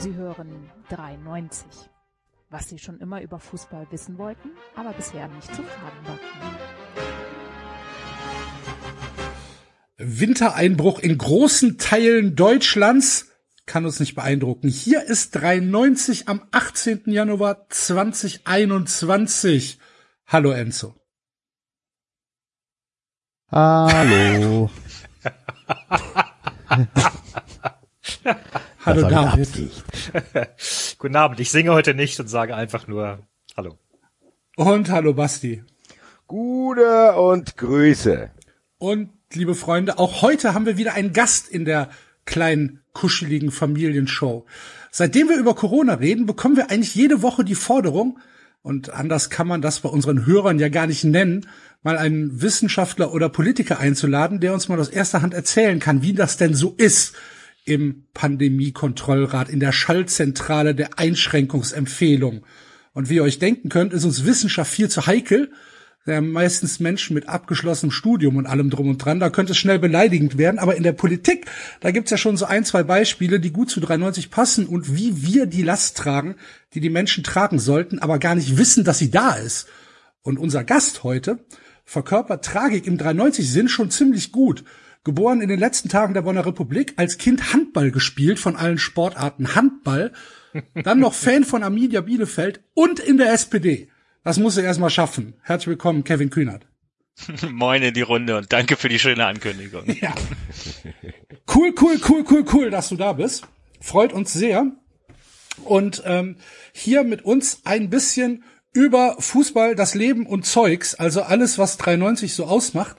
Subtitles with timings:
[0.00, 1.66] Sie hören 93.
[2.48, 6.18] Was Sie schon immer über Fußball wissen wollten, aber bisher nicht zu fragen war.
[9.98, 13.26] Wintereinbruch in großen Teilen Deutschlands
[13.66, 14.70] kann uns nicht beeindrucken.
[14.70, 17.02] Hier ist 93 am 18.
[17.04, 19.78] Januar 2021.
[20.26, 20.94] Hallo Enzo.
[23.50, 24.70] Hallo.
[28.82, 29.48] Hallo David.
[30.98, 31.38] Guten Abend.
[31.38, 33.18] Ich singe heute nicht und sage einfach nur
[33.54, 33.78] Hallo.
[34.56, 35.62] Und hallo Basti.
[36.26, 38.30] Gute und Grüße.
[38.78, 41.90] Und liebe Freunde, auch heute haben wir wieder einen Gast in der
[42.24, 44.46] kleinen kuscheligen Familienshow.
[44.90, 48.18] Seitdem wir über Corona reden, bekommen wir eigentlich jede Woche die Forderung,
[48.62, 51.46] und anders kann man das bei unseren Hörern ja gar nicht nennen,
[51.82, 56.12] mal einen Wissenschaftler oder Politiker einzuladen, der uns mal aus erster Hand erzählen kann, wie
[56.12, 57.14] das denn so ist
[57.70, 62.44] im Pandemiekontrollrat, in der Schallzentrale der Einschränkungsempfehlung.
[62.92, 65.52] Und wie ihr euch denken könnt, ist uns Wissenschaft viel zu heikel.
[66.04, 69.20] Ja, meistens Menschen mit abgeschlossenem Studium und allem drum und dran.
[69.20, 70.58] Da könnte es schnell beleidigend werden.
[70.58, 71.46] Aber in der Politik,
[71.80, 75.22] da gibt's ja schon so ein, zwei Beispiele, die gut zu 93 passen und wie
[75.22, 76.34] wir die Last tragen,
[76.74, 79.68] die die Menschen tragen sollten, aber gar nicht wissen, dass sie da ist.
[80.22, 81.38] Und unser Gast heute
[81.84, 84.64] verkörpert Tragik im 93-Sinn schon ziemlich gut.
[85.02, 89.54] Geboren in den letzten Tagen der Bonner Republik, als Kind Handball gespielt von allen Sportarten
[89.54, 90.12] Handball,
[90.74, 93.88] dann noch Fan von Arminia Bielefeld und in der SPD.
[94.24, 95.34] Das muss er erstmal schaffen.
[95.42, 96.66] Herzlich willkommen, Kevin Kühnert.
[97.50, 99.84] Moin in die Runde und danke für die schöne Ankündigung.
[100.00, 100.14] Ja.
[101.52, 103.44] Cool, cool, cool, cool, cool, dass du da bist.
[103.80, 104.70] Freut uns sehr.
[105.64, 106.36] Und ähm,
[106.72, 112.34] hier mit uns ein bisschen über Fußball, das Leben und Zeugs, also alles, was 93
[112.34, 112.96] so ausmacht,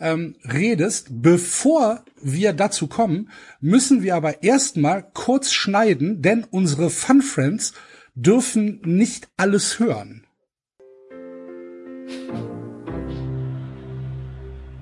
[0.00, 1.08] ähm, redest.
[1.22, 7.72] Bevor wir dazu kommen, müssen wir aber erstmal kurz schneiden, denn unsere Fun Friends
[8.14, 10.26] dürfen nicht alles hören.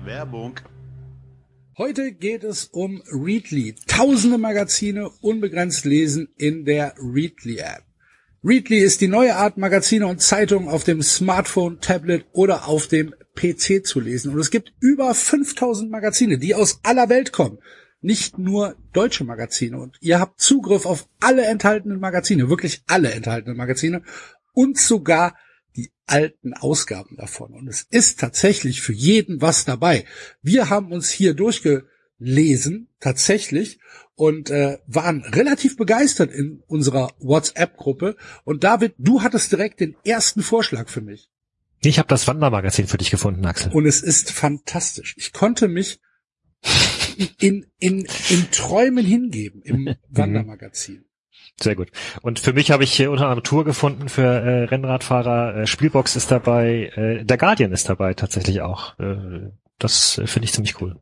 [0.03, 0.59] Werbung.
[1.77, 3.75] Heute geht es um Readly.
[3.87, 7.83] Tausende Magazine unbegrenzt lesen in der Readly App.
[8.45, 13.15] Readly ist die neue Art, Magazine und Zeitungen auf dem Smartphone, Tablet oder auf dem
[13.35, 14.33] PC zu lesen.
[14.33, 17.59] Und es gibt über 5000 Magazine, die aus aller Welt kommen.
[18.01, 19.79] Nicht nur deutsche Magazine.
[19.79, 24.03] Und ihr habt Zugriff auf alle enthaltenen Magazine, wirklich alle enthaltenen Magazine
[24.51, 25.37] und sogar
[25.77, 27.53] die alten Ausgaben davon.
[27.53, 30.03] Und es ist tatsächlich für jeden was dabei.
[30.41, 33.79] Wir haben uns hier durchgelesen, tatsächlich,
[34.15, 38.15] und äh, waren relativ begeistert in unserer WhatsApp-Gruppe.
[38.43, 41.29] Und David, du hattest direkt den ersten Vorschlag für mich.
[41.81, 43.71] Ich habe das Wandermagazin für dich gefunden, Axel.
[43.71, 45.15] Und es ist fantastisch.
[45.17, 45.99] Ich konnte mich
[47.39, 51.05] in, in, in Träumen hingeben im Wandermagazin.
[51.59, 51.91] Sehr gut.
[52.21, 55.57] Und für mich habe ich hier unter anderem Tour gefunden für äh, Rennradfahrer.
[55.57, 56.91] Äh, Spielbox ist dabei.
[56.95, 58.97] Äh, der Guardian ist dabei tatsächlich auch.
[58.99, 60.99] Äh, das äh, finde ich ziemlich cool.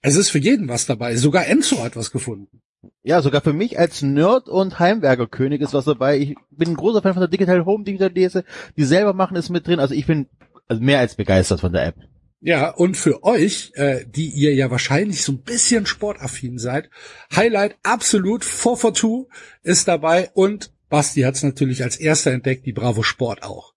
[0.00, 1.16] Es ist für jeden was dabei.
[1.16, 2.62] Sogar Enzo hat was gefunden.
[3.02, 6.18] Ja, sogar für mich als Nerd und Heimwerkerkönig ist was dabei.
[6.18, 8.44] Ich bin ein großer Fan von der Digital Home, die ich da lese.
[8.76, 9.80] Die selber machen ist mit drin.
[9.80, 10.28] Also ich bin
[10.68, 11.96] also mehr als begeistert von der App.
[12.40, 16.88] Ja, und für euch, äh, die ihr ja wahrscheinlich so ein bisschen sportaffin seid,
[17.34, 19.26] Highlight absolut 442
[19.64, 23.74] ist dabei und Basti hat es natürlich als erster entdeckt, die Bravo Sport auch.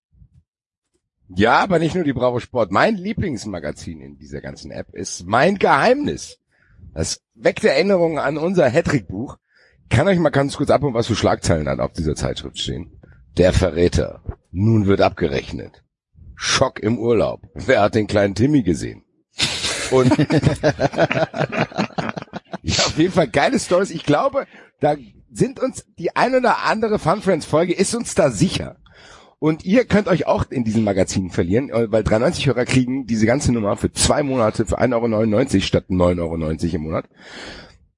[1.36, 2.72] Ja, aber nicht nur die Bravo Sport.
[2.72, 6.40] Mein Lieblingsmagazin in dieser ganzen App ist Mein Geheimnis.
[6.94, 9.38] Das weckt Erinnerungen an unser Hattrick-Buch.
[9.90, 13.00] Kann euch mal ganz kurz ab und was für Schlagzeilen dann auf dieser Zeitschrift stehen.
[13.38, 14.22] Der Verräter.
[14.52, 15.84] Nun wird abgerechnet.
[16.36, 17.41] Schock im Urlaub.
[17.53, 19.03] Wer hat den kleinen Timmy gesehen?
[19.91, 20.18] Und
[22.61, 23.91] ja, auf jeden Fall geile Stories.
[23.91, 24.47] Ich glaube,
[24.79, 24.96] da
[25.32, 28.78] sind uns die ein oder andere Fun Friends Folge ist uns da sicher.
[29.43, 33.26] Und ihr könnt euch auch in diesem Magazin verlieren, äh, weil 93 Hörer kriegen diese
[33.26, 37.09] ganze Nummer für zwei Monate für 1,99 Euro statt 9,90 Euro im Monat.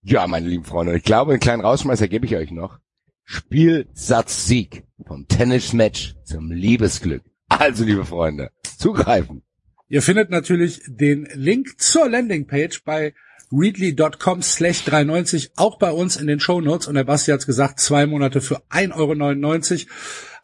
[0.03, 2.79] Ja, meine lieben Freunde, ich glaube, einen kleinen Rausschmeißer gebe ich euch noch.
[3.25, 7.23] Spielsatz Sieg vom Tennis-Match zum Liebesglück.
[7.49, 9.43] Also, liebe Freunde, zugreifen.
[9.89, 13.13] Ihr findet natürlich den Link zur Landingpage bei
[13.53, 17.79] readly.com slash 390 auch bei uns in den Show Notes und der Basti hat's gesagt,
[17.79, 19.93] zwei Monate für 1,99 Euro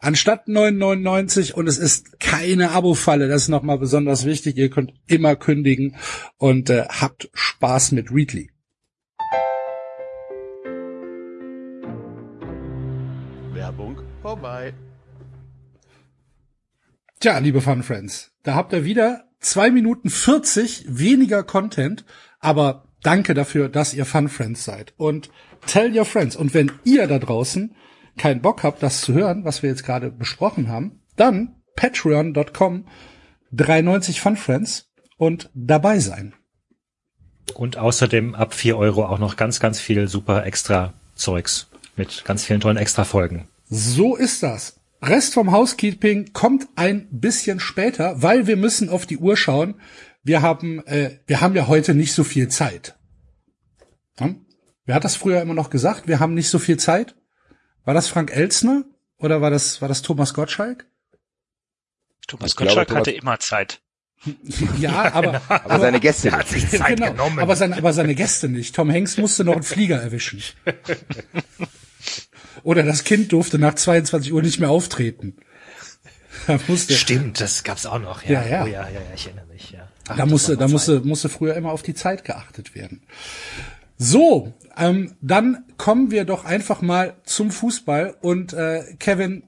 [0.00, 5.36] anstatt 9,99 und es ist keine Abo-Falle, das ist nochmal besonders wichtig, ihr könnt immer
[5.36, 5.96] kündigen
[6.38, 8.50] und äh, habt Spaß mit Readly.
[13.52, 14.72] Werbung vorbei.
[17.18, 22.04] Tja, liebe Fun Friends, da habt ihr wieder zwei Minuten 40 weniger Content,
[22.38, 24.94] aber danke dafür, dass ihr Fun Friends seid.
[24.96, 25.30] Und
[25.66, 26.36] tell your friends.
[26.36, 27.74] Und wenn ihr da draußen
[28.16, 32.86] keinen Bock habt, das zu hören, was wir jetzt gerade besprochen haben, dann patreon.com
[33.52, 36.34] 93 Fun Friends und dabei sein.
[37.54, 42.44] Und außerdem ab vier Euro auch noch ganz, ganz viel super extra Zeugs mit ganz
[42.44, 43.48] vielen tollen extra Folgen.
[43.68, 44.80] So ist das.
[45.02, 49.74] Rest vom Housekeeping kommt ein bisschen später, weil wir müssen auf die Uhr schauen.
[50.22, 52.96] Wir haben, äh, wir haben ja heute nicht so viel Zeit.
[54.18, 54.44] Hm?
[54.84, 56.08] Wer hat das früher immer noch gesagt?
[56.08, 57.14] Wir haben nicht so viel Zeit.
[57.84, 58.84] War das Frank Elsner
[59.16, 60.86] oder war das war das Thomas Gottschalk?
[62.26, 63.80] Thomas Ich glaube, Gottschalk Thomas- hatte immer Zeit.
[64.78, 66.70] Ja, aber Aber seine Gäste hat nicht.
[66.70, 67.38] sich Zeit genau, genommen.
[67.38, 68.74] aber seine aber seine Gäste nicht.
[68.74, 70.42] Tom Hanks musste noch einen Flieger erwischen.
[72.62, 75.36] Oder das Kind durfte nach 22 Uhr nicht mehr auftreten.
[76.46, 78.22] Da musste, Stimmt, das gab's auch noch.
[78.24, 78.64] Ja, ja.
[78.64, 79.49] Oh, ja, ja, ja, ich erinnere mich.
[79.49, 79.49] Ja.
[80.10, 83.02] Ach, da musste, da musste, musste früher immer auf die Zeit geachtet werden.
[83.96, 89.44] So, ähm, dann kommen wir doch einfach mal zum Fußball und äh, Kevin,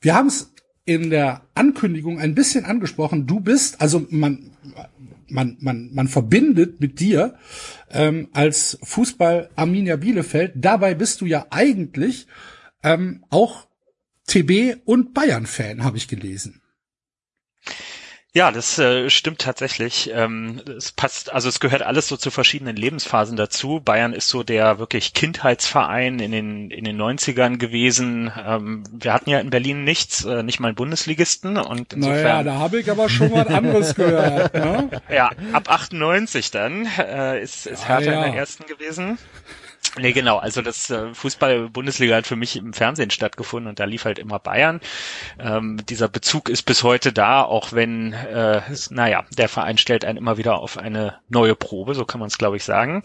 [0.00, 0.52] wir haben es
[0.84, 3.26] in der Ankündigung ein bisschen angesprochen.
[3.26, 4.56] Du bist, also man,
[5.28, 7.34] man, man, man verbindet mit dir
[7.90, 10.52] ähm, als Fußball Arminia Bielefeld.
[10.56, 12.26] Dabei bist du ja eigentlich
[12.82, 13.68] ähm, auch
[14.26, 16.61] TB und Bayern-Fan, habe ich gelesen.
[18.34, 20.10] Ja, das äh, stimmt tatsächlich.
[20.14, 23.80] Ähm, es passt, also es gehört alles so zu verschiedenen Lebensphasen dazu.
[23.84, 28.32] Bayern ist so der wirklich Kindheitsverein in den in den 90ern gewesen.
[28.42, 32.46] Ähm, wir hatten ja in Berlin nichts, äh, nicht mal einen Bundesligisten und Naja, insofern
[32.46, 34.54] da habe ich aber schon was anderes gehört.
[34.54, 35.02] Ne?
[35.14, 38.24] ja, ab 98 dann äh, ist, ist Hertha ja.
[38.24, 39.18] in der ersten gewesen.
[39.98, 40.38] Nee, genau.
[40.38, 44.38] Also das äh, Fußball-Bundesliga hat für mich im Fernsehen stattgefunden und da lief halt immer
[44.38, 44.80] Bayern.
[45.38, 50.16] Ähm, dieser Bezug ist bis heute da, auch wenn, äh, naja, der Verein stellt einen
[50.16, 53.02] immer wieder auf eine neue Probe, so kann man es, glaube ich, sagen.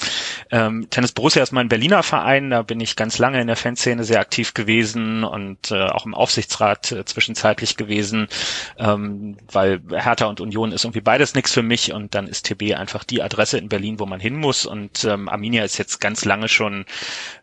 [0.49, 4.05] Ähm, Tennis Borussia ist mein Berliner Verein, da bin ich ganz lange in der Fanszene
[4.05, 8.29] sehr aktiv gewesen und äh, auch im Aufsichtsrat äh, zwischenzeitlich gewesen,
[8.77, 12.75] ähm, weil Hertha und Union ist irgendwie beides nichts für mich und dann ist TB
[12.75, 16.23] einfach die Adresse in Berlin, wo man hin muss und ähm, Arminia ist jetzt ganz
[16.23, 16.76] lange schon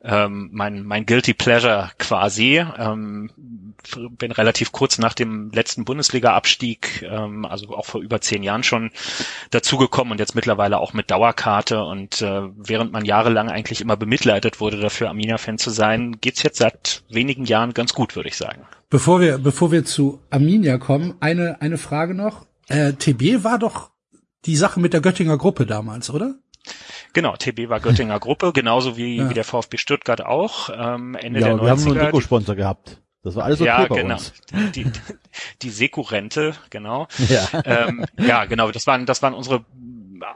[0.03, 2.65] ähm, mein, mein Guilty Pleasure quasi.
[2.79, 3.31] Ähm,
[4.11, 8.91] bin relativ kurz nach dem letzten Bundesliga-Abstieg, ähm, also auch vor über zehn Jahren schon
[9.51, 14.61] dazugekommen und jetzt mittlerweile auch mit Dauerkarte und äh, während man jahrelang eigentlich immer bemitleidet
[14.61, 18.63] wurde dafür, Arminia-Fan zu sein, geht's jetzt seit wenigen Jahren ganz gut, würde ich sagen.
[18.91, 22.47] Bevor wir, bevor wir zu Arminia kommen, eine, eine Frage noch.
[22.69, 23.91] Äh, TB war doch
[24.47, 26.37] die Sache mit der Göttinger Gruppe damals, oder?
[27.15, 29.31] Genau, TB war Göttinger Gruppe, genauso wie, Ja.
[29.31, 30.69] wie der VfB Stuttgart auch.
[30.71, 32.05] Ähm, Ende Ja, der und wir haben nur einen 90er.
[32.05, 33.01] Trikotsponsor gehabt.
[33.23, 34.17] Das war alles okay ja, bei genau.
[34.17, 34.35] uns.
[34.75, 34.85] Die,
[35.63, 37.09] die Seku-Rente, genau.
[37.29, 37.49] Ja.
[37.65, 38.71] ähm, ja, genau.
[38.71, 39.65] Das waren, das waren unsere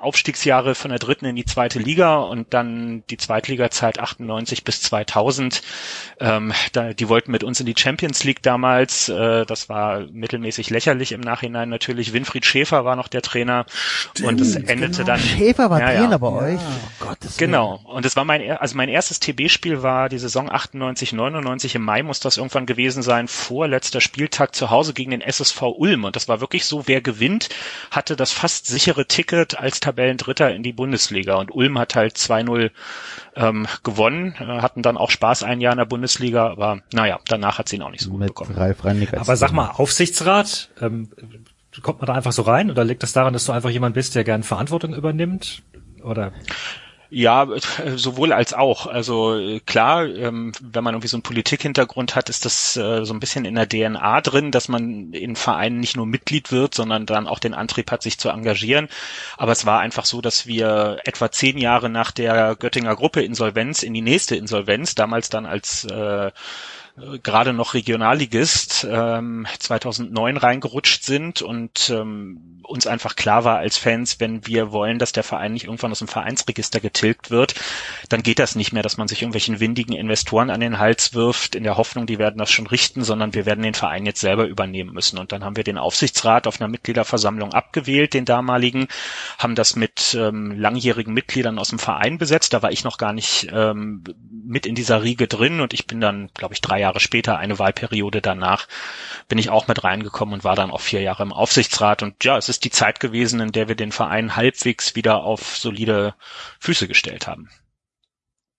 [0.00, 5.62] Aufstiegsjahre von der dritten in die zweite Liga und dann die Zweitliga-Zeit 98 bis 2000.
[6.20, 9.08] Ähm, da, die wollten mit uns in die Champions League damals.
[9.08, 12.12] Äh, das war mittelmäßig lächerlich im Nachhinein natürlich.
[12.12, 13.66] Winfried Schäfer war noch der Trainer
[14.22, 15.20] und es endete dann.
[15.20, 16.00] Schäfer war Ja, ja.
[16.00, 16.60] Trainer bei euch.
[17.00, 17.36] Oh Gottes.
[17.36, 17.80] Genau.
[17.84, 21.74] Und es war mein, also mein erstes TB-Spiel war die Saison 98, 99.
[21.74, 23.28] Im Mai muss das irgendwann gewesen sein.
[23.28, 26.04] Vorletzter Spieltag zu Hause gegen den SSV Ulm.
[26.04, 27.48] Und das war wirklich so, wer gewinnt,
[27.90, 31.36] hatte das fast sichere Ticket als Tabellendritter in die Bundesliga.
[31.36, 32.70] Und Ulm hat halt 2-0
[33.36, 36.50] ähm, gewonnen, äh, hatten dann auch Spaß ein Jahr in der Bundesliga.
[36.50, 38.54] Aber naja, danach hat sie ihn auch nicht so gut Mit bekommen.
[38.54, 41.08] Ralf Aber sag mal, Aufsichtsrat, ähm,
[41.82, 44.14] kommt man da einfach so rein oder liegt das daran, dass du einfach jemand bist,
[44.14, 45.62] der gern Verantwortung übernimmt?
[46.02, 46.32] Oder
[47.10, 47.46] Ja,
[47.96, 48.86] sowohl als auch.
[48.86, 53.14] Also äh, klar, ähm, wenn man irgendwie so einen Politikhintergrund hat, ist das äh, so
[53.14, 57.06] ein bisschen in der DNA drin, dass man in Vereinen nicht nur Mitglied wird, sondern
[57.06, 58.88] dann auch den Antrieb hat, sich zu engagieren.
[59.38, 63.82] Aber es war einfach so, dass wir etwa zehn Jahre nach der Göttinger Gruppe Insolvenz
[63.82, 66.30] in die nächste Insolvenz, damals dann als äh,
[67.22, 74.20] gerade noch Regionalligist ähm, 2009 reingerutscht sind und ähm, uns einfach klar war als Fans,
[74.20, 77.54] wenn wir wollen, dass der Verein nicht irgendwann aus dem Vereinsregister getilgt wird,
[78.08, 81.54] dann geht das nicht mehr, dass man sich irgendwelchen windigen Investoren an den Hals wirft,
[81.54, 84.46] in der Hoffnung, die werden das schon richten, sondern wir werden den Verein jetzt selber
[84.46, 85.18] übernehmen müssen.
[85.18, 88.88] Und dann haben wir den Aufsichtsrat auf einer Mitgliederversammlung abgewählt, den damaligen,
[89.38, 92.52] haben das mit ähm, langjährigen Mitgliedern aus dem Verein besetzt.
[92.52, 94.04] Da war ich noch gar nicht ähm,
[94.48, 97.58] mit in dieser Riege drin und ich bin dann, glaube ich, drei Jahre später, eine
[97.58, 98.66] Wahlperiode danach,
[99.28, 102.02] bin ich auch mit reingekommen und war dann auch vier Jahre im Aufsichtsrat.
[102.02, 105.56] Und ja, es ist die Zeit gewesen, in der wir den Verein halbwegs wieder auf
[105.56, 106.14] solide
[106.60, 107.50] Füße gestellt haben.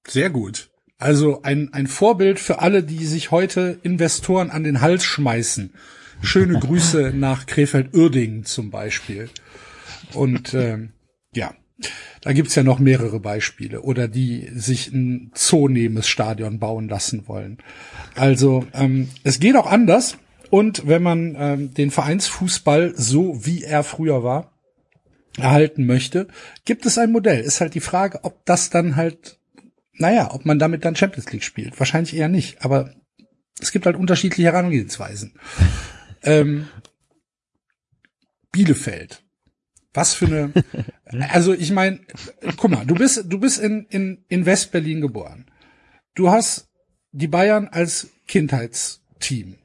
[0.08, 0.70] Sehr gut.
[1.00, 5.74] Also ein, ein Vorbild für alle, die sich heute Investoren an den Hals schmeißen.
[6.22, 9.30] Schöne Grüße nach Krefeld-Uerdingen zum Beispiel.
[10.14, 10.94] Und ähm,
[11.34, 11.54] ja,
[12.22, 13.82] Da gibt's ja noch mehrere Beispiele.
[13.82, 17.60] Oder die sich ein zoonehmes Stadion bauen lassen wollen.
[18.16, 20.18] Also ähm, es geht auch anders.
[20.50, 24.52] Und wenn man ähm, den Vereinsfußball so wie er früher war,
[25.38, 26.28] erhalten möchte,
[26.66, 27.42] gibt es ein Modell.
[27.42, 29.40] Ist halt die Frage, ob das dann halt,
[29.94, 31.80] naja, ob man damit dann Champions League spielt.
[31.80, 32.64] Wahrscheinlich eher nicht.
[32.66, 32.94] Aber
[33.60, 35.34] es gibt halt unterschiedliche Herangehensweisen.
[36.24, 36.68] ähm,
[38.52, 39.24] Bielefeld.
[39.94, 40.54] Was für eine,
[41.30, 42.00] also ich meine,
[42.58, 45.46] guck mal, du bist, du bist in, in, in West-Berlin geboren.
[46.16, 46.70] Du hast
[47.12, 49.58] die Bayern als Kindheitsteam.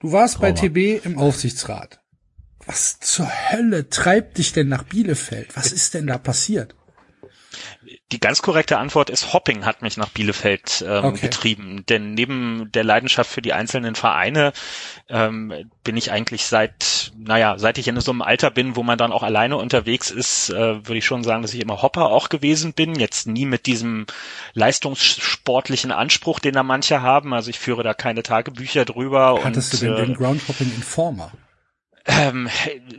[0.00, 0.48] Du warst Trauma.
[0.48, 2.00] bei TB im Aufsichtsrat.
[2.66, 5.56] Was zur Hölle treibt dich denn nach Bielefeld?
[5.56, 6.74] Was ist denn da passiert?
[8.12, 11.20] Die ganz korrekte Antwort ist, Hopping hat mich nach Bielefeld ähm, Okay.
[11.22, 11.84] getrieben.
[11.88, 14.52] Denn neben der Leidenschaft für die einzelnen Vereine
[15.08, 15.52] ähm,
[15.84, 19.12] bin ich eigentlich seit, naja, seit ich in so einem Alter bin, wo man dann
[19.12, 22.72] auch alleine unterwegs ist, äh, würde ich schon sagen, dass ich immer Hopper auch gewesen
[22.72, 22.94] bin.
[22.94, 24.06] Jetzt nie mit diesem
[24.54, 27.32] leistungssportlichen Anspruch, den da manche haben.
[27.34, 29.40] Also ich führe da keine Tagebücher drüber.
[29.44, 31.32] Hattest und, du denn äh, den Groundhopping Informer?
[32.08, 32.48] Ähm,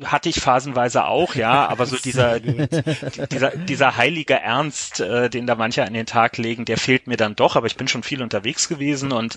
[0.05, 5.55] hatte ich phasenweise auch, ja, aber so dieser, dieser, dieser heilige Ernst, äh, den da
[5.55, 8.21] manche an den Tag legen, der fehlt mir dann doch, aber ich bin schon viel
[8.21, 9.35] unterwegs gewesen und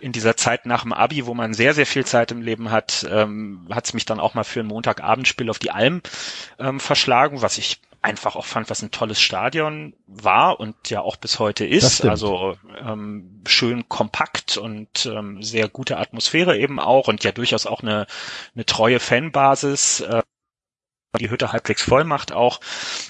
[0.00, 3.06] in dieser Zeit nach dem Abi, wo man sehr, sehr viel Zeit im Leben hat,
[3.10, 6.02] ähm, hat es mich dann auch mal für ein Montagabendspiel auf die Alm
[6.58, 11.16] ähm, verschlagen, was ich einfach auch fand, was ein tolles Stadion war und ja auch
[11.16, 12.04] bis heute ist.
[12.04, 17.82] Also ähm, schön kompakt und ähm, sehr gute Atmosphäre eben auch und ja durchaus auch
[17.82, 18.06] eine,
[18.54, 20.00] eine treue Fanbasis.
[20.00, 20.22] Äh,
[21.16, 22.60] die Hütte halbwegs voll macht auch.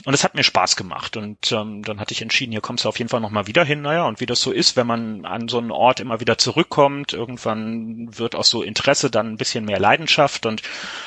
[0.04, 1.16] Und es hat mir Spaß gemacht.
[1.16, 3.82] Und ähm, dann hatte ich entschieden, hier kommst du auf jeden Fall nochmal wieder hin.
[3.82, 7.12] Naja, und wie das so ist, wenn man an so einen Ort immer wieder zurückkommt,
[7.12, 10.46] irgendwann wird aus so Interesse dann ein bisschen mehr Leidenschaft.
[10.46, 10.62] Und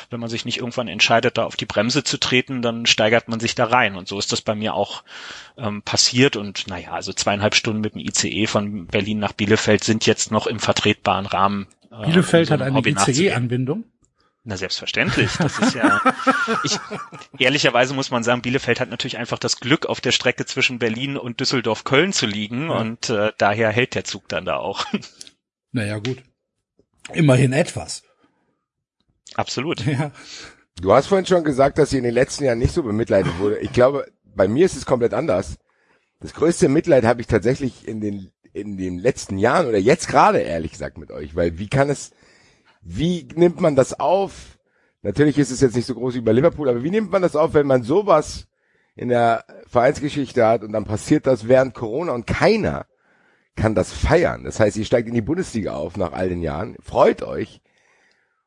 [0.10, 3.40] wenn man sich nicht irgendwann entscheidet, da auf die Bremse zu treten, dann steigert man
[3.40, 3.96] sich da rein.
[3.96, 5.04] Und so ist das bei mir auch
[5.58, 6.36] ähm, passiert.
[6.36, 10.48] Und naja, also zweieinhalb Stunden mit dem ICE von Berlin nach Bielefeld sind jetzt noch
[10.48, 11.68] im vertretbaren Rahmen.
[11.92, 12.80] äh, Bielefeld um so hat eine.
[12.80, 13.84] ICE-Anbindung.
[14.50, 15.30] Na, selbstverständlich.
[15.38, 16.02] Das ist ja,
[16.64, 16.80] ich,
[17.38, 21.18] ehrlicherweise muss man sagen, Bielefeld hat natürlich einfach das Glück, auf der Strecke zwischen Berlin
[21.18, 24.86] und Düsseldorf-Köln zu liegen und äh, daher hält der Zug dann da auch.
[25.72, 26.24] Naja, gut.
[27.14, 28.02] Immerhin etwas.
[29.36, 29.86] Absolut.
[29.86, 30.12] Ja.
[30.82, 33.60] Du hast vorhin schon gesagt, dass sie in den letzten Jahren nicht so bemitleidet wurde.
[33.60, 35.60] Ich glaube, bei mir ist es komplett anders.
[36.22, 40.40] Das größte Mitleid habe ich tatsächlich in den in den letzten Jahren oder jetzt gerade
[40.40, 42.10] ehrlich gesagt mit euch, weil wie kann es,
[42.82, 44.60] wie nimmt man das auf?
[45.02, 47.36] Natürlich ist es jetzt nicht so groß wie bei Liverpool, aber wie nimmt man das
[47.36, 48.48] auf, wenn man sowas
[48.96, 52.86] in der Vereinsgeschichte hat und dann passiert das während Corona und keiner
[53.56, 54.44] kann das feiern.
[54.44, 57.62] Das heißt, ihr steigt in die Bundesliga auf nach all den Jahren, freut euch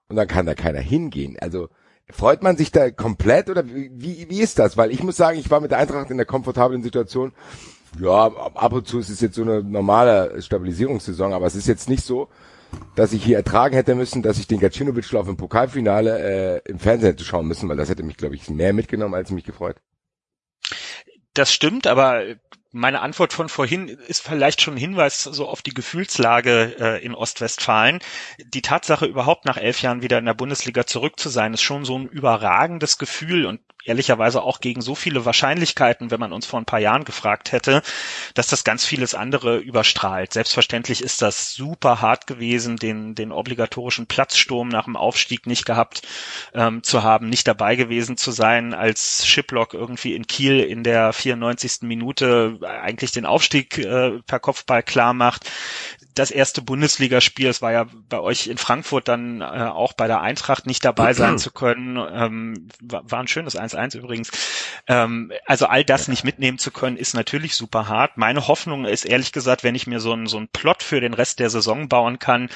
[0.09, 1.39] und dann kann da keiner hingehen.
[1.41, 1.69] Also
[2.11, 4.77] freut man sich da komplett oder wie, wie, ist das?
[4.77, 7.33] Weil ich muss sagen, ich war mit der Eintracht in der komfortablen Situation.
[7.99, 11.89] Ja, ab und zu ist es jetzt so eine normale Stabilisierungssaison, aber es ist jetzt
[11.89, 12.29] nicht so,
[12.95, 17.11] dass ich hier ertragen hätte müssen, dass ich den Gacinovic-Lauf im Pokalfinale äh, im Fernsehen
[17.11, 19.77] hätte schauen müssen, weil das hätte mich, glaube ich, mehr mitgenommen als mich gefreut.
[21.35, 22.23] Das stimmt, aber
[22.73, 27.15] meine Antwort von vorhin ist vielleicht schon ein Hinweis so auf die Gefühlslage äh, in
[27.15, 28.01] Ostwestfalen.
[28.39, 31.85] Die Tatsache, überhaupt nach elf Jahren wieder in der Bundesliga zurück zu sein, ist schon
[31.85, 36.61] so ein überragendes Gefühl und ehrlicherweise auch gegen so viele Wahrscheinlichkeiten, wenn man uns vor
[36.61, 37.83] ein paar Jahren gefragt hätte,
[38.35, 40.33] dass das ganz vieles andere überstrahlt.
[40.33, 46.03] Selbstverständlich ist das super hart gewesen, den, den obligatorischen Platzsturm nach dem Aufstieg nicht gehabt
[46.55, 51.13] ähm, zu haben, nicht dabei gewesen zu sein, als Shiplock irgendwie in Kiel in der
[51.13, 51.83] 94.
[51.83, 55.51] Minute eigentlich den Aufstieg äh, per Kopfball klar macht.
[56.15, 60.21] Das erste Bundesligaspiel, es war ja bei euch in Frankfurt dann äh, auch bei der
[60.21, 64.31] Eintracht nicht dabei sein zu können, ähm, war, war ein schönes 1-1 übrigens.
[64.87, 68.17] Ähm, also all das nicht mitnehmen zu können, ist natürlich super hart.
[68.17, 71.15] Meine Hoffnung ist ehrlich gesagt, wenn ich mir so einen so einen Plot für den
[71.15, 72.49] Rest der Saison bauen kann,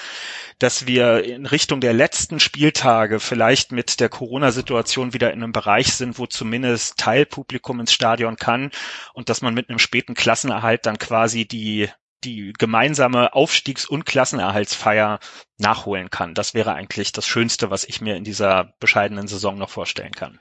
[0.59, 5.95] dass wir in Richtung der letzten Spieltage vielleicht mit der Corona-Situation wieder in einem Bereich
[5.95, 8.71] sind, wo zumindest Teilpublikum ins Stadion kann
[9.13, 11.89] und dass man mit einem späten Klassenerhalt dann quasi die
[12.27, 15.21] die gemeinsame Aufstiegs- und Klassenerhaltsfeier
[15.59, 16.35] nachholen kann.
[16.35, 20.39] Das wäre eigentlich das Schönste, was ich mir in dieser bescheidenen Saison noch vorstellen kann.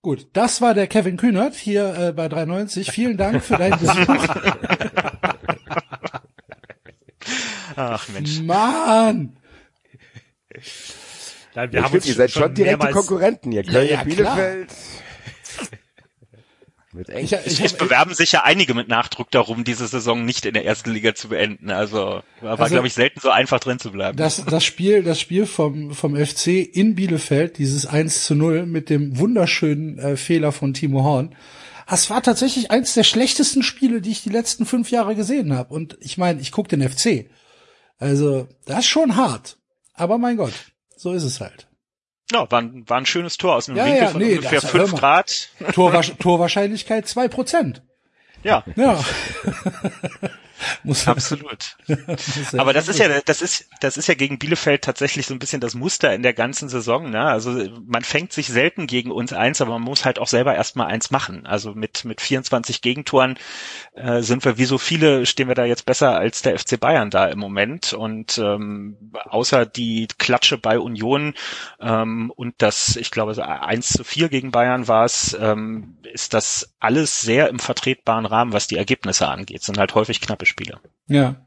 [0.00, 2.90] Gut, das war der Kevin Kühnert hier äh, bei 390.
[2.90, 4.26] Vielen Dank für deinen Besuch.
[7.76, 8.40] Ach Mensch.
[8.40, 9.36] Mann!
[11.54, 13.52] Nein, wir Ja, haben uns ihr seid schon direkte Konkurrenten.
[13.52, 14.70] Ihr Köln, Ja, ja, Bielefeld.
[14.70, 14.76] Eng.
[16.94, 20.66] Ich, ich, Es bewerben sich ja einige mit Nachdruck darum, diese Saison nicht in der
[20.66, 21.70] ersten Liga zu beenden.
[21.70, 24.16] Also war, Also- glaube ich, selten so einfach drin zu bleiben.
[24.18, 28.90] das, das Spiel, das Spiel vom, vom FC in Bielefeld, dieses 1 zu 0 mit
[28.90, 31.34] dem wunderschönen äh, Fehler von Timo Horn,
[31.88, 35.74] das war tatsächlich eins der schlechtesten Spiele, die ich die letzten fünf Jahre gesehen habe.
[35.74, 37.26] Und ich meine, ich gucke den FC.
[37.98, 39.58] Also, das ist schon hart.
[39.94, 40.54] Aber mein Gott,
[40.96, 41.68] so ist es halt.
[42.32, 44.60] Ja, war ein, war ein schönes Tor aus einem Ja, Winkel ja, von nee, ungefähr
[44.60, 44.94] das- fünf.
[44.94, 45.48] Grad.
[45.72, 47.82] Torwahrscheinlichkeit zwei Prozent.
[48.42, 48.98] Ja, Ja.
[50.82, 51.76] Muss absolut.
[52.56, 55.60] Aber das ist ja, das ist, das ist ja gegen Bielefeld tatsächlich so ein bisschen
[55.60, 57.10] das Muster in der ganzen Saison.
[57.10, 57.22] Ne?
[57.22, 60.86] Also man fängt sich selten gegen uns eins, aber man muss halt auch selber erstmal
[60.88, 61.46] eins machen.
[61.46, 63.38] Also mit mit 24 Gegentoren
[63.94, 67.10] äh, sind wir wie so viele stehen wir da jetzt besser als der FC Bayern
[67.10, 67.92] da im Moment.
[67.92, 71.34] Und ähm, außer die Klatsche bei Union
[71.80, 76.74] ähm, und das, ich glaube, 1 zu 4 gegen Bayern war es, ähm, ist das
[76.80, 79.62] alles sehr im vertretbaren Rahmen, was die Ergebnisse angeht.
[79.62, 80.78] Sind halt häufig knappe Spiele.
[81.08, 81.46] Ja.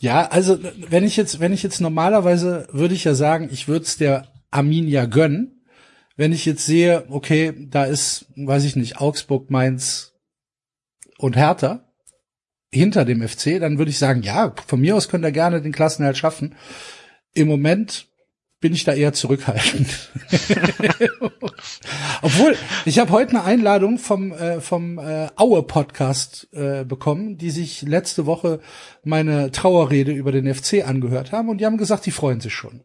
[0.00, 3.84] Ja, also wenn ich jetzt, wenn ich jetzt normalerweise würde ich ja sagen, ich würde
[3.84, 5.64] es der Arminia gönnen.
[6.16, 10.14] Wenn ich jetzt sehe, okay, da ist, weiß ich nicht, Augsburg, Mainz
[11.18, 11.92] und Hertha
[12.72, 15.72] hinter dem FC, dann würde ich sagen, ja, von mir aus könnt ihr gerne den
[15.72, 16.56] Klassenerhalt schaffen.
[17.34, 18.07] Im Moment
[18.60, 20.10] bin ich da eher zurückhaltend.
[22.22, 27.50] Obwohl, ich habe heute eine Einladung vom, äh, vom äh, Aue Podcast äh, bekommen, die
[27.50, 28.60] sich letzte Woche
[29.04, 32.82] meine Trauerrede über den FC angehört haben und die haben gesagt, die freuen sich schon.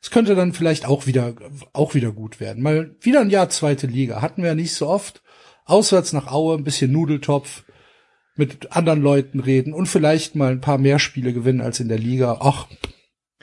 [0.00, 1.34] Es könnte dann vielleicht auch wieder,
[1.72, 2.62] auch wieder gut werden.
[2.62, 4.22] Mal wieder ein Jahr zweite Liga.
[4.22, 5.22] Hatten wir ja nicht so oft.
[5.64, 7.64] Auswärts nach Aue, ein bisschen Nudeltopf,
[8.36, 11.98] mit anderen Leuten reden und vielleicht mal ein paar mehr Spiele gewinnen als in der
[11.98, 12.38] Liga.
[12.40, 12.68] Ach,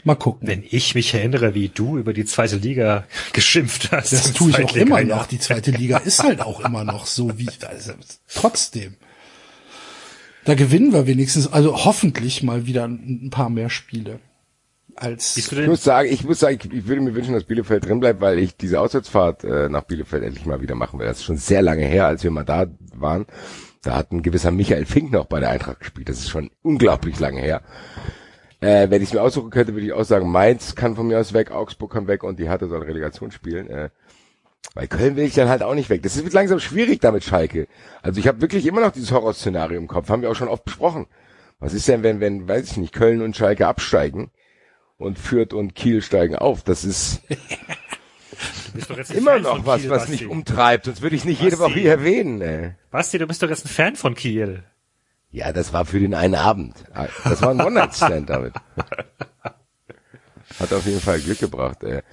[0.06, 0.48] mal gucken.
[0.48, 4.14] Wenn ich mich erinnere, wie du über die zweite Liga geschimpft hast.
[4.14, 5.26] Das tue ich auch immer noch.
[5.26, 7.94] Die zweite Liga ist halt auch immer noch so wie, also,
[8.34, 8.96] trotzdem.
[10.46, 14.20] Da gewinnen wir wenigstens, also hoffentlich mal wieder ein, paar mehr Spiele.
[14.96, 18.00] Als, Ich muss sagen, ich muss sagen, ich, ich würde mir wünschen, dass Bielefeld drin
[18.00, 21.08] bleibt, weil ich diese Auswärtsfahrt äh, nach Bielefeld endlich mal wieder machen will.
[21.08, 23.26] Das ist schon sehr lange her, als wir mal da waren.
[23.82, 26.08] Da hat ein gewisser Michael Fink noch bei der Eintracht gespielt.
[26.08, 27.62] Das ist schon unglaublich lange her.
[28.66, 31.20] Äh, wenn ich es mir aussuchen könnte, würde ich auch sagen, Mainz kann von mir
[31.20, 33.70] aus weg, Augsburg kann weg und die Hertha soll Relegation spielen.
[33.70, 33.90] Äh,
[34.74, 36.02] weil Köln will ich dann halt auch nicht weg.
[36.02, 37.68] Das wird langsam schwierig damit Schalke.
[38.02, 40.10] Also ich habe wirklich immer noch dieses Horrorszenario im Kopf.
[40.10, 41.06] Haben wir auch schon oft besprochen.
[41.60, 44.32] Was ist denn, wenn, wenn, weiß ich nicht, Köln und Schalke absteigen
[44.98, 46.64] und Fürth und Kiel steigen auf?
[46.64, 47.22] Das ist
[49.14, 50.86] immer Fan noch was, Kiel, was mich umtreibt.
[50.86, 51.72] Sonst würde ich nicht jede Basti.
[51.72, 52.42] Woche hier erwähnen.
[52.42, 52.72] Ey.
[52.90, 54.64] Basti, du bist doch jetzt ein Fan von Kiel.
[55.36, 56.86] Ja, das war für den einen Abend.
[57.26, 58.54] Das war ein One-Night-Stand damit.
[60.60, 61.84] Hat auf jeden Fall Glück gebracht.
[61.84, 62.04] Äh.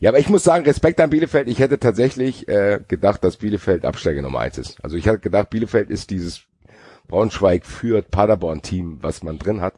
[0.00, 1.46] Ja, aber ich muss sagen, Respekt an Bielefeld.
[1.46, 4.84] Ich hätte tatsächlich äh, gedacht, dass Bielefeld Absteiger Nummer eins ist.
[4.84, 6.42] Also ich hatte gedacht, Bielefeld ist dieses
[7.06, 9.74] Braunschweig führt Paderborn-Team, was man drin hat.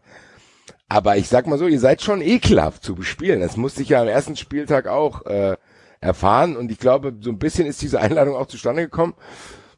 [0.88, 3.40] Aber ich sag mal so, ihr seid schon ekelhaft zu bespielen.
[3.40, 5.58] Das musste ich ja am ersten Spieltag auch äh,
[6.00, 6.56] erfahren.
[6.56, 9.12] Und ich glaube, so ein bisschen ist diese Einladung auch zustande gekommen,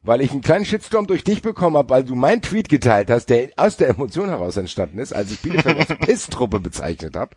[0.06, 3.26] weil ich einen kleinen Shitstorm durch dich bekommen habe, weil du meinen Tweet geteilt hast,
[3.26, 7.34] der aus der Emotion heraus entstanden ist, als ich Bielefeld als Pisstruppe bezeichnet habe.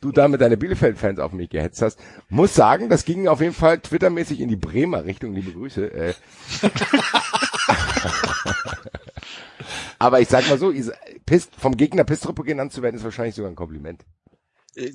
[0.00, 1.98] Du damit deine Bielefeld-Fans auf mich gehetzt hast.
[2.28, 5.34] Muss sagen, das ging auf jeden Fall twittermäßig in die Bremer Richtung.
[5.34, 5.92] Liebe Grüße.
[5.92, 6.14] Äh.
[9.98, 10.72] Aber ich sag mal so,
[11.24, 14.04] Pist, vom Gegner Pistruppe genannt zu werden, ist wahrscheinlich sogar ein Kompliment.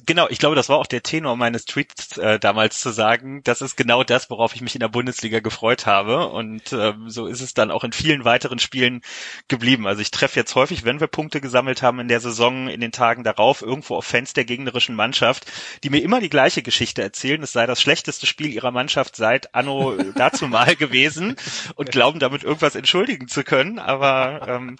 [0.06, 3.64] Genau, ich glaube, das war auch der Tenor meines Tweets äh, damals zu sagen, das
[3.64, 6.28] ist genau das, worauf ich mich in der Bundesliga gefreut habe.
[6.28, 9.02] Und ähm, so ist es dann auch in vielen weiteren Spielen
[9.48, 9.88] geblieben.
[9.88, 12.92] Also ich treffe jetzt häufig, wenn wir Punkte gesammelt haben in der Saison, in den
[12.92, 15.52] Tagen darauf, irgendwo auf Fans der gegnerischen Mannschaft,
[15.84, 17.42] die mir immer die gleiche Geschichte erzählen.
[17.42, 21.36] Es sei das schlechteste Spiel ihrer Mannschaft seit Anno dazu mal gewesen
[21.74, 23.80] und glauben damit irgendwas entschuldigen zu können.
[23.80, 24.78] Aber ähm,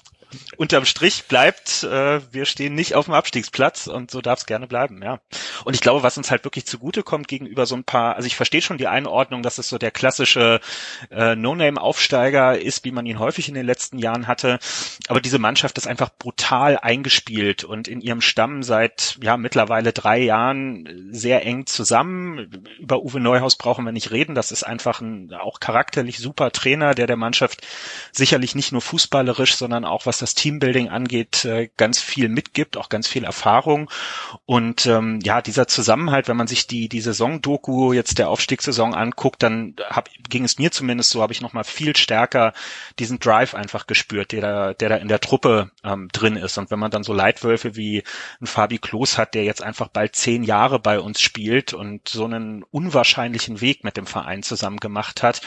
[0.58, 4.68] unterm Strich bleibt, äh, wir stehen nicht auf dem Abstiegsplatz und so darf es gerne
[4.68, 5.20] bleiben, ja.
[5.66, 8.36] Und ich glaube, was uns halt wirklich zugute kommt gegenüber so ein paar, also ich
[8.36, 10.60] verstehe schon die Einordnung, dass es so der klassische
[11.10, 14.60] äh, No-Name-Aufsteiger ist, wie man ihn häufig in den letzten Jahren hatte.
[15.08, 20.20] Aber diese Mannschaft ist einfach brutal eingespielt und in ihrem Stamm seit ja mittlerweile drei
[20.20, 22.64] Jahren sehr eng zusammen.
[22.80, 24.36] Über Uwe Neuhaus brauchen wir nicht reden.
[24.36, 27.66] Das ist einfach ein auch charakterlich super Trainer, der der Mannschaft
[28.12, 32.90] sicherlich nicht nur fußballerisch, sondern auch was das Teambuilding angeht, äh, ganz viel mitgibt, auch
[32.90, 33.90] ganz viel Erfahrung.
[34.46, 39.44] Und ähm, ja, dieser Zusammenhalt, wenn man sich die die Saison-Doku jetzt der Aufstiegssaison anguckt,
[39.44, 42.54] dann hab, ging es mir zumindest so, habe ich noch mal viel stärker
[43.00, 46.58] diesen Drive einfach gespürt, der da, der da in der Truppe ähm, drin ist.
[46.58, 48.04] Und wenn man dann so Leitwölfe wie
[48.40, 52.26] ein Fabi Klos hat, der jetzt einfach bald zehn Jahre bei uns spielt und so
[52.26, 55.42] einen unwahrscheinlichen Weg mit dem Verein zusammen gemacht hat,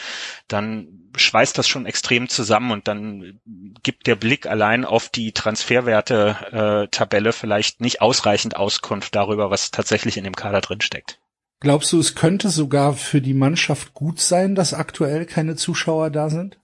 [0.47, 3.39] dann schweißt das schon extrem zusammen und dann
[3.83, 10.23] gibt der Blick allein auf die Transferwerte-Tabelle vielleicht nicht ausreichend Auskunft darüber, was tatsächlich in
[10.23, 11.19] dem Kader drin steckt.
[11.59, 16.29] glaubst du, es könnte sogar für die Mannschaft gut sein, dass aktuell keine Zuschauer da
[16.29, 16.57] sind?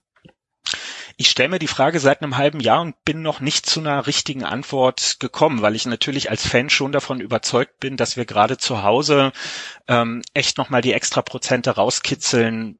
[1.16, 4.06] ich stelle mir die Frage seit einem halben Jahr und bin noch nicht zu einer
[4.06, 8.58] richtigen Antwort gekommen, weil ich natürlich als Fan schon davon überzeugt bin, dass wir gerade
[8.58, 9.32] zu Hause
[9.88, 12.78] ähm, echt nochmal die extra Prozente rauskitzeln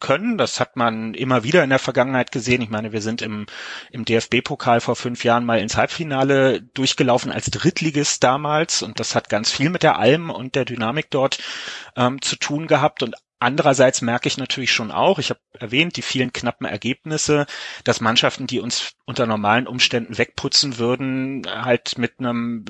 [0.00, 0.38] können.
[0.38, 2.62] Das hat man immer wieder in der Vergangenheit gesehen.
[2.62, 3.46] Ich meine, wir sind im,
[3.90, 9.28] im DFB-Pokal vor fünf Jahren mal ins Halbfinale durchgelaufen als Drittligist damals und das hat
[9.28, 11.38] ganz viel mit der Alm und der Dynamik dort
[11.96, 16.02] ähm, zu tun gehabt und Andererseits merke ich natürlich schon auch, ich habe erwähnt, die
[16.02, 17.44] vielen knappen Ergebnisse,
[17.84, 22.64] dass Mannschaften, die uns unter normalen Umständen wegputzen würden, halt mit einem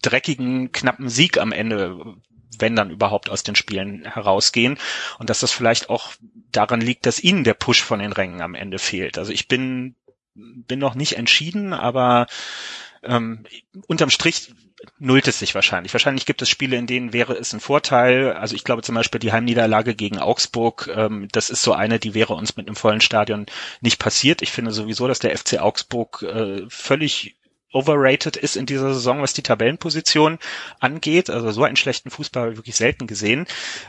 [0.00, 2.14] dreckigen, knappen Sieg am Ende
[2.58, 4.78] wenn dann überhaupt aus den Spielen herausgehen
[5.18, 6.12] und dass das vielleicht auch
[6.50, 9.18] daran liegt, dass ihnen der Push von den Rängen am Ende fehlt.
[9.18, 9.94] Also ich bin
[10.34, 12.26] bin noch nicht entschieden, aber
[13.02, 13.44] ähm,
[13.86, 14.52] unterm Strich
[14.98, 15.92] nullt es sich wahrscheinlich.
[15.92, 18.32] Wahrscheinlich gibt es Spiele, in denen wäre es ein Vorteil.
[18.32, 22.14] Also ich glaube zum Beispiel die Heimniederlage gegen Augsburg, ähm, das ist so eine, die
[22.14, 23.46] wäre uns mit einem vollen Stadion
[23.80, 24.42] nicht passiert.
[24.42, 27.36] Ich finde sowieso, dass der FC Augsburg äh, völlig
[27.72, 30.38] overrated ist in dieser Saison, was die Tabellenposition
[30.80, 31.30] angeht.
[31.30, 33.46] Also so einen schlechten Fußball habe ich wirklich selten gesehen.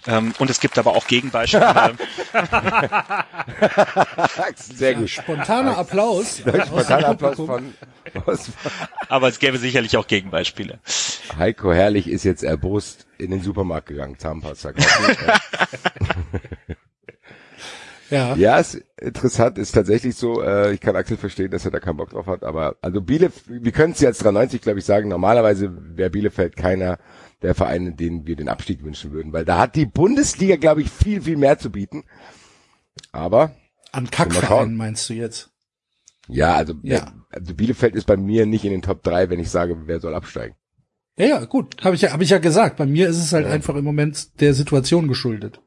[0.08, 1.96] Ähm, und es gibt aber auch Gegenbeispiele.
[4.56, 5.10] Sehr gut.
[5.10, 6.40] Spontaner Applaus.
[6.40, 7.74] Spontaner Applaus von,
[8.26, 8.52] aus,
[9.08, 10.80] aber es gäbe sicherlich auch Gegenbeispiele.
[11.38, 14.74] Heiko Herrlich ist jetzt erbost in den Supermarkt gegangen, Zahnpasta.
[18.10, 18.36] Ja.
[18.36, 21.98] Ja, ist interessant, ist tatsächlich so, äh, ich kann Axel verstehen, dass er da keinen
[21.98, 25.72] Bock drauf hat, aber also Bielefeld, wir können es jetzt 93, glaube ich, sagen, normalerweise
[25.96, 26.98] wäre Bielefeld keiner
[27.42, 30.90] der Vereine, denen wir den Abstieg wünschen würden, weil da hat die Bundesliga, glaube ich,
[30.90, 32.04] viel, viel mehr zu bieten.
[33.12, 33.56] Aber,
[33.92, 35.50] An Kackvereinen meinst du jetzt?
[36.28, 37.12] ja, also, Ja.
[37.32, 40.14] also Bielefeld ist bei mir nicht in den Top 3, wenn ich sage, wer soll
[40.16, 40.56] absteigen.
[41.18, 41.84] Ja, ja, gut.
[41.84, 42.78] Habe ich ja, habe ich ja gesagt.
[42.78, 43.52] Bei mir ist es halt Ja.
[43.52, 45.60] einfach im Moment der Situation geschuldet.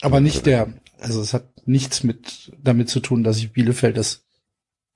[0.00, 4.24] Aber nicht der, also es hat nichts mit damit zu tun, dass ich Bielefeld das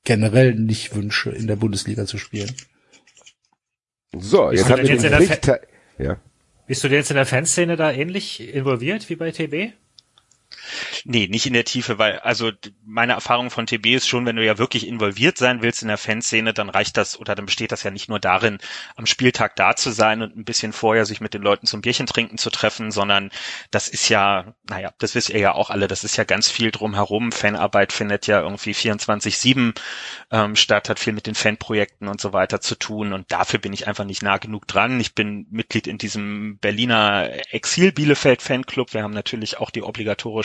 [0.04, 2.54] generell nicht wünsche, in der Bundesliga zu spielen.
[4.16, 5.66] So, Bist jetzt du haben wir denn jetzt den in der Pflichtteil.
[5.98, 6.20] Ja.
[6.66, 9.72] Bist du denn jetzt in der Fanszene da ähnlich involviert wie bei TB?
[11.04, 12.50] Nee, nicht in der Tiefe, weil, also
[12.84, 15.98] meine Erfahrung von TB ist schon, wenn du ja wirklich involviert sein willst in der
[15.98, 18.58] Fanszene, dann reicht das oder dann besteht das ja nicht nur darin,
[18.96, 22.06] am Spieltag da zu sein und ein bisschen vorher sich mit den Leuten zum Bierchen
[22.06, 23.30] trinken zu treffen, sondern
[23.70, 26.70] das ist ja, naja, das wisst ihr ja auch alle, das ist ja ganz viel
[26.70, 27.32] drumherum.
[27.32, 29.78] Fanarbeit findet ja irgendwie 24-7
[30.30, 33.72] ähm, statt, hat viel mit den Fanprojekten und so weiter zu tun und dafür bin
[33.72, 34.98] ich einfach nicht nah genug dran.
[35.00, 38.94] Ich bin Mitglied in diesem Berliner Exil-Bielefeld-Fanclub.
[38.94, 40.37] Wir haben natürlich auch die obligatorische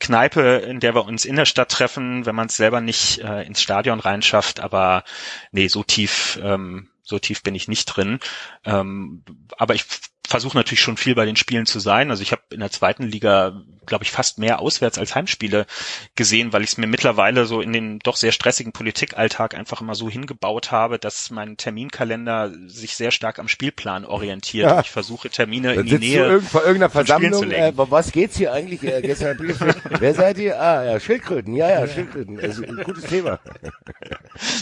[0.00, 3.42] Kneipe, in der wir uns in der Stadt treffen, wenn man es selber nicht äh,
[3.42, 4.60] ins Stadion reinschafft.
[4.60, 5.04] Aber
[5.52, 8.18] nee, so tief, ähm, so tief bin ich nicht drin.
[8.64, 9.22] Ähm,
[9.58, 9.84] aber ich
[10.30, 12.10] versuche natürlich schon viel bei den Spielen zu sein.
[12.10, 15.66] Also ich habe in der zweiten Liga, glaube ich, fast mehr Auswärts als Heimspiele
[16.14, 19.96] gesehen, weil ich es mir mittlerweile so in den doch sehr stressigen Politikalltag einfach immer
[19.96, 24.70] so hingebaut habe, dass mein Terminkalender sich sehr stark am Spielplan orientiert.
[24.70, 24.80] Ja.
[24.80, 26.26] Ich versuche Termine Dann in die sitzt du Nähe.
[26.26, 28.84] irgend, vor irgendeiner Versammlung, zu äh, was geht's hier eigentlich?
[28.84, 29.36] Äh, gestern.
[29.98, 30.60] Wer seid ihr?
[30.60, 31.56] Ah, ja, Schildkröten.
[31.56, 32.38] Ja, ja, Schildkröten.
[32.38, 33.40] Also, ein gutes Thema.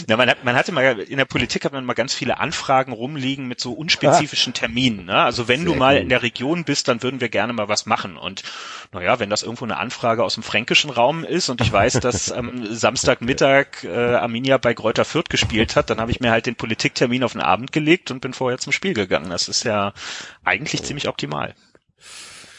[0.09, 2.91] Ja, man, hat, man hatte mal, in der Politik hat man mal ganz viele Anfragen
[2.91, 5.05] rumliegen mit so unspezifischen Terminen.
[5.05, 5.15] Ne?
[5.15, 6.03] Also wenn du Sehr mal gut.
[6.03, 8.17] in der Region bist, dann würden wir gerne mal was machen.
[8.17, 8.43] Und
[8.91, 12.31] naja, wenn das irgendwo eine Anfrage aus dem fränkischen Raum ist und ich weiß, dass
[12.31, 16.55] am Samstagmittag äh, Arminia bei Greuther Fürth gespielt hat, dann habe ich mir halt den
[16.55, 19.29] Politiktermin auf den Abend gelegt und bin vorher zum Spiel gegangen.
[19.29, 19.93] Das ist ja
[20.43, 21.55] eigentlich ziemlich optimal.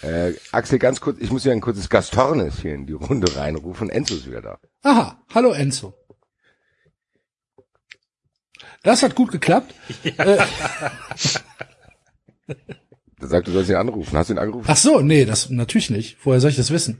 [0.02, 3.90] Äh, Axel, ganz kurz, ich muss ja ein kurzes Gastornis hier in die Runde reinrufen.
[3.90, 4.58] Enzo ist wieder da.
[4.82, 5.94] Aha, hallo Enzo.
[8.82, 9.74] Das hat gut geklappt.
[10.16, 10.38] Äh,
[13.20, 14.16] Der sagt, du sollst ihn anrufen.
[14.16, 14.66] Hast du ihn angerufen?
[14.68, 16.16] ach so, nee, das natürlich nicht.
[16.24, 16.98] Woher soll ich das wissen?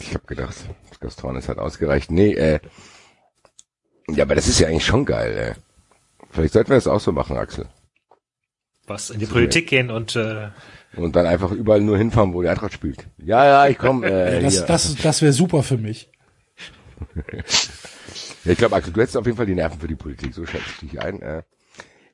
[0.00, 0.56] Ich habe gedacht,
[0.90, 2.10] das Gastornis hat ausgereicht.
[2.10, 2.60] Nee, äh,
[4.08, 5.62] ja, aber das ist ja eigentlich schon geil, ey.
[6.30, 7.66] Vielleicht sollten wir das auch so machen, Axel.
[8.86, 10.48] Was in die Politik gehen und äh,
[10.96, 13.06] Und dann einfach überall nur hinfahren, wo die Eintracht spielt.
[13.18, 14.06] Ja, ja, ich komme.
[14.08, 14.62] Äh, Das, hier.
[14.66, 16.10] das, das wäre super für mich.
[18.44, 20.46] Ja, ich glaube, Axel, du hättest auf jeden Fall die Nerven für die Politik, so
[20.46, 21.20] schätze ich dich ein.
[21.20, 21.42] Äh.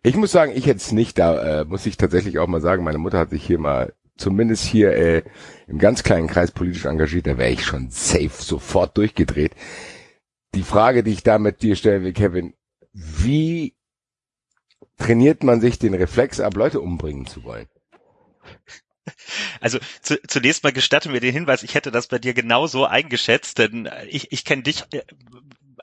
[0.06, 2.84] Ich muss sagen, ich hätte es nicht, da äh, muss ich tatsächlich auch mal sagen,
[2.84, 5.22] meine Mutter hat sich hier mal zumindest hier äh,
[5.66, 9.52] im ganz kleinen Kreis politisch engagiert, da wäre ich schon safe sofort durchgedreht.
[10.54, 12.52] Die Frage, die ich da mit dir stellen will, Kevin,
[12.92, 13.74] wie
[14.98, 17.66] trainiert man sich den Reflex ab, Leute umbringen zu wollen?
[19.60, 23.58] Also zu, zunächst mal gestatte mir den Hinweis, ich hätte das bei dir genauso eingeschätzt,
[23.58, 25.02] denn ich, ich kenne dich äh,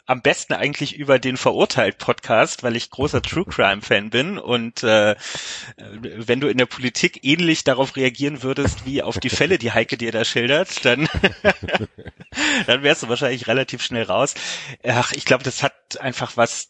[0.06, 4.38] am besten eigentlich über den Verurteilt-Podcast, weil ich großer True Crime-Fan bin.
[4.38, 5.16] Und äh,
[5.78, 9.98] wenn du in der Politik ähnlich darauf reagieren würdest, wie auf die Fälle, die Heike
[9.98, 11.08] dir da schildert, dann,
[12.68, 14.36] dann wärst du wahrscheinlich relativ schnell raus.
[14.86, 16.70] Ach, ich glaube, das hat einfach was,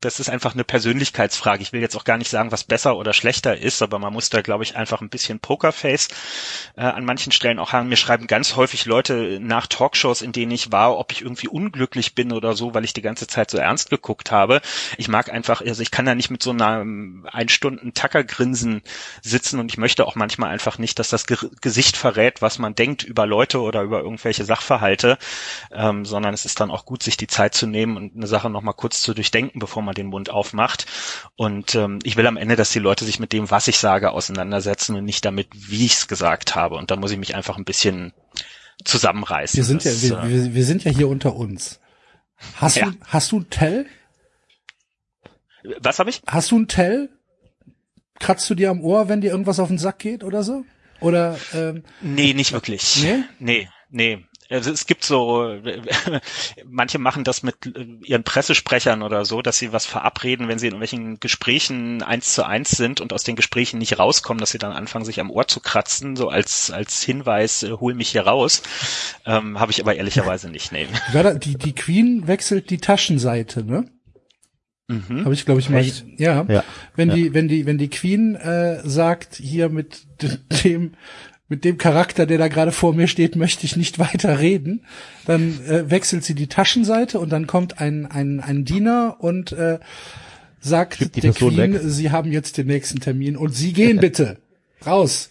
[0.00, 1.62] das ist einfach eine Persönlichkeitsfrage.
[1.62, 4.30] Ich will jetzt auch gar nicht sagen, was besser oder schlechter ist, aber man muss
[4.30, 6.08] da, glaube ich, einfach ein bisschen Pokerface
[6.76, 7.88] äh, an manchen Stellen auch haben.
[7.88, 12.14] Mir schreiben ganz häufig Leute nach Talkshows, in denen ich war, ob ich irgendwie unglücklich
[12.14, 14.60] bin oder so, weil ich die ganze Zeit so ernst geguckt habe.
[14.96, 16.84] Ich mag einfach, also ich kann da nicht mit so einer
[17.32, 18.82] ein Stunden Tackergrinsen
[19.22, 22.74] sitzen und ich möchte auch manchmal einfach nicht, dass das Ge Gesicht verrät, was man
[22.74, 25.18] denkt über Leute oder über irgendwelche Sachverhalte,
[25.72, 28.50] ähm, sondern es ist dann auch gut, sich die Zeit zu nehmen und eine Sache
[28.50, 30.86] nochmal kurz zu durchdenken, bevor man den Mund aufmacht.
[31.36, 34.10] Und ähm, ich will am Ende, dass die Leute sich mit dem, was ich sage,
[34.10, 36.76] auseinandersetzen und nicht damit, wie ich es gesagt habe.
[36.76, 38.12] Und da muss ich mich einfach ein bisschen
[38.84, 39.56] zusammenreißen.
[39.56, 41.80] Wir sind das, ja, wir, wir, wir sind ja hier unter uns.
[42.56, 42.86] Hast Ja.
[42.90, 43.86] du, hast du ein Tell?
[45.80, 46.22] Was habe ich?
[46.26, 47.08] Hast du ein Tell?
[48.18, 50.64] Kratzt du dir am Ohr, wenn dir irgendwas auf den Sack geht oder so?
[51.00, 53.02] Oder ähm, Nee, nicht wirklich.
[53.02, 53.24] Nee?
[53.38, 54.24] Nee, nee.
[54.52, 55.56] Also es gibt so,
[56.68, 60.66] manche machen das mit äh, ihren Pressesprechern oder so, dass sie was verabreden, wenn sie
[60.66, 64.58] in irgendwelchen Gesprächen eins zu eins sind und aus den Gesprächen nicht rauskommen, dass sie
[64.58, 68.26] dann anfangen, sich am Ohr zu kratzen, so als, als Hinweis, äh, hol mich hier
[68.26, 68.62] raus.
[69.24, 70.86] Ähm, Habe ich aber ehrlicherweise nicht, nee.
[71.12, 73.86] da, die, die Queen wechselt die Taschenseite, ne?
[74.88, 75.24] Mhm.
[75.24, 75.78] Habe ich, glaube ich, mal.
[75.78, 76.04] Echt?
[76.18, 76.44] Ja.
[76.48, 76.64] Ja.
[76.96, 77.14] Wenn Ja.
[77.14, 80.02] die, wenn die, wenn die Queen äh, sagt, hier mit
[80.64, 80.94] dem,
[81.52, 84.86] mit dem Charakter, der da gerade vor mir steht, möchte ich nicht weiter reden,
[85.26, 89.78] dann äh, wechselt sie die Taschenseite und dann kommt ein, ein, ein Diener und äh,
[90.60, 91.82] sagt der Person Queen, weg.
[91.84, 94.38] sie haben jetzt den nächsten Termin und sie gehen bitte
[94.86, 95.28] raus.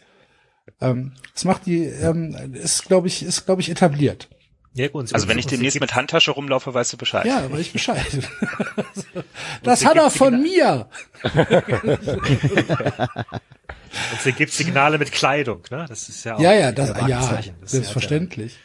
[0.79, 4.29] Ähm, das macht die, ähm, ist glaube ich, ist glaube ich etabliert.
[4.73, 7.25] Ja, gut, Also wenn ich demnächst mit Handtasche rumlaufe, weißt du Bescheid.
[7.25, 8.05] Ja, weiß ich Bescheid.
[9.63, 10.87] das sie hat er von mir.
[14.11, 15.85] Und sie gibt Signale mit Kleidung, ne?
[15.89, 17.19] Das ist ja auch Ja, ja, ein das, ja.
[17.19, 18.53] Das ist selbstverständlich.
[18.53, 18.59] Ja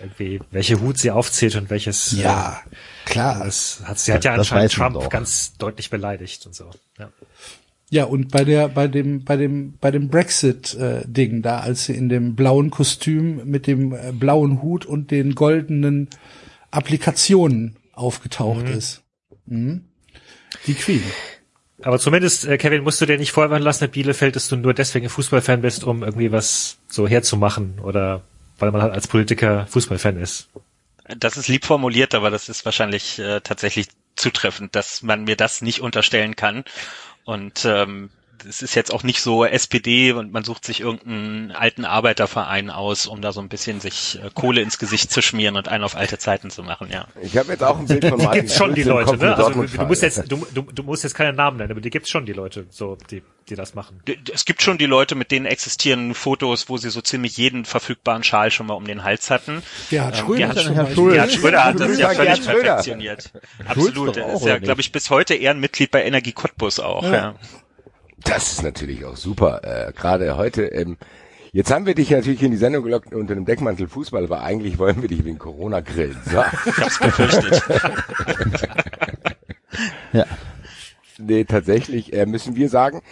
[0.00, 2.12] irgendwie, welche Hut sie aufzählt und welches.
[2.12, 2.60] Ja,
[3.04, 3.40] klar.
[3.40, 5.08] Äh, das hat sie hat ja Das anscheinend Trump doch.
[5.08, 6.70] ganz deutlich beleidigt und so.
[6.98, 7.10] Ja.
[7.92, 12.08] Ja, und bei der, bei dem, bei dem, bei dem Brexit-Ding da, als sie in
[12.08, 16.08] dem blauen Kostüm mit dem äh, blauen Hut und den goldenen
[16.70, 19.02] Applikationen aufgetaucht ist.
[19.46, 19.86] Mhm.
[20.68, 21.02] Die Queen.
[21.82, 24.72] Aber zumindest, äh, Kevin, musst du dir nicht vorwerfen lassen mit Bielefeld, dass du nur
[24.72, 28.22] deswegen Fußballfan bist, um irgendwie was so herzumachen oder
[28.58, 30.48] weil man halt als Politiker Fußballfan ist.
[31.18, 35.62] Das ist lieb formuliert, aber das ist wahrscheinlich äh, tatsächlich zutreffend, dass man mir das
[35.62, 36.64] nicht unterstellen kann.
[37.24, 38.10] Und ähm,
[38.48, 43.06] es ist jetzt auch nicht so SPD und man sucht sich irgendeinen alten Arbeiterverein aus,
[43.06, 45.96] um da so ein bisschen sich äh, Kohle ins Gesicht zu schmieren und einen auf
[45.96, 47.06] alte Zeiten zu machen, ja.
[47.22, 49.36] Ich habe jetzt auch ein Bild von Martin gibt's schon die Leute, ne?
[49.36, 52.10] Also du, musst jetzt, du, du, du musst jetzt keine Namen nennen, aber die gibt's
[52.10, 54.00] schon die Leute, so die, die das machen.
[54.32, 58.22] Es gibt schon die Leute, mit denen existieren Fotos, wo sie so ziemlich jeden verfügbaren
[58.22, 59.62] Schal schon mal um den Hals hatten.
[59.90, 60.94] Gerhard Ähm, Schröder Gerhard Beispiel.
[60.94, 61.12] Schröder.
[61.12, 62.62] Gerhard Schröder hat das ja völlig Gerhard Schröder.
[62.62, 63.32] perfektioniert.
[63.66, 64.16] Absolut.
[64.16, 67.02] Er ist ja, glaube ich, bis heute Ehrenmitglied bei Energie Cottbus auch.
[67.04, 67.12] Ja.
[67.12, 67.34] Ja.
[68.24, 69.60] Das ist natürlich auch super.
[69.64, 70.64] Äh, Gerade heute.
[70.66, 70.96] Ähm,
[71.52, 74.78] jetzt haben wir dich natürlich in die Sendung gelockt unter dem Deckmantel Fußball, aber eigentlich
[74.78, 76.18] wollen wir dich wegen Corona grillen.
[76.24, 76.42] So.
[76.66, 77.62] Ich hab's befürchtet.
[80.12, 80.26] Ja.
[81.18, 83.02] Nee, tatsächlich äh, müssen wir sagen,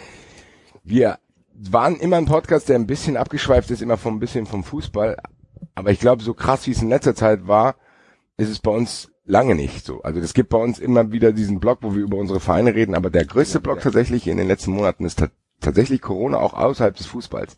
[0.83, 1.19] wir
[1.53, 5.17] waren immer ein Podcast, der ein bisschen abgeschweift ist, immer vom ein bisschen vom Fußball.
[5.75, 7.75] Aber ich glaube, so krass wie es in letzter Zeit war,
[8.37, 10.01] ist es bei uns lange nicht so.
[10.01, 12.95] Also es gibt bei uns immer wieder diesen Blog, wo wir über unsere Vereine reden,
[12.95, 15.27] aber der größte Blog tatsächlich in den letzten Monaten ist ta
[15.61, 17.57] tatsächlich Corona auch außerhalb des Fußballs,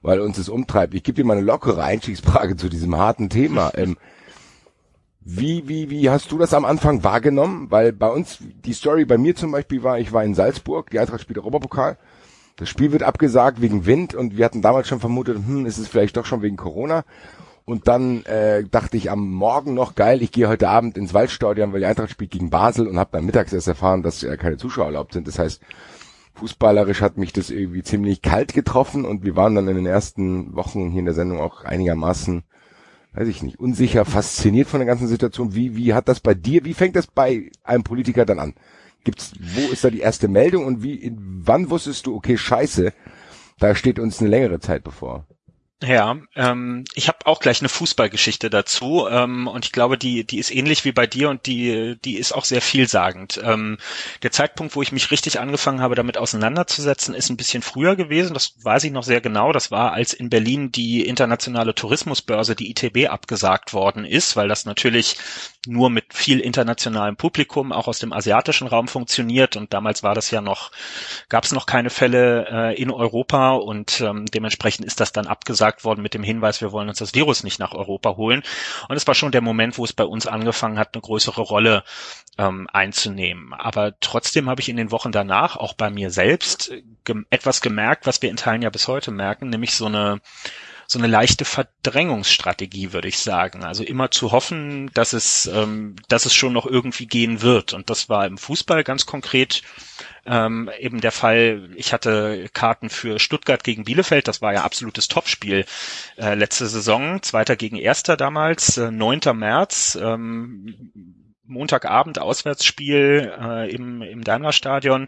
[0.00, 0.94] weil uns das umtreibt.
[0.94, 3.72] Ich gebe dir mal eine lockere Einstiegsfrage zu diesem harten Thema.
[3.76, 3.96] Ähm,
[5.28, 7.66] wie, wie, wie hast du das am Anfang wahrgenommen?
[7.68, 11.00] Weil bei uns, die Story bei mir zum Beispiel war, ich war in Salzburg, die
[11.00, 11.98] Eintracht spielt Europapokal.
[12.54, 15.88] Das Spiel wird abgesagt wegen Wind und wir hatten damals schon vermutet, hm, ist es
[15.88, 17.04] vielleicht doch schon wegen Corona.
[17.66, 21.72] Und dann äh, dachte ich am Morgen noch, geil, ich gehe heute Abend ins Waldstadion,
[21.72, 24.56] weil die Eintracht spielt gegen Basel und habe dann mittags erst erfahren, dass äh, keine
[24.56, 25.26] Zuschauer erlaubt sind.
[25.26, 25.60] Das heißt,
[26.34, 30.54] fußballerisch hat mich das irgendwie ziemlich kalt getroffen und wir waren dann in den ersten
[30.54, 32.44] Wochen hier in der Sendung auch einigermaßen
[33.16, 35.54] weiß ich nicht, unsicher, fasziniert von der ganzen Situation.
[35.54, 38.54] Wie, wie hat das bei dir, wie fängt das bei einem Politiker dann an?
[39.04, 42.92] Gibt's, wo ist da die erste Meldung und wie, in, wann wusstest du, okay, scheiße,
[43.58, 45.26] da steht uns eine längere Zeit bevor?
[45.82, 50.38] Ja, ähm, ich habe auch gleich eine Fußballgeschichte dazu ähm, und ich glaube, die die
[50.38, 53.38] ist ähnlich wie bei dir und die die ist auch sehr vielsagend.
[53.44, 53.76] Ähm,
[54.22, 58.32] der Zeitpunkt, wo ich mich richtig angefangen habe, damit auseinanderzusetzen, ist ein bisschen früher gewesen.
[58.32, 59.52] Das weiß ich noch sehr genau.
[59.52, 64.64] Das war, als in Berlin die internationale Tourismusbörse, die ITB, abgesagt worden ist, weil das
[64.64, 65.18] natürlich
[65.66, 70.30] nur mit viel internationalem Publikum auch aus dem asiatischen Raum funktioniert und damals war das
[70.30, 70.70] ja noch,
[71.28, 75.56] gab es noch keine Fälle äh, in Europa und ähm, dementsprechend ist das dann abgesagt
[75.56, 78.42] gesagt worden mit dem Hinweis, wir wollen uns das Virus nicht nach Europa holen.
[78.88, 81.82] Und es war schon der Moment, wo es bei uns angefangen hat, eine größere Rolle
[82.36, 83.54] ähm, einzunehmen.
[83.54, 86.72] Aber trotzdem habe ich in den Wochen danach auch bei mir selbst
[87.04, 90.20] ge etwas gemerkt, was wir in Teilen ja bis heute merken, nämlich so eine
[90.86, 93.64] so eine leichte Verdrängungsstrategie, würde ich sagen.
[93.64, 97.72] Also immer zu hoffen, dass es, ähm, dass es schon noch irgendwie gehen wird.
[97.72, 99.62] Und das war im Fußball ganz konkret
[100.26, 105.06] ähm, eben der Fall, ich hatte Karten für Stuttgart gegen Bielefeld, das war ja absolutes
[105.06, 105.64] Topspiel
[106.16, 109.20] äh, letzte Saison, zweiter gegen erster damals, äh, 9.
[109.34, 110.92] März, ähm,
[111.44, 115.06] Montagabend Auswärtsspiel äh, im, im Daimler-Stadion.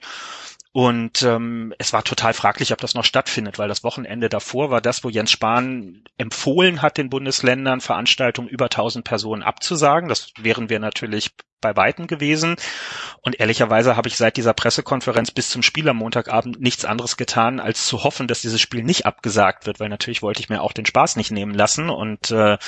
[0.73, 4.81] Und ähm, es war total fraglich, ob das noch stattfindet, weil das Wochenende davor war
[4.81, 10.09] das, wo Jens Spahn empfohlen hat, den Bundesländern Veranstaltungen über 1000 Personen abzusagen.
[10.09, 12.57] Das wären wir natürlich bei Weitem gewesen.
[13.23, 17.61] Und ehrlicherweise habe ich seit dieser Pressekonferenz bis zum Spiel am Montagabend nichts anderes getan,
[17.61, 20.73] als zu hoffen, dass dieses Spiel nicht abgesagt wird, weil natürlich wollte ich mir auch
[20.73, 22.59] den Spaß nicht nehmen lassen und äh,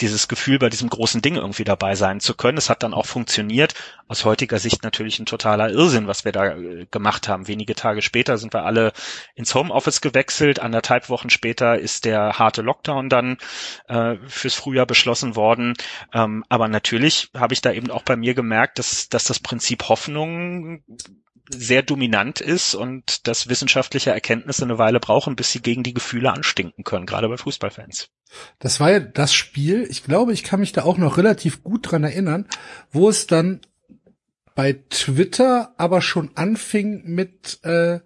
[0.00, 2.58] dieses Gefühl, bei diesem großen Ding irgendwie dabei sein zu können.
[2.58, 3.74] Es hat dann auch funktioniert.
[4.08, 7.48] Aus heutiger Sicht natürlich ein totaler Irrsinn, was wir da äh, gemacht haben.
[7.48, 8.92] Wenige Tage später sind wir alle
[9.34, 10.58] ins Homeoffice gewechselt.
[10.60, 13.38] Anderthalb Wochen später ist der harte Lockdown dann
[13.88, 15.74] äh, fürs Frühjahr beschlossen worden.
[16.12, 19.38] Ähm, aber natürlich habe ich da eben auch bei mir mir gemerkt, dass, dass das
[19.38, 20.82] Prinzip Hoffnung
[21.50, 26.32] sehr dominant ist und dass wissenschaftliche Erkenntnisse eine Weile brauchen, bis sie gegen die Gefühle
[26.32, 28.08] anstinken können, gerade bei Fußballfans.
[28.58, 31.90] Das war ja das Spiel, ich glaube, ich kann mich da auch noch relativ gut
[31.90, 32.48] dran erinnern,
[32.90, 33.60] wo es dann
[34.54, 38.00] bei Twitter aber schon anfing mit, äh,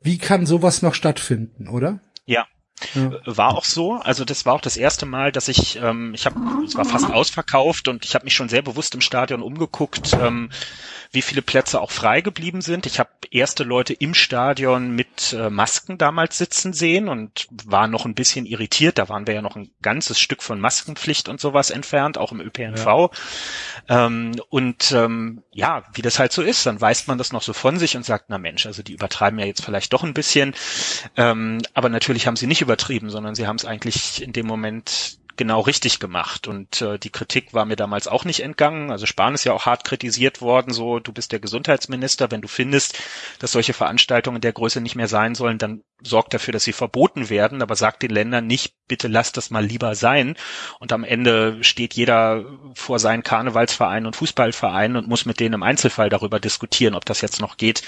[0.00, 2.00] wie kann sowas noch stattfinden, oder?
[2.94, 3.12] Ja.
[3.24, 3.94] War auch so.
[3.94, 7.10] Also das war auch das erste Mal, dass ich, ähm, ich habe, es war fast
[7.10, 10.50] ausverkauft und ich habe mich schon sehr bewusst im Stadion umgeguckt, ähm,
[11.12, 12.86] wie viele Plätze auch frei geblieben sind.
[12.86, 18.04] Ich habe erste Leute im Stadion mit äh, Masken damals sitzen sehen und war noch
[18.04, 18.98] ein bisschen irritiert.
[18.98, 22.40] Da waren wir ja noch ein ganzes Stück von Maskenpflicht und sowas entfernt, auch im
[22.40, 22.86] ÖPNV.
[22.86, 23.10] Ja.
[23.88, 27.52] Ähm, und ähm, ja, wie das halt so ist, dann weist man das noch so
[27.52, 30.54] von sich und sagt, na Mensch, also die übertreiben ja jetzt vielleicht doch ein bisschen.
[31.16, 35.18] Ähm, aber natürlich haben sie nicht übertrieben, sondern sie haben es eigentlich in dem Moment
[35.36, 36.48] genau richtig gemacht.
[36.48, 38.90] Und äh, die Kritik war mir damals auch nicht entgangen.
[38.90, 42.48] Also Spahn ist ja auch hart kritisiert worden, so du bist der Gesundheitsminister, wenn du
[42.48, 42.98] findest,
[43.38, 47.30] dass solche Veranstaltungen der Größe nicht mehr sein sollen, dann sorgt dafür, dass sie verboten
[47.30, 50.36] werden, aber sagt den Ländern nicht, bitte lasst das mal lieber sein.
[50.78, 52.44] Und am Ende steht jeder
[52.74, 57.22] vor seinen Karnevalsvereinen und Fußballvereinen und muss mit denen im Einzelfall darüber diskutieren, ob das
[57.22, 57.82] jetzt noch geht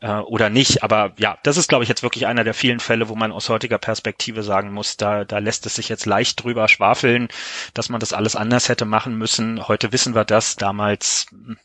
[0.00, 0.82] äh, oder nicht.
[0.82, 3.48] Aber ja, das ist, glaube ich, jetzt wirklich einer der vielen Fälle, wo man aus
[3.48, 7.28] heutiger Perspektive sagen muss, da, da lässt es sich jetzt leicht drüber schwafeln,
[7.74, 9.66] dass man das alles anders hätte machen müssen.
[9.66, 11.58] Heute wissen wir das, damals hm,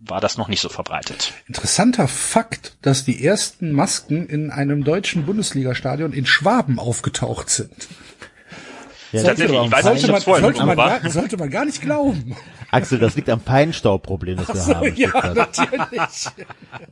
[0.00, 1.32] war das noch nicht so verbreitet.
[1.46, 7.88] Interessanter Fakt, dass die ersten Masken in einem deutschen Bundesligastadion in Schwaben aufgetaucht sind.
[9.12, 12.36] Ja, sollte, man, weiß sollte, man, sollte, man gar, sollte man gar nicht glauben.
[12.70, 14.94] Axel, das liegt am Feinstaubproblem, das wir so, haben.
[14.96, 16.28] Ja, natürlich.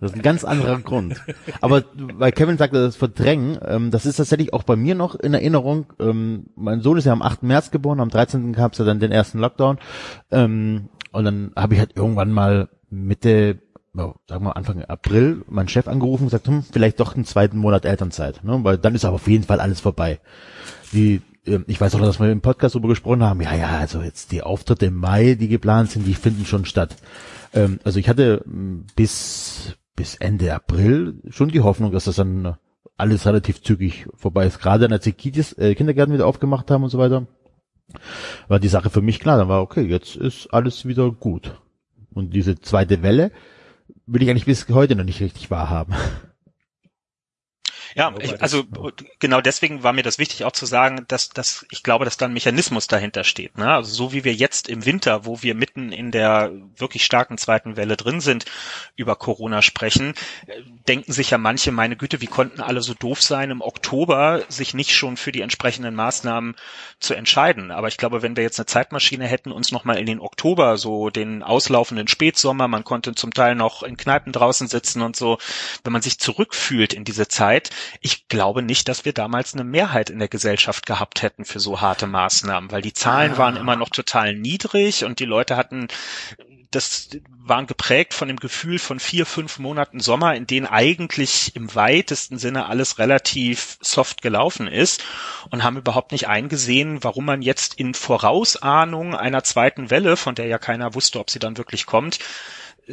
[0.00, 1.20] Das ist ein ganz anderer Grund.
[1.60, 5.34] Aber weil Kevin sagte, das Verdrängen, ähm, das ist tatsächlich auch bei mir noch in
[5.34, 5.92] Erinnerung.
[6.00, 7.42] Ähm, mein Sohn ist ja am 8.
[7.42, 8.52] März geboren, am 13.
[8.54, 9.78] gab es ja dann den ersten Lockdown.
[10.30, 13.58] Ähm, und dann habe ich halt irgendwann mal Mitte,
[13.96, 17.58] oh, sagen wir Anfang April, meinen Chef angerufen und gesagt, hm, vielleicht doch einen zweiten
[17.58, 18.58] Monat Elternzeit, ne?
[18.62, 20.20] weil dann ist aber auf jeden Fall alles vorbei.
[20.92, 21.22] Die,
[21.66, 24.42] ich weiß auch, dass wir im Podcast darüber gesprochen haben, ja, ja, also jetzt die
[24.42, 26.96] Auftritte im Mai, die geplant sind, die finden schon statt.
[27.54, 32.56] Ähm, also ich hatte hm, bis, bis Ende April schon die Hoffnung, dass das dann
[32.96, 34.58] alles relativ zügig vorbei ist.
[34.58, 37.26] Gerade als die Kitas, äh, Kindergärten wieder aufgemacht haben und so weiter,
[38.48, 39.38] war die Sache für mich klar.
[39.38, 41.60] Dann war okay, jetzt ist alles wieder gut.
[42.14, 43.30] Und diese zweite Welle
[44.06, 45.94] will ich eigentlich bis heute noch nicht richtig wahrhaben.
[47.96, 48.64] Ja, ich, also
[49.20, 52.26] genau deswegen war mir das wichtig auch zu sagen, dass, dass ich glaube, dass da
[52.26, 53.56] ein Mechanismus dahinter steht.
[53.56, 53.72] Ne?
[53.72, 57.78] Also so wie wir jetzt im Winter, wo wir mitten in der wirklich starken zweiten
[57.78, 58.44] Welle drin sind,
[58.96, 60.12] über Corona sprechen,
[60.86, 64.74] denken sich ja manche, meine Güte, wie konnten alle so doof sein, im Oktober sich
[64.74, 66.54] nicht schon für die entsprechenden Maßnahmen
[67.00, 67.70] zu entscheiden.
[67.70, 71.08] Aber ich glaube, wenn wir jetzt eine Zeitmaschine hätten, uns nochmal in den Oktober, so
[71.08, 75.38] den auslaufenden Spätsommer, man konnte zum Teil noch in Kneipen draußen sitzen und so,
[75.82, 77.70] wenn man sich zurückfühlt in diese Zeit,
[78.00, 81.80] ich glaube nicht, dass wir damals eine Mehrheit in der Gesellschaft gehabt hätten für so
[81.80, 83.38] harte Maßnahmen, weil die Zahlen ah.
[83.38, 85.88] waren immer noch total niedrig und die Leute hatten
[86.70, 87.08] das
[87.38, 92.38] waren geprägt von dem Gefühl von vier, fünf Monaten Sommer, in denen eigentlich im weitesten
[92.38, 95.04] Sinne alles relativ soft gelaufen ist
[95.50, 100.46] und haben überhaupt nicht eingesehen, warum man jetzt in Vorausahnung einer zweiten Welle, von der
[100.46, 102.18] ja keiner wusste, ob sie dann wirklich kommt,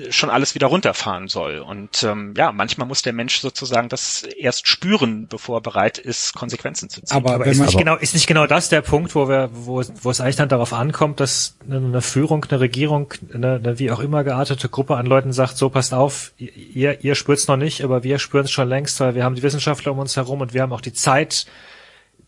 [0.09, 1.59] schon alles wieder runterfahren soll.
[1.59, 6.33] Und ähm, ja, manchmal muss der Mensch sozusagen das erst spüren, bevor er bereit ist,
[6.33, 7.15] Konsequenzen zu ziehen.
[7.15, 10.09] Aber, aber ist, nicht genau, ist nicht genau das der Punkt, wo wir, wo, wo
[10.09, 14.23] es eigentlich dann darauf ankommt, dass eine Führung, eine Regierung, eine, eine wie auch immer
[14.23, 18.17] geartete Gruppe an Leuten sagt, so passt auf, ihr, ihr spürt's noch nicht, aber wir
[18.17, 20.73] spüren es schon längst, weil wir haben die Wissenschaftler um uns herum und wir haben
[20.73, 21.45] auch die Zeit,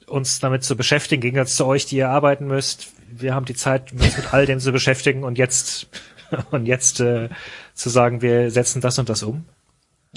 [0.06, 2.90] uns damit zu beschäftigen, im Gegensatz zu euch, die ihr arbeiten müsst.
[3.10, 5.88] Wir haben die Zeit, uns mit all dem zu beschäftigen und jetzt
[6.52, 7.30] und jetzt äh,
[7.74, 9.46] zu sagen, wir setzen das und das um?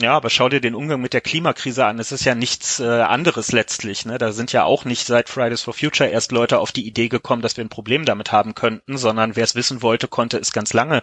[0.01, 1.99] Ja, aber schau dir den Umgang mit der Klimakrise an.
[1.99, 4.07] Es ist ja nichts äh, anderes letztlich.
[4.07, 4.17] Ne?
[4.19, 7.43] Da sind ja auch nicht seit Fridays for Future erst Leute auf die Idee gekommen,
[7.43, 10.73] dass wir ein Problem damit haben könnten, sondern wer es wissen wollte, konnte es ganz
[10.73, 11.03] lange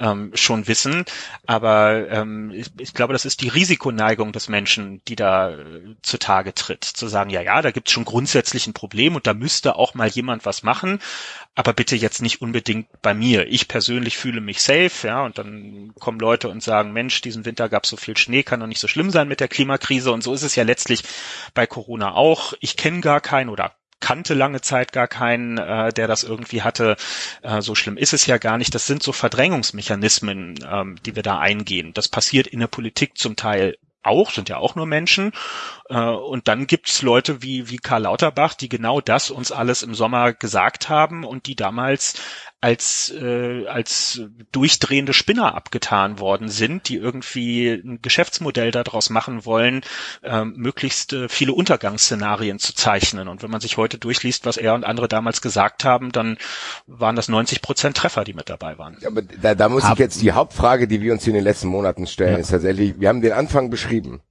[0.00, 1.04] ähm, schon wissen.
[1.46, 6.52] Aber ähm, ich, ich, glaube, das ist die Risikoneigung des Menschen, die da äh, zutage
[6.52, 6.82] tritt.
[6.82, 9.94] Zu sagen, ja, ja, da gibt es schon grundsätzlich ein Problem und da müsste auch
[9.94, 10.98] mal jemand was machen
[11.56, 13.46] aber bitte jetzt nicht unbedingt bei mir.
[13.48, 17.70] Ich persönlich fühle mich safe, ja, und dann kommen Leute und sagen, Mensch, diesen Winter
[17.70, 20.12] gab es so viel Schnee, kann doch nicht so schlimm sein mit der Klimakrise.
[20.12, 21.02] Und so ist es ja letztlich
[21.54, 22.54] bei Corona auch.
[22.60, 26.96] Ich kenne gar keinen oder kannte lange Zeit gar keinen, äh, der das irgendwie hatte.
[27.42, 28.74] Äh, so schlimm ist es ja gar nicht.
[28.74, 31.94] Das sind so Verdrängungsmechanismen, ähm, die wir da eingehen.
[31.94, 35.32] Das passiert in der Politik zum Teil auch, sind ja auch nur Menschen.
[35.88, 39.94] Äh, und dann gibt's Leute wie, wie Karl Lauterbach, die genau das uns alles im
[39.94, 42.14] Sommer gesagt haben und die damals
[42.60, 49.82] als, äh, als durchdrehende Spinner abgetan worden sind, die irgendwie ein Geschäftsmodell daraus machen wollen,
[50.22, 53.28] äh, möglichst äh, viele Untergangsszenarien zu zeichnen.
[53.28, 56.38] Und wenn man sich heute durchliest, was er und andere damals gesagt haben, dann
[56.86, 58.96] waren das 90 Prozent Treffer, die mit dabei waren.
[59.00, 61.44] Ja, aber da, da muss Ab ich jetzt die Hauptfrage, die wir uns in den
[61.44, 62.38] letzten Monaten stellen, ja.
[62.38, 64.22] ist tatsächlich, wir haben den Anfang beschrieben.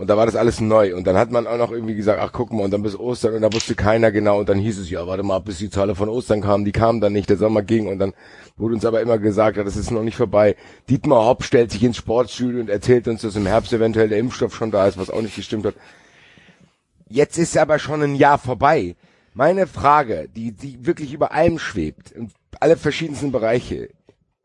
[0.00, 0.94] Und da war das alles neu.
[0.94, 3.34] Und dann hat man auch noch irgendwie gesagt, ach guck mal, und dann bis Ostern,
[3.34, 4.38] und da wusste keiner genau.
[4.38, 7.00] Und dann hieß es, ja, warte mal, bis die Zahl von Ostern kam, die kam
[7.00, 7.88] dann nicht, der Sommer ging.
[7.88, 8.14] Und dann
[8.56, 10.54] wurde uns aber immer gesagt, ja, das ist noch nicht vorbei.
[10.88, 14.54] Dietmar Hopp stellt sich ins Sportstudio und erzählt uns, dass im Herbst eventuell der Impfstoff
[14.54, 15.74] schon da ist, was auch nicht gestimmt hat.
[17.08, 18.94] Jetzt ist aber schon ein Jahr vorbei.
[19.34, 22.30] Meine Frage, die, die wirklich über allem schwebt und
[22.60, 23.88] alle verschiedensten Bereiche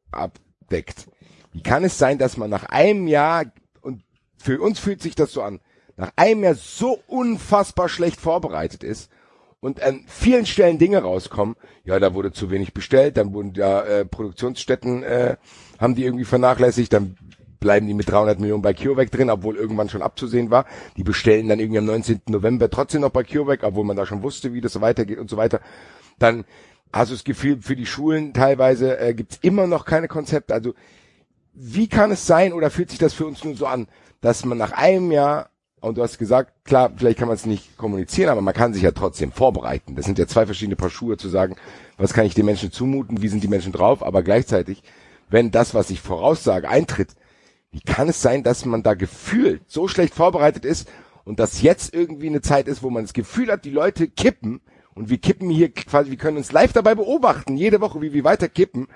[0.10, 1.08] abdeckt.
[1.52, 3.46] Wie kann es sein, dass man nach einem Jahr
[4.44, 5.62] für uns fühlt sich das so an,
[5.96, 9.10] nach einem Jahr so unfassbar schlecht vorbereitet ist
[9.62, 13.86] und an vielen Stellen Dinge rauskommen, ja, da wurde zu wenig bestellt, dann wurden da
[13.86, 15.38] äh, Produktionsstätten, äh,
[15.80, 17.16] haben die irgendwie vernachlässigt, dann
[17.62, 20.66] bleiben die mit 300 Millionen bei CureVac drin, obwohl irgendwann schon abzusehen war.
[20.98, 22.24] Die bestellen dann irgendwie am 19.
[22.28, 25.38] November trotzdem noch bei CureVac, obwohl man da schon wusste, wie das weitergeht und so
[25.38, 25.62] weiter.
[26.20, 26.44] Dann
[26.92, 30.54] hast du das Gefühl, für die Schulen teilweise äh, gibt's immer noch keine Konzepte.
[30.54, 30.74] Also
[31.54, 33.88] wie kann es sein oder fühlt sich das für uns nur so an,
[34.22, 35.50] dass man nach einem Jahr,
[35.82, 38.84] und du hast gesagt, klar, vielleicht kann man es nicht kommunizieren, aber man kann sich
[38.84, 39.96] ja trotzdem vorbereiten.
[39.96, 41.56] Das sind ja zwei verschiedene Paar Schuhe zu sagen,
[41.98, 44.82] was kann ich den Menschen zumuten, wie sind die Menschen drauf, aber gleichzeitig,
[45.30, 47.16] wenn das, was ich voraussage, eintritt,
[47.72, 50.88] wie kann es sein, dass man da gefühlt so schlecht vorbereitet ist
[51.26, 54.62] und dass jetzt irgendwie eine Zeit ist, wo man das Gefühl hat, die Leute kippen
[54.94, 58.24] und wir kippen hier quasi, wir können uns live dabei beobachten, jede Woche, wie wir
[58.24, 58.88] weiter kippen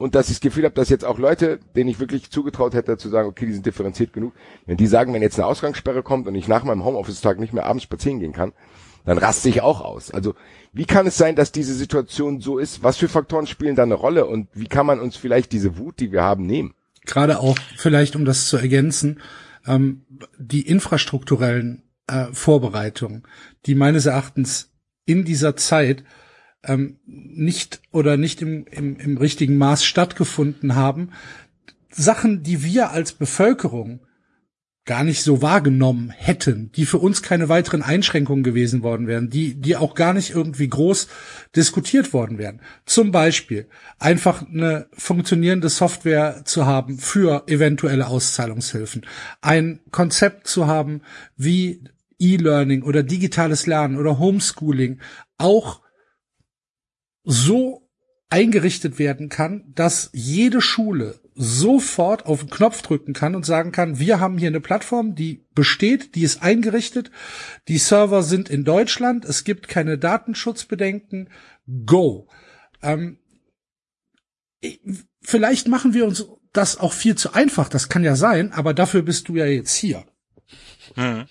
[0.00, 2.96] und dass ich das Gefühl habe, dass jetzt auch Leute, denen ich wirklich zugetraut hätte,
[2.96, 4.32] zu sagen, okay, die sind differenziert genug,
[4.64, 7.66] wenn die sagen, wenn jetzt eine Ausgangssperre kommt und ich nach meinem Homeoffice-Tag nicht mehr
[7.66, 8.54] abends spazieren gehen kann,
[9.04, 10.10] dann raste ich auch aus.
[10.10, 10.34] Also
[10.72, 12.82] wie kann es sein, dass diese Situation so ist?
[12.82, 16.00] Was für Faktoren spielen da eine Rolle und wie kann man uns vielleicht diese Wut,
[16.00, 16.72] die wir haben, nehmen?
[17.04, 19.20] Gerade auch vielleicht, um das zu ergänzen,
[19.66, 20.06] ähm,
[20.38, 23.24] die infrastrukturellen äh, Vorbereitungen,
[23.66, 24.70] die meines Erachtens
[25.04, 26.04] in dieser Zeit
[26.64, 31.10] ähm, nicht oder nicht im, im, im richtigen Maß stattgefunden haben.
[31.90, 34.00] Sachen, die wir als Bevölkerung
[34.86, 39.54] gar nicht so wahrgenommen hätten, die für uns keine weiteren Einschränkungen gewesen worden wären, die,
[39.54, 41.06] die auch gar nicht irgendwie groß
[41.54, 42.60] diskutiert worden wären.
[42.86, 49.06] Zum Beispiel einfach eine funktionierende Software zu haben für eventuelle Auszahlungshilfen,
[49.42, 51.02] ein Konzept zu haben,
[51.36, 51.84] wie
[52.18, 54.98] E-Learning oder digitales Lernen oder Homeschooling
[55.38, 55.79] auch
[57.30, 57.88] so
[58.28, 63.98] eingerichtet werden kann, dass jede Schule sofort auf den Knopf drücken kann und sagen kann,
[63.98, 67.10] wir haben hier eine Plattform, die besteht, die ist eingerichtet,
[67.68, 71.30] die Server sind in Deutschland, es gibt keine Datenschutzbedenken,
[71.86, 72.28] go.
[72.82, 73.18] Ähm,
[75.22, 79.02] vielleicht machen wir uns das auch viel zu einfach, das kann ja sein, aber dafür
[79.02, 80.04] bist du ja jetzt hier.
[80.94, 81.26] Hm.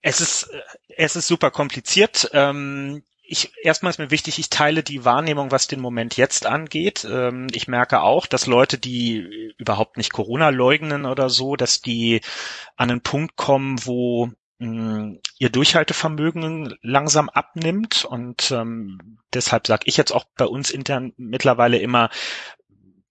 [0.00, 0.60] Es ist, äh,
[0.96, 2.30] es ist super kompliziert.
[2.32, 3.02] Ähm,
[3.34, 7.06] ich, erstmal ist mir wichtig, ich teile die Wahrnehmung, was den Moment jetzt angeht.
[7.10, 12.20] Ähm, ich merke auch, dass Leute, die überhaupt nicht Corona leugnen oder so, dass die
[12.76, 19.96] an einen Punkt kommen, wo mh, ihr Durchhaltevermögen langsam abnimmt und ähm, deshalb sage ich
[19.96, 22.10] jetzt auch bei uns intern mittlerweile immer,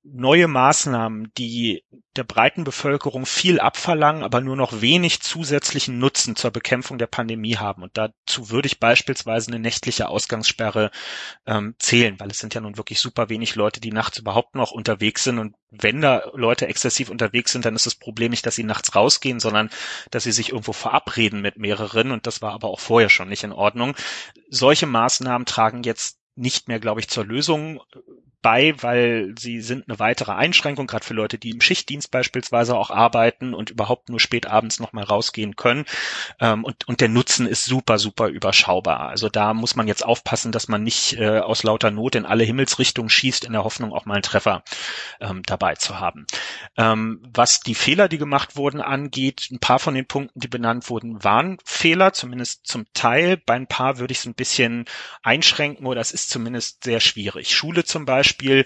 [0.03, 1.83] neue Maßnahmen, die
[2.15, 7.57] der breiten Bevölkerung viel abverlangen, aber nur noch wenig zusätzlichen Nutzen zur Bekämpfung der Pandemie
[7.57, 7.81] haben.
[7.83, 10.91] Und dazu würde ich beispielsweise eine nächtliche Ausgangssperre
[11.45, 14.71] ähm, zählen, weil es sind ja nun wirklich super wenig Leute, die nachts überhaupt noch
[14.71, 15.39] unterwegs sind.
[15.39, 18.95] Und wenn da Leute exzessiv unterwegs sind, dann ist das Problem nicht, dass sie nachts
[18.95, 19.69] rausgehen, sondern
[20.11, 22.11] dass sie sich irgendwo verabreden mit mehreren.
[22.11, 23.95] Und das war aber auch vorher schon nicht in Ordnung.
[24.49, 27.81] Solche Maßnahmen tragen jetzt nicht mehr, glaube ich, zur Lösung
[28.43, 32.91] bei, weil sie sind eine weitere Einschränkung, gerade für Leute, die im Schichtdienst beispielsweise auch
[32.91, 35.85] arbeiten und überhaupt nur spät abends nochmal rausgehen können.
[36.39, 38.99] Ähm, und, und der Nutzen ist super, super überschaubar.
[38.99, 42.43] Also da muss man jetzt aufpassen, dass man nicht äh, aus lauter Not in alle
[42.43, 44.63] Himmelsrichtungen schießt, in der Hoffnung, auch mal einen Treffer
[45.21, 46.27] ähm, dabei zu haben.
[46.75, 50.89] Ähm, was die Fehler, die gemacht wurden, angeht, ein paar von den Punkten, die benannt
[50.89, 53.37] wurden, waren Fehler, zumindest zum Teil.
[53.37, 54.83] Bei ein paar würde ich es ein bisschen
[55.21, 57.55] einschränken oder es ist zumindest sehr schwierig.
[57.55, 58.65] Schule zum Beispiel Beispiel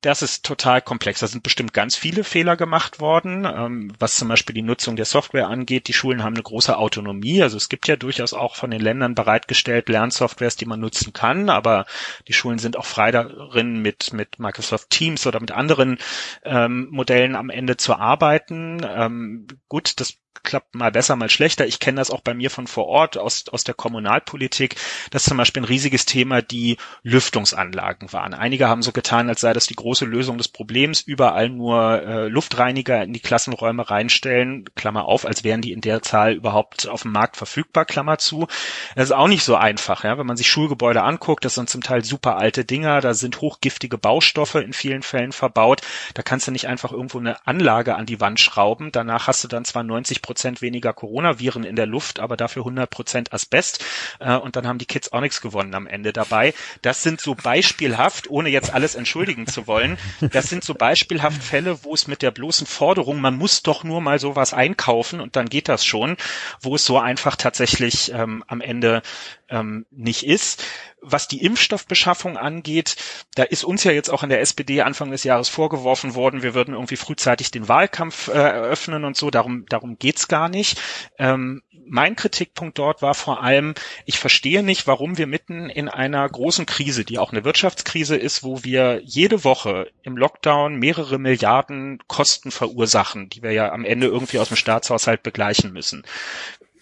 [0.00, 1.20] das ist total komplex.
[1.20, 5.04] Da sind bestimmt ganz viele Fehler gemacht worden, ähm, was zum Beispiel die Nutzung der
[5.04, 5.88] Software angeht.
[5.88, 7.42] Die Schulen haben eine große Autonomie.
[7.42, 11.48] Also es gibt ja durchaus auch von den Ländern bereitgestellt Lernsoftwares, die man nutzen kann,
[11.48, 11.86] aber
[12.26, 15.98] die Schulen sind auch frei darin, mit, mit Microsoft Teams oder mit anderen
[16.44, 18.80] ähm, Modellen am Ende zu arbeiten.
[18.84, 21.66] Ähm, gut, das klappt mal besser, mal schlechter.
[21.66, 24.76] Ich kenne das auch bei mir von vor Ort aus, aus der Kommunalpolitik.
[25.10, 28.34] Das ist zum Beispiel ein riesiges Thema, die Lüftungsanlagen waren.
[28.34, 32.28] Einige haben so getan, als sei das die große Lösung des Problems, überall nur äh,
[32.28, 37.02] Luftreiniger in die Klassenräume reinstellen, Klammer auf, als wären die in der Zahl überhaupt auf
[37.02, 38.46] dem Markt verfügbar, Klammer zu.
[38.94, 40.18] Das ist auch nicht so einfach, ja.
[40.18, 43.98] Wenn man sich Schulgebäude anguckt, das sind zum Teil super alte Dinger, da sind hochgiftige
[43.98, 45.82] Baustoffe in vielen Fällen verbaut.
[46.14, 48.92] Da kannst du nicht einfach irgendwo eine Anlage an die Wand schrauben.
[48.92, 52.90] Danach hast du dann zwar 90 Prozent weniger Coronaviren in der Luft, aber dafür 100
[52.90, 53.82] Prozent Asbest.
[54.20, 56.52] Äh, und dann haben die Kids auch nichts gewonnen am Ende dabei.
[56.82, 59.96] Das sind so beispielhaft, ohne jetzt alles entschuldigen zu wollen,
[60.32, 64.02] das sind so beispielhaft Fälle, wo es mit der bloßen Forderung, man muss doch nur
[64.02, 66.18] mal sowas einkaufen und dann geht das schon,
[66.60, 69.00] wo es so einfach tatsächlich ähm, am Ende
[69.48, 70.64] ähm, nicht ist.
[71.00, 72.96] Was die Impfstoffbeschaffung angeht,
[73.34, 76.54] da ist uns ja jetzt auch in der SPD Anfang des Jahres vorgeworfen worden, wir
[76.54, 79.30] würden irgendwie frühzeitig den Wahlkampf äh, eröffnen und so.
[79.30, 80.80] Darum, darum geht's gar nicht.
[81.18, 83.74] Ähm, mein Kritikpunkt dort war vor allem,
[84.04, 88.42] ich verstehe nicht, warum wir mitten in einer großen Krise, die auch eine Wirtschaftskrise ist,
[88.42, 94.06] wo wir jede Woche im Lockdown mehrere Milliarden Kosten verursachen, die wir ja am Ende
[94.06, 96.04] irgendwie aus dem Staatshaushalt begleichen müssen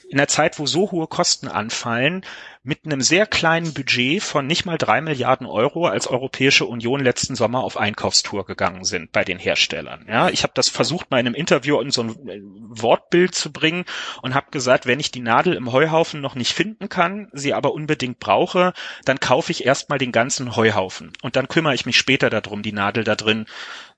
[0.09, 2.25] in der Zeit, wo so hohe Kosten anfallen,
[2.63, 7.37] mit einem sehr kleinen Budget von nicht mal drei Milliarden Euro als Europäische Union letzten
[7.37, 10.05] Sommer auf Einkaufstour gegangen sind bei den Herstellern.
[10.09, 13.53] Ja, ich habe das versucht, mal in einem Interview in so ein äh, Wortbild zu
[13.53, 13.85] bringen
[14.21, 17.73] und habe gesagt, wenn ich die Nadel im Heuhaufen noch nicht finden kann, sie aber
[17.73, 18.73] unbedingt brauche,
[19.05, 22.73] dann kaufe ich erstmal den ganzen Heuhaufen und dann kümmere ich mich später darum, die
[22.73, 23.47] Nadel da drin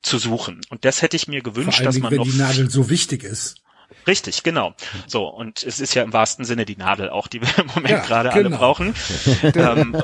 [0.03, 0.61] zu suchen.
[0.69, 3.63] Und das hätte ich mir gewünscht, dass man wenn noch die Nadel so wichtig ist.
[4.07, 4.75] Richtig, genau.
[5.07, 7.91] So, und es ist ja im wahrsten Sinne die Nadel auch, die wir im Moment
[7.91, 8.49] Ja, gerade genau.
[8.49, 8.95] alle brauchen.
[9.55, 9.97] ähm,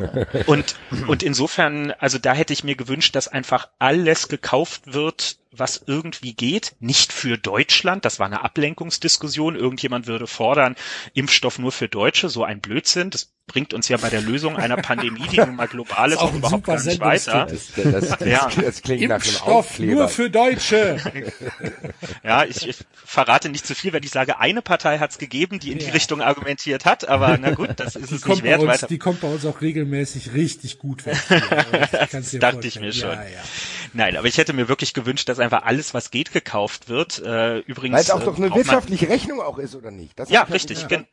[0.46, 0.76] und,
[1.06, 6.34] und insofern, also da hätte ich mir gewünscht, dass einfach alles gekauft wird, was irgendwie
[6.34, 8.04] geht, nicht für Deutschland.
[8.04, 9.56] Das war eine Ablenkungsdiskussion.
[9.56, 10.76] Irgendjemand würde fordern,
[11.14, 13.10] Impfstoff nur für Deutsche, so ein Blödsinn.
[13.10, 16.32] Das bringt uns ja bei der Lösung einer Pandemie, die nun mal global ist, auch
[16.32, 17.46] überhaupt gar nicht weiter.
[17.50, 18.48] Das, das, das, Ja.
[18.48, 19.92] das klingt nach einem Impfstoff Aufkleber.
[19.94, 20.96] nur für Deutsche.
[22.22, 25.60] Ja, ich, ich verrate nicht zu viel, wenn ich sage, eine Partei hat es gegeben,
[25.60, 25.92] die in die Ja.
[25.92, 28.86] Richtung argumentiert hat, aber na gut, das ist Die es kommt, nicht wert, uns, weiter.
[28.86, 31.16] die kommt bei uns auch regelmäßig richtig gut weg.
[32.12, 33.10] Das dachte ich mir schon.
[33.10, 33.42] Ja, ja.
[33.94, 37.20] Nein, aber ich hätte mir wirklich gewünscht, dass einfach alles, was geht, gekauft wird.
[37.20, 40.18] Äh, übrigens Weil es auch äh, doch eine wirtschaftliche Rechnung auch ist, oder nicht?
[40.18, 41.06] Das Ja, richtig, gen-.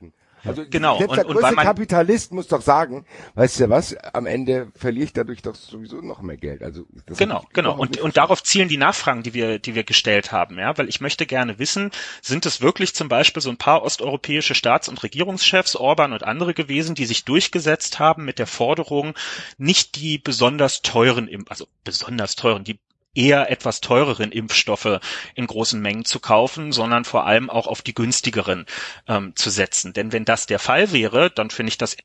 [0.44, 0.98] Also genau.
[0.98, 4.26] selbst Und- der und größte weil man- Kapitalist muss doch sagen, weißt du was, am
[4.26, 6.64] Ende verliere ich dadurch doch sowieso noch mehr Geld.
[6.64, 6.86] Also
[7.18, 7.76] Genau, genau.
[7.78, 11.02] Und, und darauf zielen die Nachfragen, die wir, die wir gestellt haben, ja, weil ich
[11.02, 15.76] möchte gerne wissen, sind es wirklich zum Beispiel so ein paar osteuropäische Staats- und Regierungschefs,
[15.76, 19.14] Orban und andere gewesen, die sich durchgesetzt haben mit der Forderung,
[19.58, 22.80] nicht die besonders teuren, also besonders teuren, die
[23.14, 25.00] eher etwas teureren Impfstoffe
[25.36, 28.66] in großen Mengen zu kaufen, sondern vor allem auch auf die günstigeren
[29.08, 29.94] ähm, zu setzen.
[29.94, 31.98] Denn wenn das der Fall wäre, dann finde ich das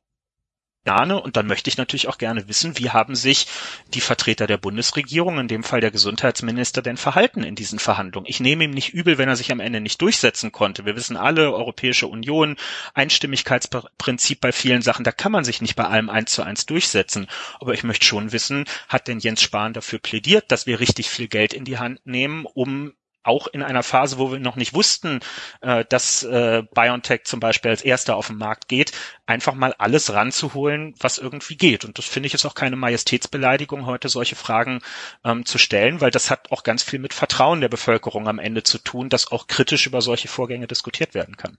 [0.87, 3.49] Organe und dann möchte ich natürlich auch gerne wissen, wie haben sich
[3.93, 8.28] die Vertreter der Bundesregierung, in dem Fall der Gesundheitsminister, denn verhalten in diesen Verhandlungen.
[8.28, 10.84] Ich nehme ihm nicht übel, wenn er sich am Ende nicht durchsetzen konnte.
[10.84, 12.57] Wir wissen alle, Europäische Union,
[12.95, 17.26] Einstimmigkeitsprinzip bei vielen Sachen, da kann man sich nicht bei allem eins zu eins durchsetzen.
[17.59, 21.26] Aber ich möchte schon wissen, hat denn Jens Spahn dafür plädiert, dass wir richtig viel
[21.26, 22.93] Geld in die Hand nehmen, um
[23.27, 25.20] auch in einer Phase, wo wir noch nicht wussten,
[25.61, 28.93] äh, dass äh, BioNTech zum Beispiel als erster auf den Markt geht,
[29.27, 31.85] einfach mal alles ranzuholen, was irgendwie geht.
[31.85, 34.81] Und das finde ich ist auch keine Majestätsbeleidigung, heute solche Fragen
[35.24, 38.62] ähm, zu stellen, weil das hat auch ganz viel mit Vertrauen der Bevölkerung am Ende
[38.62, 41.59] zu tun, dass auch kritisch über solche Vorgänge diskutiert werden kann.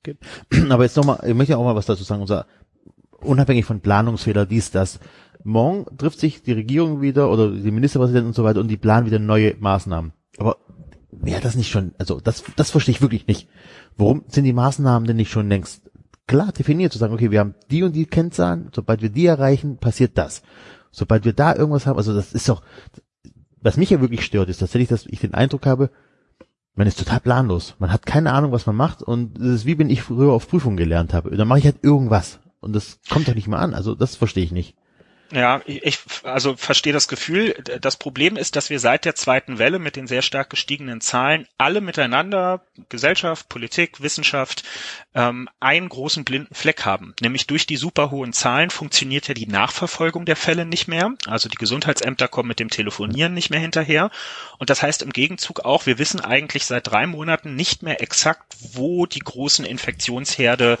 [0.00, 0.16] Okay.
[0.70, 2.46] Aber jetzt nochmal, ich möchte auch mal was dazu sagen, unser,
[3.20, 5.00] unabhängig von Planungsfehler, dies, das.
[5.44, 9.06] Morgen trifft sich die Regierung wieder oder die Ministerpräsidenten und so weiter und die planen
[9.06, 10.12] wieder neue Maßnahmen.
[10.38, 10.56] Aber
[11.10, 13.48] wäre das nicht schon, also das, das verstehe ich wirklich nicht.
[13.96, 15.82] Warum sind die Maßnahmen denn nicht schon längst
[16.26, 19.78] klar definiert, zu sagen, okay, wir haben die und die Kennzahlen, sobald wir die erreichen,
[19.78, 20.42] passiert das.
[20.90, 22.62] Sobald wir da irgendwas haben, also das ist doch,
[23.60, 25.90] was mich ja wirklich stört, ist tatsächlich, dass ich den Eindruck habe,
[26.74, 27.74] man ist total planlos.
[27.78, 30.48] Man hat keine Ahnung, was man macht und es ist wie wenn ich früher auf
[30.48, 31.34] Prüfungen gelernt habe.
[31.36, 33.74] Dann mache ich halt irgendwas und das kommt doch nicht mal an.
[33.74, 34.76] Also das verstehe ich nicht.
[35.32, 37.54] Ja, ich also verstehe das Gefühl.
[37.80, 41.48] Das Problem ist, dass wir seit der zweiten Welle mit den sehr stark gestiegenen Zahlen
[41.58, 44.62] alle miteinander, Gesellschaft, Politik, Wissenschaft,
[45.14, 47.14] ähm, einen großen blinden Fleck haben.
[47.20, 51.12] Nämlich durch die super hohen Zahlen funktioniert ja die Nachverfolgung der Fälle nicht mehr.
[51.26, 54.10] Also die Gesundheitsämter kommen mit dem Telefonieren nicht mehr hinterher.
[54.58, 58.56] Und das heißt im Gegenzug auch, wir wissen eigentlich seit drei Monaten nicht mehr exakt,
[58.74, 60.78] wo die großen Infektionsherde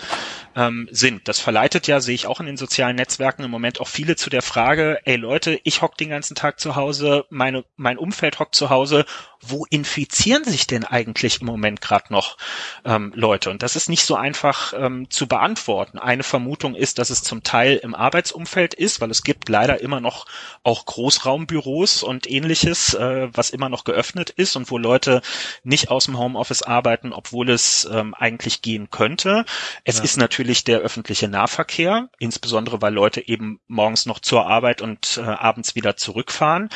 [0.56, 1.28] ähm, sind.
[1.28, 4.30] Das verleitet ja, sehe ich auch in den sozialen Netzwerken im Moment auch viele zu
[4.30, 8.54] der Frage, ey Leute, ich hock den ganzen Tag zu Hause, meine, mein Umfeld hockt
[8.54, 9.04] zu Hause,
[9.50, 12.36] wo infizieren sich denn eigentlich im Moment gerade noch
[12.84, 13.50] ähm, Leute?
[13.50, 15.98] Und das ist nicht so einfach ähm, zu beantworten.
[15.98, 20.00] Eine Vermutung ist, dass es zum Teil im Arbeitsumfeld ist, weil es gibt leider immer
[20.00, 20.26] noch
[20.62, 25.22] auch Großraumbüros und ähnliches, äh, was immer noch geöffnet ist und wo Leute
[25.64, 29.44] nicht aus dem Homeoffice arbeiten, obwohl es ähm, eigentlich gehen könnte.
[29.84, 30.04] Es ja.
[30.04, 35.22] ist natürlich der öffentliche Nahverkehr, insbesondere weil Leute eben morgens noch zur Arbeit und äh,
[35.22, 36.68] abends wieder zurückfahren.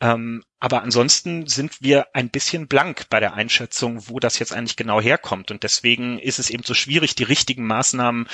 [0.00, 4.76] Ähm, aber ansonsten sind wir ein bisschen blank bei der Einschätzung, wo das jetzt eigentlich
[4.76, 5.52] genau herkommt.
[5.52, 8.28] Und deswegen ist es eben so schwierig, die richtigen Maßnahmen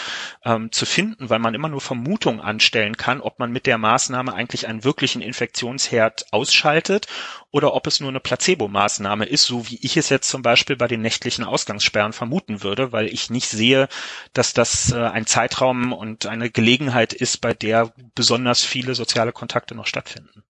[0.45, 4.33] ähm, zu finden, weil man immer nur Vermutungen anstellen kann, ob man mit der Maßnahme
[4.33, 7.09] eigentlich einen wirklichen Infektionsherd ausschaltet
[7.51, 10.89] oder ob es nur eine Placebo-Maßnahme ist, so wie ich es jetzt zum Beispiel bei
[10.89, 13.89] den nächtlichen Ausgangssperren vermuten würde, weil ich nicht sehe,
[14.33, 19.75] dass das äh, ein Zeitraum und eine Gelegenheit ist, bei der besonders viele soziale Kontakte
[19.75, 20.43] noch stattfinden.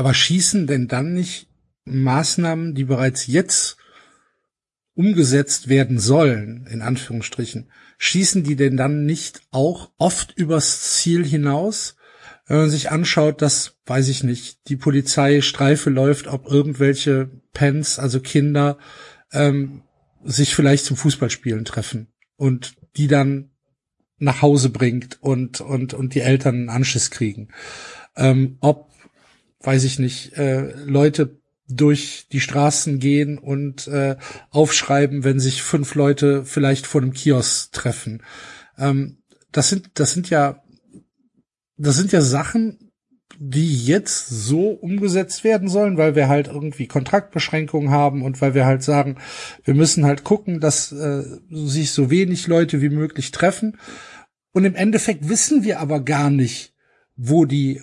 [0.00, 1.46] Aber schießen denn dann nicht
[1.84, 3.76] Maßnahmen, die bereits jetzt
[4.94, 11.96] umgesetzt werden sollen, in Anführungsstrichen, schießen die denn dann nicht auch oft übers Ziel hinaus?
[12.46, 17.98] Wenn man sich anschaut, dass, weiß ich nicht, die Polizei Streife läuft, ob irgendwelche Pens,
[17.98, 18.78] also Kinder,
[19.32, 19.82] ähm,
[20.24, 23.50] sich vielleicht zum Fußballspielen treffen und die dann
[24.16, 27.48] nach Hause bringt und, und, und die Eltern einen Anschiss kriegen.
[28.16, 28.89] Ähm, ob
[29.60, 34.16] weiß ich nicht, äh, Leute durch die Straßen gehen und äh,
[34.50, 38.22] aufschreiben, wenn sich fünf Leute vielleicht vor einem Kiosk treffen.
[38.76, 39.18] Ähm,
[39.52, 40.62] das sind, das sind ja,
[41.76, 42.90] das sind ja Sachen,
[43.38, 48.66] die jetzt so umgesetzt werden sollen, weil wir halt irgendwie Kontraktbeschränkungen haben und weil wir
[48.66, 49.16] halt sagen,
[49.64, 53.78] wir müssen halt gucken, dass äh, sich so wenig Leute wie möglich treffen.
[54.52, 56.74] Und im Endeffekt wissen wir aber gar nicht,
[57.16, 57.80] wo die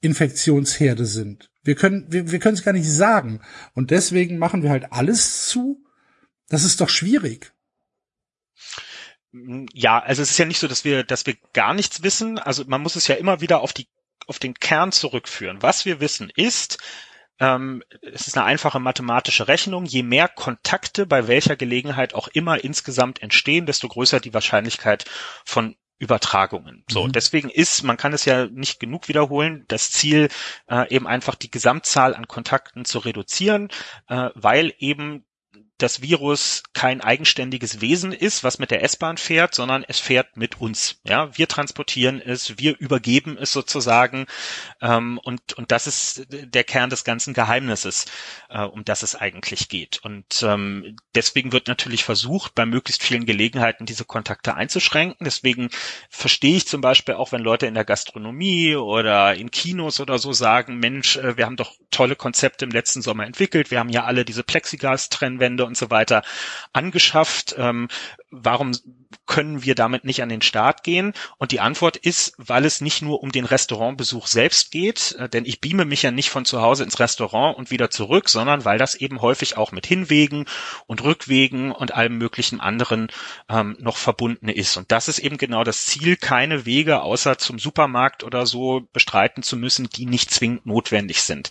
[0.00, 1.50] Infektionsherde sind.
[1.62, 3.40] Wir können, wir, wir können es gar nicht sagen.
[3.74, 5.84] Und deswegen machen wir halt alles zu.
[6.48, 7.52] Das ist doch schwierig.
[9.32, 12.38] Ja, also es ist ja nicht so, dass wir, dass wir gar nichts wissen.
[12.38, 13.88] Also man muss es ja immer wieder auf die,
[14.26, 15.62] auf den Kern zurückführen.
[15.62, 16.78] Was wir wissen ist,
[17.38, 19.84] ähm, es ist eine einfache mathematische Rechnung.
[19.84, 25.04] Je mehr Kontakte bei welcher Gelegenheit auch immer insgesamt entstehen, desto größer die Wahrscheinlichkeit
[25.44, 26.82] von Übertragungen.
[26.90, 27.12] So, mhm.
[27.12, 30.30] deswegen ist, man kann es ja nicht genug wiederholen, das Ziel
[30.68, 33.68] äh, eben einfach die Gesamtzahl an Kontakten zu reduzieren,
[34.08, 35.24] äh, weil eben
[35.82, 40.60] das Virus kein eigenständiges Wesen ist, was mit der S-Bahn fährt, sondern es fährt mit
[40.60, 41.00] uns.
[41.04, 44.26] Ja, wir transportieren es, wir übergeben es sozusagen,
[44.80, 48.06] ähm, und und das ist der Kern des ganzen Geheimnisses,
[48.48, 50.00] äh, um das es eigentlich geht.
[50.02, 55.24] Und ähm, deswegen wird natürlich versucht, bei möglichst vielen Gelegenheiten diese Kontakte einzuschränken.
[55.24, 55.70] Deswegen
[56.08, 60.32] verstehe ich zum Beispiel auch, wenn Leute in der Gastronomie oder in Kinos oder so
[60.32, 64.04] sagen, Mensch, äh, wir haben doch tolle Konzepte im letzten Sommer entwickelt, wir haben ja
[64.04, 66.22] alle diese Plexiglas-Trennwände und so weiter
[66.72, 67.54] angeschafft.
[67.56, 67.88] Ähm,
[68.30, 68.72] warum
[69.26, 71.14] können wir damit nicht an den Start gehen?
[71.38, 75.44] Und die Antwort ist, weil es nicht nur um den Restaurantbesuch selbst geht, äh, denn
[75.44, 78.78] ich beame mich ja nicht von zu Hause ins Restaurant und wieder zurück, sondern weil
[78.78, 80.46] das eben häufig auch mit Hinwegen
[80.86, 83.08] und Rückwegen und allem möglichen anderen
[83.48, 84.76] ähm, noch verbunden ist.
[84.76, 89.42] Und das ist eben genau das Ziel, keine Wege außer zum Supermarkt oder so bestreiten
[89.42, 91.50] zu müssen, die nicht zwingend notwendig sind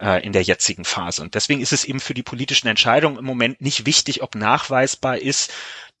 [0.00, 1.22] äh, in der jetzigen Phase.
[1.22, 5.18] Und deswegen ist es eben für die politischen Entscheidungen im Moment nicht wichtig, ob nachweisbar
[5.18, 5.52] ist,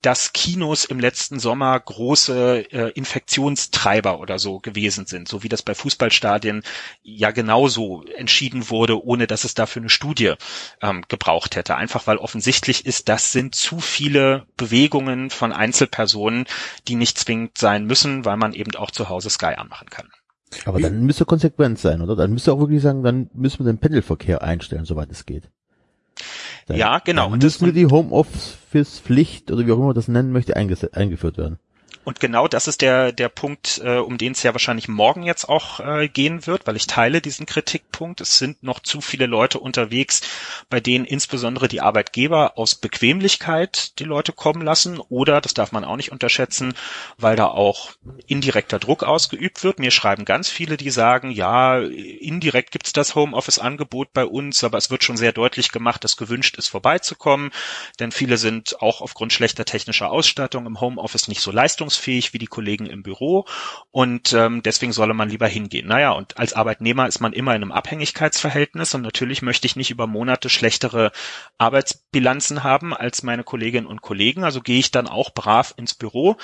[0.02, 5.62] dass Kinos im letzten Sommer große äh, Infektionstreiber oder so gewesen sind, so wie das
[5.62, 6.62] bei Fußballstadien
[7.02, 10.34] ja genauso entschieden wurde, ohne dass es dafür eine Studie
[10.80, 11.76] ähm, gebraucht hätte.
[11.76, 16.46] Einfach weil offensichtlich ist, das sind zu viele Bewegungen von Einzelpersonen,
[16.88, 20.08] die nicht zwingend sein müssen, weil man eben auch zu Hause Sky anmachen kann.
[20.64, 22.14] Aber dann müsste konsequent sein, oder?
[22.14, 25.50] Dann müsste auch wirklich sagen, dann müssen wir den Pendelverkehr einstellen, soweit es geht.
[26.66, 27.30] Dann, ja, genau.
[27.30, 31.58] Dann müssen wir die Homeoffice-Pflicht oder wie auch immer man das nennen möchte, eingeführt werden.
[32.06, 35.48] Und genau das ist der, der Punkt, äh, um den es ja wahrscheinlich morgen jetzt
[35.48, 38.20] auch äh, gehen wird, weil ich teile diesen Kritikpunkt.
[38.20, 40.20] Es sind noch zu viele Leute unterwegs,
[40.70, 45.84] bei denen insbesondere die Arbeitgeber aus Bequemlichkeit die Leute kommen lassen oder, das darf man
[45.84, 46.74] auch nicht unterschätzen,
[47.18, 47.90] weil da auch
[48.28, 49.80] indirekter Druck ausgeübt wird.
[49.80, 54.92] Mir schreiben ganz viele, die sagen, ja, indirekt gibt's das Homeoffice-Angebot bei uns, aber es
[54.92, 57.50] wird schon sehr deutlich gemacht, dass gewünscht ist, vorbeizukommen,
[57.98, 62.38] denn viele sind auch aufgrund schlechter technischer Ausstattung im Homeoffice nicht so leistungsfähig leistungsfähig wie
[62.38, 63.46] die Kollegen im Büro
[63.90, 65.86] und ähm, deswegen solle man lieber hingehen.
[65.86, 69.90] Naja, und als Arbeitnehmer ist man immer in einem Abhängigkeitsverhältnis und natürlich möchte ich nicht
[69.90, 71.12] über Monate schlechtere
[71.58, 74.44] Arbeitsbilanzen haben als meine Kolleginnen und Kollegen.
[74.44, 76.36] Also gehe ich dann auch brav ins Büro,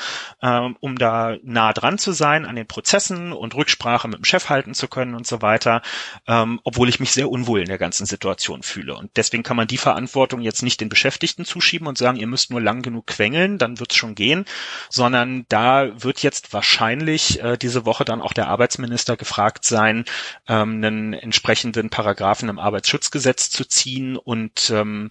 [0.42, 4.48] ähm, um da nah dran zu sein an den Prozessen und Rücksprache mit dem Chef
[4.48, 5.82] halten zu können und so weiter,
[6.26, 8.96] ähm, obwohl ich mich sehr unwohl in der ganzen Situation fühle.
[8.96, 12.50] Und deswegen kann man die Verantwortung jetzt nicht den Beschäftigten zuschieben und sagen, ihr müsst
[12.50, 14.46] nur lang genug quengeln, dann wird's schon gehen,
[14.88, 20.05] sondern da wird jetzt wahrscheinlich äh, diese Woche dann auch der Arbeitsminister gefragt sein,
[20.49, 25.11] ähm, einen entsprechenden Paragraphen im Arbeitsschutzgesetz zu ziehen und ähm,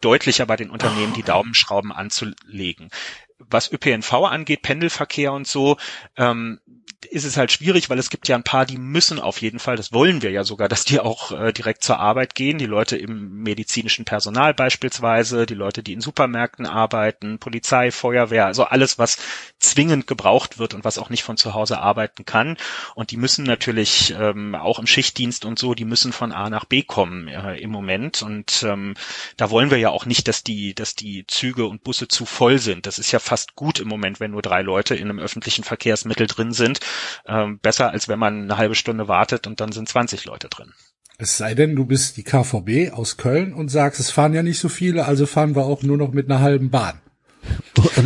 [0.00, 2.90] deutlicher bei den Unternehmen die Daumenschrauben anzulegen.
[3.38, 5.76] Was ÖPNV angeht, Pendelverkehr und so,
[6.16, 6.60] ähm,
[7.06, 9.76] ist es halt schwierig, weil es gibt ja ein paar, die müssen auf jeden Fall,
[9.76, 12.96] das wollen wir ja sogar, dass die auch äh, direkt zur Arbeit gehen, die Leute
[12.96, 19.18] im medizinischen Personal beispielsweise, die Leute, die in Supermärkten arbeiten, Polizei, Feuerwehr, also alles, was
[19.58, 22.56] zwingend gebraucht wird und was auch nicht von zu Hause arbeiten kann.
[22.94, 26.64] Und die müssen natürlich ähm, auch im Schichtdienst und so, die müssen von A nach
[26.64, 28.22] B kommen äh, im Moment.
[28.22, 28.94] Und ähm,
[29.36, 32.58] da wollen wir ja auch nicht, dass die, dass die Züge und Busse zu voll
[32.58, 32.86] sind.
[32.86, 36.26] Das ist ja fast gut im Moment, wenn nur drei Leute in einem öffentlichen Verkehrsmittel
[36.26, 36.80] drin sind
[37.26, 40.72] ähm, besser, als wenn man eine halbe Stunde wartet und dann sind 20 Leute drin.
[41.16, 44.58] Es sei denn, du bist die KVB aus Köln und sagst, es fahren ja nicht
[44.58, 47.00] so viele, also fahren wir auch nur noch mit einer halben Bahn.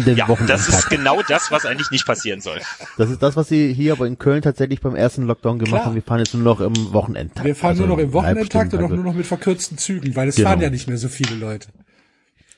[0.06, 2.60] ja, das ist genau das, was eigentlich nicht passieren soll.
[2.96, 5.84] Das ist das, was sie hier aber in Köln tatsächlich beim ersten Lockdown gemacht Klar.
[5.86, 5.94] haben.
[5.94, 7.46] Wir fahren jetzt nur noch im Wochenendtakt.
[7.46, 10.28] Wir fahren also nur noch im Wochenendtakt und auch nur noch mit verkürzten Zügen, weil
[10.28, 10.50] es genau.
[10.50, 11.68] fahren ja nicht mehr so viele Leute.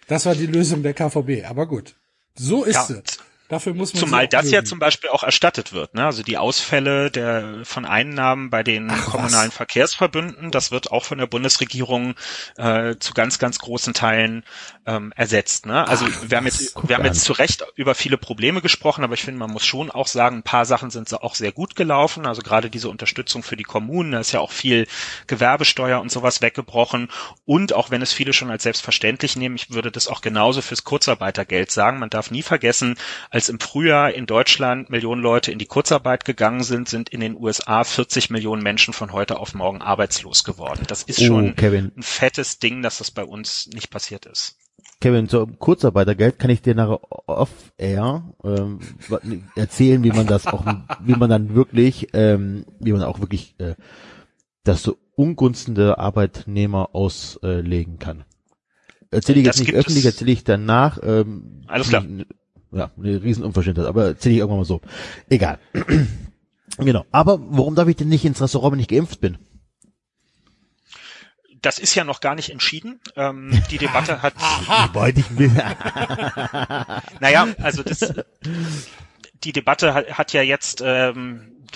[0.08, 1.94] Das war die Lösung der KVB, aber gut.
[2.34, 2.96] So ist ja.
[2.96, 3.18] es.
[3.50, 5.94] Dafür muss man Zumal das ja zum Beispiel auch erstattet wird.
[5.94, 6.06] Ne?
[6.06, 9.56] Also die Ausfälle der von Einnahmen bei den Ach, kommunalen was?
[9.56, 12.14] Verkehrsverbünden, das wird auch von der Bundesregierung
[12.58, 14.44] äh, zu ganz, ganz großen Teilen
[14.86, 15.66] ähm, ersetzt.
[15.66, 15.84] Ne?
[15.88, 19.14] Also Ach, wir haben jetzt, wir haben jetzt zu Recht über viele Probleme gesprochen, aber
[19.14, 22.26] ich finde, man muss schon auch sagen, ein paar Sachen sind auch sehr gut gelaufen.
[22.26, 24.86] Also gerade diese Unterstützung für die Kommunen, da ist ja auch viel
[25.26, 27.08] Gewerbesteuer und sowas weggebrochen.
[27.46, 30.84] Und auch wenn es viele schon als selbstverständlich nehmen, ich würde das auch genauso fürs
[30.84, 31.98] Kurzarbeitergeld sagen.
[31.98, 32.94] Man darf nie vergessen,
[33.40, 37.34] als im Frühjahr in Deutschland Millionen Leute in die Kurzarbeit gegangen sind, sind in den
[37.34, 40.82] USA 40 Millionen Menschen von heute auf morgen arbeitslos geworden.
[40.88, 44.58] Das ist schon oh, ein fettes Ding, dass das bei uns nicht passiert ist.
[45.00, 48.80] Kevin, zum Kurzarbeitergeld kann ich dir nachher off-air ähm,
[49.56, 50.66] erzählen, wie man das auch,
[51.02, 53.74] wie man dann wirklich, ähm, wie man auch wirklich äh,
[54.64, 58.24] das so Ungunsten der Arbeitnehmer auslegen kann.
[59.10, 60.98] Erzähle ich das jetzt nicht öffentlich, erzähle ich danach.
[61.02, 62.04] Ähm, Alles klar
[62.72, 64.80] ja, eine Riesenunverschämtheit, aber erzähle ich irgendwann mal so.
[65.28, 65.58] Egal.
[66.78, 67.04] genau.
[67.10, 69.38] Aber warum darf ich denn nicht ins Restaurant, wenn ich geimpft bin?
[71.62, 73.00] Das ist ja noch gar nicht entschieden.
[73.16, 74.34] Ähm, die Debatte hat.
[74.94, 75.50] Wollte ich mir.
[77.20, 78.14] naja, also das,
[79.44, 81.66] die Debatte hat, hat ja jetzt ähm,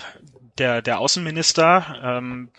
[0.59, 2.51] der, der Außenminister ähm,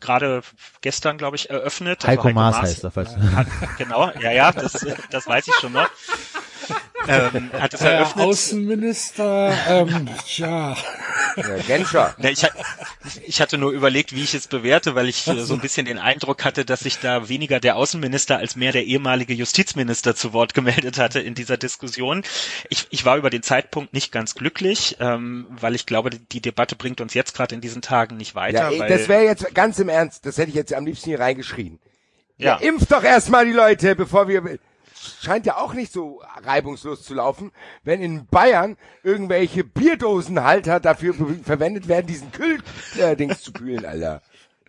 [0.00, 0.42] gerade
[0.82, 2.06] gestern, glaube ich, eröffnet.
[2.06, 2.90] Heiko, also Heiko Maas, Maas heißt er.
[2.90, 3.16] Falls.
[3.16, 3.46] Hat,
[3.78, 5.88] genau, ja, ja, das, das weiß ich schon noch
[7.08, 8.24] ähm, hat es eröffnet.
[8.24, 10.76] Außenminister, ähm, ja.
[11.36, 12.14] Ja, Genscher.
[12.18, 12.46] Ne, ich,
[13.26, 15.98] ich hatte nur überlegt, wie ich es bewerte, weil ich äh, so ein bisschen den
[15.98, 20.54] Eindruck hatte, dass sich da weniger der Außenminister als mehr der ehemalige Justizminister zu Wort
[20.54, 22.22] gemeldet hatte in dieser Diskussion.
[22.70, 26.76] Ich, ich war über den Zeitpunkt nicht ganz glücklich, ähm, weil ich glaube, die Debatte
[26.76, 28.70] bringt uns jetzt gerade in diesen Tagen nicht weiter.
[28.70, 31.20] Ja, weil, das wäre jetzt ganz im Ernst, das hätte ich jetzt am liebsten hier
[31.20, 31.78] reingeschrien.
[32.38, 32.58] Ja.
[32.60, 32.68] ja.
[32.68, 34.58] Impft doch erstmal die Leute, bevor wir
[35.22, 37.52] scheint ja auch nicht so reibungslos zu laufen,
[37.84, 44.22] wenn in Bayern irgendwelche Bierdosenhalter dafür verwendet werden, diesen Kühl-Dings zu kühlen, Alter.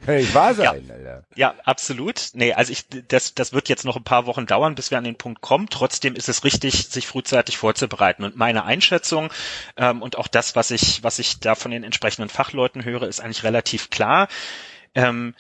[0.06, 0.94] Kann nicht wahr sein, ja.
[0.94, 1.24] Alter.
[1.36, 2.30] Ja, absolut.
[2.34, 5.04] Nee, also ich, das, das wird jetzt noch ein paar Wochen dauern, bis wir an
[5.04, 5.68] den Punkt kommen.
[5.70, 8.24] Trotzdem ist es richtig, sich frühzeitig vorzubereiten.
[8.24, 9.30] Und meine Einschätzung
[9.76, 13.22] ähm, und auch das, was ich, was ich da von den entsprechenden Fachleuten höre, ist
[13.22, 14.28] eigentlich relativ klar.
[14.94, 15.34] Ähm,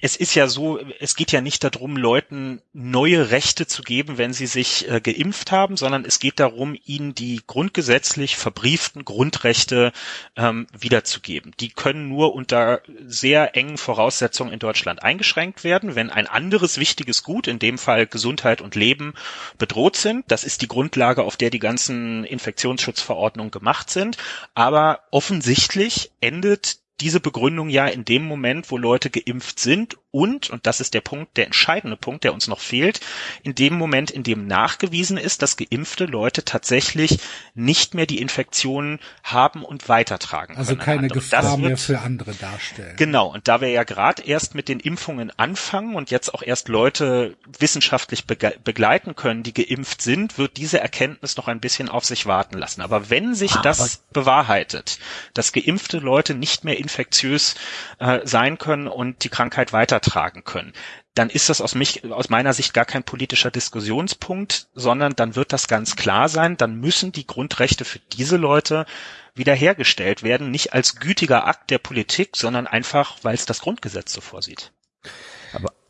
[0.00, 4.32] es ist ja so, es geht ja nicht darum, Leuten neue Rechte zu geben, wenn
[4.32, 9.92] sie sich äh, geimpft haben, sondern es geht darum, ihnen die grundgesetzlich verbrieften Grundrechte
[10.36, 11.52] ähm, wiederzugeben.
[11.58, 17.24] Die können nur unter sehr engen Voraussetzungen in Deutschland eingeschränkt werden, wenn ein anderes wichtiges
[17.24, 19.14] Gut, in dem Fall Gesundheit und Leben,
[19.58, 20.24] bedroht sind.
[20.28, 24.16] Das ist die Grundlage, auf der die ganzen Infektionsschutzverordnungen gemacht sind.
[24.54, 30.66] Aber offensichtlich endet diese Begründung ja in dem Moment, wo Leute geimpft sind und, und
[30.66, 33.00] das ist der Punkt, der entscheidende Punkt, der uns noch fehlt,
[33.42, 37.18] in dem Moment, in dem nachgewiesen ist, dass geimpfte Leute tatsächlich
[37.54, 42.96] nicht mehr die Infektionen haben und weitertragen also keine Gefahr wird, mehr für andere darstellen.
[42.96, 46.68] Genau, und da wir ja gerade erst mit den Impfungen anfangen und jetzt auch erst
[46.68, 52.24] Leute wissenschaftlich begleiten können, die geimpft sind, wird diese Erkenntnis noch ein bisschen auf sich
[52.24, 52.80] warten lassen.
[52.80, 54.98] Aber wenn sich Ah, das bewahrheitet,
[55.34, 57.54] dass geimpfte Leute nicht mehr infektiös
[57.98, 60.72] äh, sein können und die Krankheit weitertragen können,
[61.14, 65.52] dann ist das aus, mich, aus meiner Sicht gar kein politischer Diskussionspunkt, sondern dann wird
[65.52, 68.86] das ganz klar sein, dann müssen die Grundrechte für diese Leute
[69.34, 74.20] wiederhergestellt werden, nicht als gütiger Akt der Politik, sondern einfach, weil es das Grundgesetz so
[74.20, 74.72] vorsieht.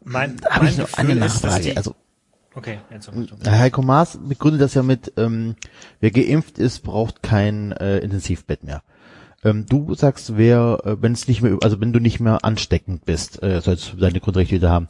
[0.02, 1.62] Mein, Da habe mein ich noch eine Nachfrage.
[1.62, 1.94] die, Also
[2.54, 2.80] okay,
[3.46, 5.56] Heiko Maas begründet das ja mit, ähm,
[6.00, 8.82] wer geimpft ist, braucht kein äh, Intensivbett mehr.
[9.44, 13.04] Ähm, du sagst, wer, äh, wenn es nicht mehr, also wenn du nicht mehr ansteckend
[13.04, 14.88] bist, äh, sollst du deine Grundrechte wieder haben.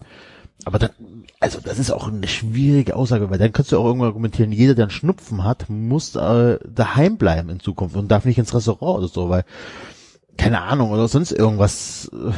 [0.64, 0.90] Aber dann,
[1.38, 4.74] also das ist auch eine schwierige Aussage, weil dann kannst du auch irgendwann argumentieren, jeder,
[4.74, 8.98] der einen Schnupfen hat, muss äh, daheim bleiben in Zukunft und darf nicht ins Restaurant
[8.98, 9.44] oder so, weil,
[10.36, 12.32] keine Ahnung, oder sonst irgendwas, äh,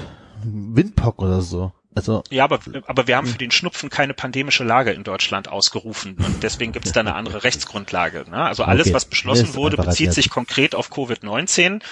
[0.45, 1.73] Windpock oder so.
[1.95, 6.17] Also, Ja, aber, aber wir haben für den Schnupfen keine pandemische Lage in Deutschland ausgerufen
[6.25, 8.27] und deswegen gibt es da eine andere Rechtsgrundlage.
[8.31, 8.37] Ne?
[8.37, 8.95] Also alles, Okay.
[8.95, 11.83] was beschlossen wurde, bezieht sich konkret auf Covid-19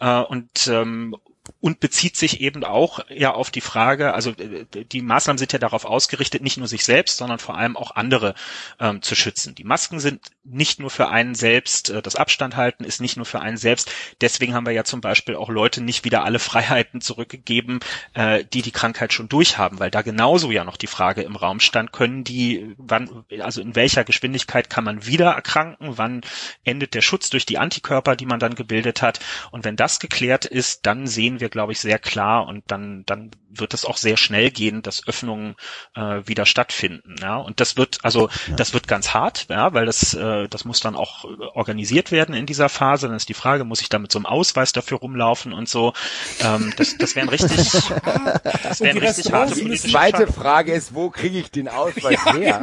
[0.00, 1.16] äh, und ähm,
[1.60, 5.58] und bezieht sich eben auch ja auf die Frage, also äh, die Maßnahmen sind ja
[5.58, 8.34] darauf ausgerichtet, nicht nur sich selbst, sondern vor allem auch andere
[8.80, 9.54] ähm, zu schützen.
[9.54, 13.26] Die Masken sind nicht nur für einen selbst, äh, das Abstand halten ist nicht nur
[13.26, 13.90] für einen selbst.
[14.20, 17.80] Deswegen haben wir ja zum Beispiel auch Leute nicht wieder alle Freiheiten zurückgegeben,
[18.14, 21.60] äh, die die Krankheit schon durchhaben, weil da genauso ja noch die Frage im Raum
[21.60, 26.22] stand, können die, wann, also in welcher Geschwindigkeit kann man wieder erkranken, wann
[26.64, 29.20] endet der Schutz durch die Antikörper, die man dann gebildet hat.
[29.50, 33.30] Und wenn das geklärt ist, dann sehen wir, glaube ich, sehr klar und dann, dann
[33.50, 35.56] wird es auch sehr schnell gehen, dass Öffnungen
[35.94, 37.16] äh, wieder stattfinden.
[37.20, 40.80] Ja, und das wird also das wird ganz hart, ja, weil das äh, das muss
[40.80, 43.06] dann auch äh, organisiert werden in dieser Phase.
[43.08, 45.94] Dann ist die Frage, muss ich da mit so einem Ausweis dafür rumlaufen und so.
[46.40, 47.56] Ähm, das das wären richtig,
[48.62, 50.26] das wären die richtig harte politische Zweite.
[50.32, 52.62] Frage ist, wo kriege ich den Ausweis her?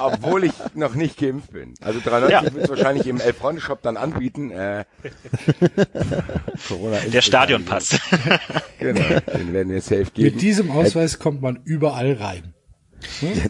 [0.00, 1.74] Obwohl ich noch nicht geimpft bin.
[1.80, 2.42] Also 93 Ja.
[2.54, 4.50] wird es wahrscheinlich im Elf-Freunde-Shop dann anbieten.
[4.50, 4.84] Äh,
[6.68, 7.22] Corona Der
[7.58, 7.98] Stadionpass.
[8.78, 10.32] Genau, den werden wir safe geben.
[10.34, 12.54] Mit diesem Ausweis kommt man überall rein.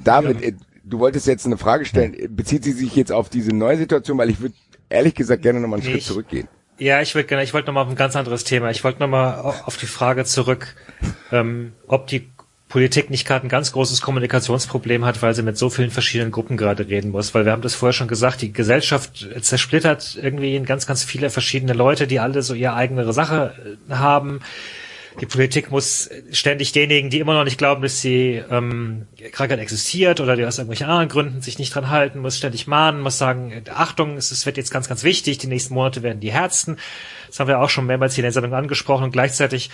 [0.03, 2.17] David, äh, du wolltest jetzt eine Frage stellen.
[2.35, 4.19] Bezieht sie sich jetzt auf diese neue Situation?
[4.19, 4.57] Weil ich würde
[4.89, 6.49] ehrlich gesagt gerne nochmal einen Nee, Schritt ich- zurückgehen.
[6.79, 8.71] Ja, ich wollte ich wollte noch mal auf ein ganz anderes Thema.
[8.71, 10.75] Ich wollte noch mal au- auf die Frage zurück,
[11.31, 12.29] ähm, ob die
[12.71, 16.57] Politik nicht gerade ein ganz großes Kommunikationsproblem hat, weil sie mit so vielen verschiedenen Gruppen
[16.57, 17.35] gerade reden muss.
[17.35, 21.31] Weil wir haben das vorher schon gesagt, die Gesellschaft zersplittert irgendwie in ganz, ganz viele
[21.31, 24.41] verschiedene Leute, die alle so ihre eigene Sache äh, haben.
[25.21, 30.21] Die Politik muss ständig denjenigen, die immer noch nicht glauben, dass die ähm, Krankheit existiert
[30.21, 33.65] oder die aus irgendwelchen anderen Gründen sich nicht dran halten, muss ständig mahnen, muss sagen,
[33.75, 36.79] Achtung, es wird jetzt ganz, ganz wichtig, die nächsten Monate werden die härtesten.
[37.27, 39.71] Das haben wir auch schon mehrmals hier in der Sendung angesprochen und gleichzeitig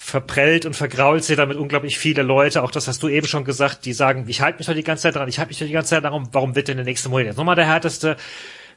[0.00, 2.62] verprellt und vergrault sie damit unglaublich viele Leute.
[2.62, 5.02] Auch das hast du eben schon gesagt, die sagen, ich halte mich doch die ganze
[5.02, 7.08] Zeit dran, ich halte mich doch die ganze Zeit daran, warum wird denn der nächste
[7.08, 8.16] Monat jetzt nochmal der härteste?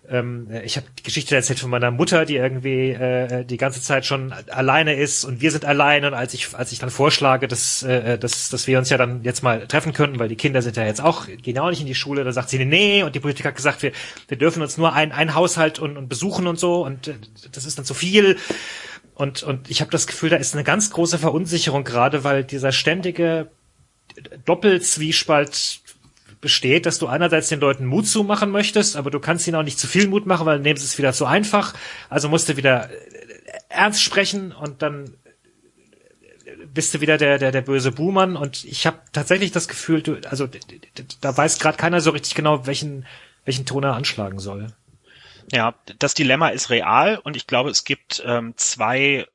[0.10, 4.06] ähm, ich habe die Geschichte erzählt von meiner Mutter, die irgendwie äh, die ganze Zeit
[4.06, 6.08] schon alleine ist und wir sind alleine.
[6.08, 9.24] Und als ich als ich dann vorschlage, dass, äh, dass, dass wir uns ja dann
[9.24, 11.88] jetzt mal treffen könnten, weil die Kinder sind ja jetzt auch, gehen auch nicht in
[11.88, 13.92] die Schule, da sagt sie, nee, und die Politik hat gesagt, wir,
[14.28, 17.14] wir dürfen uns nur ein, ein Haushalt und, und besuchen und so und äh,
[17.52, 18.38] das ist dann zu viel.
[19.22, 22.72] Und, und ich habe das Gefühl, da ist eine ganz große Verunsicherung gerade, weil dieser
[22.72, 23.52] ständige
[24.46, 25.82] Doppelzwiespalt
[26.42, 29.78] besteht, dass du einerseits den Leuten Mut zumachen möchtest, aber du kannst ihnen auch nicht
[29.78, 31.76] zu viel Mut machen, weil dann nehmen sie es wieder zu einfach.
[32.10, 32.96] Also musst du wieder äh,
[33.70, 35.14] ernst sprechen und dann
[36.74, 40.18] bist du wieder der der der böse Buhmann und ich habe tatsächlich das Gefühl, du
[40.28, 40.48] also
[41.22, 43.06] da weiß gerade keiner so richtig genau, welchen
[43.46, 44.74] welchen Ton er anschlagen soll.
[45.52, 49.28] Ja, das Dilemma ist real und ich glaube, es gibt ähm, zwei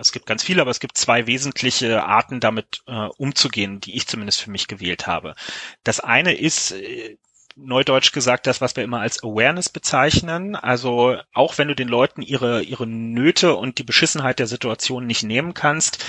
[0.00, 4.06] es gibt ganz viele, aber es gibt zwei wesentliche Arten, damit äh, umzugehen, die ich
[4.06, 5.34] zumindest für mich gewählt habe.
[5.82, 7.16] Das eine ist, äh,
[7.58, 10.54] neudeutsch gesagt, das, was wir immer als Awareness bezeichnen.
[10.54, 15.24] Also auch wenn du den Leuten ihre, ihre Nöte und die Beschissenheit der Situation nicht
[15.24, 16.04] nehmen kannst,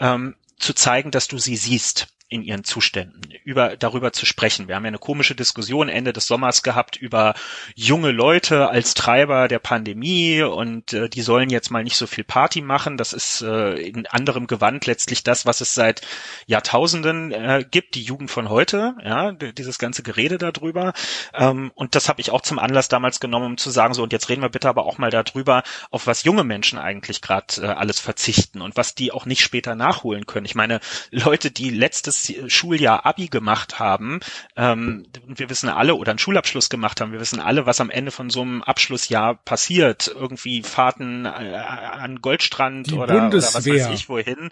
[0.00, 4.66] ähm, zu zeigen, dass du sie siehst in ihren Zuständen, über, darüber zu sprechen.
[4.66, 7.34] Wir haben ja eine komische Diskussion Ende des Sommers gehabt über
[7.74, 12.24] junge Leute als Treiber der Pandemie und äh, die sollen jetzt mal nicht so viel
[12.24, 12.96] Party machen.
[12.96, 16.00] Das ist äh, in anderem Gewand letztlich das, was es seit
[16.46, 20.94] Jahrtausenden äh, gibt, die Jugend von heute, ja, dieses ganze Gerede darüber.
[21.34, 24.12] Ähm, und das habe ich auch zum Anlass damals genommen, um zu sagen, so und
[24.14, 27.66] jetzt reden wir bitte aber auch mal darüber, auf was junge Menschen eigentlich gerade äh,
[27.66, 30.46] alles verzichten und was die auch nicht später nachholen können.
[30.46, 32.13] Ich meine, Leute, die letztes
[32.48, 34.20] Schuljahr Abi gemacht haben,
[34.56, 38.10] ähm, wir wissen alle, oder einen Schulabschluss gemacht haben, wir wissen alle, was am Ende
[38.10, 40.08] von so einem Abschlussjahr passiert.
[40.14, 44.50] Irgendwie Fahrten äh, an Goldstrand oder, oder, was weiß ich wohin.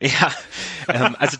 [0.00, 0.32] Ja,
[0.88, 1.36] ähm, also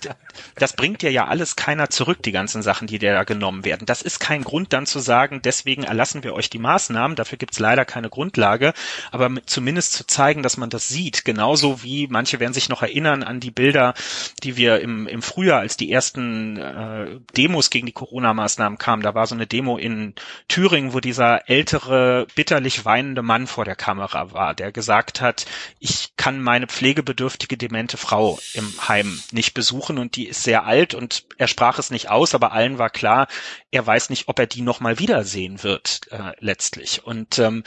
[0.56, 3.86] das bringt dir ja alles keiner zurück, die ganzen Sachen, die dir da genommen werden.
[3.86, 7.58] Das ist kein Grund dann zu sagen, deswegen erlassen wir euch die Maßnahmen, dafür gibt's
[7.58, 8.72] leider keine Grundlage,
[9.10, 13.22] aber zumindest zu zeigen, dass man das sieht, genauso wie manche werden sich noch erinnern
[13.22, 13.94] an die Bilder,
[14.42, 19.14] die wir im, im Frühjahr als die ersten äh, Demos gegen die Corona-Maßnahmen kamen, da
[19.14, 20.14] war so eine Demo in
[20.48, 25.46] Thüringen, wo dieser ältere, bitterlich weinende Mann vor der Kamera war, der gesagt hat,
[25.78, 30.94] ich kann meine pflegebedürftige demente Frau im Heim nicht besuchen und die ist sehr alt
[30.94, 33.28] und er sprach es nicht aus, aber allen war klar,
[33.70, 37.04] er weiß nicht, ob er die noch mal wiedersehen wird äh, letztlich.
[37.04, 37.64] Und ähm,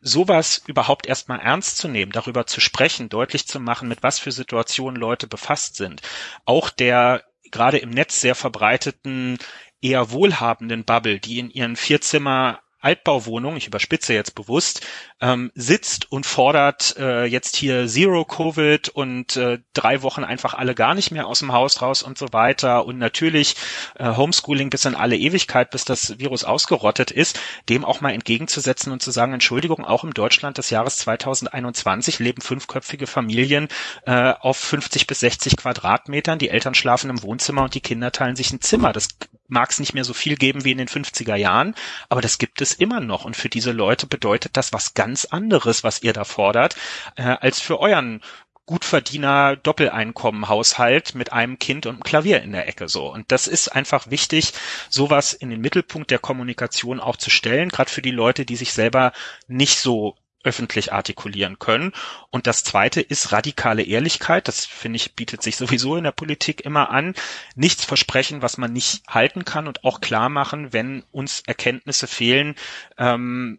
[0.00, 4.32] sowas überhaupt erstmal ernst zu nehmen, darüber zu sprechen, deutlich zu machen, mit was für
[4.32, 6.02] Situationen Leute befasst sind.
[6.44, 9.38] Auch der gerade im Netz sehr verbreiteten
[9.82, 14.86] eher wohlhabenden Bubble, die in ihren Vierzimmer Altbauwohnung, ich überspitze jetzt bewusst,
[15.20, 20.74] ähm, sitzt und fordert äh, jetzt hier Zero Covid und äh, drei Wochen einfach alle
[20.74, 22.86] gar nicht mehr aus dem Haus raus und so weiter.
[22.86, 23.56] Und natürlich
[23.98, 28.92] äh, Homeschooling bis in alle Ewigkeit, bis das Virus ausgerottet ist, dem auch mal entgegenzusetzen
[28.92, 33.68] und zu sagen, Entschuldigung, auch im Deutschland des Jahres 2021 leben fünfköpfige Familien
[34.06, 38.36] äh, auf 50 bis 60 Quadratmetern, die Eltern schlafen im Wohnzimmer und die Kinder teilen
[38.36, 38.92] sich ein Zimmer.
[38.92, 39.08] Das
[39.50, 41.74] mag es nicht mehr so viel geben wie in den 50er Jahren,
[42.08, 43.24] aber das gibt es immer noch.
[43.24, 46.76] Und für diese Leute bedeutet das was ganz ganz anderes, was ihr da fordert,
[47.16, 48.20] äh, als für euren
[48.64, 53.12] Gutverdiener Doppeleinkommenhaushalt mit einem Kind und einem Klavier in der Ecke so.
[53.12, 54.52] Und das ist einfach wichtig,
[54.88, 58.72] sowas in den Mittelpunkt der Kommunikation auch zu stellen, gerade für die Leute, die sich
[58.72, 59.12] selber
[59.48, 61.90] nicht so öffentlich artikulieren können.
[62.30, 64.46] Und das zweite ist radikale Ehrlichkeit.
[64.46, 67.16] Das finde ich bietet sich sowieso in der Politik immer an.
[67.56, 72.54] Nichts versprechen, was man nicht halten kann und auch klar machen, wenn uns Erkenntnisse fehlen,
[72.96, 73.58] ähm,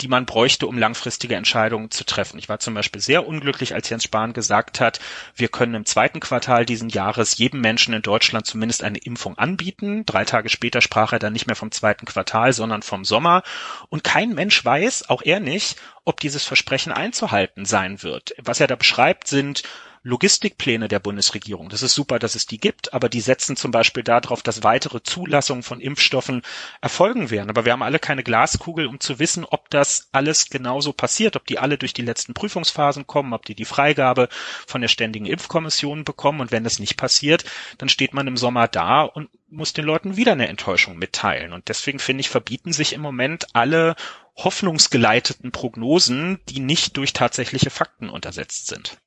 [0.00, 2.38] die man bräuchte, um langfristige Entscheidungen zu treffen.
[2.38, 4.98] Ich war zum Beispiel sehr unglücklich, als Jens Spahn gesagt hat,
[5.36, 10.04] wir können im zweiten Quartal diesen Jahres jedem Menschen in Deutschland zumindest eine Impfung anbieten.
[10.04, 13.42] Drei Tage später sprach er dann nicht mehr vom zweiten Quartal, sondern vom Sommer.
[13.88, 18.34] Und kein Mensch weiß, auch er nicht, ob dieses Versprechen einzuhalten sein wird.
[18.42, 19.62] Was er da beschreibt, sind
[20.06, 21.70] Logistikpläne der Bundesregierung.
[21.70, 25.02] Das ist super, dass es die gibt, aber die setzen zum Beispiel darauf, dass weitere
[25.02, 26.42] Zulassungen von Impfstoffen
[26.82, 27.48] erfolgen werden.
[27.48, 31.46] Aber wir haben alle keine Glaskugel, um zu wissen, ob das alles genauso passiert, ob
[31.46, 34.28] die alle durch die letzten Prüfungsphasen kommen, ob die die Freigabe
[34.66, 36.42] von der Ständigen Impfkommission bekommen.
[36.42, 37.46] Und wenn das nicht passiert,
[37.78, 41.54] dann steht man im Sommer da und muss den Leuten wieder eine Enttäuschung mitteilen.
[41.54, 43.96] Und deswegen finde ich, verbieten sich im Moment alle
[44.36, 48.98] hoffnungsgeleiteten Prognosen, die nicht durch tatsächliche Fakten untersetzt sind.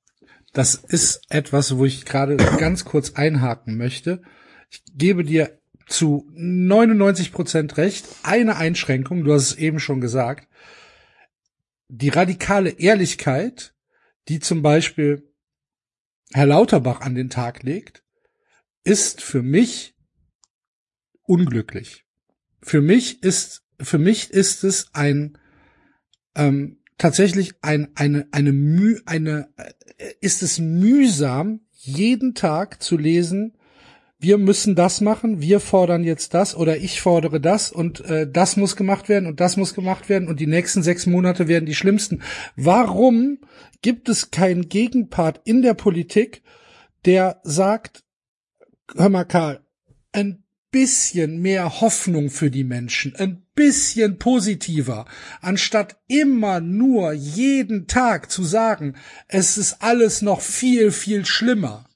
[0.54, 4.22] Das ist etwas, wo ich gerade ganz kurz einhaken möchte.
[4.70, 8.06] Ich gebe dir zu 99 Prozent recht.
[8.24, 10.48] Eine Einschränkung, du hast es eben schon gesagt.
[11.90, 13.74] Die radikale Ehrlichkeit,
[14.28, 15.32] die zum Beispiel
[16.34, 18.04] Herr Lauterbach an den Tag legt,
[18.84, 19.96] ist für mich
[21.24, 22.06] unglücklich.
[22.62, 25.38] Für mich ist für mich ist es ein
[26.36, 33.58] ähm, tatsächlich ein eine eine Müh eine äh, ist es mühsam jeden Tag zu lesen
[34.20, 38.58] wir müssen das machen, wir fordern jetzt das oder ich fordere das und äh, das
[38.58, 41.76] muss gemacht werden und das muss gemacht werden und die nächsten sechs Monate werden die
[41.76, 42.22] schlimmsten.
[42.56, 43.40] Warum
[43.82, 46.42] gibt es keinen Gegenpart in der Politik,
[47.06, 48.04] der sagt,
[48.96, 49.62] hör mal Karl,
[50.14, 55.06] ein bisschen mehr Hoffnung für die Menschen, ein bisschen positiver,
[55.42, 58.96] anstatt immer nur jeden Tag zu sagen,
[59.28, 61.90] es ist alles noch viel, viel schlimmer.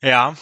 [0.00, 0.36] Ja.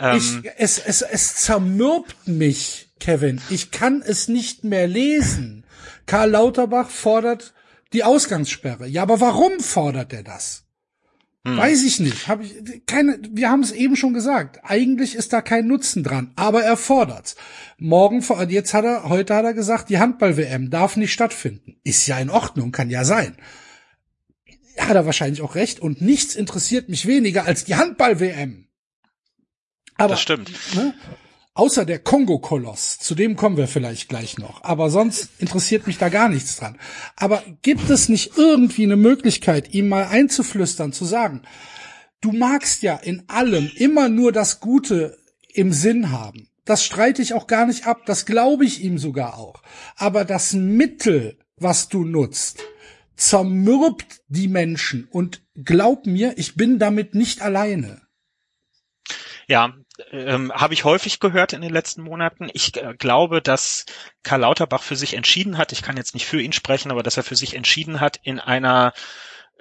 [0.00, 3.40] Ähm, ich, es, es, es zermürbt mich, Kevin.
[3.50, 5.64] Ich kann es nicht mehr lesen.
[6.06, 7.52] Karl Lauterbach fordert
[7.92, 8.86] die Ausgangssperre.
[8.86, 10.64] Ja, aber warum fordert er das?
[11.46, 11.56] Hm.
[11.56, 12.28] Weiß ich nicht.
[12.28, 13.18] Hab ich keine.
[13.30, 14.60] Wir haben es eben schon gesagt.
[14.62, 17.34] Eigentlich ist da kein Nutzen dran, aber er fordert's.
[17.78, 21.76] Morgen, jetzt hat er, heute hat er gesagt, die Handball-WM darf nicht stattfinden.
[21.82, 23.36] Ist ja in Ordnung, kann ja sein.
[24.76, 25.80] Hat er wahrscheinlich auch recht.
[25.80, 28.66] Und nichts interessiert mich weniger als die Handball-WM.
[29.96, 30.50] Aber, das stimmt.
[30.74, 30.94] Ne,
[31.54, 34.62] außer der Kongo-Koloss, zu dem kommen wir vielleicht gleich noch.
[34.64, 36.78] Aber sonst interessiert mich da gar nichts dran.
[37.16, 41.42] Aber gibt es nicht irgendwie eine Möglichkeit, ihm mal einzuflüstern, zu sagen,
[42.20, 45.18] du magst ja in allem immer nur das Gute
[45.52, 46.48] im Sinn haben.
[46.64, 49.62] Das streite ich auch gar nicht ab, das glaube ich ihm sogar auch.
[49.96, 52.62] Aber das Mittel, was du nutzt,
[53.16, 58.02] zermürbt die Menschen und glaub mir, ich bin damit nicht alleine.
[59.46, 59.74] Ja,
[60.12, 62.48] ähm, habe ich häufig gehört in den letzten Monaten.
[62.52, 63.86] Ich äh, glaube, dass
[64.22, 67.16] Karl Lauterbach für sich entschieden hat, ich kann jetzt nicht für ihn sprechen, aber dass
[67.16, 68.92] er für sich entschieden hat, in einer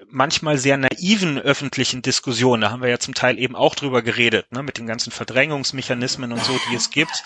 [0.07, 4.51] manchmal sehr naiven öffentlichen Diskussion, da haben wir ja zum Teil eben auch drüber geredet,
[4.51, 7.23] ne, mit den ganzen Verdrängungsmechanismen und so, die es gibt,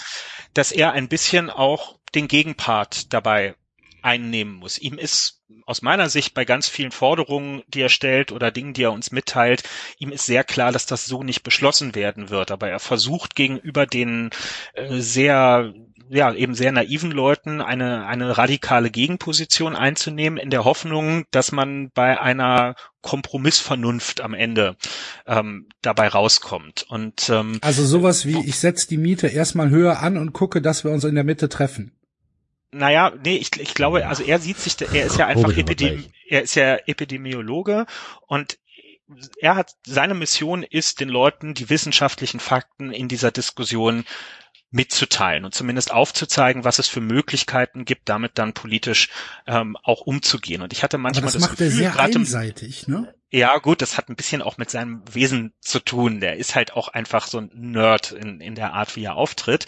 [0.53, 3.55] dass er ein bisschen auch den Gegenpart dabei
[4.04, 4.78] einnehmen muss.
[4.78, 8.84] Ihm ist aus meiner Sicht bei ganz vielen Forderungen, die er stellt oder Dingen, die
[8.84, 9.64] er uns mitteilt,
[9.97, 12.51] ihm ist sehr klar, dass das so nicht beschlossen werden wird.
[12.51, 14.32] Aber er versucht gegenüber den
[14.74, 15.74] äh, sehr
[16.10, 21.91] ja, eben sehr naiven Leuten eine, eine radikale Gegenposition einzunehmen, in der Hoffnung, dass man
[21.93, 24.76] bei einer Kompromissvernunft am Ende
[25.26, 26.86] ähm, dabei rauskommt.
[26.89, 30.84] Und ähm, also sowas wie ich setze die Miete erstmal höher an und gucke, dass
[30.84, 31.91] wir uns in der Mitte treffen.
[32.74, 36.41] Naja, nee, ich, ich glaube, also er sieht sich, er ist ja einfach Epidemi er
[36.41, 37.86] ist ja Epidemiologe
[38.28, 38.57] und
[39.39, 44.05] er hat, seine Mission ist, den Leuten die wissenschaftlichen Fakten in dieser Diskussion
[44.71, 49.09] mitzuteilen und zumindest aufzuzeigen, was es für Möglichkeiten gibt, damit dann politisch
[49.45, 50.63] ähm, auch umzugehen.
[50.63, 53.13] Und ich hatte manchmal Aber das, das macht Gefühl, er sehr einseitig, ne?
[53.36, 56.19] Ja, gut, das hat ein bisschen auch mit seinem Wesen zu tun.
[56.19, 59.65] Der ist halt auch einfach so ein Nerd in, in der Art, wie er auftritt.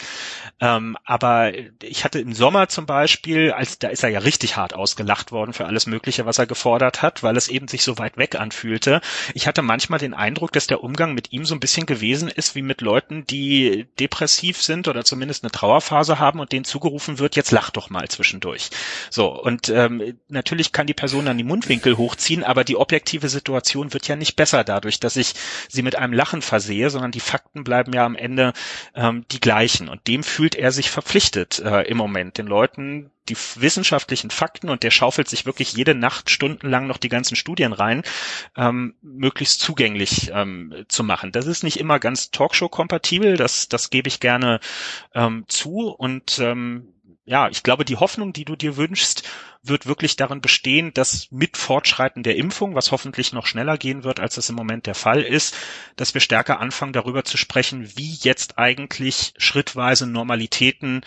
[0.60, 1.52] Ähm, aber
[1.82, 5.52] ich hatte im Sommer zum Beispiel, als da ist er ja richtig hart ausgelacht worden
[5.52, 9.00] für alles Mögliche, was er gefordert hat, weil es eben sich so weit weg anfühlte.
[9.34, 12.54] Ich hatte manchmal den Eindruck, dass der Umgang mit ihm so ein bisschen gewesen ist
[12.54, 17.34] wie mit Leuten, die depressiv sind oder zumindest eine Trauerphase haben und denen zugerufen wird,
[17.34, 18.70] jetzt lach doch mal zwischendurch.
[19.10, 23.55] So, und ähm, natürlich kann die Person dann die Mundwinkel hochziehen, aber die objektive Situation
[23.56, 25.34] Situation wird ja nicht besser dadurch, dass ich
[25.68, 28.52] sie mit einem Lachen versehe, sondern die Fakten bleiben ja am Ende
[28.94, 29.88] ähm, die gleichen.
[29.88, 34.84] Und dem fühlt er sich verpflichtet äh, im Moment, den Leuten die wissenschaftlichen Fakten und
[34.84, 38.02] der schaufelt sich wirklich jede Nacht stundenlang noch die ganzen Studien rein,
[38.56, 41.32] ähm, möglichst zugänglich ähm, zu machen.
[41.32, 44.60] Das ist nicht immer ganz Talkshow-kompatibel, das, das gebe ich gerne
[45.12, 46.92] ähm, zu und ähm,
[47.26, 49.24] ja, ich glaube, die Hoffnung, die du dir wünschst,
[49.62, 54.20] wird wirklich darin bestehen, dass mit Fortschreiten der Impfung, was hoffentlich noch schneller gehen wird,
[54.20, 55.56] als es im Moment der Fall ist,
[55.96, 61.00] dass wir stärker anfangen, darüber zu sprechen, wie jetzt eigentlich schrittweise Normalitäten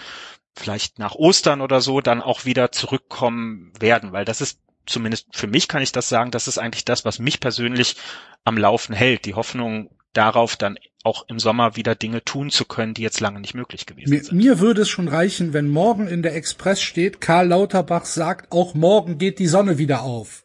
[0.57, 5.47] vielleicht nach Ostern oder so dann auch wieder zurückkommen werden, weil das ist zumindest für
[5.47, 7.95] mich kann ich das sagen, das ist eigentlich das, was mich persönlich
[8.43, 9.24] am Laufen hält.
[9.26, 13.39] Die Hoffnung darauf, dann auch im Sommer wieder Dinge tun zu können, die jetzt lange
[13.39, 14.38] nicht möglich gewesen mir, sind.
[14.38, 18.74] Mir würde es schon reichen, wenn morgen in der Express steht, Karl Lauterbach sagt, auch
[18.74, 20.43] morgen geht die Sonne wieder auf.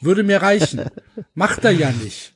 [0.00, 0.82] Würde mir reichen.
[1.34, 2.34] Macht er ja nicht.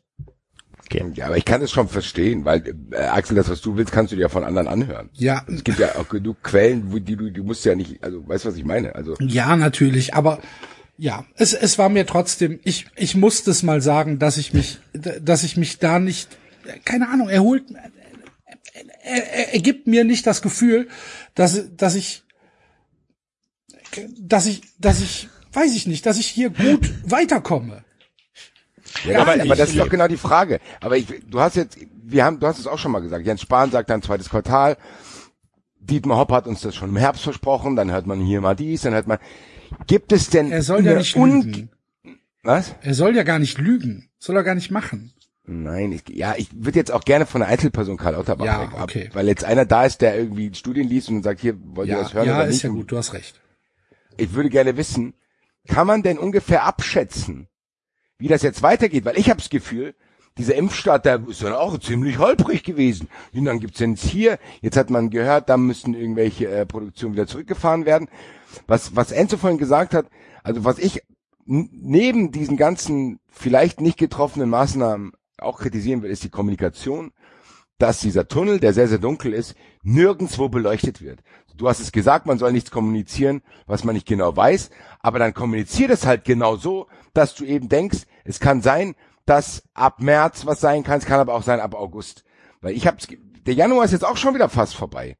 [0.91, 1.05] Okay.
[1.15, 4.11] Ja, aber ich kann es schon verstehen, weil äh, Axel, das was du willst, kannst
[4.11, 5.11] du dir ja von anderen anhören.
[5.13, 5.45] Ja.
[5.47, 8.45] Es gibt ja auch genug Quellen, wo die du, du musst ja nicht, also weißt
[8.45, 8.95] du, was ich meine?
[8.97, 10.41] Also ja, natürlich, aber
[10.97, 14.81] ja, es, es war mir trotzdem, ich, ich musste es mal sagen, dass ich mich,
[14.93, 16.37] dass ich mich da nicht
[16.85, 17.65] keine Ahnung, er holt,
[19.03, 20.89] er, er, er gibt mir nicht das Gefühl,
[21.35, 22.23] dass, dass ich,
[24.19, 27.85] dass ich, dass ich, weiß ich nicht, dass ich hier gut weiterkomme.
[29.05, 30.61] Ja, aber, aber das ist doch genau die Frage.
[30.81, 33.25] Aber ich, du hast jetzt, wir haben, du hast es auch schon mal gesagt.
[33.25, 34.77] Jens Spahn sagt dann zweites Quartal.
[35.79, 38.83] Dietmar Hopp hat uns das schon im Herbst versprochen, dann hört man hier mal dies,
[38.83, 39.19] dann hört man,
[39.87, 41.71] gibt es denn Er soll ja nicht lügen.
[42.43, 42.75] Was?
[42.83, 44.09] Er soll ja gar nicht lügen.
[44.19, 45.13] Soll er gar nicht machen.
[45.45, 48.75] Nein, ich, ja, ich würde jetzt auch gerne von der Einzelperson Karl Lauterbach Ja, weg,
[48.75, 49.11] ab, okay.
[49.15, 52.03] weil jetzt einer da ist, der irgendwie Studien liest und sagt, hier, wollt ihr Ja,
[52.03, 52.63] das hören ja oder ist nicht?
[52.65, 53.41] ja Und gut, du hast recht.
[54.17, 55.15] Ich würde gerne wissen,
[55.67, 57.49] kann man denn ungefähr abschätzen,
[58.19, 59.05] wie das jetzt weitergeht?
[59.05, 59.95] Weil ich habe das Gefühl,
[60.39, 63.09] dieser Impfstart, der ist dann auch ziemlich holprig gewesen.
[63.35, 67.27] Und dann gibt's jetzt hier, jetzt hat man gehört, da müssten irgendwelche äh, Produktionen wieder
[67.27, 68.09] zurückgefahren werden.
[68.67, 70.07] Was, was Enzo vorhin gesagt hat,
[70.45, 71.03] also was ich
[71.47, 75.13] neben diesen ganzen vielleicht nicht getroffenen Maßnahmen
[75.43, 77.13] auch kritisieren will, ist die Kommunikation,
[77.79, 81.21] dass dieser Tunnel, der sehr, sehr dunkel ist, nirgendwo beleuchtet wird.
[81.57, 85.35] Du hast es gesagt, man soll nichts kommunizieren, was man nicht genau weiß, aber dann
[85.35, 88.95] kommuniziert es halt genau so, dass du eben denkst, es kann sein,
[89.27, 92.25] dass ab März was sein kann, es kann aber auch sein ab August.
[92.61, 93.09] Weil ich hab's,
[93.47, 95.17] der Januar ist jetzt auch schon wieder fast vorbei.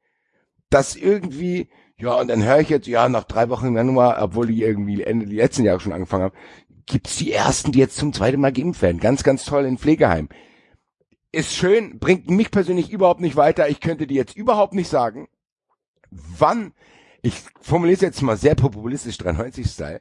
[0.69, 1.69] Dass irgendwie,
[1.99, 5.03] ja, und dann höre ich jetzt, ja, nach drei Wochen im Januar, obwohl die irgendwie
[5.03, 6.37] Ende letzten Jahre schon angefangen haben,
[6.91, 9.01] gibt's die ersten, die jetzt zum zweiten Mal geimpft werden.
[9.01, 10.29] Ganz, ganz toll in Pflegeheim.
[11.33, 13.69] Ist schön, bringt mich persönlich überhaupt nicht weiter.
[13.69, 15.29] Ich könnte dir jetzt überhaupt nicht sagen,
[16.11, 16.73] wann,
[17.23, 20.01] ich formuliere es jetzt mal sehr populistisch 93-Style,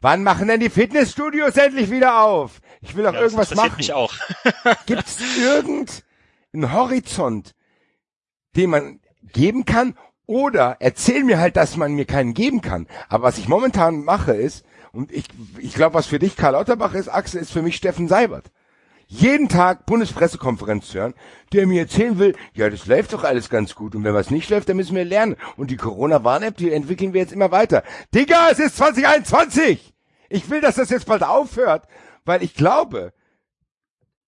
[0.00, 2.60] wann machen denn die Fitnessstudios endlich wieder auf?
[2.80, 3.78] Ich will doch Ja, das irgendwas interessiert machen.
[3.78, 4.14] mich auch.
[4.86, 7.54] Gibt's irgendeinen Horizont,
[8.54, 9.00] den man
[9.32, 9.96] geben kann?
[10.26, 12.86] Oder erzähl mir halt, dass man mir keinen geben kann.
[13.08, 15.24] Aber was ich momentan mache ist, und ich,
[15.58, 18.50] ich glaube, was für dich Karl Lauterbach ist, Axel, ist für mich Steffen Seibert.
[19.10, 21.14] Jeden Tag Bundespressekonferenz zu hören,
[21.54, 23.94] der mir erzählen will, ja, das läuft doch alles ganz gut.
[23.94, 25.36] Und wenn was nicht läuft, dann müssen wir lernen.
[25.56, 27.82] Und die Corona-Warn-App, die entwickeln wir jetzt immer weiter.
[28.14, 29.94] Digga, es ist 2021!
[30.28, 31.88] Ich will, dass das jetzt bald aufhört,
[32.26, 33.14] weil ich glaube,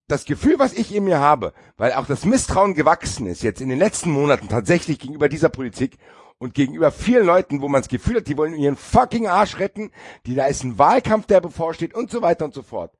[0.07, 3.69] das Gefühl, was ich in mir habe, weil auch das Misstrauen gewachsen ist, jetzt in
[3.69, 5.97] den letzten Monaten tatsächlich gegenüber dieser Politik
[6.41, 9.91] und gegenüber vielen Leuten, wo man das Gefühl hat, die wollen ihren fucking Arsch retten,
[10.25, 12.97] die da ist ein Wahlkampf, der bevorsteht und so weiter und so fort.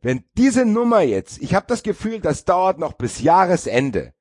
[0.00, 4.14] Wenn diese Nummer jetzt, ich habe das Gefühl, das dauert noch bis Jahresende.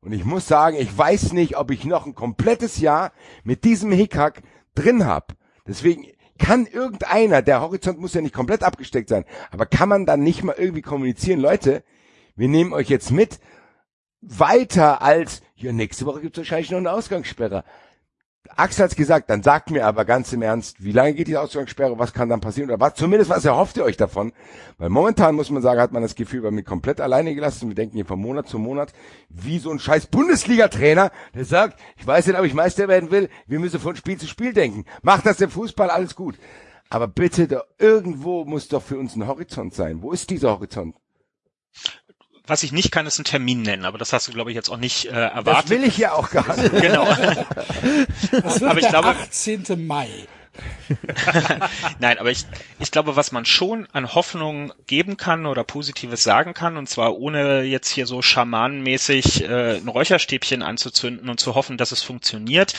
[0.00, 3.12] Und ich muss sagen, ich weiß nicht, ob ich noch ein komplettes Jahr
[3.42, 4.40] mit diesem Hickhack
[4.74, 5.34] drin hab.
[5.66, 6.06] Deswegen
[6.38, 10.42] kann irgendeiner, der Horizont muss ja nicht komplett abgesteckt sein, aber kann man dann nicht
[10.42, 11.84] mal irgendwie kommunizieren, Leute,
[12.34, 13.40] wir nehmen euch jetzt mit
[14.26, 17.64] weiter als, ja, nächste Woche gibt's wahrscheinlich noch eine Ausgangssperre.
[18.56, 21.98] Axel hat's gesagt, dann sagt mir aber ganz im Ernst, wie lange geht die Ausgangssperre,
[21.98, 24.32] was kann dann passieren oder was, zumindest was erhofft ihr euch davon?
[24.76, 27.68] Weil momentan muss man sagen, hat man das Gefühl, wir haben ihn komplett alleine gelassen.
[27.68, 28.92] Wir denken hier von Monat zu Monat,
[29.30, 33.30] wie so ein scheiß Bundesliga-Trainer, der sagt, ich weiß nicht, ob ich Meister werden will,
[33.46, 34.84] wir müssen von Spiel zu Spiel denken.
[35.02, 36.36] Macht das im Fußball, alles gut.
[36.90, 40.02] Aber bitte, da, irgendwo muss doch für uns ein Horizont sein.
[40.02, 40.96] Wo ist dieser Horizont?
[42.46, 44.68] Was ich nicht kann, ist einen Termin nennen, aber das hast du, glaube ich, jetzt
[44.68, 45.70] auch nicht äh, Das erwartet.
[45.70, 46.72] will ich ja auch gar nicht.
[46.80, 47.06] Genau.
[47.06, 49.86] Das wird Aber ich der glaube- 18.
[49.86, 50.08] Mai.
[51.98, 52.44] Nein, aber ich,
[52.78, 57.16] ich glaube, was man schon an Hoffnung geben kann oder Positives sagen kann, und zwar
[57.16, 62.74] ohne jetzt hier so schamanenmäßig äh, ein Räucherstäbchen anzuzünden und zu hoffen, dass es funktioniert,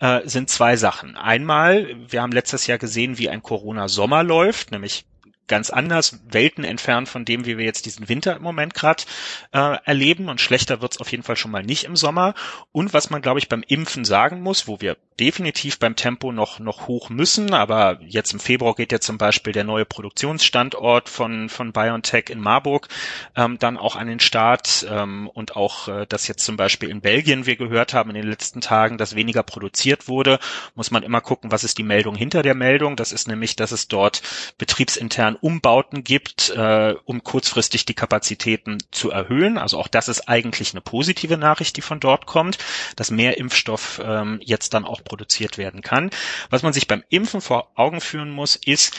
[0.00, 1.16] äh, sind zwei Sachen.
[1.16, 5.04] Einmal, wir haben letztes Jahr gesehen, wie ein Corona-Sommer läuft, nämlich
[5.48, 9.04] ganz anders, Welten entfernt von dem, wie wir jetzt diesen Winter im Moment gerade
[9.52, 10.28] äh, erleben.
[10.28, 12.34] Und schlechter wird's auf jeden Fall schon mal nicht im Sommer.
[12.72, 16.60] Und was man, glaube ich, beim Impfen sagen muss, wo wir definitiv beim Tempo noch,
[16.60, 21.48] noch hoch müssen, aber jetzt im Februar geht ja zum Beispiel der neue Produktionsstandort von,
[21.48, 22.88] von BioNTech in Marburg
[23.34, 27.00] ähm, dann auch an den Start ähm, und auch, äh, dass jetzt zum Beispiel in
[27.00, 30.38] Belgien wir gehört haben in den letzten Tagen, dass weniger produziert wurde,
[30.74, 32.96] muss man immer gucken, was ist die Meldung hinter der Meldung.
[32.96, 34.22] Das ist nämlich, dass es dort
[34.56, 39.58] betriebsintern Umbauten gibt, äh, um kurzfristig die Kapazitäten zu erhöhen.
[39.58, 42.58] Also auch das ist eigentlich eine positive Nachricht, die von dort kommt,
[42.96, 46.10] dass mehr Impfstoff ähm, jetzt dann auch produziert werden kann.
[46.50, 48.98] Was man sich beim Impfen vor Augen führen muss, ist,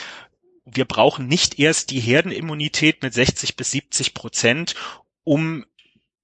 [0.64, 4.74] wir brauchen nicht erst die Herdenimmunität mit 60 bis 70 Prozent,
[5.24, 5.64] um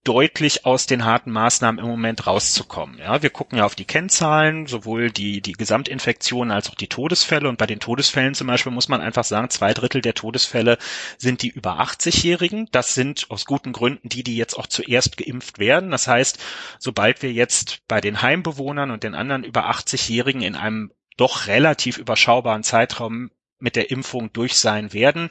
[0.07, 2.99] deutlich aus den harten Maßnahmen im Moment rauszukommen.
[2.99, 7.49] Ja, wir gucken ja auf die Kennzahlen, sowohl die, die Gesamtinfektionen als auch die Todesfälle.
[7.49, 10.79] Und bei den Todesfällen zum Beispiel muss man einfach sagen, zwei Drittel der Todesfälle
[11.19, 12.69] sind die über 80-Jährigen.
[12.71, 15.91] Das sind aus guten Gründen die, die jetzt auch zuerst geimpft werden.
[15.91, 16.39] Das heißt,
[16.79, 21.99] sobald wir jetzt bei den Heimbewohnern und den anderen über 80-Jährigen in einem doch relativ
[21.99, 25.31] überschaubaren Zeitraum mit der Impfung durch sein werden,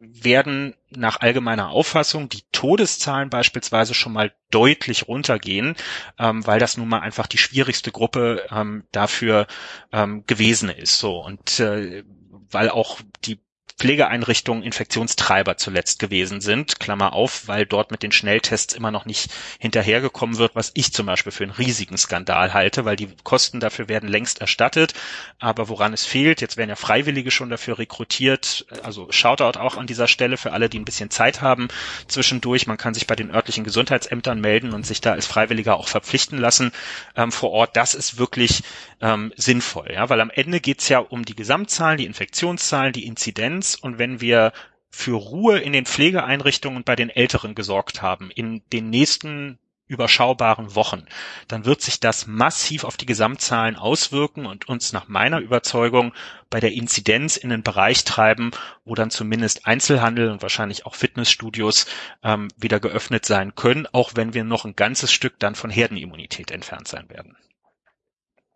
[0.00, 5.76] werden nach allgemeiner Auffassung die Todeszahlen beispielsweise schon mal deutlich runtergehen,
[6.18, 9.46] ähm, weil das nun mal einfach die schwierigste Gruppe ähm, dafür
[9.92, 10.98] ähm, gewesen ist.
[10.98, 12.02] So und äh,
[12.50, 13.40] weil auch die
[13.80, 16.78] Pflegeeinrichtungen Infektionstreiber zuletzt gewesen sind.
[16.80, 21.06] Klammer auf, weil dort mit den Schnelltests immer noch nicht hinterhergekommen wird, was ich zum
[21.06, 24.92] Beispiel für einen riesigen Skandal halte, weil die Kosten dafür werden längst erstattet.
[25.38, 28.66] Aber woran es fehlt, jetzt werden ja Freiwillige schon dafür rekrutiert.
[28.82, 31.68] Also Shoutout auch an dieser Stelle für alle, die ein bisschen Zeit haben
[32.06, 32.66] zwischendurch.
[32.66, 36.36] Man kann sich bei den örtlichen Gesundheitsämtern melden und sich da als Freiwilliger auch verpflichten
[36.36, 36.70] lassen
[37.16, 37.76] ähm, vor Ort.
[37.78, 38.62] Das ist wirklich
[39.00, 43.69] ähm, sinnvoll, ja, weil am Ende geht's ja um die Gesamtzahlen, die Infektionszahlen, die Inzidenz
[43.76, 44.52] und wenn wir
[44.90, 49.58] für Ruhe in den Pflegeeinrichtungen bei den Älteren gesorgt haben in den nächsten
[49.90, 51.04] überschaubaren Wochen,
[51.48, 56.14] dann wird sich das massiv auf die Gesamtzahlen auswirken und uns nach meiner Überzeugung
[56.48, 58.52] bei der Inzidenz in den Bereich treiben,
[58.84, 61.86] wo dann zumindest Einzelhandel und wahrscheinlich auch Fitnessstudios
[62.22, 66.52] ähm, wieder geöffnet sein können, auch wenn wir noch ein ganzes Stück dann von Herdenimmunität
[66.52, 67.36] entfernt sein werden.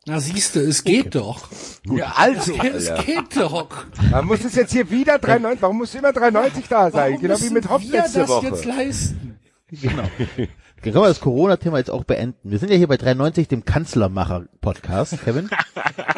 [0.06, 1.48] Na siehste, es geht doch.
[1.86, 3.02] Ja, also, Es Alter.
[3.04, 3.68] geht doch.
[4.10, 7.12] Man muss es jetzt hier wieder 3,90, warum muss immer 3,90 da sein?
[7.12, 8.46] Warum genau wie mit Hopp letzte das Woche.
[8.48, 9.38] jetzt leisten?
[9.70, 10.02] Genau.
[10.36, 12.50] Dann können wir das Corona-Thema jetzt auch beenden.
[12.50, 15.48] Wir sind ja hier bei 93, dem Kanzlermacher-Podcast, Kevin.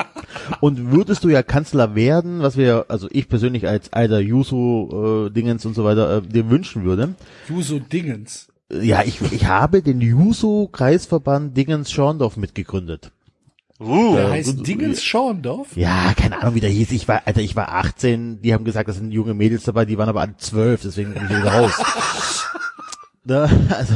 [0.61, 5.75] Und würdest du ja Kanzler werden, was wir, also ich persönlich als alter Juso-Dingens und
[5.75, 7.15] so weiter, äh, dir wünschen würde.
[7.49, 8.49] Du so Dingens.
[8.71, 13.13] Ja, ich, ich habe den Juso-Kreisverband Dingens Schorndorf mitgegründet.
[13.79, 15.77] Uh, Der heißt Dingens Schorndorf.
[15.77, 16.93] Ja, keine Ahnung, wie der hieß.
[16.93, 19.99] Ich war, Alter, ich war 18, die haben gesagt, das sind junge Mädels dabei, die
[19.99, 21.73] waren aber alle 12, deswegen bin ich wieder raus.
[23.25, 23.51] ne?
[23.71, 23.95] Also,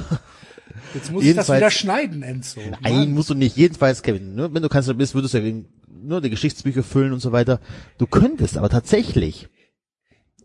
[0.95, 2.61] Jetzt muss ich das wieder schneiden, Enzo.
[2.83, 3.57] Nein, musst du nicht.
[3.57, 5.55] Jedenfalls, Kevin, ne, wenn du Kanzler bist, würdest du ja
[5.89, 7.61] nur die Geschichtsbücher füllen und so weiter.
[7.99, 9.49] Du könntest aber tatsächlich,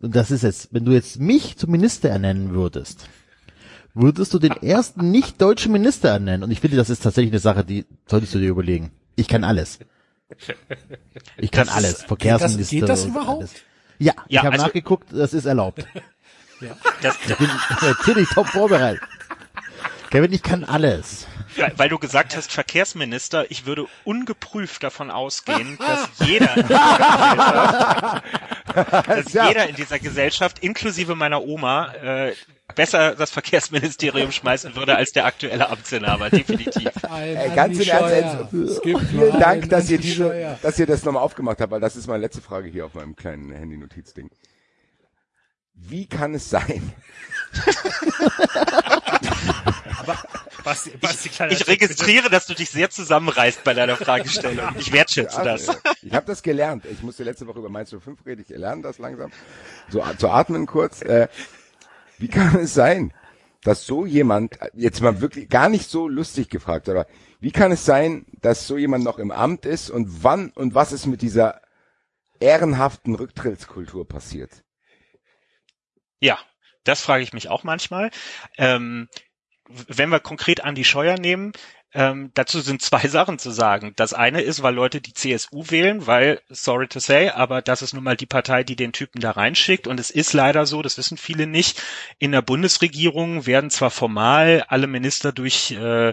[0.00, 3.08] und das ist jetzt, wenn du jetzt mich zum Minister ernennen würdest,
[3.94, 6.42] würdest du den ersten nicht-deutschen Minister ernennen.
[6.44, 8.92] Und ich finde, das ist tatsächlich eine Sache, die solltest du dir überlegen.
[9.16, 9.78] Ich kann alles.
[11.38, 12.02] Ich kann Das ist- alles.
[12.04, 12.76] Verkehrsminister.
[12.76, 13.38] geht das und überhaupt?
[13.40, 13.52] Alles.
[13.98, 15.84] Ja, Ja, ich habe also- nachgeguckt, das ist erlaubt.
[17.02, 17.48] das, Ich bin
[17.82, 19.02] natürlich top vorbereitet.
[20.16, 21.26] Kevin, ich kann alles.
[21.58, 26.78] Ja, weil du gesagt hast, Verkehrsminister, ich würde ungeprüft davon ausgehen, dass jeder, in dieser
[27.36, 28.24] Gesellschaft,
[29.08, 32.32] dass jeder in dieser Gesellschaft, inklusive meiner Oma, äh,
[32.74, 36.92] besser das Verkehrsministerium schmeißen würde als der aktuelle Amtsinhaber, definitiv.
[37.14, 41.60] Ey, ganz im Ernst, nur Vielen Dank, dass ihr diese, dass ihr das nochmal aufgemacht
[41.60, 44.30] habt, weil das ist meine letzte Frage hier auf meinem kleinen Handy-Notizding.
[45.76, 46.92] Wie kann es sein?
[50.64, 54.68] Basti, Basti, kleiner Ich Tipp, registriere, dass du dich sehr zusammenreißt bei deiner Fragestellung.
[54.78, 55.68] Ich wertschätze das.
[56.02, 56.84] Ich habe das gelernt.
[56.90, 58.44] Ich musste letzte Woche über Mainz 05 reden.
[58.48, 59.30] Ich lerne das langsam.
[59.88, 61.02] So zu atmen kurz.
[61.02, 61.28] Äh,
[62.18, 63.12] wie kann es sein,
[63.62, 67.06] dass so jemand, jetzt mal wirklich gar nicht so lustig gefragt, aber
[67.40, 70.92] wie kann es sein, dass so jemand noch im Amt ist und wann und was
[70.92, 71.60] ist mit dieser
[72.40, 74.64] ehrenhaften Rücktrittskultur passiert?
[76.20, 76.38] Ja,
[76.84, 78.10] das frage ich mich auch manchmal.
[78.58, 79.08] Ähm,
[79.68, 81.52] wenn wir konkret Andi Scheuer nehmen,
[81.92, 83.92] ähm, dazu sind zwei Sachen zu sagen.
[83.96, 87.94] Das eine ist, weil Leute die CSU wählen, weil, sorry to say, aber das ist
[87.94, 89.86] nun mal die Partei, die den Typen da reinschickt.
[89.86, 91.82] Und es ist leider so, das wissen viele nicht,
[92.18, 96.12] in der Bundesregierung werden zwar formal alle Minister durch äh,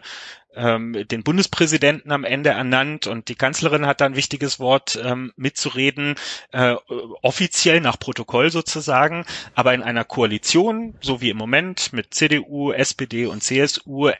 [0.55, 5.33] ähm, den Bundespräsidenten am Ende ernannt und die Kanzlerin hat da ein wichtiges Wort ähm,
[5.35, 6.15] mitzureden,
[6.51, 6.75] äh,
[7.21, 9.25] offiziell nach Protokoll sozusagen,
[9.55, 14.11] aber in einer Koalition, so wie im Moment mit CDU, SPD und CSU,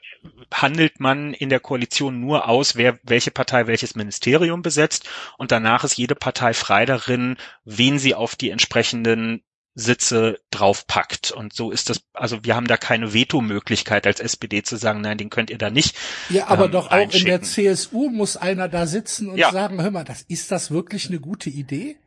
[0.53, 5.83] handelt man in der Koalition nur aus, wer welche Partei welches Ministerium besetzt und danach
[5.83, 9.43] ist jede Partei frei darin, wen sie auf die entsprechenden
[9.75, 11.31] Sitze draufpackt.
[11.31, 15.17] Und so ist das, also wir haben da keine Vetomöglichkeit als SPD zu sagen, nein,
[15.17, 15.95] den könnt ihr da nicht.
[16.29, 17.41] Ja, aber ähm, doch auch in der.
[17.41, 19.51] CSU muss einer da sitzen und Ja.
[19.51, 21.97] sagen, hör mal, das ist das wirklich eine gute Idee?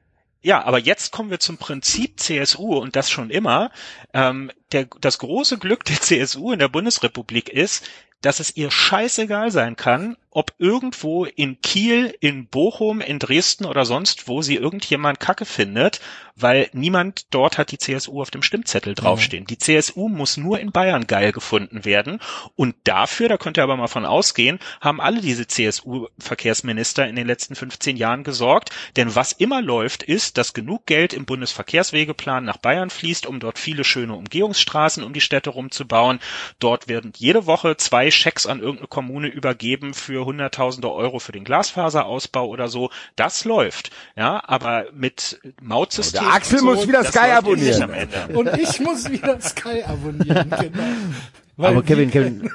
[0.43, 3.73] Ja, aber jetzt kommen wir zum Prinzip CSU und das schon immer.
[4.15, 7.85] Ähm, der, das große Glück der CSU in der Bundesrepublik ist,
[8.21, 13.87] dass es ihr scheißegal sein kann, ob irgendwo in Kiel, in Bochum, in Dresden oder
[13.87, 16.03] sonst wo sie irgendjemand Kacke findet,
[16.35, 19.47] weil niemand dort hat die CSU auf dem Stimmzettel draufstehen.
[19.47, 22.21] Die CSU muss nur in Bayern geil gefunden werden
[22.55, 27.27] und dafür, da könnt ihr aber mal von ausgehen, haben alle diese CSU-Verkehrsminister in den
[27.27, 32.59] letzten 15 Jahren gesorgt, denn was immer läuft, ist, dass genug Geld im Bundesverkehrswegeplan nach
[32.59, 36.21] Bayern fließt, um dort viele schöne Umgehungsstraßen um die Städte rumzubauen.
[36.59, 41.45] Dort werden jede Woche zwei Schecks an irgendeine Kommune übergeben für hunderttausende Euro für den
[41.45, 42.91] Glasfaserausbau oder so.
[43.17, 43.91] Das läuft.
[44.17, 46.23] Ja, aber mit Mautsystem.
[46.23, 47.83] Der Axel und muss so, wieder Sky abonnieren.
[47.83, 48.17] am Ende.
[48.37, 50.83] Und ich muss wieder Sky abonnieren, genau.
[51.57, 52.51] Weil Aber Kevin, Kevin,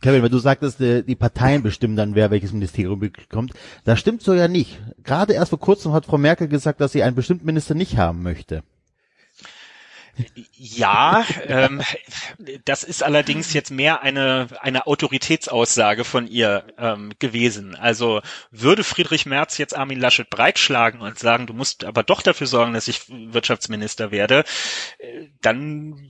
[0.00, 3.52] Kevin, wenn du sagtest, äh, die Parteien bestimmen dann, wer welches Ministerium bekommt,
[3.84, 4.80] das stimmt so ja nicht.
[5.02, 8.22] Gerade erst vor kurzem hat Frau Merkel gesagt, dass sie einen bestimmten Minister nicht haben
[8.22, 8.62] möchte.
[10.56, 11.82] Ja, ähm,
[12.64, 17.74] das ist allerdings jetzt mehr eine, eine Autoritätsaussage von ihr ähm, gewesen.
[17.74, 18.20] Also
[18.50, 22.74] würde Friedrich Merz jetzt Armin Laschet breitschlagen und sagen, du musst aber doch dafür sorgen,
[22.74, 24.44] dass ich Wirtschaftsminister werde,
[24.98, 26.08] äh, dann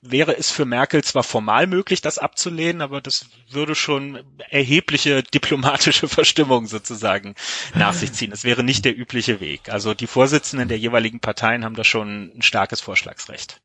[0.00, 6.08] wäre es für Merkel zwar formal möglich, das abzulehnen, aber das würde schon erhebliche diplomatische
[6.08, 7.34] Verstimmung sozusagen
[7.74, 8.30] nach sich ziehen.
[8.30, 9.68] Das wäre nicht der übliche Weg.
[9.68, 13.60] Also die Vorsitzenden der jeweiligen Parteien haben da schon ein starkes Vorschlagsrecht.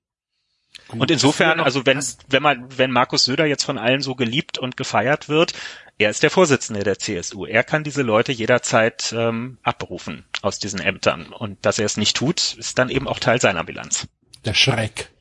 [0.87, 4.75] Und insofern, also wenn, wenn man, wenn Markus Söder jetzt von allen so geliebt und
[4.75, 5.53] gefeiert wird,
[5.99, 7.45] er ist der Vorsitzende der CSU.
[7.45, 11.27] Er kann diese Leute jederzeit ähm, abberufen aus diesen Ämtern.
[11.27, 14.07] Und dass er es nicht tut, ist dann eben auch Teil seiner Bilanz.
[14.45, 15.11] Der Schreck.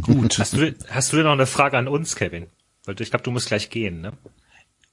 [0.00, 0.38] Gut.
[0.38, 2.46] Hast du, hast du denn noch eine Frage an uns, Kevin?
[2.84, 4.12] Weil ich glaube, du musst gleich gehen, ne?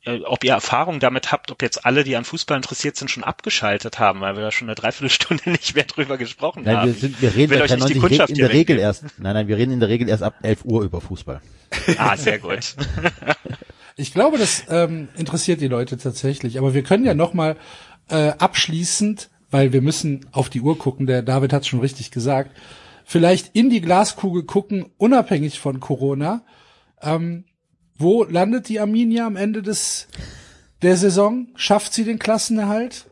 [0.07, 3.23] Äh, ob ihr Erfahrung damit habt, ob jetzt alle, die an Fußball interessiert sind, schon
[3.23, 6.87] abgeschaltet haben, weil wir da schon eine Dreiviertelstunde nicht mehr drüber gesprochen Nein, haben.
[6.87, 9.03] wir, sind, wir reden euch nicht die in Kundschaft der hier Regel erst.
[9.17, 11.41] Nein, nein, wir reden in der Regel erst ab 11 Uhr über Fußball.
[11.97, 12.75] Ah, sehr gut.
[13.99, 16.59] Ich glaube, das ähm, interessiert die Leute tatsächlich.
[16.59, 17.57] Aber wir können ja noch mal
[18.09, 21.07] äh, abschließend, weil wir müssen auf die Uhr gucken.
[21.07, 22.51] Der David hat schon richtig gesagt.
[23.09, 26.43] Vielleicht in die Glaskugel gucken, unabhängig von Corona.
[27.01, 27.45] Ähm,
[27.97, 30.09] wo landet die Arminia am Ende des
[30.81, 31.47] der Saison?
[31.55, 33.05] Schafft sie den Klassenerhalt?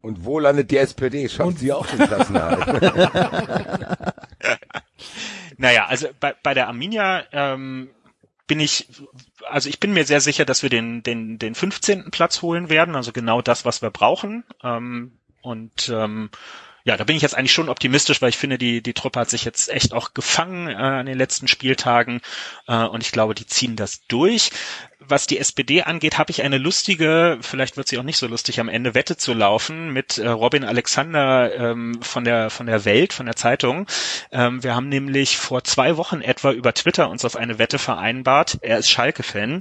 [0.00, 1.28] Und wo landet die SPD?
[1.28, 4.32] Schafft Und- sie auch den Klassenerhalt?
[5.58, 7.90] Naja, also bei, bei der Arminia ähm,
[8.46, 8.88] bin ich,
[9.48, 12.10] also ich bin mir sehr sicher, dass wir den, den, den 15.
[12.10, 14.44] Platz holen werden, also genau das, was wir brauchen.
[14.64, 15.12] Ähm,
[15.42, 16.30] und ähm,
[16.84, 19.30] ja, da bin ich jetzt eigentlich schon optimistisch, weil ich finde, die, die Truppe hat
[19.30, 22.20] sich jetzt echt auch gefangen äh, an den letzten Spieltagen
[22.66, 24.50] äh, und ich glaube, die ziehen das durch.
[25.08, 28.60] Was die SPD angeht, habe ich eine lustige, vielleicht wird sie auch nicht so lustig
[28.60, 33.12] am Ende, Wette zu laufen mit äh, Robin Alexander ähm, von der von der Welt,
[33.12, 33.86] von der Zeitung.
[34.30, 38.58] Ähm, wir haben nämlich vor zwei Wochen etwa über Twitter uns auf eine Wette vereinbart.
[38.62, 39.60] Er ist Schalke-Fan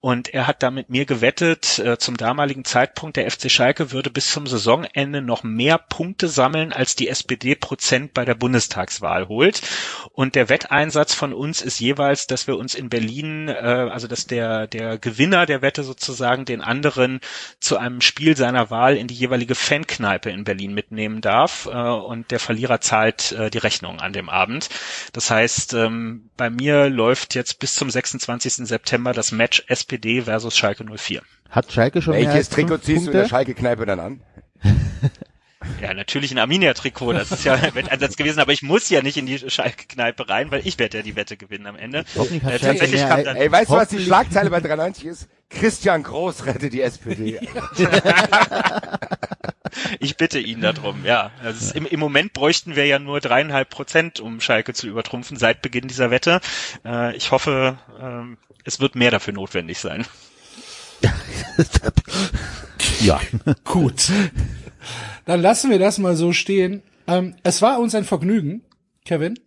[0.00, 4.10] und er hat da mit mir gewettet, äh, zum damaligen Zeitpunkt, der FC Schalke würde
[4.10, 9.60] bis zum Saisonende noch mehr Punkte sammeln, als die SPD Prozent bei der Bundestagswahl holt.
[10.12, 14.26] Und der Wetteinsatz von uns ist jeweils, dass wir uns in Berlin, äh, also dass
[14.26, 17.20] der, der Gewinner der Wette sozusagen den anderen
[17.60, 21.66] zu einem Spiel seiner Wahl in die jeweilige Fankneipe in Berlin mitnehmen darf.
[21.66, 24.68] Äh, und der Verlierer zahlt äh, die Rechnung an dem Abend.
[25.12, 28.66] Das heißt, ähm, bei mir läuft jetzt bis zum 26.
[28.66, 31.22] September das Match SPD versus Schalke 04.
[31.50, 33.18] Hat Schalke schon Welches Trikot ziehst du in Punkte?
[33.18, 34.20] der Schalke-Kneipe dann an?
[35.82, 39.16] Ja, natürlich ein Arminia-Trikot, das ist ja ein Wetteinsatz gewesen, aber ich muss ja nicht
[39.16, 42.04] in die Schalke-Kneipe rein, weil ich werde ja die Wette gewinnen am Ende.
[42.16, 44.60] Hoffentlich hat Äh, Schalke tatsächlich mehr kam dann, Ey, weißt du, was die Schlagzeile bei
[44.60, 45.28] 93 ist?
[45.50, 47.40] Christian Groß rettet die SPD.
[49.98, 51.30] ich bitte ihn darum, ja.
[51.42, 55.62] Also im, Im Moment bräuchten wir ja nur dreieinhalb Prozent, um Schalke zu übertrumpfen seit
[55.62, 56.40] Beginn dieser Wette.
[56.84, 60.04] Äh, ich hoffe, ähm, es wird mehr dafür notwendig sein.
[63.00, 63.20] ja.
[63.64, 64.10] Gut.
[65.24, 66.82] Dann lassen wir das mal so stehen.
[67.06, 68.62] Ähm, es war uns ein Vergnügen,
[69.04, 69.38] Kevin.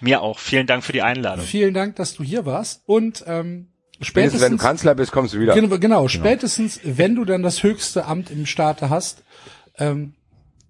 [0.00, 0.38] Mir auch.
[0.38, 1.44] Vielen Dank für die Einladung.
[1.44, 2.82] Vielen Dank, dass du hier warst.
[2.86, 3.68] Und ähm,
[4.02, 5.54] Spätestens wenn du spätestens, Kanzler bist, kommst du wieder.
[5.54, 9.22] genau, genau, spätestens, wenn du dann das höchste Amt im Staate hast,
[9.78, 10.14] ähm,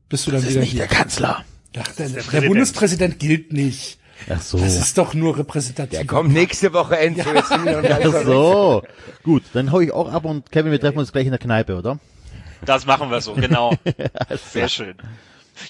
[0.08, 0.86] bist du dann wieder hier.
[0.86, 1.44] Kanzler.
[1.78, 3.98] Ach, der, der, Bundespräsident gilt nicht.
[4.28, 4.58] Ach so.
[4.58, 5.98] Das ist doch nur repräsentativ.
[5.98, 7.26] Der kommt nächste Woche endlich.
[7.26, 7.50] Nicht
[7.90, 8.82] Ach so.
[9.22, 11.76] Gut, dann hau ich auch ab und Kevin, wir treffen uns gleich in der Kneipe,
[11.76, 11.98] oder?
[12.64, 13.74] Das machen wir so, genau.
[14.52, 14.96] Sehr schön.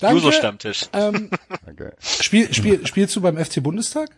[0.00, 0.16] Danke.
[0.18, 0.86] Juso-Stammtisch.
[0.92, 1.30] Ähm,
[1.68, 1.90] Okay.
[2.00, 4.10] spiel, spiel, spielst du beim FC Bundestag?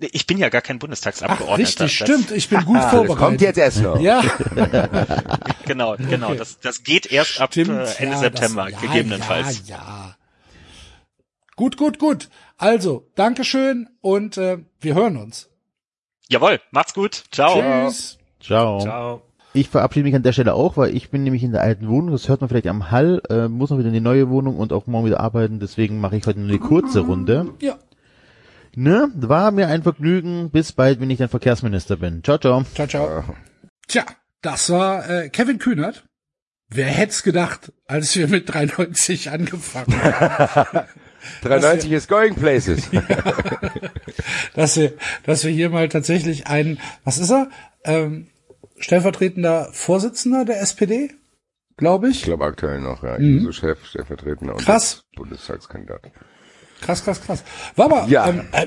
[0.00, 1.58] Ich bin ja gar kein Ach, Bundestagsabgeordneter.
[1.58, 2.30] richtig, Das- stimmt.
[2.30, 3.18] Ich bin gut Ah, das vorbereitet.
[3.18, 3.98] kommt jetzt erst noch.
[4.00, 4.22] Ja,
[5.66, 6.28] Genau, genau.
[6.28, 6.38] Okay.
[6.38, 7.70] Das, das geht erst ab stimmt.
[7.70, 9.62] äh, Ende ja, September, das, ja, gegebenenfalls.
[9.68, 10.16] Ja, ja.
[11.56, 12.28] Gut, gut, gut.
[12.56, 15.48] Also, Dankeschön und äh, wir hören uns.
[16.28, 17.24] Jawohl, macht's gut.
[17.32, 17.60] Ciao.
[17.60, 18.18] Tschüss.
[18.40, 18.80] Ciao.
[18.80, 19.27] Ciao.
[19.54, 22.12] Ich verabschiede mich an der Stelle auch, weil ich bin nämlich in der alten Wohnung,
[22.12, 24.72] das hört man vielleicht am Hall, äh, muss noch wieder in die neue Wohnung und
[24.72, 27.54] auch morgen wieder arbeiten, deswegen mache ich heute nur eine kurze Runde.
[27.60, 27.78] Ja.
[28.76, 32.22] Ne, war mir ein Vergnügen, bis bald, wenn ich dann Verkehrsminister bin.
[32.22, 32.64] Ciao, ciao.
[32.74, 33.24] Ciao, ciao.
[33.88, 34.04] Tja,
[34.42, 36.04] das war äh, Kevin Kühnert.
[36.68, 40.86] Wer hätte es gedacht, als wir mit 93 angefangen haben,
[41.42, 42.90] 93 ist going places.
[44.54, 44.92] dass wir,
[45.24, 47.48] dass wir hier mal tatsächlich einen, was ist er?
[47.84, 48.28] Ähm,
[48.80, 51.10] stellvertretender Vorsitzender der SPD,
[51.76, 52.22] glaube Ich ich.
[52.24, 53.18] glaube aktuell noch, ja.
[53.18, 53.40] Mhm.
[53.44, 55.04] So Chef, Stellvertretender und Krass.
[55.16, 56.10] Bundestagskandidat.
[56.80, 57.44] Krass, krass, krass.
[57.76, 58.28] War aber, Ja.
[58.28, 58.66] ähm, äh,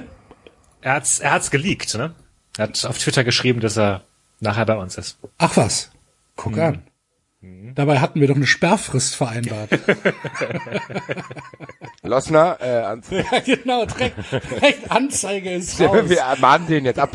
[0.81, 2.13] Er hat's, er hat's geleakt, ne?
[2.57, 4.03] Er hat auf Twitter geschrieben, dass er
[4.39, 5.17] nachher bei uns ist.
[5.38, 5.91] ach was,
[6.35, 6.83] guck an.
[7.73, 9.69] Dabei hatten wir doch eine Sperrfrist vereinbart.
[12.03, 14.15] Losner, äh, ans ja, genau, direkt,
[14.51, 16.07] direkt Anzeige ist raus.
[16.09, 17.11] wir mahnen den jetzt ab.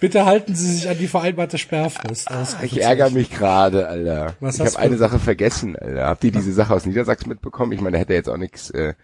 [0.00, 2.28] Bitte halten Sie sich an die vereinbarte Sperrfrist.
[2.62, 4.34] Ich ärgere mich gerade, Alter.
[4.40, 4.96] Was ich habe eine?
[4.96, 6.06] Sache vergessen, Alter.
[6.06, 7.72] Habt ihr diese Sache aus Niedersachsen mitbekommen?
[7.72, 8.94] Ich meine, da hätte jetzt auch nichts äh,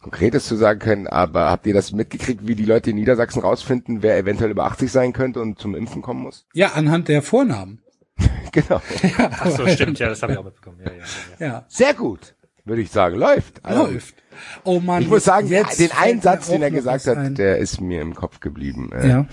[0.00, 4.02] Konkretes zu sagen können, aber habt ihr das mitgekriegt, wie die Leute in Niedersachsen rausfinden,
[4.02, 6.46] wer eventuell über 80 sein könnte und zum Impfen kommen muss?
[6.54, 7.82] Ja, anhand der Vornamen.
[8.50, 8.80] Genau.
[9.18, 10.78] Ach so, stimmt, ja, das habe ich auch mitbekommen.
[10.82, 10.96] Ja, ja,
[11.38, 11.46] ja.
[11.46, 12.34] Ja, Sehr gut,
[12.64, 13.16] würde ich sagen.
[13.16, 13.62] Läuft.
[13.62, 14.14] Also, läuft.
[14.64, 15.02] Oh Mann.
[15.02, 17.34] Ich muss sagen, jetzt den einen Satz, den er gesagt hat, ein.
[17.34, 18.90] der ist mir im Kopf geblieben.
[18.92, 19.26] Äh, Ja.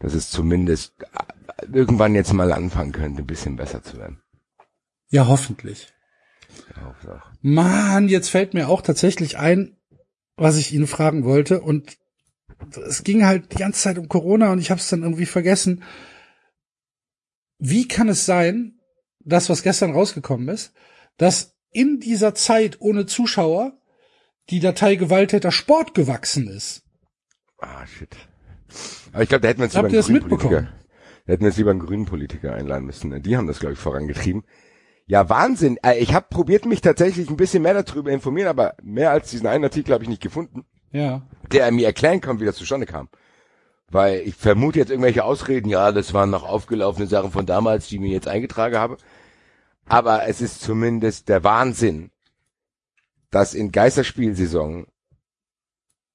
[0.00, 4.20] Dass es zumindest äh, irgendwann jetzt mal anfangen könnte, ein bisschen besser zu werden.
[5.10, 5.92] Ja, hoffentlich.
[6.76, 7.20] Auch.
[7.42, 9.76] Mann, jetzt fällt mir auch tatsächlich ein,
[10.36, 11.60] was ich Ihnen fragen wollte.
[11.60, 11.98] Und
[12.86, 15.82] es ging halt die ganze Zeit um Corona und ich habe es dann irgendwie vergessen.
[17.58, 18.80] Wie kann es sein,
[19.20, 20.72] das, was gestern rausgekommen ist,
[21.16, 23.78] dass in dieser Zeit ohne Zuschauer
[24.48, 26.82] die Datei Gewalttäter Sport gewachsen ist?
[27.58, 28.16] Ah, shit.
[29.12, 30.28] Aber ich glaube, da hätten wir uns lieber einen grünen?
[30.28, 30.68] Politiker,
[31.26, 33.22] da hätten wir uns lieber einen grünen Politiker einladen müssen.
[33.22, 34.44] Die haben das, glaube ich, vorangetrieben.
[35.06, 35.78] Ja, Wahnsinn.
[35.82, 39.46] Äh, Ich habe probiert, mich tatsächlich ein bisschen mehr darüber informieren, aber mehr als diesen
[39.48, 41.22] einen Artikel habe ich nicht gefunden, Ja.
[41.50, 43.08] der mir erklären kann, wie das zustande kam.
[43.88, 47.98] Weil ich vermute jetzt irgendwelche Ausreden, ja, das waren noch aufgelaufene Sachen von damals, die
[47.98, 48.98] mir jetzt eingetragen habe.
[49.86, 52.12] Aber es ist zumindest der Wahnsinn,
[53.32, 54.86] dass in Geisterspielsaison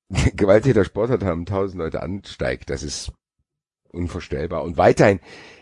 [0.35, 2.69] Gewalttäter Sportart haben tausend Leute ansteigt.
[2.69, 3.11] Das ist
[3.91, 4.63] unvorstellbar.
[4.63, 5.19] Und weiterhin,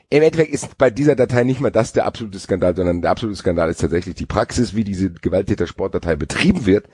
[0.10, 3.38] im Endeffekt ist bei dieser Datei nicht mal das der absolute Skandal, sondern der absolute
[3.38, 6.88] Skandal ist tatsächlich die Praxis, wie diese Gewalttäter Sportdatei betrieben wird,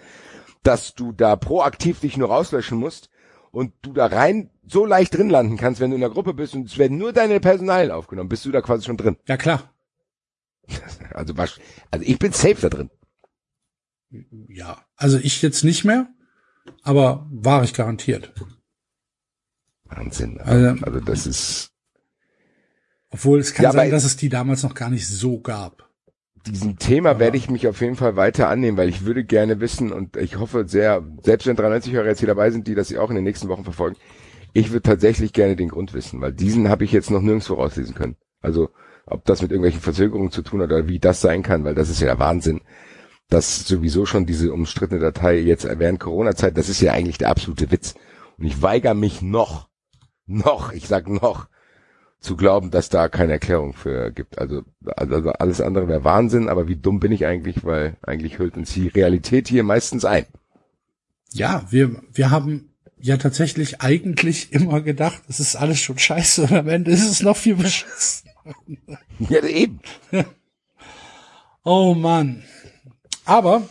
[0.63, 3.09] dass du da proaktiv dich nur rauslöschen musst
[3.51, 6.53] und du da rein so leicht drin landen kannst, wenn du in der Gruppe bist
[6.55, 9.17] und es werden nur deine Personalien aufgenommen, bist du da quasi schon drin.
[9.27, 9.73] Ja, klar.
[11.11, 11.59] Also, was,
[11.91, 12.91] also ich bin safe da drin.
[14.47, 14.85] Ja.
[14.95, 16.07] Also ich jetzt nicht mehr,
[16.83, 18.33] aber war ich garantiert.
[19.85, 20.39] Wahnsinn.
[20.41, 21.71] Also- Also das ist
[23.11, 25.89] Obwohl es kann Ja, sein, dass es die damals noch gar nicht so gab.
[26.45, 29.91] diesem Thema werde ich mich auf jeden Fall weiter annehmen, weil ich würde gerne wissen
[29.91, 33.09] und ich hoffe sehr, selbst wenn 93 Hörer jetzt hier dabei sind, die das auch
[33.09, 33.97] in den nächsten Wochen verfolgen,
[34.53, 37.93] ich würde tatsächlich gerne den Grund wissen, weil diesen habe ich jetzt noch nirgendwo rauslesen
[37.95, 38.15] können.
[38.41, 38.69] Also
[39.05, 41.89] ob das mit irgendwelchen Verzögerungen zu tun hat oder wie das sein kann, weil das
[41.89, 42.61] ist ja der Wahnsinn,
[43.29, 47.71] dass sowieso schon diese umstrittene Datei jetzt während Corona-Zeit, das ist ja eigentlich der absolute
[47.71, 47.95] Witz.
[48.37, 49.67] Und ich weigere mich noch,
[50.25, 51.47] noch, ich sag noch,
[52.19, 54.39] zu glauben, dass da keine Erklärung für gibt.
[54.39, 58.57] Also, also alles andere wäre Wahnsinn, aber wie dumm bin ich eigentlich, weil eigentlich hüllt
[58.57, 60.25] uns die Realität hier meistens ein.
[61.31, 62.69] Ja, wir, wir haben
[62.99, 67.21] ja tatsächlich eigentlich immer gedacht, es ist alles schon scheiße und am Ende ist es
[67.21, 68.29] noch viel beschissen.
[69.19, 69.79] Ja, eben.
[71.65, 72.41] Oh Mann.
[73.25, 73.67] Aber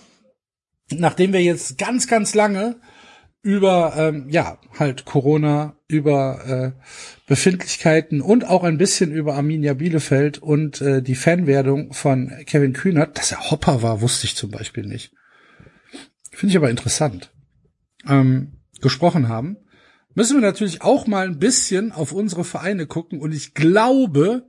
[0.90, 2.76] nachdem wir jetzt ganz, ganz lange
[3.42, 6.80] über ähm, ja halt Corona, über äh,
[7.26, 13.16] Befindlichkeiten und auch ein bisschen über Arminia Bielefeld und äh, die Fanwerdung von Kevin Kühnert,
[13.16, 15.12] dass er Hopper war, wusste ich zum Beispiel nicht.
[16.30, 17.32] Finde ich aber interessant.
[18.06, 19.56] Ähm, gesprochen haben,
[20.14, 24.46] müssen wir natürlich auch mal ein bisschen auf unsere Vereine gucken und ich glaube,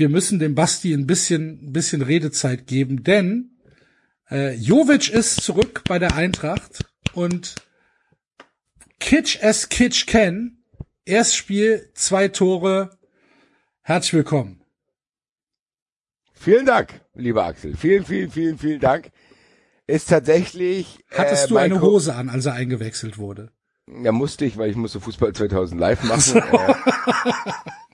[0.00, 3.50] wir müssen dem Basti ein bisschen, ein bisschen Redezeit geben, denn
[4.30, 7.54] äh, Jovic ist zurück bei der Eintracht und
[8.98, 10.64] Kitsch as Kitsch can,
[11.04, 12.96] Erstspiel, zwei Tore,
[13.82, 14.62] herzlich willkommen.
[16.32, 17.76] Vielen Dank, lieber Axel.
[17.76, 19.10] Vielen, vielen, vielen, vielen Dank.
[19.86, 21.04] Ist tatsächlich.
[21.10, 23.52] Hattest äh, du eine Co- Hose an, als er eingewechselt wurde?
[24.02, 26.36] Ja, musste ich, weil ich musste Fußball 2000 live machen.
[26.38, 26.72] Äh,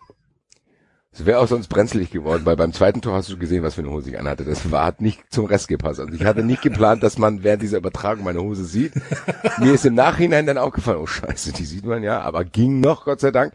[1.18, 3.80] Es wäre auch sonst brenzlig geworden, weil beim zweiten Tor hast du gesehen, was für
[3.80, 4.44] eine Hose ich anhatte.
[4.44, 5.98] Das war, hat nicht zum Rest gepasst.
[5.98, 8.92] Also ich hatte nicht geplant, dass man während dieser Übertragung meine Hose sieht.
[9.58, 13.06] Mir ist im Nachhinein dann aufgefallen, oh scheiße, die sieht man ja, aber ging noch,
[13.06, 13.54] Gott sei Dank.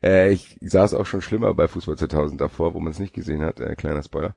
[0.00, 3.42] Äh, ich saß auch schon schlimmer bei Fußball 2000 davor, wo man es nicht gesehen
[3.42, 3.58] hat.
[3.58, 4.36] Äh, kleiner Spoiler.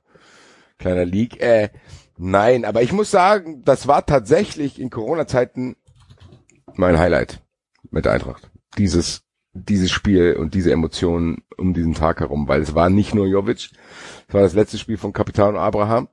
[0.80, 1.40] Kleiner Leak.
[1.40, 1.68] Äh,
[2.16, 5.76] nein, aber ich muss sagen, das war tatsächlich in Corona-Zeiten
[6.74, 7.42] mein Highlight
[7.92, 8.50] mit der Eintracht.
[8.76, 9.22] Dieses,
[9.64, 13.70] dieses Spiel und diese Emotionen um diesen Tag herum, weil es war nicht nur Jovic,
[14.28, 16.08] es war das letzte Spiel von Capitano Abraham.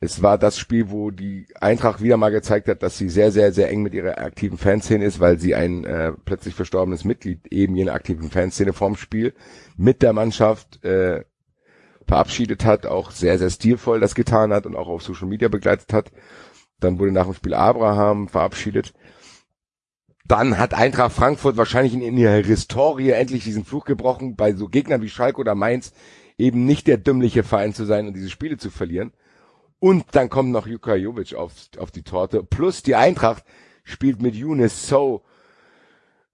[0.00, 3.52] Es war das Spiel, wo die Eintracht wieder mal gezeigt hat, dass sie sehr, sehr,
[3.52, 7.74] sehr eng mit ihrer aktiven Fanszene ist, weil sie ein äh, plötzlich verstorbenes Mitglied eben
[7.74, 9.34] jener aktiven Fanszene vorm Spiel
[9.76, 11.24] mit der Mannschaft äh,
[12.06, 15.92] verabschiedet hat, auch sehr, sehr stilvoll das getan hat und auch auf Social Media begleitet
[15.92, 16.12] hat.
[16.78, 18.94] Dann wurde nach dem Spiel Abraham verabschiedet.
[20.28, 24.36] Dann hat Eintracht Frankfurt wahrscheinlich in, in ihrer Historie endlich diesen Fluch gebrochen.
[24.36, 25.92] Bei so Gegnern wie Schalke oder Mainz
[26.36, 29.12] eben nicht der dümmliche Verein zu sein und diese Spiele zu verlieren.
[29.80, 32.42] Und dann kommt noch Juka Jovic auf, auf die Torte.
[32.42, 33.44] Plus die Eintracht
[33.84, 35.22] spielt mit Younes, So,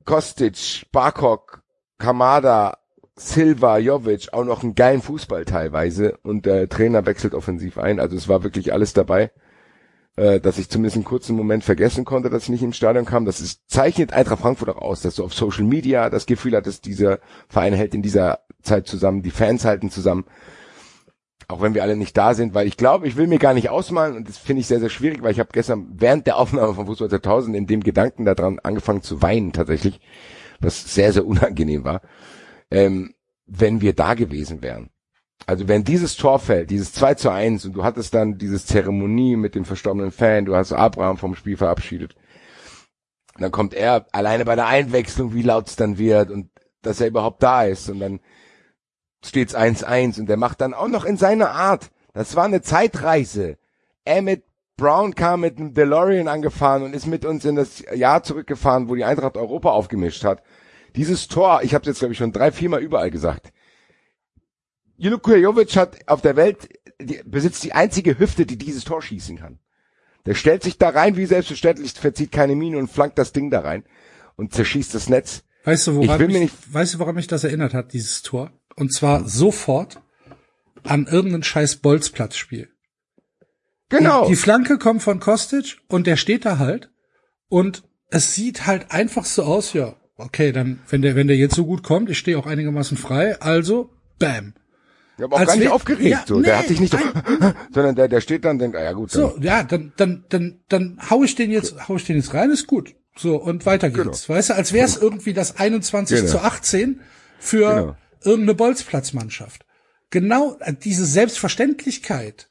[0.04, 1.62] Kostic, Barkok,
[1.98, 2.78] Kamada,
[3.16, 8.00] Silva, Jovic auch noch einen geilen Fußball teilweise und der Trainer wechselt offensiv ein.
[8.00, 9.30] Also es war wirklich alles dabei,
[10.16, 13.24] äh, dass ich zumindest einen kurzen Moment vergessen konnte, dass ich nicht ins Stadion kam.
[13.24, 16.86] Das ist, zeichnet Eintracht Frankfurt auch aus, dass du auf Social Media das Gefühl hattest,
[16.86, 17.18] dieser
[17.48, 20.24] Verein hält in dieser Zeit zusammen, die Fans halten zusammen.
[21.46, 23.68] Auch wenn wir alle nicht da sind, weil ich glaube, ich will mir gar nicht
[23.68, 26.72] ausmalen und das finde ich sehr, sehr schwierig, weil ich habe gestern während der Aufnahme
[26.72, 30.00] von Fußball 2000 in dem Gedanken daran angefangen zu weinen tatsächlich,
[30.60, 32.00] was sehr, sehr unangenehm war
[32.74, 33.14] ähm,
[33.46, 34.90] wenn wir da gewesen wären.
[35.46, 39.36] Also wenn dieses Tor fällt, dieses 2 zu 1 und du hattest dann dieses Zeremonie
[39.36, 42.14] mit dem verstorbenen Fan, du hast Abraham vom Spiel verabschiedet,
[43.38, 46.50] dann kommt er alleine bei der Einwechslung, wie laut es dann wird und
[46.82, 48.20] dass er überhaupt da ist und dann
[49.24, 53.56] steht's 1-1 und der macht dann auch noch in seiner Art, das war eine Zeitreise.
[54.22, 54.44] Mit
[54.76, 58.94] Brown kam mit einem DeLorean angefahren und ist mit uns in das Jahr zurückgefahren, wo
[58.94, 60.42] die Eintracht Europa aufgemischt hat.
[60.94, 63.52] Dieses Tor, ich habe es jetzt glaube ich schon drei, viermal überall gesagt.
[64.96, 66.68] Juluka Jovic hat auf der Welt
[67.00, 69.58] die, besitzt die einzige Hüfte, die dieses Tor schießen kann.
[70.26, 73.60] Der stellt sich da rein wie selbstverständlich, verzieht keine Miene und flankt das Ding da
[73.60, 73.84] rein
[74.36, 75.44] und zerschießt das Netz.
[75.64, 78.52] Weißt du, woran mich, weißt du, woran mich das erinnert hat, dieses Tor?
[78.76, 80.00] Und zwar sofort
[80.82, 82.68] an irgendein scheiß Bolzplatzspiel.
[83.88, 84.24] Genau.
[84.24, 86.90] Die, die Flanke kommt von Kostic und der steht da halt
[87.48, 91.54] und es sieht halt einfach so aus, ja, okay, dann, wenn der, wenn der jetzt
[91.54, 94.54] so gut kommt, ich stehe auch einigermaßen frei, also, bam.
[95.18, 96.36] Ja, aber auch gar nicht aufgeregt, ja, so.
[96.36, 96.98] Nee, der hat sich nicht, so,
[97.72, 99.14] sondern der, der steht dann und denkt, ah, ja gut.
[99.14, 99.22] Dann.
[99.22, 102.50] So, ja, dann, dann, dann, dann hau ich den jetzt, hau ich den jetzt rein,
[102.50, 102.94] ist gut.
[103.16, 104.26] So, und weiter geht's.
[104.26, 104.36] Genau.
[104.36, 106.30] Weißt du, als wäre es irgendwie das 21 genau.
[106.30, 107.00] zu 18
[107.38, 107.96] für genau.
[108.22, 109.64] irgendeine Bolzplatzmannschaft.
[110.10, 112.48] Genau äh, diese Selbstverständlichkeit,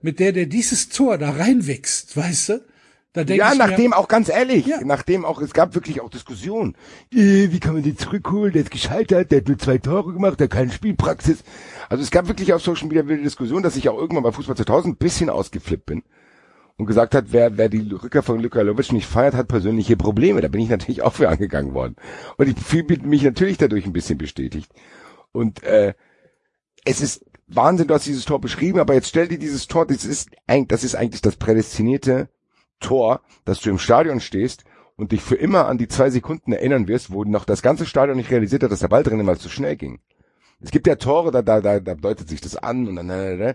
[0.00, 2.64] mit der der dieses Tor da reinwächst, weißt du,
[3.24, 4.80] ja, nachdem mir, auch ganz ehrlich, ja.
[4.84, 6.76] nachdem auch, es gab wirklich auch Diskussionen.
[7.12, 8.52] Äh, wie kann man den zurückholen?
[8.52, 11.42] Der ist gescheitert, der hat nur zwei Tore gemacht, der hat keine Spielpraxis.
[11.88, 14.56] Also es gab wirklich auf Social Media wilde Diskussionen, dass ich auch irgendwann bei Fußball
[14.56, 16.02] 2000 ein bisschen ausgeflippt bin
[16.76, 20.40] und gesagt hat, wer, wer die Rückkehr von Luka Lovic nicht feiert, hat persönliche Probleme.
[20.40, 21.96] Da bin ich natürlich auch für angegangen worden.
[22.36, 24.70] Und ich fühle mich natürlich dadurch ein bisschen bestätigt.
[25.32, 25.94] Und äh,
[26.84, 30.04] es ist Wahnsinn, du hast dieses Tor beschrieben, aber jetzt stell dir dieses Tor, das
[30.04, 32.28] ist das ist eigentlich das prädestinierte
[32.80, 34.64] Tor, dass du im Stadion stehst
[34.96, 38.16] und dich für immer an die zwei Sekunden erinnern wirst, wo noch das ganze Stadion
[38.16, 40.00] nicht realisiert hat, dass der Ball drinnen mal zu schnell ging.
[40.60, 43.50] Es gibt ja Tore, da, da, da, da deutet sich das an und dann, äh,
[43.50, 43.54] äh,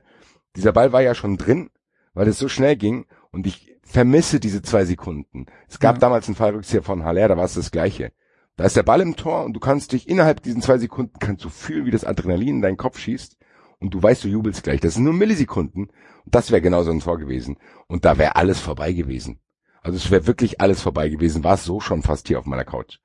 [0.56, 1.69] dieser Ball war ja schon drin,
[2.14, 5.48] weil es so schnell ging und ich vermisse diese zwei Sekunden.
[5.68, 5.99] Es gab ja.
[5.99, 8.11] damals einen Fallrückzieher von Haller, da war es das Gleiche.
[8.56, 11.43] Da ist der Ball im Tor und du kannst dich innerhalb diesen zwei Sekunden kannst
[11.43, 13.38] du fühlen, wie das Adrenalin in deinen Kopf schießt
[13.82, 14.80] und du weißt, du jubelst gleich.
[14.80, 15.88] Das sind nur Millisekunden.
[16.24, 17.58] Und das wäre genau so ein Tor gewesen.
[17.88, 19.40] Und da wäre alles vorbei gewesen.
[19.82, 21.44] Also es wäre wirklich alles vorbei gewesen.
[21.44, 22.99] War es so schon fast hier auf meiner Couch.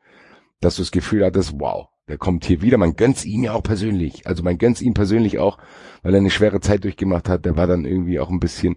[0.61, 2.77] Dass du das Gefühl hattest, wow, der kommt hier wieder.
[2.77, 4.27] Man gönnt's ihm ja auch persönlich.
[4.27, 5.59] Also man gönnt's ihm persönlich auch,
[6.03, 7.47] weil er eine schwere Zeit durchgemacht hat.
[7.47, 8.77] Der war dann irgendwie auch ein bisschen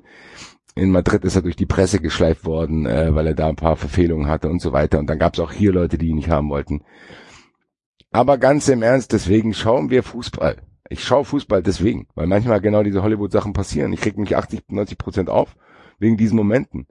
[0.75, 3.75] in Madrid ist er durch die Presse geschleift worden, äh, weil er da ein paar
[3.75, 4.99] Verfehlungen hatte und so weiter.
[4.99, 6.83] Und dann gab's auch hier Leute, die ihn nicht haben wollten.
[8.11, 10.61] Aber ganz im Ernst, deswegen schauen wir Fußball.
[10.89, 13.93] Ich schaue Fußball deswegen, weil manchmal genau diese Hollywood-Sachen passieren.
[13.93, 15.55] Ich krieg mich 80, 90 Prozent auf
[15.99, 16.87] wegen diesen Momenten.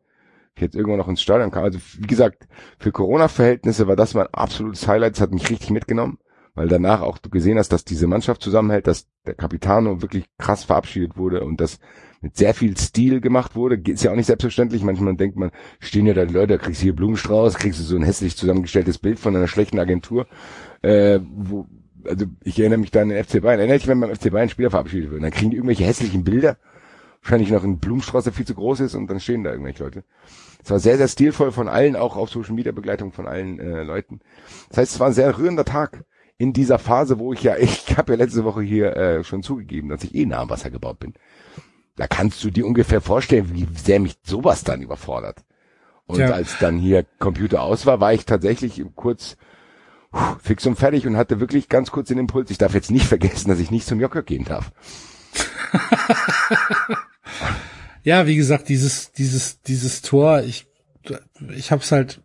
[0.55, 1.65] Ich jetzt irgendwann noch ins Stadion kam.
[1.65, 2.47] Also wie gesagt,
[2.79, 5.15] für Corona-Verhältnisse war das mein absolutes Highlight.
[5.15, 6.19] Das hat mich richtig mitgenommen,
[6.55, 10.63] weil danach auch du gesehen hast, dass diese Mannschaft zusammenhält, dass der Capitano wirklich krass
[10.63, 11.81] verabschiedet wurde und das
[12.21, 13.81] mit sehr viel Stil gemacht wurde.
[13.91, 14.83] Ist ja auch nicht selbstverständlich.
[14.83, 15.51] Manchmal denkt man,
[15.81, 18.99] stehen ja da die Leute, kriegst du hier Blumenstrauß, kriegst du so ein hässlich zusammengestelltes
[18.99, 20.27] Bild von einer schlechten Agentur,
[20.83, 21.67] äh, wo,
[22.05, 23.61] also ich erinnere mich da an den FC Bayern.
[23.61, 25.23] Erinnere dich, wenn beim FC Bayern Spieler verabschiedet wird.
[25.23, 26.57] Dann kriegen die irgendwelche hässlichen Bilder.
[27.23, 30.05] Wahrscheinlich noch ein Blumenstrauß, der viel zu groß ist und dann stehen da irgendwelche Leute.
[30.63, 33.83] Es war sehr, sehr stilvoll von allen, auch auf Social Media Begleitung von allen äh,
[33.83, 34.21] Leuten.
[34.69, 36.05] Das heißt, es war ein sehr rührender Tag
[36.37, 39.89] in dieser Phase, wo ich ja, ich habe ja letzte Woche hier äh, schon zugegeben,
[39.89, 41.15] dass ich eh nah am Wasser gebaut bin.
[41.97, 45.45] Da kannst du dir ungefähr vorstellen, wie sehr mich sowas dann überfordert.
[46.07, 46.31] Und ja.
[46.31, 49.37] als dann hier Computer aus war, war ich tatsächlich kurz
[50.43, 53.49] fix und fertig und hatte wirklich ganz kurz den Impuls, ich darf jetzt nicht vergessen,
[53.49, 54.73] dass ich nicht zum Jocker gehen darf.
[58.03, 60.67] ja, wie gesagt, dieses, dieses, dieses Tor, ich,
[61.55, 62.23] ich hab's halt,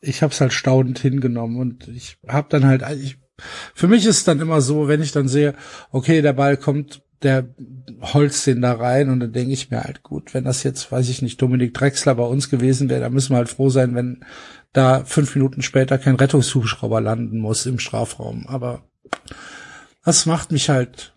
[0.00, 3.18] ich hab's halt staunend hingenommen und ich hab dann halt, ich,
[3.74, 5.54] für mich ist es dann immer so, wenn ich dann sehe,
[5.90, 7.48] okay, der Ball kommt, der
[8.02, 11.08] holzt den da rein und dann denke ich mir halt, gut, wenn das jetzt, weiß
[11.08, 14.24] ich nicht, Dominik Drexler bei uns gewesen wäre, dann müssen wir halt froh sein, wenn
[14.74, 18.46] da fünf Minuten später kein Rettungshubschrauber landen muss im Strafraum.
[18.46, 18.82] Aber
[20.04, 21.14] das macht mich halt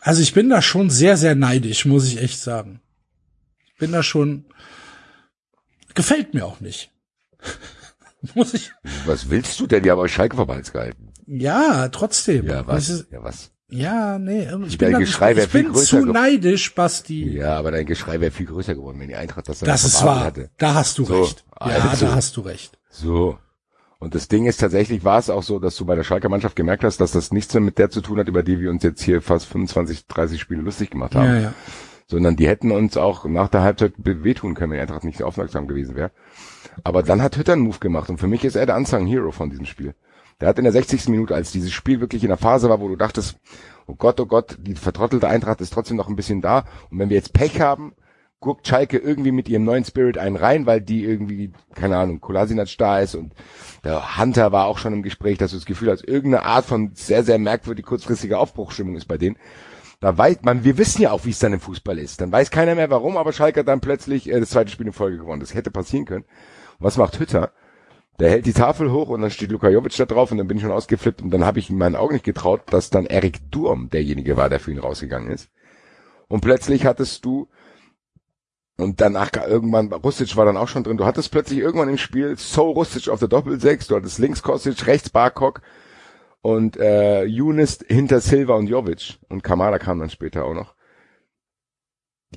[0.00, 2.80] Also ich bin da schon sehr, sehr neidisch, muss ich echt sagen.
[3.66, 4.46] Ich bin da schon,
[5.94, 6.90] gefällt mir auch nicht.
[8.34, 8.72] muss ich.
[9.06, 9.82] Was willst du denn?
[9.82, 11.12] Die haben aber Schalke vom Hals gehalten.
[11.26, 12.46] Ja, trotzdem.
[12.46, 12.88] Ja, was?
[12.88, 13.50] Ist- Ja, was?
[13.70, 17.28] Ja, nee, ich Dein bin, Geschrei ich, wär ich bin zu neidisch, Basti.
[17.32, 20.04] Ja, aber dein Geschrei wäre viel größer geworden, wenn die Eintracht das dann Das ist
[20.04, 20.20] wahr.
[20.22, 20.50] hatte.
[20.58, 21.44] Da hast du So, recht.
[21.60, 22.06] Ja, also.
[22.06, 22.78] da hast du recht.
[22.94, 23.38] So.
[23.98, 26.56] Und das Ding ist tatsächlich, war es auch so, dass du bei der Schalker Mannschaft
[26.56, 28.82] gemerkt hast, dass das nichts mehr mit der zu tun hat, über die wir uns
[28.82, 31.26] jetzt hier fast 25, 30 Spiele lustig gemacht haben.
[31.26, 31.54] Ja, ja.
[32.06, 35.66] Sondern die hätten uns auch nach der Halbzeit wehtun können, wenn Eintracht nicht so aufmerksam
[35.66, 36.12] gewesen wäre.
[36.84, 39.32] Aber dann hat Hütter einen Move gemacht und für mich ist er der Unsung Hero
[39.32, 39.94] von diesem Spiel.
[40.40, 41.08] Der hat in der 60.
[41.08, 43.38] Minute, als dieses Spiel wirklich in der Phase war, wo du dachtest,
[43.86, 46.64] oh Gott, oh Gott, die vertrottelte Eintracht ist trotzdem noch ein bisschen da.
[46.90, 47.94] Und wenn wir jetzt Pech haben,
[48.44, 52.68] guckt Schalke irgendwie mit ihrem neuen Spirit einen rein, weil die irgendwie, keine Ahnung, Kolasinac
[52.78, 53.32] da ist und
[53.82, 56.92] der Hunter war auch schon im Gespräch, dass du das Gefühl hast, irgendeine Art von
[56.94, 59.36] sehr, sehr merkwürdig kurzfristiger Aufbruchstimmung ist bei denen.
[60.00, 62.20] Da weiß man, wir wissen ja auch, wie es dann im Fußball ist.
[62.20, 64.92] Dann weiß keiner mehr warum, aber Schalke hat dann plötzlich äh, das zweite Spiel in
[64.92, 65.40] Folge gewonnen.
[65.40, 66.24] Das hätte passieren können.
[66.78, 67.52] Und was macht Hütter?
[68.20, 70.58] Der hält die Tafel hoch und dann steht Luka Jovic da drauf und dann bin
[70.58, 73.50] ich schon ausgeflippt und dann habe ich in meinen Augen nicht getraut, dass dann Erik
[73.50, 75.48] Durm derjenige war, der für ihn rausgegangen ist.
[76.28, 77.48] Und plötzlich hattest du
[78.76, 82.36] und danach irgendwann, Rustic war dann auch schon drin, du hattest plötzlich irgendwann im Spiel
[82.36, 85.62] So Rustic auf der Doppelsechs, du hattest links Kostic, rechts Barkok
[86.42, 90.74] und äh, Younes hinter Silva und Jovic und Kamada kam dann später auch noch.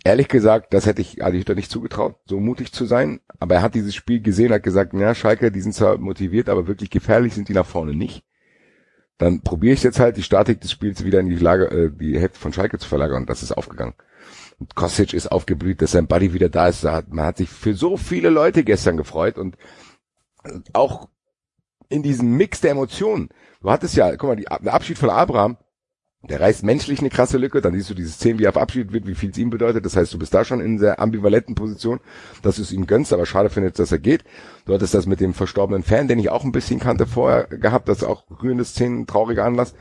[0.03, 3.19] Ehrlich gesagt, das hätte ich Adi Hütter nicht zugetraut, so mutig zu sein.
[3.39, 6.68] Aber er hat dieses Spiel gesehen, hat gesagt, ja, Schalke, die sind zwar motiviert, aber
[6.68, 8.23] wirklich gefährlich sind die nach vorne nicht.
[9.18, 12.19] Dann probiere ich jetzt halt die Statik des Spiels wieder in die Lage, äh, die
[12.19, 13.95] Hälfte von Schalke zu verlagern und das ist aufgegangen.
[14.75, 16.84] Kostic ist aufgeblüht, dass sein Buddy wieder da ist.
[16.84, 19.57] Man hat sich für so viele Leute gestern gefreut und
[20.73, 21.09] auch
[21.89, 23.29] in diesem Mix der Emotionen.
[23.61, 25.57] Du hattest ja, guck mal, die, der Abschied von Abraham,
[26.27, 29.07] der reißt menschlich eine krasse Lücke, dann siehst du diese Szene, wie er verabschiedet wird,
[29.07, 29.85] wie viel es ihm bedeutet.
[29.85, 31.99] Das heißt, du bist da schon in sehr ambivalenten Position,
[32.41, 34.23] dass du es ihm gönnst, aber schade findest, dass er geht.
[34.65, 37.88] Du hattest das mit dem verstorbenen Fan, den ich auch ein bisschen kannte vorher gehabt,
[37.88, 39.75] das ist auch rührende Szenen, trauriger Anlass.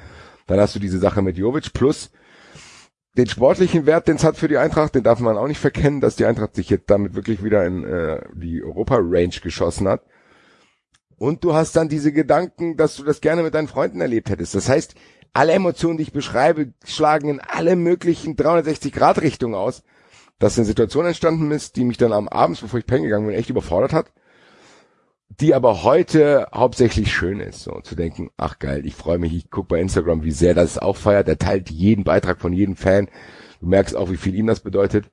[0.46, 2.10] Dann hast du diese Sache mit Jovic plus
[3.16, 6.00] den sportlichen Wert, den es hat für die Eintracht, den darf man auch nicht verkennen,
[6.00, 10.02] dass die Eintracht sich jetzt damit wirklich wieder in äh, die Europa-Range geschossen hat.
[11.18, 14.54] Und du hast dann diese Gedanken, dass du das gerne mit deinen Freunden erlebt hättest.
[14.54, 14.94] Das heißt,
[15.32, 19.82] alle Emotionen, die ich beschreibe, schlagen in alle möglichen 360-Grad-Richtungen aus,
[20.38, 23.36] dass eine Situation entstanden ist, die mich dann am Abend, bevor ich pennen gegangen bin,
[23.36, 24.12] echt überfordert hat,
[25.40, 29.50] die aber heute hauptsächlich schön ist, so zu denken, ach geil, ich freue mich, ich
[29.50, 33.08] gucke bei Instagram, wie sehr das auch feiert, er teilt jeden Beitrag von jedem Fan,
[33.60, 35.10] du merkst auch, wie viel ihm das bedeutet,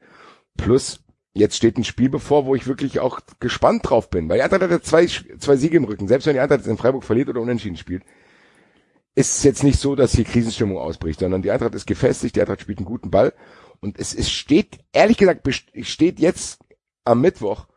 [0.56, 4.44] plus jetzt steht ein Spiel bevor, wo ich wirklich auch gespannt drauf bin, weil die
[4.44, 7.30] Eintracht hat zwei, zwei Siege im Rücken, selbst wenn die Eintracht jetzt in Freiburg verliert
[7.30, 8.04] oder unentschieden spielt,
[9.16, 12.42] ist es jetzt nicht so, dass hier Krisenstimmung ausbricht, sondern die Eintracht ist gefestigt, die
[12.42, 13.34] Eintracht spielt einen guten Ball.
[13.80, 15.48] Und es, es steht, ehrlich gesagt,
[15.82, 16.60] steht jetzt
[17.04, 17.68] am Mittwoch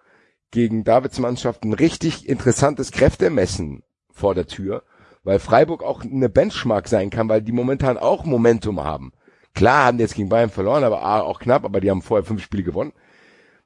[0.51, 3.83] gegen Davids Mannschaft ein richtig interessantes Kräftemessen
[4.13, 4.83] vor der Tür,
[5.25, 9.13] weil Freiburg auch eine Benchmark sein kann, weil die momentan auch Momentum haben.
[9.55, 12.43] Klar haben die jetzt gegen Bayern verloren, aber auch knapp, aber die haben vorher fünf
[12.43, 12.93] Spiele gewonnen.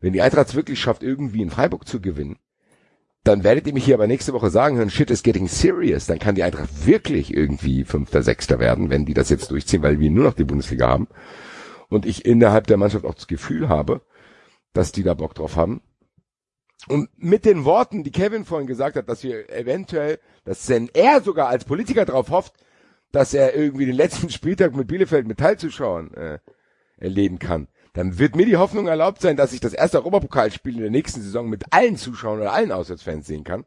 [0.01, 2.39] Wenn die Eintracht es wirklich schafft, irgendwie in Freiburg zu gewinnen,
[3.23, 6.07] dann werdet ihr mich hier aber nächste Woche sagen hören, shit is getting serious.
[6.07, 10.01] Dann kann die Eintracht wirklich irgendwie Fünfter, Sechster werden, wenn die das jetzt durchziehen, weil
[10.01, 11.09] wir nur noch die Bundesliga haben.
[11.90, 14.01] Und ich innerhalb der Mannschaft auch das Gefühl habe,
[14.73, 15.82] dass die da Bock drauf haben.
[16.90, 21.20] Und mit den Worten, die Kevin vorhin gesagt hat, dass wir eventuell, dass wenn er
[21.20, 22.54] sogar als Politiker darauf hofft,
[23.12, 26.38] dass er irgendwie den letzten Spieltag mit Bielefeld mit Teilzuschauern äh,
[26.96, 30.80] erleben kann, dann wird mir die Hoffnung erlaubt sein, dass ich das erste Europapokalspiel in
[30.80, 33.66] der nächsten Saison mit allen Zuschauern oder allen Auswärtsfans sehen kann.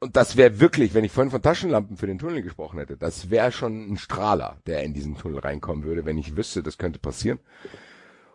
[0.00, 3.28] Und das wäre wirklich, wenn ich vorhin von Taschenlampen für den Tunnel gesprochen hätte, das
[3.28, 6.98] wäre schon ein Strahler, der in diesen Tunnel reinkommen würde, wenn ich wüsste, das könnte
[6.98, 7.38] passieren.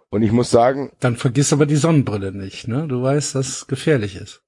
[0.09, 2.87] Und ich muss sagen, Dann vergiss aber die Sonnenbrille nicht, ne?
[2.87, 4.41] Du weißt, dass es gefährlich ist.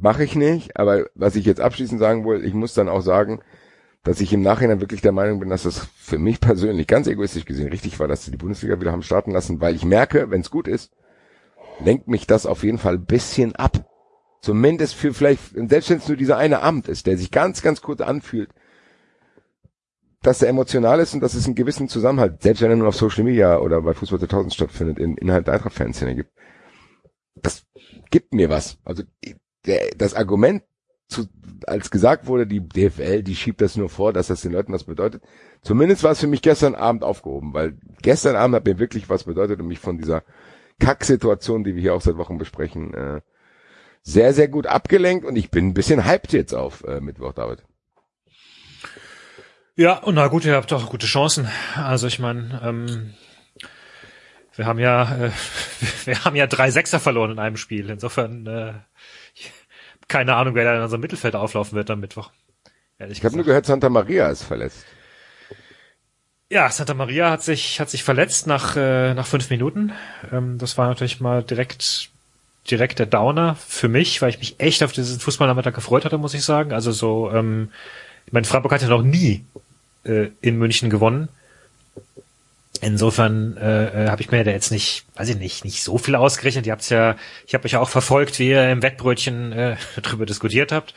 [0.00, 3.40] mache ich nicht, aber was ich jetzt abschließend sagen will, ich muss dann auch sagen,
[4.04, 7.46] dass ich im Nachhinein wirklich der Meinung bin, dass das für mich persönlich ganz egoistisch
[7.46, 10.42] gesehen richtig war, dass sie die Bundesliga wieder haben starten lassen, weil ich merke, wenn
[10.42, 10.92] es gut ist,
[11.82, 13.88] lenkt mich das auf jeden Fall ein bisschen ab.
[14.42, 17.80] Zumindest für vielleicht, selbst wenn es nur dieser eine Abend ist, der sich ganz, ganz
[17.80, 18.50] kurz anfühlt,
[20.24, 22.96] dass er emotional ist und dass es einen gewissen Zusammenhalt, selbst wenn er nur auf
[22.96, 26.32] Social Media oder bei Fußball 2000 stattfindet, in, innerhalb der Eintracht-Fanszene gibt.
[27.34, 27.66] Das
[28.10, 28.78] gibt mir was.
[28.84, 29.02] Also
[29.66, 30.62] der, das Argument,
[31.08, 31.26] zu,
[31.66, 34.84] als gesagt wurde, die DFL, die schiebt das nur vor, dass das den Leuten was
[34.84, 35.22] bedeutet.
[35.60, 39.24] Zumindest war es für mich gestern Abend aufgehoben, weil gestern Abend hat mir wirklich was
[39.24, 40.22] bedeutet und mich von dieser
[40.80, 43.20] Kacksituation, die wir hier auch seit Wochen besprechen, äh,
[44.02, 47.62] sehr, sehr gut abgelenkt und ich bin ein bisschen hyped jetzt auf äh, Mittwoch, David.
[49.76, 51.48] Ja, und na gut, ihr habt auch gute Chancen.
[51.74, 53.14] Also ich meine, ähm,
[54.54, 55.30] wir haben ja, äh,
[56.04, 57.90] wir haben ja drei Sechser verloren in einem Spiel.
[57.90, 58.72] Insofern äh,
[60.08, 62.30] keine Ahnung, wer da in unserem Mittelfeld auflaufen wird am Mittwoch.
[62.98, 64.84] Ehrlich ich habe nur gehört, Santa Maria ist verletzt.
[66.50, 69.92] Ja, Santa Maria hat sich hat sich verletzt nach äh, nach fünf Minuten.
[70.30, 72.10] Ähm, das war natürlich mal direkt
[72.70, 76.34] direkt der Downer für mich, weil ich mich echt auf diesen Fußballnachmittag gefreut hatte, muss
[76.34, 76.72] ich sagen.
[76.72, 77.70] Also so, ähm,
[78.26, 79.44] ich meine, Freiburg hat ja noch nie
[80.04, 81.28] äh, in München gewonnen.
[82.80, 86.16] Insofern äh, äh habe ich mir da jetzt nicht, weiß ich nicht, nicht so viel
[86.16, 86.66] ausgerechnet.
[86.66, 87.16] Ihr habt's ja,
[87.46, 90.94] ich habe euch ja auch verfolgt, wie ihr im Wettbrötchen äh, darüber diskutiert habt.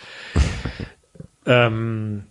[1.45, 2.23] ähm,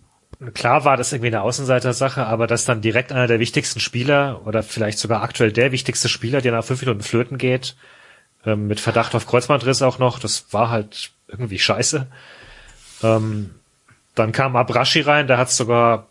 [0.53, 4.61] klar war das irgendwie eine Außenseiter-Sache, aber dass dann direkt einer der wichtigsten Spieler oder
[4.61, 7.75] vielleicht sogar aktuell der wichtigste Spieler, der nach fünf Minuten flöten geht,
[8.45, 12.07] ähm, mit Verdacht auf Kreuzbandriss auch noch, das war halt irgendwie scheiße.
[13.03, 13.55] Ähm,
[14.15, 16.07] dann kam Abrashi rein, der hat sogar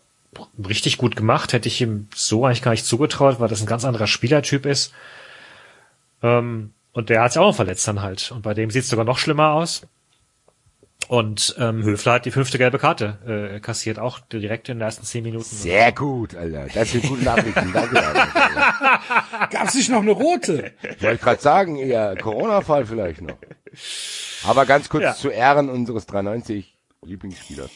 [0.67, 3.85] richtig gut gemacht, hätte ich ihm so eigentlich gar nicht zugetraut, weil das ein ganz
[3.85, 4.93] anderer Spielertyp ist.
[6.23, 8.31] Ähm, und der hat sich auch noch verletzt dann halt.
[8.31, 9.83] Und bei dem sieht es sogar noch schlimmer aus.
[11.07, 15.05] Und ähm, Höfler hat die fünfte gelbe Karte äh, kassiert, auch direkt in den ersten
[15.05, 15.45] zehn Minuten.
[15.45, 16.67] Sehr gut, Alter.
[16.73, 17.71] Das sind gute Nachrichten.
[17.71, 17.95] Danke.
[19.51, 20.73] Gab's nicht noch eine rote?
[20.99, 23.37] Wollte gerade sagen, eher Corona-Fall vielleicht noch.
[24.43, 25.15] Aber ganz kurz ja.
[25.15, 27.71] zu Ehren unseres 390 Lieblingsspielers.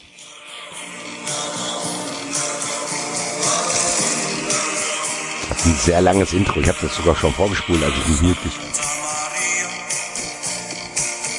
[5.50, 6.60] Ein sehr langes Intro.
[6.60, 8.38] Ich habe das sogar schon vorgespult, als ich mich mute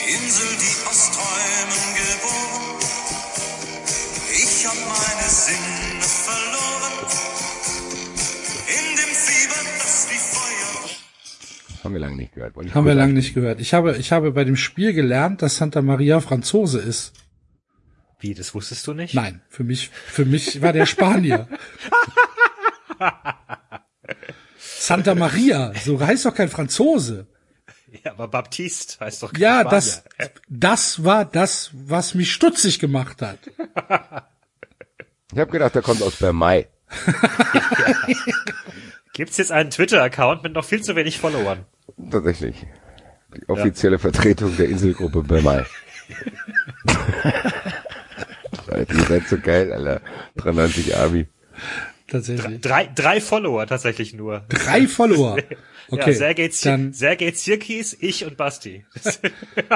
[0.08, 2.80] Insel, die aus Träumen geboren.
[4.32, 6.94] Ich hab meine Sinne verloren.
[8.68, 11.84] In dem Fieber, das wie Feuer.
[11.84, 12.56] Haben wir lange nicht gehört.
[12.74, 13.60] Haben wir lange nicht gehört.
[13.60, 17.14] Ich habe, ich habe bei dem Spiel gelernt, dass Santa Maria Franzose ist.
[18.20, 19.14] Wie, das wusstest du nicht?
[19.14, 21.48] Nein, für mich, für mich war der Spanier.
[24.84, 27.26] Santa Maria, so heißt doch kein Franzose.
[28.04, 30.04] Ja, aber Baptiste heißt doch kein Ja, das,
[30.50, 33.40] das war das, was mich stutzig gemacht hat.
[35.32, 36.68] Ich habe gedacht, der kommt aus Bermay.
[39.14, 41.66] Gibt's jetzt einen Twitter-Account mit noch viel zu wenig Followern?
[42.12, 42.68] Tatsächlich.
[43.38, 44.00] Die offizielle ja.
[44.00, 45.64] Vertretung der Inselgruppe Bermay.
[48.68, 50.02] Alter, ihr seid so geil, Alter.
[50.36, 51.28] 93 Army
[52.14, 52.62] tatsächlich.
[52.62, 54.44] Drei, drei Follower tatsächlich nur.
[54.50, 55.38] Drei Follower.
[55.90, 56.12] Okay.
[56.12, 58.86] Ja, Sergej, dann Sergej Zirkis, ich und Basti.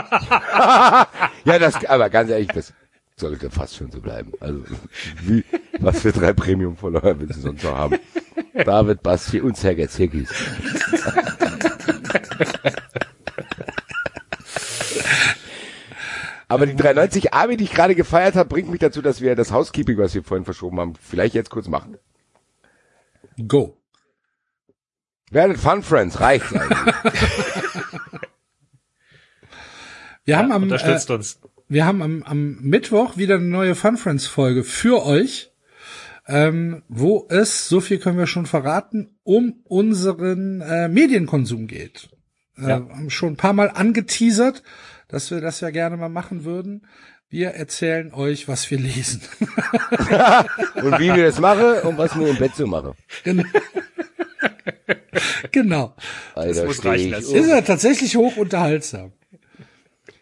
[1.46, 2.74] ja, das, aber ganz ehrlich, das
[3.18, 4.32] sollte fast schon so bleiben.
[4.40, 4.64] Also,
[5.24, 5.44] wie,
[5.80, 8.00] was für drei Premium-Follower willst du sonst noch haben?
[8.54, 10.30] David, Basti und Sergej Zirkis.
[16.50, 19.52] Aber die 390 Army, die ich gerade gefeiert habe, bringt mich dazu, dass wir das
[19.52, 21.98] Housekeeping, was wir vorhin verschoben haben, vielleicht jetzt kurz machen.
[23.48, 23.78] Go.
[25.30, 26.96] Werdet Fun Friends, reicht eigentlich.
[30.24, 31.40] wir ja, haben am, unterstützt äh, uns.
[31.68, 35.52] Wir haben am, am Mittwoch wieder eine neue Fun Friends Folge für euch,
[36.28, 42.10] ähm, wo es, so viel können wir schon verraten, um unseren äh, Medienkonsum geht.
[42.58, 42.76] Äh, ja.
[42.76, 44.64] Haben schon ein paar Mal angeteasert,
[45.10, 46.88] dass wir das ja gerne mal machen würden.
[47.30, 49.22] Wir erzählen euch, was wir lesen.
[49.40, 52.94] und wie wir das machen und was wir im Bett so machen.
[53.26, 53.44] Genau.
[55.52, 55.96] genau.
[56.36, 57.12] Alter, das muss reichen.
[57.12, 59.12] Das ist ja tatsächlich hoch unterhaltsam.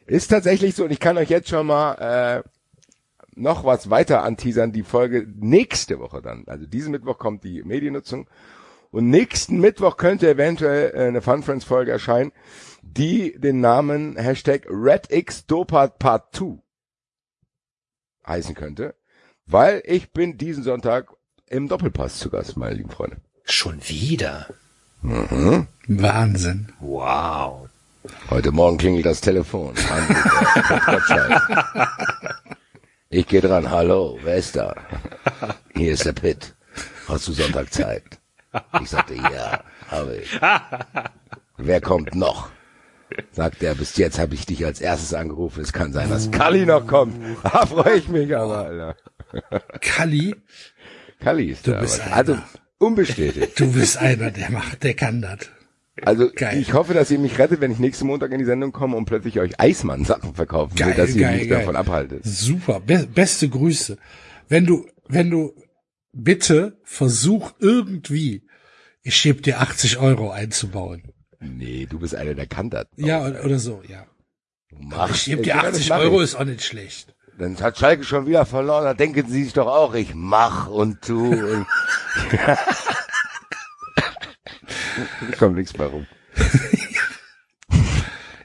[0.07, 2.49] Ist tatsächlich so und ich kann euch jetzt schon mal äh,
[3.35, 4.71] noch was weiter anteasern.
[4.71, 6.45] Die Folge nächste Woche dann.
[6.47, 8.27] Also diesen Mittwoch kommt die Mediennutzung
[8.89, 12.31] und nächsten Mittwoch könnte eventuell äh, eine Fun Friends Folge erscheinen,
[12.81, 16.64] die den Namen Hashtag RedXDopart Part 2
[18.27, 18.95] heißen könnte,
[19.45, 21.13] weil ich bin diesen Sonntag
[21.47, 23.17] im Doppelpass zu Gast, meine lieben Freunde.
[23.43, 24.47] Schon wieder?
[25.01, 25.67] Mhm.
[25.87, 26.73] Wahnsinn.
[26.79, 27.69] Wow.
[28.29, 29.73] Heute Morgen klingelt das Telefon.
[33.09, 33.69] ich gehe dran.
[33.69, 34.75] Hallo, wer ist da?
[35.75, 36.55] Hier ist der Pitt.
[37.07, 38.03] Hast du Sonntag Zeit?
[38.81, 40.39] Ich sagte, ja, habe ich.
[41.57, 42.49] Wer kommt noch?
[43.31, 45.61] Sagt er, bis jetzt habe ich dich als erstes angerufen.
[45.61, 47.15] Es kann sein, dass Kali noch kommt.
[47.43, 48.95] Da freue ich mich aber, Alter.
[49.81, 50.35] Kali?
[51.19, 51.81] Kali ist du da.
[51.81, 52.37] Bist also
[52.77, 53.59] unbestätigt.
[53.59, 55.49] Du bist einer, der macht, der kann das.
[56.01, 56.59] Also geil.
[56.59, 59.05] ich hoffe, dass ihr mich rettet, wenn ich nächsten Montag in die Sendung komme und
[59.05, 61.59] plötzlich euch Eismann-Sachen verkaufen geil, will, dass ihr mich geil.
[61.59, 62.25] davon abhaltet.
[62.25, 63.97] Super, Be beste Grüße.
[64.49, 65.53] Wenn du, wenn du
[66.11, 68.45] bitte versuch irgendwie,
[69.03, 71.13] ich schieb dir 80 Euro einzubauen.
[71.45, 72.87] Nee, du bist einer, der kann das.
[72.95, 74.05] Ja, oder, so, ja.
[74.77, 77.15] Mach, ich gebe dir 80 Euro, ist auch nicht schlecht.
[77.37, 81.01] dann hat Schalke schon wieder verloren, da denken sie sich doch auch, ich mach und
[81.01, 81.65] tu und
[85.29, 86.07] ich kommt nichts mehr rum.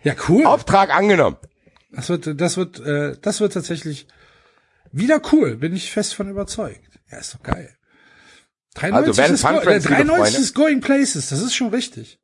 [0.03, 0.47] Ja, cool.
[0.47, 1.37] Auftrag angenommen.
[1.93, 4.07] Das wird, das wird, äh, das wird tatsächlich
[4.93, 5.57] wieder cool.
[5.57, 6.99] Bin ich fest von überzeugt.
[7.11, 7.77] Ja, ist doch geil.
[8.77, 10.39] 93, Also, wenn ist, go Friends, äh, liebe 93 Freunde.
[10.39, 11.29] ist Going Places.
[11.29, 12.19] Das ist schon richtig.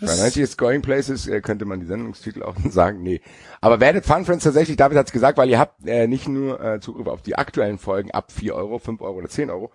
[0.00, 3.02] Das 93 ist Going Places, äh, könnte man die Sendungstitel auch sagen.
[3.02, 3.20] Nee.
[3.60, 6.80] Aber werdet Fun Friends tatsächlich, David hat's gesagt, weil ihr habt äh, nicht nur äh,
[6.80, 9.72] Zugriff auf die aktuellen Folgen ab 4 Euro, 5 Euro oder 10 Euro,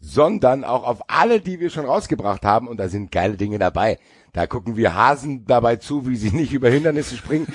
[0.00, 2.68] sondern auch auf alle, die wir schon rausgebracht haben.
[2.68, 3.98] Und da sind geile Dinge dabei.
[4.32, 7.46] Da gucken wir Hasen dabei zu, wie sie nicht über Hindernisse springen.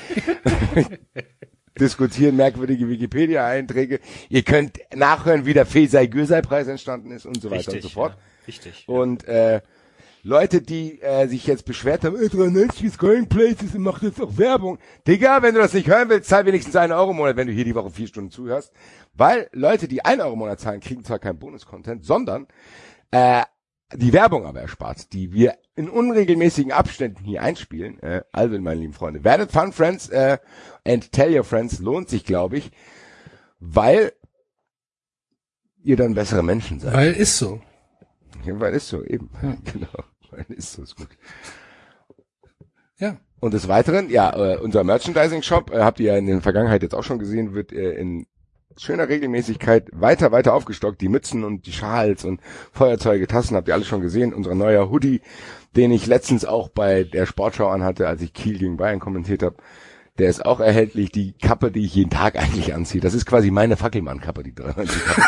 [1.80, 4.00] Diskutieren merkwürdige Wikipedia-Einträge.
[4.30, 8.12] Ihr könnt nachhören, wie der Fesei-Gürsei-Preis entstanden ist und so weiter und so fort.
[8.12, 8.84] Ja, richtig.
[8.88, 9.62] Und äh,
[10.26, 14.22] Leute, die äh, sich jetzt beschwert haben, äh, 93 ist Going Places und macht jetzt
[14.22, 14.80] auch Werbung.
[15.06, 17.54] Digga, wenn du das nicht hören willst, zahl wenigstens einen Euro im Monat, wenn du
[17.54, 18.72] hier die Woche vier Stunden zuhörst.
[19.14, 22.48] Weil Leute, die einen Euro im Monat zahlen, kriegen zwar keinen Bonus-Content, sondern
[23.12, 23.44] äh,
[23.94, 28.02] die Werbung aber erspart, die wir in unregelmäßigen Abständen hier einspielen.
[28.02, 30.38] Äh, also, meine lieben Freunde, werdet Fun Friends äh,
[30.88, 32.72] and Tell Your Friends lohnt sich, glaube ich,
[33.60, 34.14] weil
[35.84, 36.94] ihr dann bessere Menschen seid.
[36.94, 37.62] Weil ist so.
[38.46, 39.30] Ja, weil ist so, eben.
[39.66, 40.04] Genau.
[40.50, 41.10] Ist ist gut.
[42.98, 43.18] Ja.
[43.40, 46.96] Und des Weiteren, ja, äh, unser Merchandising-Shop, äh, habt ihr ja in der Vergangenheit jetzt
[46.96, 48.26] auch schon gesehen, wird äh, in
[48.78, 51.02] schöner Regelmäßigkeit weiter, weiter aufgestockt.
[51.02, 52.40] Die Mützen und die Schals und
[52.72, 54.34] Feuerzeuge, Tassen habt ihr alle schon gesehen.
[54.34, 55.22] Unser neuer Hoodie,
[55.76, 59.58] den ich letztens auch bei der Sportschau anhatte, als ich Kiel gegen Bayern kommentiert habe,
[60.20, 61.12] der ist auch erhältlich.
[61.12, 65.06] Die Kappe, die ich jeden Tag eigentlich anziehe, das ist quasi meine Fackelmann-Kappe, die 93
[65.06, 65.22] Kappe.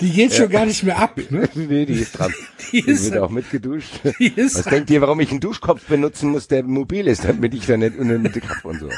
[0.00, 1.18] Die geht schon gar nicht mehr ab.
[1.30, 1.48] Ne?
[1.54, 2.32] nee, die ist dran.
[2.72, 4.00] Die Die ist, wird auch mitgeduscht.
[4.18, 7.54] die ist Was denkt ihr, warum ich einen Duschkopf benutzen muss, der mobil ist, damit
[7.54, 8.88] ich da nicht Mitte habe und so?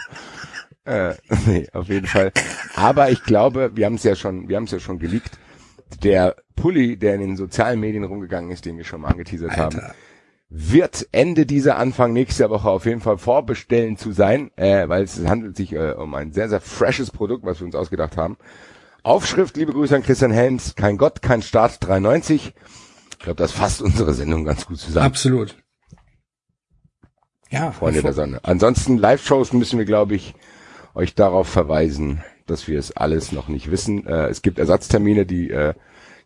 [0.85, 1.15] Äh,
[1.47, 2.33] nee, auf jeden Fall.
[2.75, 5.39] Aber ich glaube, wir haben es ja schon, wir haben es ja schon geleakt.
[6.03, 9.77] Der Pulli, der in den sozialen Medien rumgegangen ist, den wir schon mal angeteasert haben,
[9.81, 9.95] Alter.
[10.49, 15.25] wird Ende dieser Anfang nächster Woche auf jeden Fall vorbestellen zu sein, äh, weil es
[15.27, 18.37] handelt sich äh, um ein sehr, sehr freshes Produkt, was wir uns ausgedacht haben.
[19.03, 22.55] Aufschrift, liebe Grüße an Christian Helms, kein Gott, kein Staat 93.
[23.11, 25.07] Ich glaube, das fasst unsere Sendung ganz gut zusammen.
[25.07, 25.57] absolut.
[27.51, 28.41] Ja, Freunde der Sonne.
[28.45, 30.35] Ansonsten Live-Shows müssen wir, glaube ich,
[30.95, 34.07] euch darauf verweisen, dass wir es alles noch nicht wissen.
[34.07, 35.75] Äh, es gibt Ersatztermine, die äh,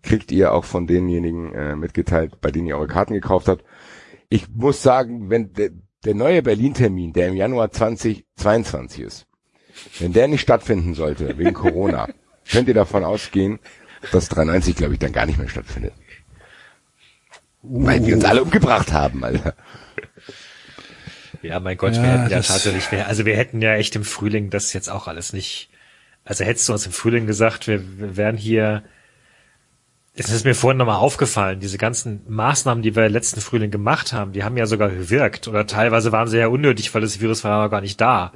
[0.03, 3.65] kriegt ihr auch von denjenigen äh, mitgeteilt, bei denen ihr eure Karten gekauft habt.
[4.29, 5.71] Ich muss sagen, wenn der,
[6.05, 9.27] der neue Berlin-Termin, der im Januar 2022 ist,
[9.99, 12.09] wenn der nicht stattfinden sollte, wegen Corona,
[12.51, 13.59] könnt ihr davon ausgehen,
[14.13, 15.93] dass 93, glaube ich, dann gar nicht mehr stattfindet.
[17.63, 19.55] Weil wir uns alle umgebracht haben, Alter.
[21.43, 24.05] Ja, mein Gott, Ja, wir hätten ja tatsächlich, wir, also wir hätten ja echt im
[24.05, 25.71] Frühling das jetzt auch alles nicht,
[26.25, 28.83] also hättest du uns im Frühling gesagt, wir, wir wären hier,
[30.15, 34.33] es ist mir vorhin nochmal aufgefallen, diese ganzen Maßnahmen, die wir letzten Frühling gemacht haben,
[34.33, 37.51] die haben ja sogar gewirkt oder teilweise waren sie ja unnötig, weil das Virus war
[37.51, 38.33] ja noch gar nicht da.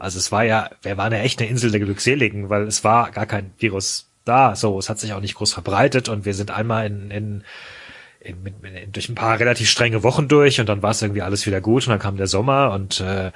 [0.00, 3.10] Also es war ja, wir waren ja echt eine Insel der Glückseligen, weil es war
[3.10, 6.50] gar kein Virus da, so, es hat sich auch nicht groß verbreitet und wir sind
[6.50, 7.44] einmal in, in
[8.20, 8.54] in, mit,
[8.94, 11.86] durch ein paar relativ strenge Wochen durch und dann war es irgendwie alles wieder gut
[11.86, 13.32] und dann kam der Sommer und äh,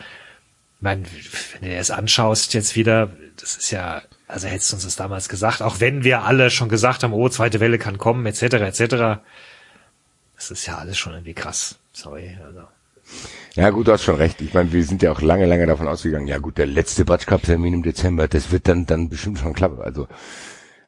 [0.80, 1.06] mein,
[1.52, 3.10] wenn du dir das anschaust jetzt wieder,
[3.40, 6.68] das ist ja, also hättest du uns das damals gesagt, auch wenn wir alle schon
[6.68, 9.22] gesagt haben, oh, zweite Welle kann kommen, etc., etc.,
[10.36, 11.78] das ist ja alles schon irgendwie krass.
[11.92, 12.36] Sorry.
[12.44, 12.64] Also.
[13.54, 14.40] Ja gut, du hast schon recht.
[14.40, 17.26] Ich meine, wir sind ja auch lange, lange davon ausgegangen, ja gut, der letzte Batsch
[17.26, 19.80] Cup Termin im Dezember, das wird dann dann bestimmt schon klappen.
[19.80, 20.08] Also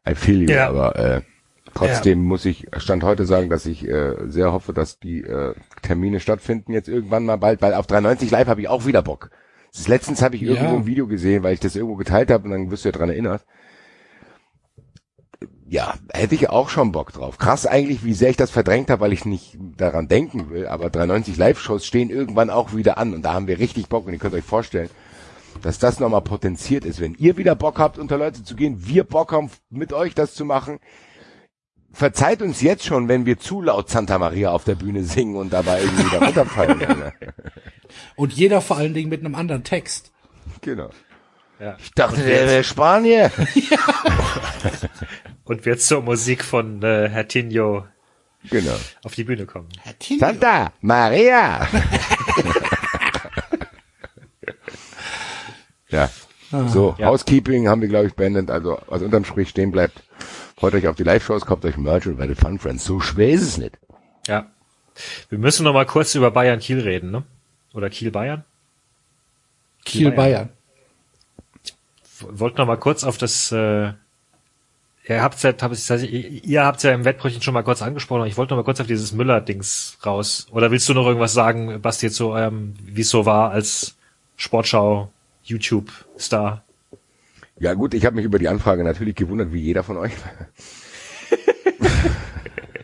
[0.09, 0.69] I feel you, Ja.
[0.69, 1.21] aber äh,
[1.75, 6.19] trotzdem muss ich Stand heute sagen, dass ich äh, sehr hoffe, dass die äh, Termine
[6.19, 9.31] stattfinden jetzt irgendwann mal bald, weil auf 93 Live habe ich auch wieder Bock.
[9.87, 10.55] Letztens habe ich Ja.
[10.55, 12.93] irgendwo ein Video gesehen, weil ich das irgendwo geteilt habe und dann wirst du ja
[12.93, 13.45] dran erinnert.
[15.69, 17.39] Ja, hätte ich auch schon Bock drauf.
[17.39, 20.69] Krass eigentlich, wie sehr ich das verdrängt habe, weil ich nicht daran denken will.
[20.69, 24.13] Aber 93 Live-Shows stehen irgendwann auch wieder an und da haben wir richtig Bock und
[24.13, 24.91] ihr könnt euch vorstellen,
[25.63, 27.01] dass das nochmal potenziert ist.
[27.01, 30.35] Wenn ihr wieder Bock habt, unter Leute zu gehen, wir Bock haben, mit euch das
[30.35, 30.79] zu machen,
[31.93, 35.53] verzeiht uns jetzt schon, wenn wir zu laut Santa Maria auf der Bühne singen und
[35.53, 37.13] dabei irgendwie wieder runterfallen.
[38.17, 40.13] Und jeder vor allen Dingen mit einem anderen Text.
[40.61, 40.91] genau.
[41.59, 41.77] Ja.
[41.79, 43.31] Ich dachte, der wäre Spanier.
[45.47, 47.87] Und wird zur Musik von äh, Herr Tinho
[48.51, 48.75] genau.
[49.05, 49.69] auf die Bühne kommen.
[50.19, 51.67] Santa Maria.
[55.89, 56.11] ja.
[56.69, 57.07] So, Ja.
[57.07, 58.51] Housekeeping haben wir, glaube ich, beendet.
[58.51, 60.03] Also, was unterm Strich stehen bleibt,
[60.57, 62.85] freut euch auf die Live-Shows, kauft euch Merch und werdet Fun Friends.
[62.85, 63.79] So schwer ist es nicht.
[64.27, 64.51] Ja.
[65.29, 67.25] Wir müssen noch mal kurz über Bayern Kiel reden, ne?
[67.73, 68.45] Oder Kiel Bayern?
[69.85, 70.51] Kiel Bayern.
[72.21, 73.93] Wollte noch mal kurz auf das äh,
[75.09, 78.27] ihr habt's ja, hab, das ihr habt's ja im Wettbrötchen schon mal kurz angesprochen.
[78.27, 80.47] Ich wollte noch mal kurz auf dieses Müller-Dings raus.
[80.51, 83.97] Oder willst du noch irgendwas sagen, Basti, jetzt so, ähm, wie es so war als
[84.37, 85.11] Sportschau
[85.45, 86.65] YouTube-Star?
[87.59, 90.13] Ja gut, ich habe mich über die Anfrage natürlich gewundert, wie jeder von euch.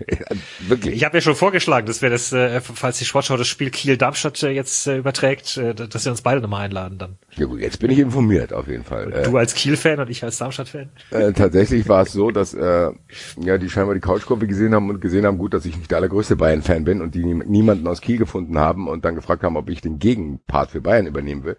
[0.68, 0.94] Wirklich.
[0.94, 4.42] Ich habe ja schon vorgeschlagen, dass wir das, äh, falls die Sportschau das Spiel Kiel-Darmstadt
[4.42, 7.16] äh, jetzt äh, überträgt, äh, dass wir uns beide nochmal einladen dann.
[7.36, 9.12] Ja gut, jetzt bin ich informiert auf jeden Fall.
[9.12, 10.90] Und du als Kiel-Fan und ich als Darmstadt-Fan?
[11.10, 12.90] Äh, tatsächlich war es so, dass äh,
[13.38, 15.98] ja die scheinbar die Couchgruppe gesehen haben und gesehen haben, gut, dass ich nicht der
[15.98, 19.68] allergrößte Bayern-Fan bin und die niemanden aus Kiel gefunden haben und dann gefragt haben, ob
[19.70, 21.56] ich den Gegenpart für Bayern übernehmen will.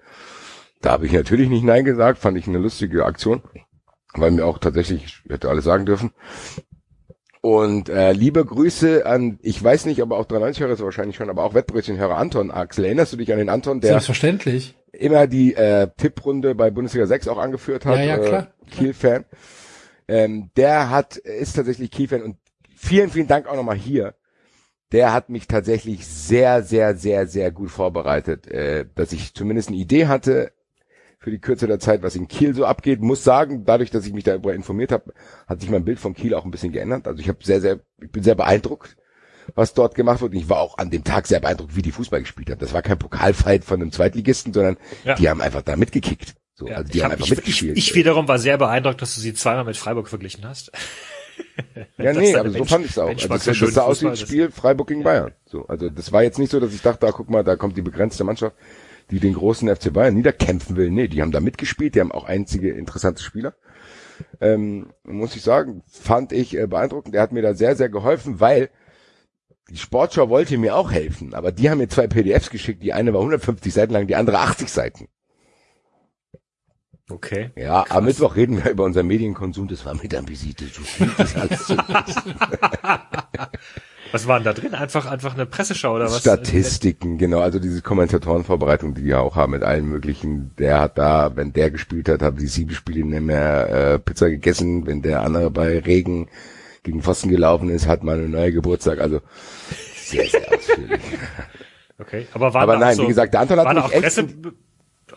[0.81, 3.41] Da habe ich natürlich nicht Nein gesagt, fand ich eine lustige Aktion,
[4.15, 6.11] weil mir auch tatsächlich, ich hätte alles sagen dürfen,
[7.45, 11.29] und äh, liebe Grüße an, ich weiß nicht, aber auch 93 hörer ist wahrscheinlich schon,
[11.29, 12.85] aber auch Wettbrötchenhörer Anton Axel.
[12.85, 14.77] Erinnerst du dich an den Anton, der Selbstverständlich.
[14.93, 17.97] immer die äh, Tipprunde bei Bundesliga 6 auch angeführt hat?
[17.97, 18.47] Ja, ja, klar.
[18.65, 19.25] Äh, Kiel-Fan.
[20.07, 22.37] Ähm, der hat, ist tatsächlich Kiel-Fan und
[22.77, 24.15] vielen, vielen Dank auch nochmal hier.
[24.93, 29.77] Der hat mich tatsächlich sehr, sehr, sehr, sehr gut vorbereitet, äh, dass ich zumindest eine
[29.79, 30.53] Idee hatte,
[31.23, 33.01] für die Kürze der Zeit, was in Kiel so abgeht.
[33.01, 35.13] Muss sagen, dadurch, dass ich mich darüber informiert habe,
[35.47, 37.07] hat sich mein Bild von Kiel auch ein bisschen geändert.
[37.07, 38.97] Also ich habe sehr, sehr, ich bin sehr beeindruckt,
[39.55, 40.33] was dort gemacht wird.
[40.33, 42.59] Und ich war auch an dem Tag sehr beeindruckt, wie die Fußball gespielt haben.
[42.59, 44.75] Das war kein Pokalfight von einem Zweitligisten, sondern
[45.05, 45.15] ja.
[45.15, 46.35] die haben einfach da mitgekickt.
[46.55, 47.77] So, ja, also die haben hab, einfach ich, mitgespielt.
[47.77, 50.73] Ich, ich wiederum war sehr beeindruckt, dass du sie zweimal mit Freiburg verglichen hast.
[51.97, 53.07] ja, nee, aber so fand ich es auch.
[53.07, 55.31] Also das, das sah aus wie ein Spiel Freiburg gegen Bayern.
[55.45, 57.77] So, also das war jetzt nicht so, dass ich dachte, da guck mal, da kommt
[57.77, 58.57] die begrenzte Mannschaft
[59.11, 60.91] die den großen FC Bayern niederkämpfen will.
[60.91, 63.53] Nee, die haben da mitgespielt, die haben auch einzige interessante Spieler.
[64.41, 67.15] Ähm, muss ich sagen, fand ich äh, beeindruckend.
[67.15, 68.69] Er hat mir da sehr, sehr geholfen, weil
[69.69, 72.83] die Sportschau wollte mir auch helfen, aber die haben mir zwei PDFs geschickt.
[72.83, 75.07] Die eine war 150 Seiten lang, die andere 80 Seiten.
[77.13, 77.51] Okay.
[77.55, 77.97] Ja, Krass.
[77.97, 79.67] am Mittwoch reden wir über unseren Medienkonsum.
[79.67, 80.65] Das war mit der Visite.
[80.65, 81.77] So viel, das alles zu
[84.11, 84.73] Was war denn da drin?
[84.75, 86.19] Einfach, einfach eine Presseschau oder was?
[86.19, 87.39] Statistiken, genau.
[87.39, 90.51] Also diese Kommentatorenvorbereitung, die ja auch haben mit allen möglichen.
[90.59, 94.29] Der hat da, wenn der gespielt hat, haben die sieben Spiele nicht mehr äh, Pizza
[94.29, 94.85] gegessen.
[94.85, 96.29] Wenn der andere bei Regen
[96.83, 98.99] gegen Pfosten gelaufen ist, hat man einen neuen Geburtstag.
[98.99, 99.21] Also
[99.95, 101.01] sehr, sehr ausführlich.
[101.99, 104.27] Okay, aber war Aber nein, so, wie gesagt, der Anton hat mich auch echt Presse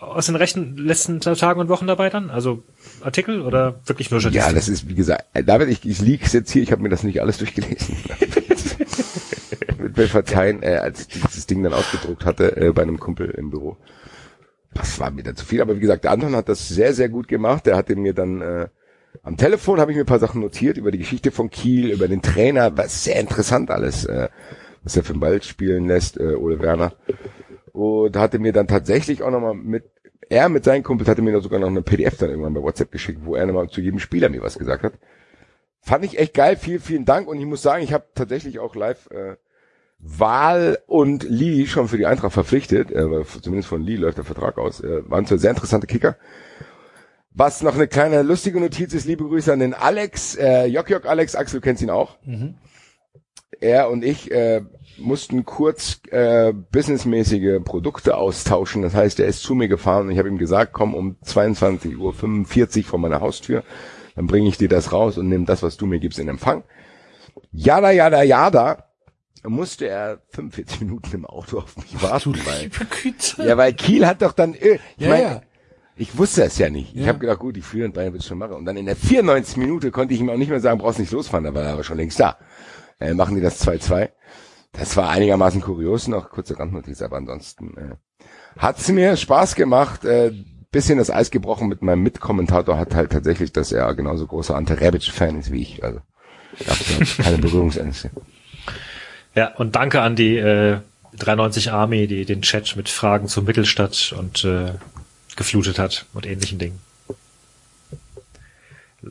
[0.00, 2.30] aus den rechten letzten Tagen und Wochen dabei dann?
[2.30, 2.62] Also
[3.02, 4.48] Artikel oder wirklich nur Statistiken?
[4.48, 7.02] Ja, das ist, wie gesagt, David, ich, ich liege jetzt hier, ich habe mir das
[7.02, 7.96] nicht alles durchgelesen.
[9.78, 13.30] Mit mir verzeihen, äh, als ich dieses Ding dann ausgedruckt hatte äh, bei einem Kumpel
[13.30, 13.76] im Büro.
[14.74, 17.08] Das war mir dann zu viel, aber wie gesagt, der Anton hat das sehr, sehr
[17.08, 17.66] gut gemacht.
[17.66, 18.68] Der hatte mir dann äh,
[19.22, 22.08] am Telefon habe ich mir ein paar Sachen notiert über die Geschichte von Kiel, über
[22.08, 24.28] den Trainer, was sehr interessant alles, äh,
[24.82, 26.92] was er für den Ball spielen lässt, äh, Ole Werner.
[27.76, 29.84] Und hatte mir dann tatsächlich auch nochmal mit,
[30.30, 32.90] er mit seinen Kumpels hatte mir noch sogar noch eine PDF dann irgendwann bei WhatsApp
[32.90, 34.94] geschickt, wo er nochmal zu jedem Spieler mir was gesagt hat.
[35.82, 37.28] Fand ich echt geil, vielen, vielen Dank.
[37.28, 39.36] Und ich muss sagen, ich habe tatsächlich auch live äh,
[39.98, 42.90] Wahl und Lee schon für die Eintracht verpflichtet.
[42.90, 44.80] Äh, zumindest von Lee läuft der Vertrag aus.
[44.80, 46.16] Äh, waren zwei sehr interessante Kicker.
[47.32, 51.04] Was noch eine kleine lustige Notiz ist, liebe Grüße an den Alex, äh, Jok Jok
[51.04, 52.16] Alex, Axel kennst ihn auch.
[52.24, 52.54] Mhm.
[53.60, 54.62] Er und ich äh,
[54.98, 58.82] mussten kurz äh, businessmäßige Produkte austauschen.
[58.82, 62.78] Das heißt, er ist zu mir gefahren und ich habe ihm gesagt, komm um 22.45
[62.78, 63.62] Uhr vor meiner Haustür
[64.16, 66.64] dann bringe ich dir das raus und nimm das, was du mir gibst, in Empfang.
[67.52, 68.84] Jada, jada, jada,
[69.44, 72.34] musste er 45 Minuten im Auto auf mich warten.
[72.44, 75.42] Weil, ja, weil Kiel hat doch dann, äh, ich ja, mein, ja.
[75.96, 76.94] ich wusste es ja nicht.
[76.94, 77.02] Ja.
[77.02, 78.54] Ich habe gedacht, gut, die führen Bayern wird schon machen.
[78.54, 79.58] Und dann in der 94.
[79.58, 81.84] Minute konnte ich ihm auch nicht mehr sagen, brauchst nicht losfahren, da war er aber
[81.84, 82.38] schon längst da.
[82.98, 84.10] Äh, machen die das 2-2.
[84.72, 88.24] Das war einigermaßen kurios, noch kurze Randnotiz, aber ansonsten äh,
[88.58, 90.04] hat's mir Spaß gemacht.
[90.04, 90.32] Äh,
[90.70, 94.78] bisschen das Eis gebrochen mit meinem Mitkommentator hat halt tatsächlich, dass er genauso großer Ante
[94.78, 95.82] Rebic-Fan ist wie ich.
[95.82, 96.00] Also
[96.66, 96.76] gab
[97.24, 98.10] keine Berührungsängste.
[99.34, 100.78] Ja, und danke an die äh,
[101.18, 104.72] 93 Army, die den Chat mit Fragen zur Mittelstadt und äh,
[105.36, 106.78] geflutet hat und ähnlichen Dingen.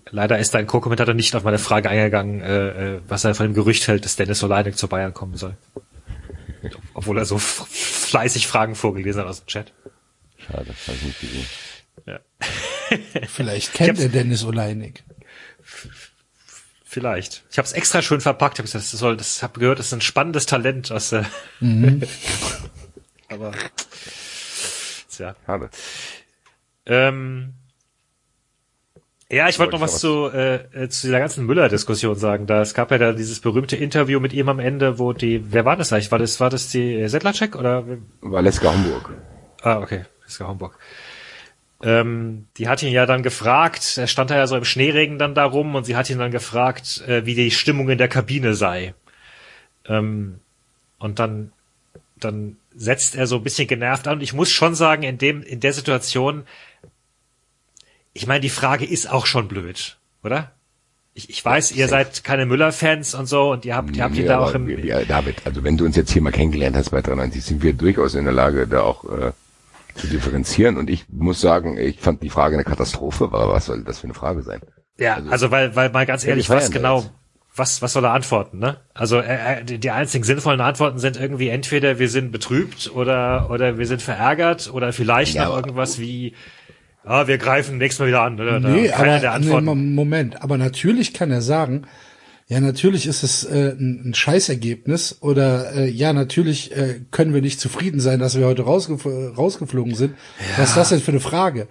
[0.09, 3.53] Leider ist dein Co-Kommentator nicht auf meine Frage eingegangen, äh, äh was er von dem
[3.53, 5.55] Gerücht hält, dass Dennis Oleinik zu Bayern kommen soll.
[6.93, 9.73] Obwohl er so fleißig Fragen vorgelesen hat aus dem Chat.
[10.37, 11.45] Schade, habe ich nicht gesehen.
[12.05, 12.19] Ja.
[13.27, 15.03] Vielleicht kennt er Dennis Oleinik.
[16.83, 17.43] Vielleicht.
[17.51, 18.57] Ich habe es extra schön verpackt.
[18.57, 21.25] Ich habe das soll, das habe gehört, das ist ein spannendes Talent aus der.
[21.59, 22.03] Mhm.
[23.29, 23.51] Aber
[25.09, 25.35] tja.
[25.45, 25.69] Schade.
[26.85, 27.53] Ähm,
[29.31, 32.45] Ja, ich wollte noch was zu, äh, äh, zu dieser ganzen Müller-Diskussion sagen.
[32.45, 35.65] Da es gab ja da dieses berühmte Interview mit ihm am Ende, wo die, wer
[35.65, 36.11] war das eigentlich?
[36.11, 37.83] War das, war das die äh, Sedlacek oder?
[38.21, 39.13] Valeska Hamburg.
[39.63, 40.05] Ah, okay,
[40.37, 40.77] ja Homburg.
[41.81, 45.35] Ähm, die hat ihn ja dann gefragt, er stand da ja so im Schneeregen dann
[45.35, 48.53] da rum und sie hat ihn dann gefragt, äh, wie die Stimmung in der Kabine
[48.53, 48.93] sei.
[49.87, 50.39] Ähm,
[50.99, 51.51] und dann,
[52.19, 54.15] dann setzt er so ein bisschen genervt an.
[54.15, 56.45] Und ich muss schon sagen, in dem, in der Situation,
[58.15, 60.53] ich meine, die Frage ist auch schon blöd, oder?
[61.13, 64.25] Ich, ich weiß, ihr seid keine Müller-Fans und so und ihr habt, ihr habt ihn
[64.25, 66.91] Nee, da auch im, wir, David, also wenn du uns jetzt hier mal kennengelernt hast
[66.91, 69.31] bei 93, sind wir durchaus in der Lage, da auch äh,
[69.95, 70.77] zu differenzieren.
[70.77, 74.05] Und ich muss sagen, ich fand die Frage eine Katastrophe, aber was soll das für
[74.05, 74.61] eine Frage sein?
[74.97, 77.11] Ja, also, weil, weil mal ganz Ja, ehrlich, was genau, jetzt.
[77.55, 78.77] was, was soll er antworten, ne?
[78.93, 83.49] Also äh, äh, die die einzigen sinnvollen Antworten sind irgendwie entweder wir sind betrübt oder
[83.49, 86.33] oder wir sind verärgert oder vielleicht Ja, noch irgendwas wie
[87.05, 88.39] ah, wir greifen nächstes Mal wieder an.
[88.39, 88.59] Oder?
[88.59, 89.75] Nee, Keine aber der nee.
[89.75, 91.87] Moment, aber natürlich kann er sagen,
[92.47, 97.41] ja, natürlich ist es äh, ein, ein Scheißergebnis oder äh, ja, natürlich äh, können wir
[97.41, 100.15] nicht zufrieden sein, dass wir heute rausgef rausgeflogen sind.
[100.57, 101.67] Was ist das denn für eine Frage?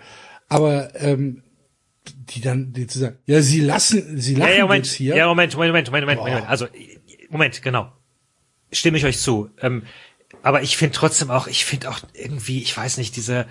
[0.48, 1.42] Aber ähm,
[2.06, 5.16] die dann die zu sagen, ja, sie lassen, sie Ja, lachen ja, Moment, jetzt hier.
[5.16, 6.28] ja, Moment, Moment, Moment, Moment, Moment, Boah.
[6.28, 6.48] Moment.
[6.48, 6.66] Also,
[7.30, 7.92] Moment, genau.
[8.72, 9.50] Stimme ich euch zu.
[9.62, 9.84] Ähm,
[10.42, 13.46] aber ich finde trotzdem auch, ich finde auch irgendwie, ich weiß nicht, diese,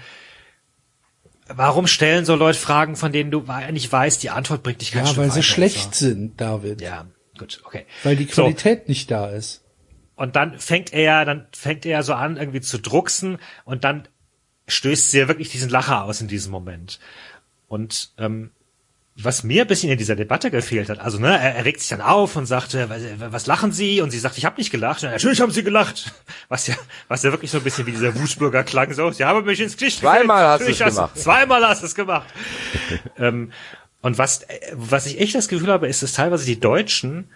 [1.47, 5.03] warum stellen so Leute Fragen, von denen du eigentlich weißt, die Antwort bringt dich kein
[5.03, 6.07] ja, Stück weil sie weiter, schlecht so.
[6.07, 6.81] sind, David.
[6.81, 7.05] Ja,
[7.37, 7.85] gut, okay.
[8.03, 8.43] Weil die So.
[8.43, 9.63] Qualität nicht da ist.
[10.15, 13.83] Und dann fängt er ja, dann fängt er ja so an, irgendwie zu drucksen und
[13.83, 14.07] dann
[14.67, 16.99] stößt sie ja wirklich diesen Lacher aus in diesem Moment.
[17.67, 18.51] Und ähm,
[19.15, 21.89] was mir ein bisschen in dieser Debatte gefehlt hat, also ne, er, er regt sich
[21.89, 24.01] dann auf und sagt, äh, was, was lachen Sie?
[24.01, 25.03] Und sie sagt, ich habe nicht gelacht.
[25.03, 26.11] Und natürlich haben Sie gelacht.
[26.49, 26.75] Was ja,
[27.07, 29.75] was ja wirklich so ein bisschen wie dieser Wutbürger klang, so, Sie haben mich ins
[29.75, 31.17] Gesicht Zweimal hast du es gemacht.
[31.17, 32.27] Zweimal hast du es gemacht.
[33.17, 33.51] ähm,
[34.01, 37.29] und was, äh, was ich echt das Gefühl habe, ist, dass teilweise die Deutschen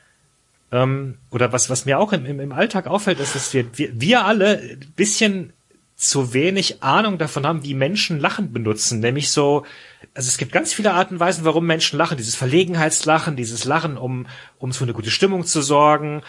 [0.71, 3.89] ähm, oder was, was mir auch im, im, im Alltag auffällt, ist, dass wir, wir,
[3.99, 5.53] wir alle ein bisschen
[5.97, 8.99] zu wenig Ahnung davon haben, wie Menschen Lachen benutzen.
[8.99, 9.65] Nämlich so,
[10.13, 12.17] also es gibt ganz viele Arten und Weisen, warum Menschen lachen.
[12.17, 14.27] Dieses Verlegenheitslachen, dieses Lachen, um,
[14.59, 16.21] um für eine gute Stimmung zu sorgen.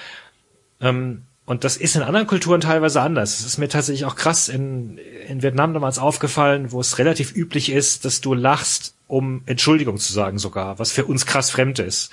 [0.80, 3.40] Ähm, und das ist in anderen Kulturen teilweise anders.
[3.40, 7.70] Es ist mir tatsächlich auch krass in, in Vietnam damals aufgefallen, wo es relativ üblich
[7.70, 12.10] ist, dass du lachst, um Entschuldigung zu sagen sogar, was für uns krass fremd ist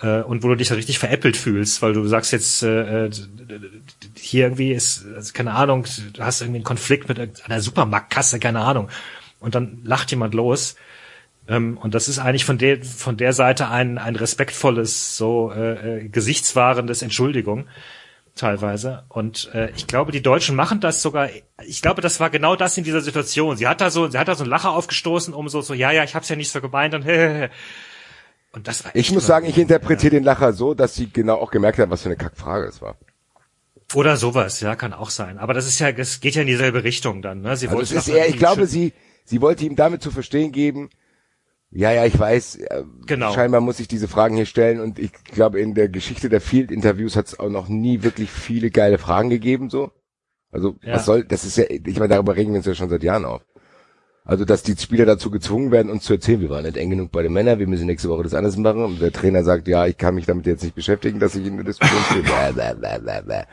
[0.00, 3.10] äh, und wo du dich da richtig veräppelt fühlst, weil du sagst jetzt äh, äh,
[4.16, 8.60] hier irgendwie ist, also keine Ahnung, du hast irgendwie einen Konflikt mit einer Supermarktkasse, keine
[8.60, 8.88] Ahnung,
[9.40, 10.76] und dann lacht jemand los.
[11.48, 16.00] Ähm, und das ist eigentlich von der von der Seite ein ein respektvolles, so äh,
[16.04, 17.66] äh, gesichtswahrendes Entschuldigung
[18.38, 19.04] teilweise.
[19.08, 21.28] Und äh, ich glaube, die Deutschen machen das sogar.
[21.66, 23.56] Ich glaube, das war genau das in dieser Situation.
[23.56, 25.90] Sie hat da so, sie hat da so einen Lacher aufgestoßen, um so so, ja,
[25.90, 27.04] ja, ich hab's ja nicht so gemeint und
[28.52, 31.78] und das Ich muss sagen, ich interpretiere den Lacher so, dass sie genau auch gemerkt
[31.78, 32.96] hat, was für eine Kackfrage es war.
[33.94, 35.38] Oder sowas, ja, kann auch sein.
[35.38, 37.40] Aber das ist ja, das geht ja in dieselbe Richtung dann.
[37.40, 37.56] Ne?
[37.56, 38.92] Sie Also wollte es ist eher, ich glaube, sie,
[39.24, 40.90] sie wollte ihm damit zu verstehen geben,
[41.70, 43.32] ja, ja, ich weiß, äh, Genau.
[43.32, 47.14] scheinbar muss ich diese Fragen hier stellen und ich glaube, in der Geschichte der Field-Interviews
[47.16, 49.90] hat es auch noch nie wirklich viele geile Fragen gegeben, so.
[50.50, 50.94] Also, Ja.
[50.94, 53.26] was soll, das ist ja, ich meine, darüber regen wir uns ja schon seit Jahren
[53.26, 53.42] auf.
[54.28, 57.10] Also, dass die Spieler dazu gezwungen werden, uns zu erzählen, wir waren nicht eng genug
[57.10, 58.84] bei den Männern, wir müssen nächste Woche das anders machen.
[58.84, 61.56] Und der Trainer sagt, ja, ich kann mich damit jetzt nicht beschäftigen, dass ich in
[61.56, 63.46] der Diskussion stehe.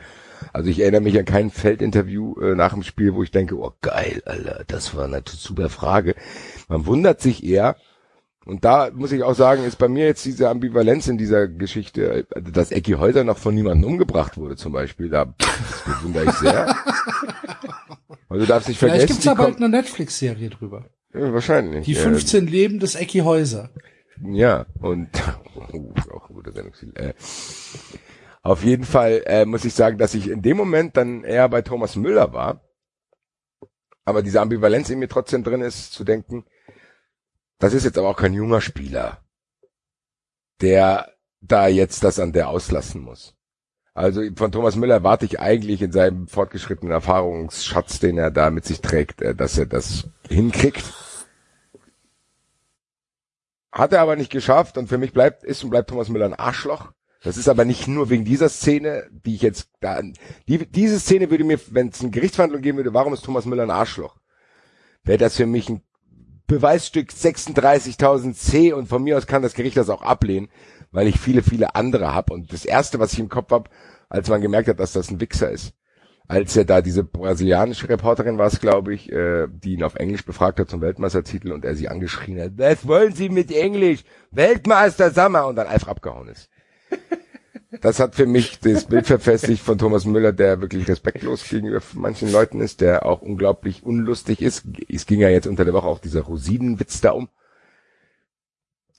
[0.52, 3.72] Also ich erinnere mich an kein Feldinterview äh, nach dem Spiel, wo ich denke, oh
[3.80, 6.14] geil, Alter, das war eine super Frage.
[6.68, 7.76] Man wundert sich eher,
[8.44, 12.26] und da muss ich auch sagen, ist bei mir jetzt diese Ambivalenz in dieser Geschichte,
[12.30, 16.24] äh, dass Ecki Häuser noch von niemandem umgebracht wurde zum Beispiel, da pff, das bewundere
[16.26, 16.76] ich sehr.
[18.28, 20.90] Also du darfst nicht Vielleicht vergessen, gibt's die da bald eine Netflix-Serie drüber.
[21.14, 21.84] ja, wahrscheinlich.
[21.84, 22.00] Die ja.
[22.00, 23.70] 15 Leben des Ecki Häuser.
[24.22, 25.08] Ja, und
[25.72, 26.52] uh, auch ein guter.
[26.94, 27.14] Äh,
[28.42, 31.62] auf jeden Fall äh, muss ich sagen, dass ich in dem Moment dann eher bei
[31.62, 32.62] Thomas Müller war.
[34.04, 36.44] Aber diese Ambivalenz in mir trotzdem drin ist, zu denken,
[37.58, 39.24] das ist jetzt aber auch kein junger Spieler,
[40.60, 43.35] der da jetzt das an der auslassen muss.
[43.96, 48.66] Also von Thomas Müller erwarte ich eigentlich in seinem fortgeschrittenen Erfahrungsschatz, den er da mit
[48.66, 50.84] sich trägt, äh, dass er das hinkriegt.
[53.72, 56.34] Hat er aber nicht geschafft und für mich bleibt, ist und bleibt Thomas Müller ein
[56.34, 56.92] Arschloch.
[57.22, 60.02] Das ist aber nicht nur wegen dieser Szene, die ich jetzt da,
[60.46, 63.62] die, diese Szene würde mir, wenn es eine Gerichtsverhandlung geben würde, warum ist Thomas Müller
[63.62, 64.18] ein Arschloch?
[65.04, 65.80] Wäre das für mich ein
[66.46, 70.48] Beweisstück 36.000 C und von mir aus kann das Gericht das auch ablehnen,
[70.96, 73.68] weil ich viele, viele andere hab und das erste, was ich im Kopf hab,
[74.08, 75.74] als man gemerkt hat, dass das ein Wichser ist.
[76.26, 80.24] als er da diese brasilianische Reporterin war es, glaube ich, äh, die ihn auf Englisch
[80.24, 84.04] befragt hat zum Weltmeistertitel und er sie angeschrien hat, was wollen Sie mit Englisch?
[84.30, 86.48] Weltmeister Sommer und dann einfach abgehauen ist.
[87.82, 92.32] Das hat für mich das Bild verfestigt von Thomas Müller, der wirklich respektlos gegenüber manchen
[92.32, 94.64] Leuten ist, der auch unglaublich unlustig ist.
[94.88, 97.28] Es ging ja jetzt unter der Woche auch dieser Rosinenwitz da um.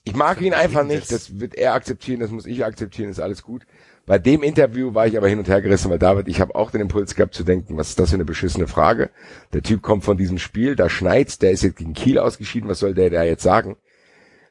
[0.08, 3.44] Ich mag ihn einfach nicht, das wird er akzeptieren, das muss ich akzeptieren, ist alles
[3.44, 3.64] gut.
[4.06, 6.72] Bei dem Interview war ich aber hin und her gerissen, weil David, ich habe auch
[6.72, 9.10] den Impuls gehabt zu denken, was ist das für eine beschissene Frage?
[9.52, 12.80] Der Typ kommt von diesem Spiel, da schneit's, der ist jetzt gegen Kiel ausgeschieden, was
[12.80, 13.76] soll der da jetzt sagen?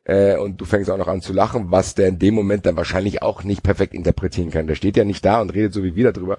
[0.05, 2.77] Äh, und du fängst auch noch an zu lachen, was der in dem Moment dann
[2.77, 4.67] wahrscheinlich auch nicht perfekt interpretieren kann.
[4.67, 6.37] Der steht ja nicht da und redet so wie wir darüber,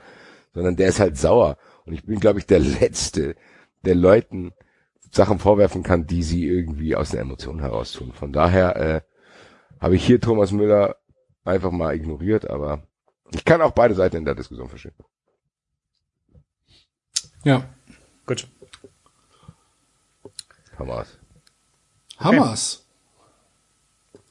[0.53, 1.57] sondern der ist halt sauer.
[1.87, 3.35] Und ich bin, glaube ich, der Letzte,
[3.83, 4.53] der Leuten
[5.11, 8.11] Sachen vorwerfen kann, die sie irgendwie aus der Emotion heraus tun.
[8.13, 9.01] Von daher äh,
[9.79, 10.97] habe ich hier Thomas Müller
[11.43, 12.83] einfach mal ignoriert, aber
[13.31, 14.95] ich kann auch beide Seiten in der Diskussion verstehen.
[17.43, 17.63] Ja.
[18.25, 18.47] Gut.
[20.77, 21.17] Hamas.
[22.17, 22.86] Hamas.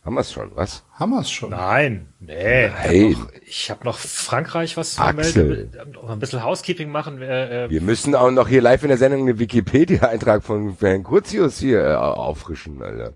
[0.07, 0.85] Hamas schon, was?
[0.93, 1.51] Hamas schon.
[1.51, 2.69] Nein, nee.
[2.69, 3.16] Nein.
[3.45, 5.66] Ich habe noch Frankreich was zu Axel.
[5.73, 5.93] vermelden.
[5.93, 7.20] Noch ein bisschen Housekeeping machen.
[7.20, 11.03] Äh, äh, Wir müssen auch noch hier live in der Sendung einen Wikipedia-Eintrag von Herrn
[11.03, 13.15] Curtius hier äh, auffrischen, Alter.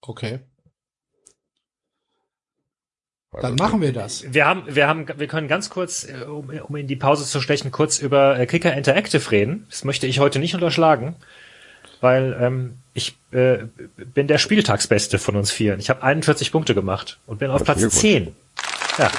[0.00, 0.38] Okay.
[3.32, 4.24] Dann machen wir das.
[4.32, 7.40] wir haben, wir haben, wir können ganz kurz, äh, um, um in die Pause zu
[7.40, 9.66] stechen, kurz über äh, Kicker Interactive reden.
[9.68, 11.16] Das möchte ich heute nicht unterschlagen,
[12.00, 13.58] weil ähm, ich äh,
[14.14, 15.78] bin der Spieltagsbeste von uns vier.
[15.78, 18.00] Ich habe 41 Punkte gemacht und bin auf Platz Glückwunsch.
[18.00, 18.36] 10.
[18.98, 19.10] Ja.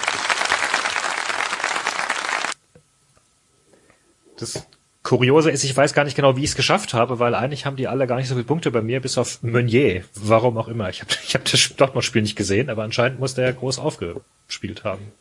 [4.38, 4.68] Das
[5.04, 7.78] Kuriose ist, ich weiß gar nicht genau, wie ich es geschafft habe, weil eigentlich haben
[7.78, 10.04] die alle gar nicht so viele Punkte bei mir, bis auf Meunier.
[10.14, 10.90] Warum auch immer.
[10.90, 14.84] Ich habe ich hab das Dortmund-Spiel nicht gesehen, aber anscheinend muss der ja groß aufgespielt
[14.84, 15.12] haben.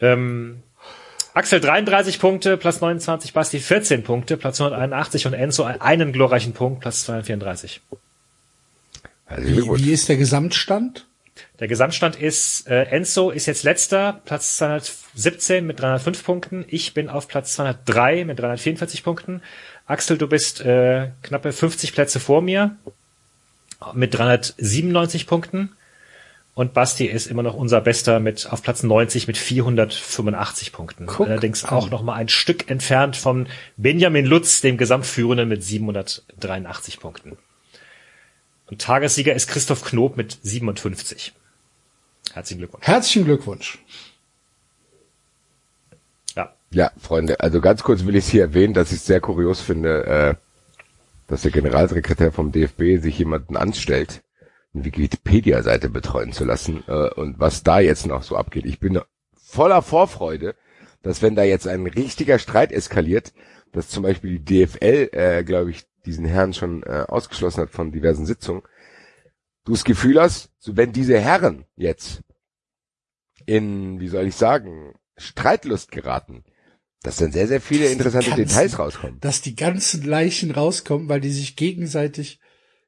[0.00, 0.62] Ähm,
[1.38, 6.80] Axel 33 Punkte, Platz 29, Basti 14 Punkte, Platz 181 und Enzo einen glorreichen Punkt,
[6.80, 7.80] Platz 234.
[9.26, 11.06] Also, Wie, wie ist der Gesamtstand?
[11.60, 16.64] Der Gesamtstand ist, äh, Enzo ist jetzt letzter, Platz 217 mit 305 Punkten.
[16.66, 19.40] Ich bin auf Platz 203 mit 344 Punkten.
[19.86, 22.74] Axel, du bist äh, knappe 50 Plätze vor mir
[23.94, 25.70] mit 397 Punkten.
[26.58, 31.06] Und Basti ist immer noch unser Bester mit auf Platz 90 mit 485 Punkten.
[31.06, 31.70] Guck Allerdings an.
[31.70, 37.38] auch noch mal ein Stück entfernt von Benjamin Lutz, dem Gesamtführenden mit 783 Punkten.
[38.66, 41.32] Und Tagessieger ist Christoph Knob mit 57.
[42.32, 42.84] Herzlichen Glückwunsch.
[42.84, 43.78] Herzlichen Glückwunsch.
[46.34, 46.52] Ja.
[46.72, 50.06] Ja, Freunde, also ganz kurz will ich hier erwähnen, dass ich es sehr kurios finde,
[50.06, 50.34] äh,
[51.28, 54.22] dass der Generalsekretär vom DFB sich jemanden anstellt,
[54.78, 58.66] eine Wikipedia-Seite betreuen zu lassen äh, und was da jetzt noch so abgeht.
[58.66, 59.00] Ich bin
[59.36, 60.54] voller Vorfreude,
[61.02, 63.32] dass wenn da jetzt ein richtiger Streit eskaliert,
[63.72, 67.92] dass zum Beispiel die DFL, äh, glaube ich, diesen Herrn schon äh, ausgeschlossen hat von
[67.92, 68.62] diversen Sitzungen,
[69.64, 72.22] du das Gefühl hast, so wenn diese Herren jetzt
[73.46, 76.44] in, wie soll ich sagen, Streitlust geraten,
[77.02, 79.20] dass dann sehr, sehr viele interessante ganzen- Details rauskommen.
[79.20, 82.40] Dass die ganzen Leichen rauskommen, weil die sich gegenseitig,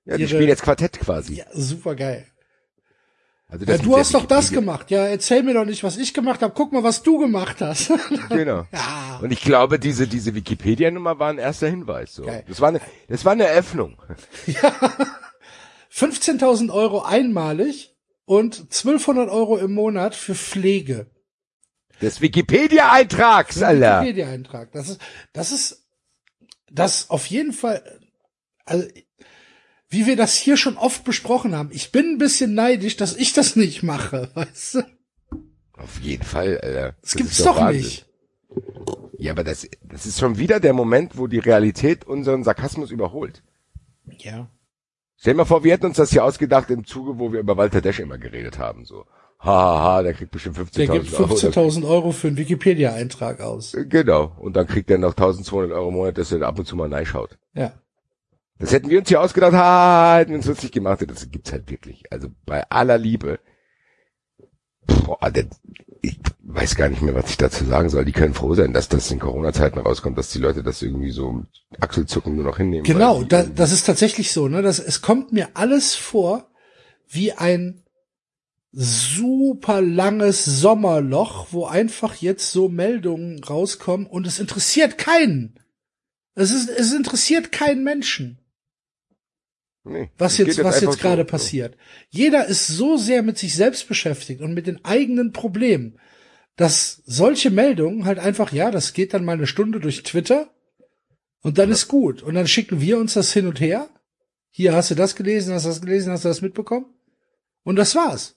[0.05, 1.35] Ja, die spielen jetzt Quartett quasi.
[1.35, 2.27] ja, super geil.
[3.49, 4.91] Also Ja, du hast doch das Wikipedia- gemacht.
[4.93, 6.55] Ja, erzähl mir doch nicht, was ich gemacht habe.
[6.55, 7.91] Guck mal, was du gemacht hast.
[8.29, 8.67] Genau.
[8.73, 9.19] ja.
[9.21, 12.15] Und ich glaube, diese, diese Wikipedia-Nummer war ein erster Hinweis.
[12.15, 12.23] So.
[12.25, 12.45] Geil.
[12.49, 14.01] Das war eine, das war eine Öffnung.
[15.93, 17.95] 15.000 Euro einmalig
[18.25, 21.11] und 1200 Euro im Monat für Pflege.
[22.01, 24.01] Des Wikipedia-Eintrags, Alter.
[24.03, 24.73] Wikipedia-Eintrag.
[24.73, 25.01] Das ist,
[25.33, 25.87] das ist,
[26.71, 28.01] das auf jeden Fall,
[28.65, 28.87] also,
[29.91, 31.71] wie wir das hier schon oft besprochen haben.
[31.73, 34.83] Ich bin ein bisschen neidisch, dass ich das nicht mache, weißt du?
[35.77, 36.95] Auf jeden Fall, Alter.
[37.03, 37.83] Das gibt's ist doch Wahnsinn.
[37.83, 38.07] nicht.
[39.19, 43.43] Ja, aber das, das ist schon wieder der Moment, wo die Realität unseren Sarkasmus überholt.
[44.19, 44.49] Ja.
[45.17, 47.57] Stell dir mal vor, wir hätten uns das hier ausgedacht im Zuge, wo wir über
[47.57, 49.05] Walter Desch immer geredet haben, so.
[49.39, 51.35] Hahaha, ha, ha, der kriegt bestimmt Der gibt 15.000 Euro.
[51.35, 53.75] 15.000 Euro für einen Wikipedia-Eintrag aus.
[53.89, 54.37] Genau.
[54.39, 56.93] Und dann kriegt er noch 1200 Euro im Monat, dass er ab und zu mal
[56.93, 57.39] reinschaut.
[57.55, 57.73] Ja.
[58.61, 61.03] Das hätten wir uns hier ausgedacht, ha, hätten wir uns lustig gemacht.
[61.09, 62.05] Das gibt's halt wirklich.
[62.13, 63.41] Also bei aller Liebe.
[64.87, 65.47] Boah, der,
[66.03, 68.05] ich weiß gar nicht mehr, was ich dazu sagen soll.
[68.05, 71.33] Die können froh sein, dass das in Corona-Zeiten rauskommt, dass die Leute das irgendwie so
[71.33, 71.47] mit
[71.81, 72.85] Achselzucken nur noch hinnehmen.
[72.85, 74.61] Genau, da, das ist tatsächlich so, ne?
[74.61, 76.51] Das, es kommt mir alles vor
[77.09, 77.83] wie ein
[78.73, 85.59] super langes Sommerloch, wo einfach jetzt so Meldungen rauskommen und es interessiert keinen.
[86.35, 88.40] Es ist, es interessiert keinen Menschen,
[89.85, 91.27] nee, was jetzt, was jetzt gerade so.
[91.27, 91.77] passiert.
[92.09, 95.99] Jeder ist so sehr mit sich selbst beschäftigt und mit den eigenen Problemen,
[96.57, 100.51] dass solche Meldungen halt einfach, ja, das geht dann mal eine Stunde durch Twitter
[101.43, 102.23] und dann ist gut.
[102.23, 103.89] Und dann schicken wir uns das hin und her.
[104.51, 106.87] Hier hast du das gelesen, hast du das gelesen, hast du das mitbekommen?
[107.63, 108.37] Und das war's.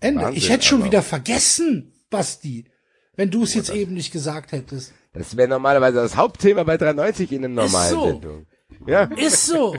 [0.00, 0.22] Ende.
[0.22, 2.66] Wahnsinn, ich hätte schon wieder vergessen, Basti,
[3.14, 4.92] wenn du es jetzt eben nicht gesagt hättest.
[5.12, 8.06] Das wäre normalerweise das Hauptthema bei 93 in einer normalen so.
[8.06, 8.46] Sendung.
[8.86, 9.76] Ja, Ist so.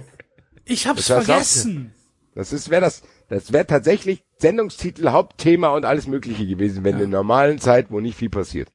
[0.66, 1.94] Ich hab's Das vergessen.
[2.36, 7.00] das ist wäre das das wäre tatsächlich Sendungstitel, Hauptthema und alles mögliche gewesen, wenn in
[7.12, 8.70] der normalen Zeit, wo nicht viel passiert.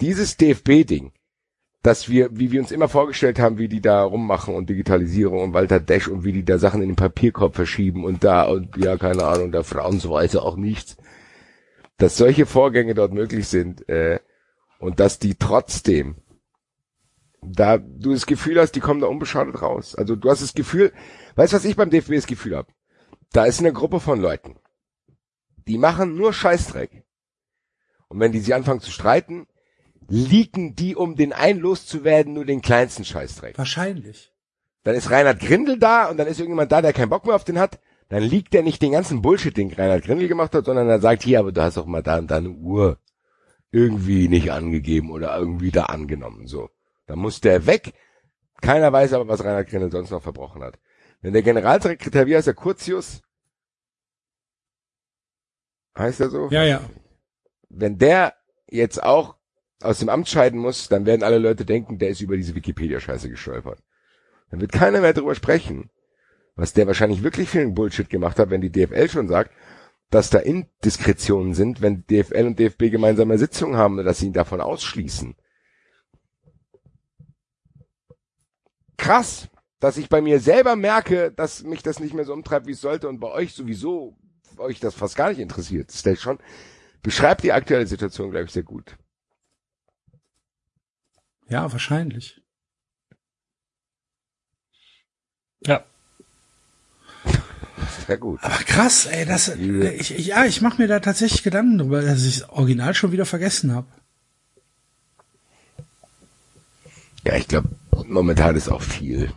[0.00, 1.12] Dieses DFB Ding,
[1.82, 5.52] dass wir, wie wir uns immer vorgestellt haben, wie die da rummachen und Digitalisierung und
[5.54, 8.96] Walter Desch und wie die da Sachen in den Papierkorb verschieben und da und ja,
[8.96, 10.96] keine Ahnung, da Frauensweise auch nichts.
[11.98, 14.20] Dass solche Vorgänge dort möglich sind, äh,
[14.78, 16.16] und dass die trotzdem
[17.42, 19.94] da du das Gefühl hast, die kommen da unbeschadet raus.
[19.94, 20.92] Also du hast das Gefühl,
[21.34, 22.72] weißt du, was ich beim DFB das Gefühl habe?
[23.32, 24.56] Da ist eine Gruppe von Leuten,
[25.66, 27.04] die machen nur Scheißdreck.
[28.08, 29.46] Und wenn die sich anfangen zu streiten,
[30.08, 33.56] liegen die, um den einen loszuwerden, nur den kleinsten Scheißdreck.
[33.58, 34.32] Wahrscheinlich.
[34.84, 37.44] Dann ist Reinhard Grindel da und dann ist irgendjemand da, der keinen Bock mehr auf
[37.44, 37.80] den hat.
[38.08, 41.22] Dann liegt der nicht den ganzen Bullshit, den Reinhard Grindel gemacht hat, sondern er sagt,
[41.22, 42.98] hier, aber du hast doch mal da und da eine Uhr
[43.70, 46.68] irgendwie nicht angegeben oder irgendwie da angenommen, so.
[47.06, 47.94] Dann muss der weg.
[48.60, 50.78] Keiner weiß aber, was Reinhard Grindel sonst noch verbrochen hat.
[51.20, 53.22] Wenn der Generalsekretär, wie heißt der, Curtius?
[55.96, 56.48] Heißt er so?
[56.50, 56.80] Ja, ja.
[57.68, 58.34] Wenn der
[58.66, 59.36] jetzt auch
[59.80, 63.28] aus dem Amt scheiden muss, dann werden alle Leute denken, der ist über diese Wikipedia-Scheiße
[63.28, 63.82] gestolpert.
[64.50, 65.90] Dann wird keiner mehr darüber sprechen,
[66.54, 69.52] was der wahrscheinlich wirklich für einen Bullshit gemacht hat, wenn die DFL schon sagt,
[70.10, 74.60] dass da Indiskretionen sind, wenn DFL und DFB gemeinsame Sitzungen haben, dass sie ihn davon
[74.60, 75.34] ausschließen.
[78.96, 79.48] Krass,
[79.80, 82.80] dass ich bei mir selber merke, dass mich das nicht mehr so umtreibt, wie es
[82.80, 84.16] sollte und bei euch sowieso
[84.58, 85.88] euch das fast gar nicht interessiert.
[85.88, 86.38] Das stellt schon,
[87.02, 88.96] beschreibt die aktuelle Situation, glaube ich, sehr gut.
[91.48, 92.40] Ja, wahrscheinlich.
[95.66, 95.84] Ja.
[98.06, 98.40] Sehr gut.
[98.42, 102.24] Aber krass, ey, das, ich, ich, ja, ich mache mir da tatsächlich Gedanken drüber, dass
[102.24, 103.86] ich das Original schon wieder vergessen habe.
[107.24, 107.68] Ja, ich glaube,
[108.08, 109.30] momentan ist auch viel.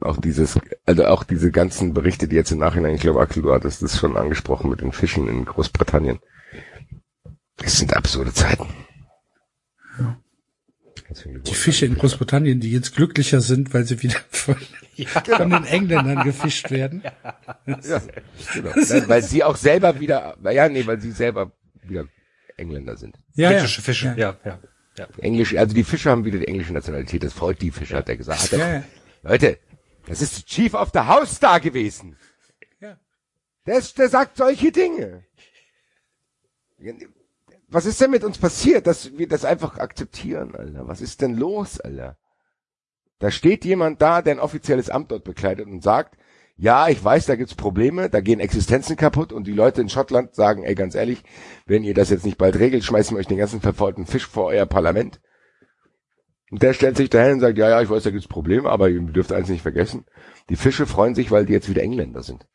[0.00, 3.52] Auch dieses, also auch diese ganzen Berichte, die jetzt im Nachhinein, ich glaube, Axel, du
[3.52, 6.20] hattest das schon angesprochen mit den Fischen in Großbritannien.
[7.62, 8.66] Es sind absurde Zeiten.
[11.46, 14.56] Die Fische in Großbritannien, die jetzt glücklicher sind, weil sie wieder von,
[15.06, 17.02] von den Engländern gefischt werden.
[17.66, 18.02] Ja,
[18.52, 18.70] genau.
[18.74, 21.52] Nein, weil sie auch selber wieder, ja, nee, weil sie selber
[21.82, 22.06] wieder
[22.56, 23.16] Engländer sind.
[23.34, 23.58] Ja, ja.
[23.58, 24.58] Britische Fische, ja, ja.
[24.98, 25.08] Ja.
[25.18, 27.22] Englisch, also die Fische haben wieder die englische Nationalität.
[27.22, 28.42] Das freut die Fische, hat er gesagt.
[28.42, 28.84] Hat er, Ja, ja.
[29.22, 29.58] Leute,
[30.06, 32.16] das ist Chief of the House da gewesen.
[32.80, 32.98] Ja.
[33.66, 35.24] Der, ist, der sagt solche Dinge.
[37.68, 40.86] Was ist denn mit uns passiert, dass wir das einfach akzeptieren, Alter?
[40.86, 42.16] Was ist denn los, Alter?
[43.18, 46.18] Da steht jemand da, der ein offizielles Amt dort bekleidet und sagt,
[46.58, 50.34] ja, ich weiß, da gibt's Probleme, da gehen Existenzen kaputt und die Leute in Schottland
[50.34, 51.22] sagen, ey, ganz ehrlich,
[51.66, 54.46] wenn ihr das jetzt nicht bald regelt, schmeißen wir euch den ganzen verfaulten Fisch vor
[54.46, 55.20] euer Parlament.
[56.50, 58.88] Und der stellt sich dahin und sagt, ja, ja, ich weiß, da gibt's Probleme, aber
[58.88, 60.06] ihr dürft eins nicht vergessen.
[60.48, 62.46] Die Fische freuen sich, weil die jetzt wieder Engländer sind.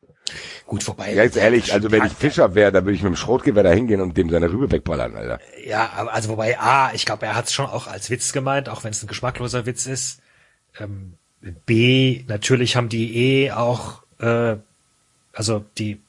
[0.66, 1.14] Gut, wobei.
[1.14, 4.02] Ganz ehrlich, also wenn ich Fischer wäre, dann würde ich mit dem Schrotgewehr da hingehen
[4.02, 5.40] und dem seine Rübe wegballern, Alter.
[5.66, 8.84] Ja, also wobei, A, ich glaube, er hat es schon auch als Witz gemeint, auch
[8.84, 10.22] wenn es ein geschmackloser Witz ist.
[10.80, 14.56] Ähm, B, natürlich haben die eh auch, äh,
[15.34, 16.00] also die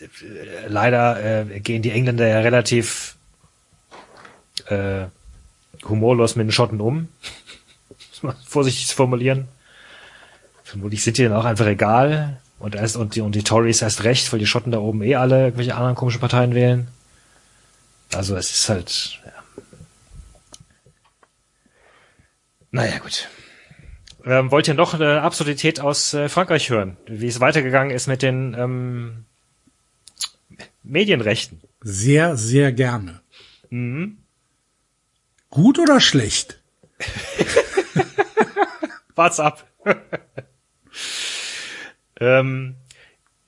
[0.00, 3.16] äh, leider äh, gehen die Engländer ja relativ
[4.66, 5.06] äh,
[5.84, 7.08] humorlos mit den Schotten um.
[8.10, 9.48] Muss man vorsichtig formulieren.
[10.64, 12.40] Vermutlich sind die dann auch einfach egal.
[12.58, 15.16] Und erst und die, und die Tories erst recht, weil die Schotten da oben eh
[15.16, 16.88] alle irgendwelche anderen komischen Parteien wählen.
[18.14, 19.20] Also es ist halt.
[19.24, 19.32] Ja.
[22.70, 23.28] Naja, gut.
[24.26, 26.96] Ähm, wollt ihr noch eine Absurdität aus äh, Frankreich hören?
[27.06, 29.24] Wie es weitergegangen ist mit den ähm,
[30.82, 31.60] Medienrechten?
[31.80, 33.20] Sehr, sehr gerne.
[33.70, 34.18] Mhm.
[35.48, 36.60] Gut oder schlecht?
[39.14, 39.64] Wart's ab.
[42.20, 42.74] ähm,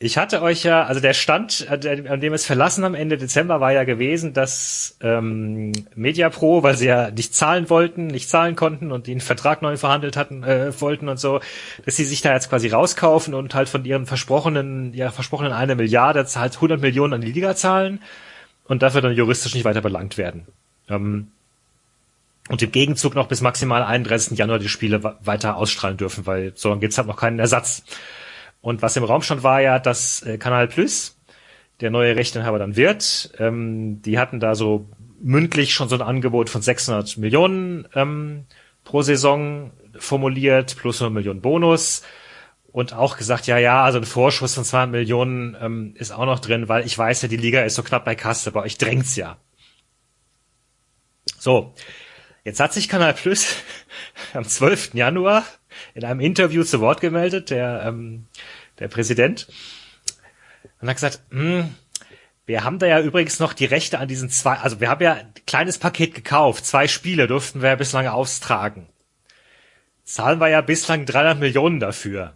[0.01, 3.19] ich hatte euch ja, also der Stand, an dem- an dem es verlassen haben Ende
[3.19, 8.55] Dezember, war ja gewesen, dass ähm, Mediapro, weil sie ja nicht zahlen wollten, nicht zahlen
[8.55, 11.41] konnten und den Vertrag neu verhandelt hatten, äh, wollten und so,
[11.85, 15.75] dass sie sich da jetzt quasi rauskaufen und halt von ihren versprochenen, ja versprochenen eine
[15.75, 18.01] Milliarde halt 100 Millionen an die Liga zahlen
[18.66, 20.47] und dafür dann juristisch nicht weiter belangt werden.
[20.89, 21.33] Ähm,
[22.49, 24.39] und im Gegenzug noch bis maximal 31.
[24.39, 27.83] Januar die Spiele weiter ausstrahlen dürfen, weil so lange gibt's halt noch keinen Ersatz.
[28.60, 31.16] Und was im Raum stand, war ja, dass äh, Kanal Plus
[31.80, 33.32] der neue Rechteinhaber dann wird.
[33.39, 34.89] Ähm, die hatten da so
[35.20, 38.47] mündlich schon so ein Angebot von 600 Millionen ähm,
[38.85, 42.02] pro Saison formuliert, plus 100 Millionen Bonus.
[42.70, 46.39] Und auch gesagt, ja, ja, also ein Vorschuss von 200 Millionen ähm, ist auch noch
[46.39, 49.16] drin, weil ich weiß ja, die Liga ist so knapp bei Kasse, bei euch drängt's
[49.16, 49.39] ja.
[51.39, 51.74] So,
[52.44, 53.56] jetzt hat sich Kanal Plus
[54.35, 54.94] am 12.
[54.94, 55.44] Januar
[55.94, 58.26] in einem Interview zu Wort gemeldet, der, ähm,
[58.78, 59.48] der Präsident,
[60.80, 61.74] und hat gesagt, hm,
[62.46, 65.14] wir haben da ja übrigens noch die Rechte an diesen zwei, also wir haben ja
[65.14, 68.88] ein kleines Paket gekauft, zwei Spiele durften wir ja bislang austragen.
[70.05, 72.32] Zahlen wir ja bislang 300 Millionen dafür.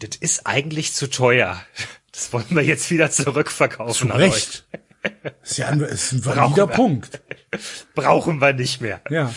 [0.00, 1.64] Das ist eigentlich zu teuer.
[2.10, 4.10] Das wollen wir jetzt wieder zurückverkaufen.
[4.10, 4.66] Zu Recht.
[5.42, 7.22] Ist ja ein, ist ein valider Punkt.
[7.94, 9.00] Brauchen wir nicht mehr.
[9.08, 9.32] Ja.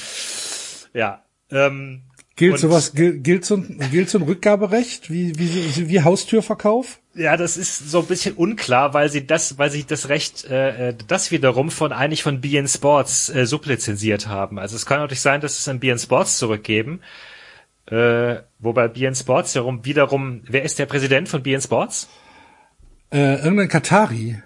[0.93, 1.23] Ja.
[1.51, 2.03] Ähm,
[2.35, 6.99] Gilt und- sowas, gilt, gilt, so ein, gilt so ein Rückgaberecht wie, wie, wie Haustürverkauf?
[7.13, 10.89] Ja, das ist so ein bisschen unklar, weil sie das, weil sie das Recht, äh,
[10.89, 14.59] äh, das wiederum von eigentlich von BN Sports äh, sublizenziert haben.
[14.59, 16.99] Also es kann natürlich sein, dass es an BN Sports zurückgeben.
[17.85, 22.09] Äh, wobei BN Sports wiederum, wiederum, wer ist der Präsident von BN Sports?
[23.13, 24.41] Äh, irgendein Katari.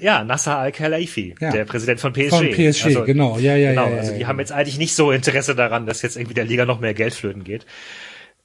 [0.00, 1.50] Ja, Nasser Al-Khelaifi, Ja.
[1.50, 2.30] der Präsident von PSG.
[2.30, 3.38] Von PSG, genau.
[3.38, 4.28] Ja, ja, genau, ja, ja, also ja, die ja.
[4.28, 7.14] haben jetzt eigentlich nicht so Interesse daran, dass jetzt irgendwie der Liga noch mehr Geld
[7.14, 7.66] flöten geht.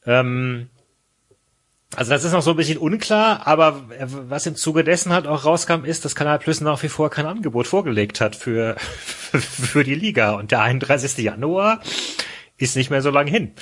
[0.06, 0.70] Ähm,
[1.96, 3.86] also das ist noch so ein bisschen unklar, aber
[4.28, 7.26] was im Zuge dessen halt auch rauskam, ist, dass Kanal Plus nach wie vor kein
[7.26, 10.32] Angebot vorgelegt hat für, für die Liga.
[10.32, 11.18] Und der 31.
[11.18, 11.82] Januar
[12.58, 13.54] ist nicht mehr so lang hin.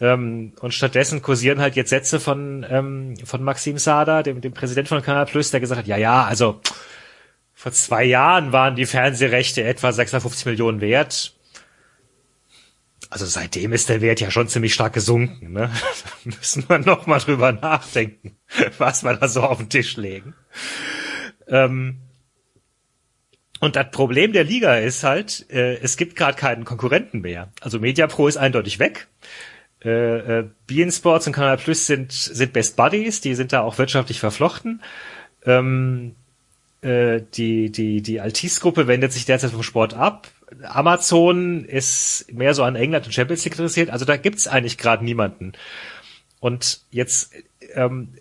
[0.00, 4.88] Ähm, und stattdessen kursieren halt jetzt Sätze von, ähm, von Maxim Sada, dem, dem Präsident
[4.88, 6.60] von Kanal Plus, der gesagt hat, ja, ja, also
[7.60, 11.34] vor zwei Jahren waren die Fernsehrechte etwa 650 Millionen wert.
[13.10, 15.52] Also seitdem ist der Wert ja schon ziemlich stark gesunken.
[15.52, 15.70] Ne?
[16.24, 18.38] Da müssen wir noch mal drüber nachdenken,
[18.78, 20.32] was wir da so auf den Tisch legen.
[21.48, 21.98] Ähm,
[23.60, 27.52] und das Problem der Liga ist halt, äh, es gibt gerade keinen Konkurrenten mehr.
[27.60, 29.08] Also MediaPro ist eindeutig weg.
[29.84, 33.76] Äh, äh, beIN Sports und Kanal Plus sind, sind Best Buddies, die sind da auch
[33.76, 34.82] wirtschaftlich verflochten.
[35.44, 36.16] Ähm,
[36.82, 40.28] äh, die, die, die Altis-Gruppe wendet sich derzeit vom Sport ab.
[40.64, 43.90] Amazon ist mehr so an England und Champions League interessiert.
[43.90, 45.52] Also da gibt's eigentlich gerade niemanden.
[46.40, 47.32] Und jetzt
[47.74, 48.14] ähm,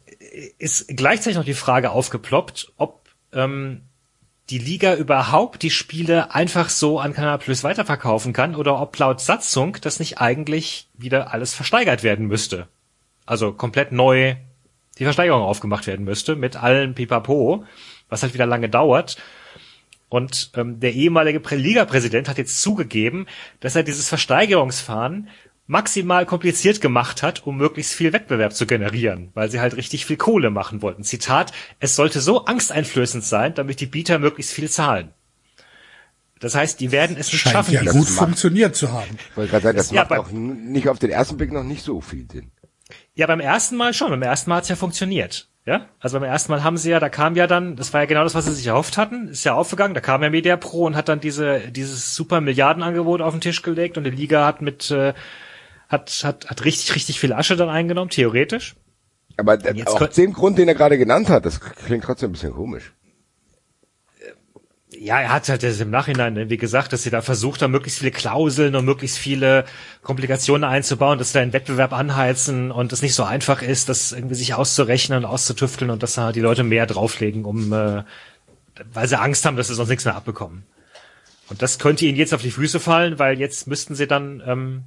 [0.57, 3.81] ist gleichzeitig noch die Frage aufgeploppt, ob ähm,
[4.49, 9.21] die Liga überhaupt die Spiele einfach so an Kanal Plus weiterverkaufen kann oder ob laut
[9.21, 12.67] Satzung das nicht eigentlich wieder alles versteigert werden müsste.
[13.25, 14.35] Also komplett neu
[14.97, 17.63] die Versteigerung aufgemacht werden müsste mit allen Pipapo,
[18.09, 19.17] was halt wieder lange dauert.
[20.09, 23.27] Und ähm, der ehemalige Prä- Liga-Präsident hat jetzt zugegeben,
[23.59, 25.29] dass er dieses Versteigerungsfahren
[25.67, 30.17] maximal kompliziert gemacht hat, um möglichst viel Wettbewerb zu generieren, weil sie halt richtig viel
[30.17, 31.03] Kohle machen wollten.
[31.03, 35.13] Zitat, es sollte so angsteinflößend sein, damit die Bieter möglichst viel zahlen.
[36.39, 39.17] Das heißt, die werden es nicht Scheint schaffen, ja gut macht- funktioniert zu haben.
[39.29, 41.63] Ich wollte gerade sagen, das Ja, macht bei- auch nicht auf den ersten Blick noch
[41.63, 42.49] nicht so viel Sinn.
[43.13, 44.09] Ja, beim ersten Mal schon.
[44.09, 45.48] Beim ersten Mal hat's ja funktioniert.
[45.65, 48.05] Ja, also beim ersten Mal haben sie ja, da kam ja dann, das war ja
[48.07, 49.93] genau das, was sie sich erhofft hatten, ist ja aufgegangen.
[49.93, 53.61] Da kam ja Media Pro und hat dann diese dieses super Milliardenangebot auf den Tisch
[53.61, 55.13] gelegt und die Liga hat mit äh,
[55.87, 58.75] hat hat hat richtig richtig viel Asche dann eingenommen, theoretisch.
[59.37, 59.57] Aber
[59.87, 62.93] auch könnt- dem Grund, den er gerade genannt hat, das klingt trotzdem ein bisschen komisch.
[65.01, 67.99] Ja, er hat halt im Nachhinein, ne, wie gesagt, dass sie da versucht haben, möglichst
[67.99, 69.63] viele Klauseln und möglichst viele
[70.01, 74.11] Komplikationen einzubauen, dass sie da einen Wettbewerb anheizen und es nicht so einfach ist, das
[74.11, 78.03] irgendwie sich auszurechnen und auszutüfteln und dass da die Leute mehr drauflegen, um äh,
[78.91, 80.65] weil sie Angst haben, dass sie sonst nichts mehr abbekommen.
[81.47, 84.83] Und das könnte ihnen jetzt auf die Füße fallen, weil jetzt müssten sie dann, ähm,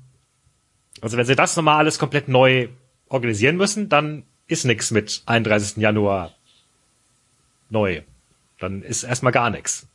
[1.00, 2.68] also wenn sie das nochmal alles komplett neu
[3.08, 5.78] organisieren müssen, dann ist nix mit 31.
[5.78, 6.34] Januar
[7.70, 8.02] neu.
[8.62, 9.88] Dann ist erstmal gar nichts.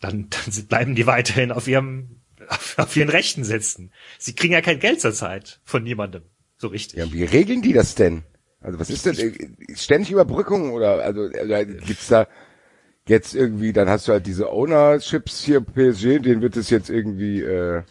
[0.00, 3.92] Dann, dann bleiben die weiterhin auf ihrem, auf, auf ihren Rechten sitzen.
[4.18, 6.22] Sie kriegen ja kein Geld zurzeit von niemandem.
[6.56, 6.98] So richtig.
[6.98, 8.22] Ja, wie regeln die das denn?
[8.60, 12.26] Also was ist denn äh, ständig Überbrückung oder also äh, gibt's da
[13.06, 17.40] jetzt irgendwie, dann hast du halt diese Ownerships hier PSG, denen wird es jetzt irgendwie
[17.40, 17.82] äh,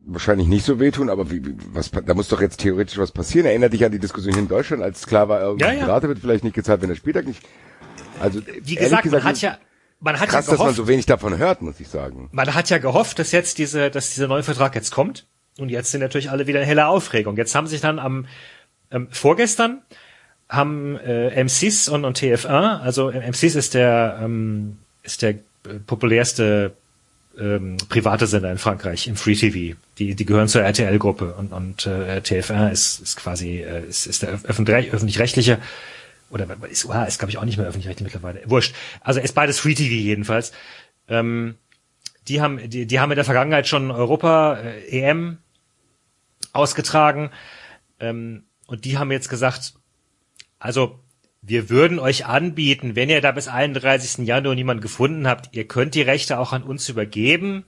[0.00, 1.42] wahrscheinlich nicht so wehtun, aber wie,
[1.72, 3.46] was da muss doch jetzt theoretisch was passieren.
[3.46, 5.86] Erinnert dich an die Diskussion hier in Deutschland, als klar war, irgendwie Ja, ja.
[5.86, 7.42] Rate wird vielleicht nicht gezahlt, wenn der Spieltag nicht.
[8.20, 9.58] Also Wie ehrlich gesagt, man hat ja,
[10.00, 12.28] man hat krass, ja dass man gehofft, so wenig davon hört, muss ich sagen.
[12.32, 15.26] man hat ja gehofft, dass jetzt diese, dass dieser neue Vertrag jetzt kommt.
[15.58, 17.36] Und jetzt sind natürlich alle wieder in heller Aufregung.
[17.36, 18.26] Jetzt haben sich dann am
[18.90, 19.82] ähm, vorgestern
[20.48, 25.38] haben äh, M6 und, und TF1, also M6 ist der ähm, ist der äh,
[25.86, 26.72] populärste
[27.38, 29.76] ähm, private Sender in Frankreich im Free TV.
[29.98, 34.22] Die die gehören zur RTL-Gruppe und und äh, TF1 ist ist quasi äh, ist, ist
[34.22, 35.58] der öffentlich öffentlich-rechtliche
[36.30, 38.42] oder ist, ah, ist glaube ich auch nicht mehr öffentlich-rechtlich mittlerweile.
[38.48, 38.74] Wurscht.
[39.00, 40.52] Also ist beides Free TV jedenfalls.
[41.08, 41.56] Ähm,
[42.28, 45.38] die haben, die, die haben in der Vergangenheit schon Europa äh, EM
[46.52, 47.30] ausgetragen
[47.98, 49.74] ähm, und die haben jetzt gesagt,
[50.58, 51.00] also
[51.42, 54.26] wir würden euch anbieten, wenn ihr da bis 31.
[54.26, 57.64] Januar niemanden gefunden habt, ihr könnt die Rechte auch an uns übergeben.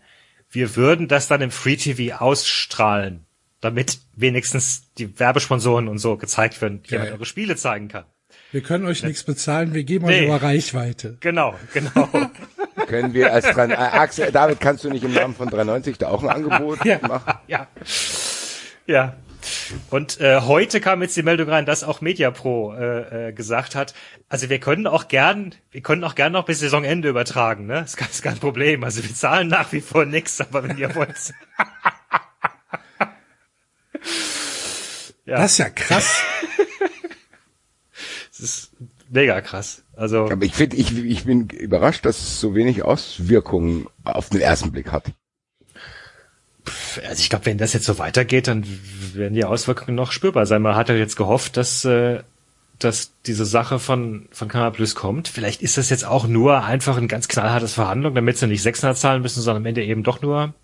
[0.51, 3.24] Wir würden das dann im Free TV ausstrahlen,
[3.60, 8.05] damit wenigstens die Werbesponsoren und so gezeigt werden, wie man eure Spiele zeigen kann.
[8.52, 10.24] Wir können euch nichts bezahlen, wir geben nee.
[10.26, 11.16] euch aber Reichweite.
[11.20, 12.08] Genau, genau.
[12.86, 16.08] können wir als dran, äh, Axel, David, kannst du nicht im Namen von 93 da
[16.08, 16.98] auch ein Angebot ja.
[17.00, 17.32] machen?
[17.46, 17.66] Ja.
[18.86, 19.16] Ja.
[19.88, 23.94] Und äh, heute kam jetzt die Meldung rein, dass auch MediaPro äh, äh, gesagt hat,
[24.28, 27.80] also wir können auch gern, wir können auch gern noch bis Saisonende übertragen, ne?
[27.80, 28.84] Das ist kein Problem.
[28.84, 31.16] Also wir zahlen nach wie vor nichts, aber wenn ihr wollt.
[35.24, 35.36] ja.
[35.36, 36.22] Das ist ja krass.
[38.32, 38.72] das ist
[39.09, 39.84] mega krass.
[39.94, 40.30] Also.
[40.30, 44.72] Aber ich finde, ich, ich bin überrascht, dass es so wenig Auswirkungen auf den ersten
[44.72, 45.12] Blick hat
[47.09, 48.64] also ich glaube, wenn das jetzt so weitergeht, dann
[49.14, 50.62] werden die Auswirkungen noch spürbar sein.
[50.62, 52.22] Man hat ja jetzt gehofft, dass, äh,
[52.78, 55.28] dass diese Sache von, von Kanal Plus kommt.
[55.28, 58.96] Vielleicht ist das jetzt auch nur einfach ein ganz knallhartes Verhandlung, damit sie nicht 600
[58.96, 60.54] zahlen müssen, sondern am Ende eben doch nur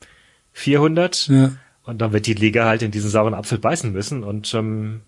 [0.53, 1.29] 400.
[1.29, 1.53] Ja.
[1.85, 5.01] Und dann wird die Liga halt in diesen sauren Apfel beißen müssen und, ähm,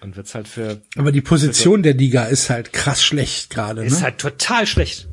[0.00, 0.80] und wird's halt für.
[0.96, 3.84] Aber die Position der Liga ist halt krass schlecht gerade.
[3.84, 4.04] Ist ne?
[4.04, 5.08] halt total schlecht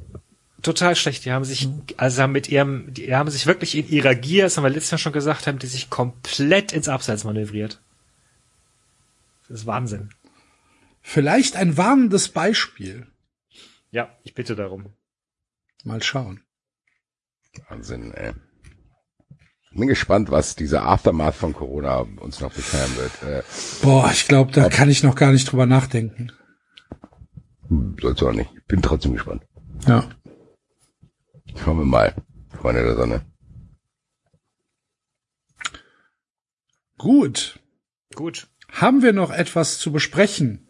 [0.61, 1.25] total schlecht.
[1.25, 1.67] Die haben sich,
[1.97, 4.91] also haben mit ihrem, die haben sich wirklich in ihrer Gier, das haben wir letztes
[4.91, 7.81] Jahr schon gesagt, haben die sich komplett ins Abseits manövriert.
[9.47, 10.09] Das ist Wahnsinn.
[11.01, 13.07] Vielleicht ein warnendes Beispiel.
[13.89, 14.93] Ja, ich bitte darum.
[15.83, 16.41] Mal schauen.
[17.67, 18.33] Wahnsinn, ey.
[19.73, 23.23] Bin gespannt, was dieser Aftermath von Corona uns noch bescheren wird.
[23.23, 23.43] Äh,
[23.81, 26.31] Boah, ich glaube, da kann ich noch gar nicht drüber nachdenken.
[28.01, 28.49] Sollst du auch nicht.
[28.67, 29.43] Bin trotzdem gespannt.
[29.87, 30.09] Ja.
[31.55, 32.13] Schauen wir mal,
[32.49, 33.21] Freunde der Sonne.
[36.97, 37.59] Gut.
[38.13, 38.47] Gut.
[38.69, 40.67] Haben wir noch etwas zu besprechen?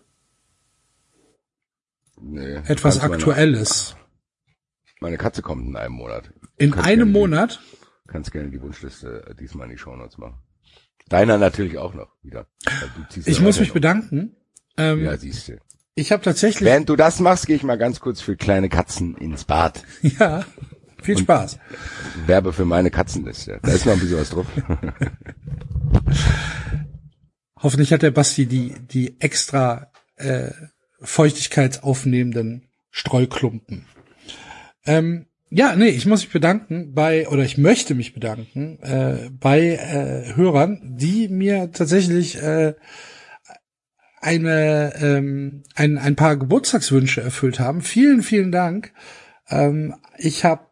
[2.22, 3.96] Nee, etwas Aktuelles.
[5.00, 6.32] Meine, meine, Katze kommt in einem Monat.
[6.58, 7.60] In einem Monat?
[8.12, 10.38] Kannst gerne die Wunschliste äh, diesmal in die Shownotes machen.
[11.10, 12.48] Deiner natürlich auch noch wieder.
[13.26, 13.74] Ich muss mich noch.
[13.74, 14.36] bedanken.
[14.78, 15.58] Ähm, ja, siehst du.
[15.96, 16.66] Ich habe tatsächlich.
[16.66, 19.84] Während du das machst, gehe ich mal ganz kurz für kleine Katzen ins Bad.
[20.02, 20.46] Ja,
[21.02, 21.60] viel Und Spaß.
[22.28, 23.60] Werbe für meine Katzenliste.
[23.64, 24.46] Da ist noch ein bisschen was drauf.
[27.58, 30.52] Hoffentlich hat der Basti die die extra äh,
[31.02, 33.86] feuchtigkeitsaufnehmenden Streuklumpen.
[34.86, 39.60] Ähm, ja, nee, ich muss mich bedanken bei, oder ich möchte mich bedanken äh, bei
[39.60, 42.74] äh, Hörern, die mir tatsächlich äh,
[44.22, 47.82] eine, ähm, ein, ein paar Geburtstagswünsche erfüllt haben.
[47.82, 48.94] Vielen, vielen Dank.
[49.50, 50.68] Ähm, ich habe,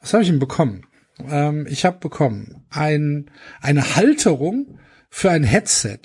[0.00, 0.86] was habe ich denn bekommen?
[1.30, 3.30] Ähm, ich habe bekommen ein,
[3.60, 4.80] eine Halterung
[5.10, 6.00] für ein Headset,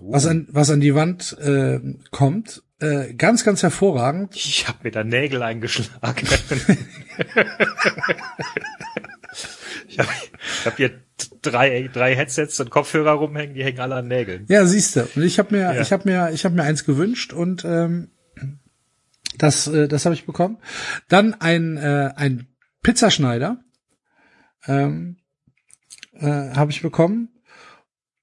[0.00, 2.62] was an, was an die Wand äh, kommt.
[2.84, 4.36] Äh, ganz, ganz hervorragend.
[4.36, 6.28] Ich habe mir da Nägel eingeschlagen.
[9.88, 10.08] ich habe
[10.66, 10.90] hab hier
[11.40, 14.44] drei, drei Headsets und Kopfhörer rumhängen, die hängen alle an Nägeln.
[14.48, 15.08] Ja, siehst du.
[15.16, 15.80] Und ich habe mir, ja.
[15.80, 18.10] ich habe mir, ich habe mir eins gewünscht und ähm,
[19.38, 20.58] das, äh, das habe ich bekommen.
[21.08, 22.48] Dann ein, äh, ein
[22.82, 23.64] Pizzaschneider
[24.66, 25.16] ähm,
[26.12, 27.30] äh, habe ich bekommen.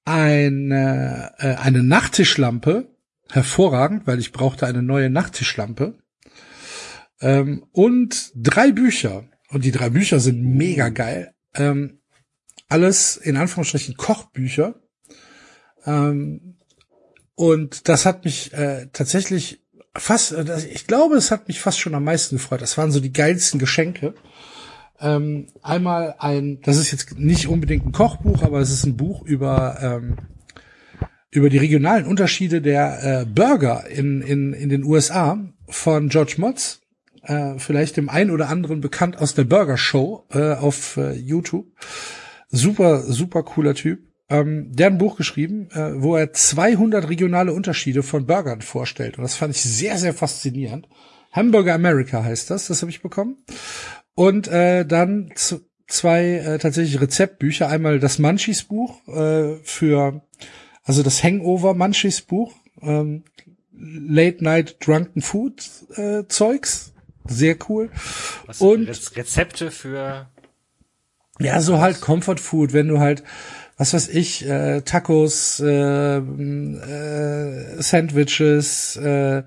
[0.04, 2.91] Eine, äh, eine Nachttischlampe,
[3.32, 5.98] hervorragend, weil ich brauchte eine neue Nachttischlampe.
[7.20, 9.24] Ähm, und drei Bücher.
[9.48, 11.34] Und die drei Bücher sind mega geil.
[11.54, 12.00] Ähm,
[12.68, 14.74] alles in Anführungsstrichen Kochbücher.
[15.84, 16.58] Ähm,
[17.34, 19.62] und das hat mich äh, tatsächlich
[19.94, 22.62] fast, äh, ich glaube, es hat mich fast schon am meisten gefreut.
[22.62, 24.14] Das waren so die geilsten Geschenke.
[25.00, 29.22] Ähm, einmal ein, das ist jetzt nicht unbedingt ein Kochbuch, aber es ist ein Buch
[29.22, 30.16] über ähm,
[31.32, 36.80] über die regionalen Unterschiede der äh, Burger in, in, in den USA von George Motz.
[37.22, 41.66] Äh, vielleicht dem einen oder anderen bekannt aus der Burger Show äh, auf äh, YouTube.
[42.50, 44.00] Super, super cooler Typ.
[44.28, 49.16] Ähm, der hat ein Buch geschrieben, äh, wo er 200 regionale Unterschiede von Burgern vorstellt.
[49.16, 50.86] Und das fand ich sehr, sehr faszinierend.
[51.32, 53.38] Hamburger America heißt das, das habe ich bekommen.
[54.14, 55.32] Und äh, dann
[55.86, 57.68] zwei äh, tatsächlich Rezeptbücher.
[57.68, 60.22] Einmal das Munchies Buch äh, für,
[60.84, 63.24] also das Hangover Munchies Buch, ähm,
[63.72, 65.62] Late Night Drunken Food
[65.96, 66.92] äh, Zeugs.
[67.24, 67.90] Sehr cool.
[68.46, 70.28] Was und Rezepte für
[71.38, 73.22] ja, so halt Comfort Food, wenn du halt,
[73.76, 79.42] was weiß ich, äh, Tacos, äh, äh, Sandwiches, äh,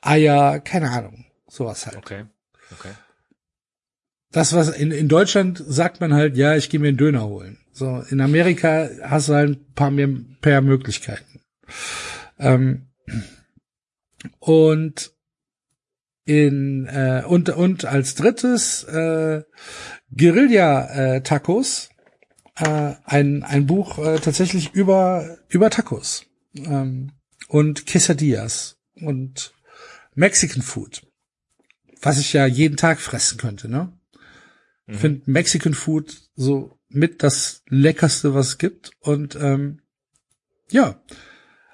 [0.00, 1.96] Eier, keine Ahnung, sowas halt.
[1.96, 2.24] Okay.
[2.72, 2.90] Okay.
[4.32, 7.58] Das, was in, in Deutschland sagt man halt, ja, ich gehe mir einen Döner holen.
[7.72, 11.40] So, in Amerika hast du halt ein paar mehr, mehr Möglichkeiten.
[12.38, 12.88] Ähm,
[14.38, 15.12] und
[16.24, 19.42] in äh, und und als drittes äh,
[20.14, 21.90] Guerilla äh, Tacos,
[22.56, 27.12] äh, ein ein Buch äh, tatsächlich über über Tacos ähm,
[27.48, 29.54] und Quesadillas und
[30.14, 31.06] Mexican Food,
[32.02, 33.95] was ich ja jeden Tag fressen könnte, ne?
[34.88, 39.80] Ich finde Mexican Food so mit das leckerste, was es gibt und ähm,
[40.70, 41.00] ja,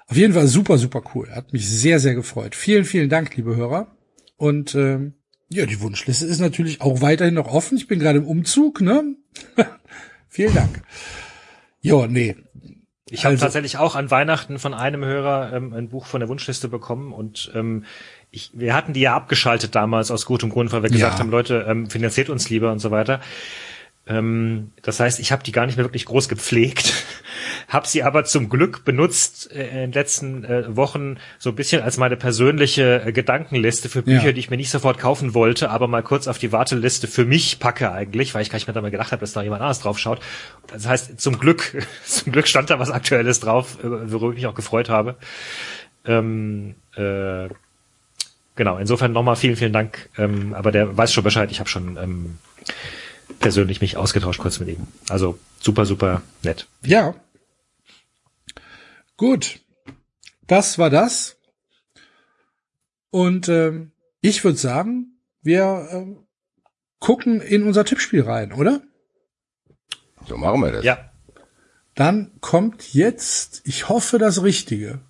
[0.07, 1.29] auf jeden Fall super, super cool.
[1.31, 2.55] Hat mich sehr, sehr gefreut.
[2.55, 3.95] Vielen, vielen Dank, liebe Hörer.
[4.37, 5.13] Und ähm,
[5.49, 7.77] ja, die Wunschliste ist natürlich auch weiterhin noch offen.
[7.77, 9.15] Ich bin gerade im Umzug, ne?
[10.27, 10.81] vielen Dank.
[11.81, 12.35] Ja, nee.
[13.09, 16.29] Ich habe Also- tatsächlich auch an Weihnachten von einem Hörer ähm, ein Buch von der
[16.29, 17.85] Wunschliste bekommen und ähm,
[18.33, 21.19] ich, wir hatten die ja abgeschaltet damals aus gutem Grund, weil wir gesagt Ja.
[21.19, 23.21] haben, Leute, ähm, finanziert uns lieber und so weiter.
[24.05, 26.93] Ähm, das heißt, ich habe die gar nicht mehr wirklich groß gepflegt,
[27.69, 31.81] habe sie aber zum Glück benutzt äh, in den letzten äh, Wochen so ein bisschen
[31.83, 34.31] als meine persönliche äh, Gedankenliste für Bücher, Ja.
[34.33, 37.59] die ich mir nicht sofort kaufen wollte, aber mal kurz auf die Warteliste für mich
[37.59, 39.97] packe eigentlich, weil ich gar nicht mehr damit gedacht habe, dass da jemand anderes drauf
[39.99, 40.19] schaut.
[40.67, 44.47] Das heißt, zum Glück, zum Glück stand da was Aktuelles drauf, äh, worüber ich mich
[44.47, 45.15] auch gefreut habe.
[46.05, 47.47] Ähm, äh,
[48.55, 50.09] genau, insofern nochmal vielen, vielen Dank.
[50.17, 52.37] Ähm, aber der weiß schon Bescheid, ich habe schon ähm,
[53.39, 54.87] persönlich mich ausgetauscht kurz mit ihm.
[55.09, 56.67] Also super, super nett.
[56.85, 57.15] Ja.
[59.17, 59.59] Gut.
[60.47, 61.37] Das war das.
[63.09, 63.91] Und ähm,
[64.21, 66.25] ich würde sagen, wir ähm,
[66.99, 68.81] gucken in unser Tippspiel rein, oder?
[70.27, 70.85] So machen wir das.
[70.85, 71.11] Ja,
[71.95, 75.01] Dann kommt jetzt, ich hoffe, das Richtige.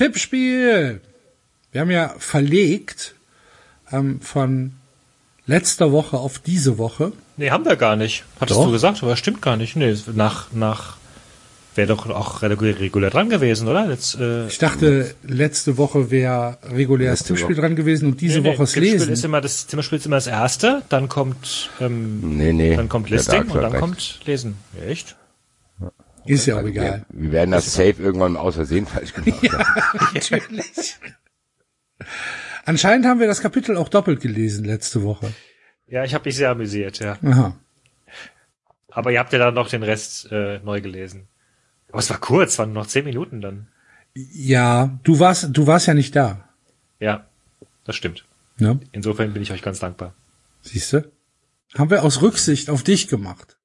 [0.00, 1.02] Tippspiel.
[1.72, 3.14] Wir haben ja verlegt
[3.92, 4.72] ähm, von
[5.44, 7.12] letzter Woche auf diese Woche.
[7.36, 8.24] nee, haben wir gar nicht.
[8.40, 8.64] Hattest Doch.
[8.64, 9.76] du gesagt, aber stimmt gar nicht.
[9.76, 10.96] Nee, nach, nach,
[11.74, 13.90] wäre doch auch regulär, dran gewesen, oder?
[13.90, 17.60] Jetzt, äh, Ich dachte, letzte Woche wäre reguläres Letzte Tippspiel Woche.
[17.60, 19.12] dran gewesen und diese nee, nee, Woche das Tippspiel Lesen.
[19.12, 22.74] ist immer das, Tippspiel ist immer das erste, dann kommt, ähm, Nee, nee.
[22.74, 24.56] dann kommt Listing und dann kommt Lesen.
[24.80, 25.14] Ja, Echt?
[26.30, 27.06] Ist ja auch Also egal.
[27.10, 30.08] Wir, wir werden das safe irgendwann mal aus Versehen falsch gemacht haben.
[30.14, 30.96] Natürlich.
[32.64, 35.32] Anscheinend haben wir das Kapitel auch doppelt gelesen letzte Woche.
[35.88, 37.18] Ja, ich habe mich sehr amüsiert, ja.
[37.24, 37.56] Aha.
[38.90, 41.26] Aber ihr habt ja dann noch den Rest äh, neu gelesen.
[41.88, 43.68] Aber es war kurz, waren nur noch zehn Minuten dann.
[44.14, 46.48] Ja, du warst, du warst ja nicht da.
[47.00, 47.26] Ja,
[47.84, 48.24] das stimmt.
[48.58, 48.78] Ne?
[48.92, 50.14] Insofern bin ich euch ganz dankbar.
[50.62, 51.10] Siehst du?
[51.76, 53.56] Haben wir aus Rücksicht auf dich gemacht.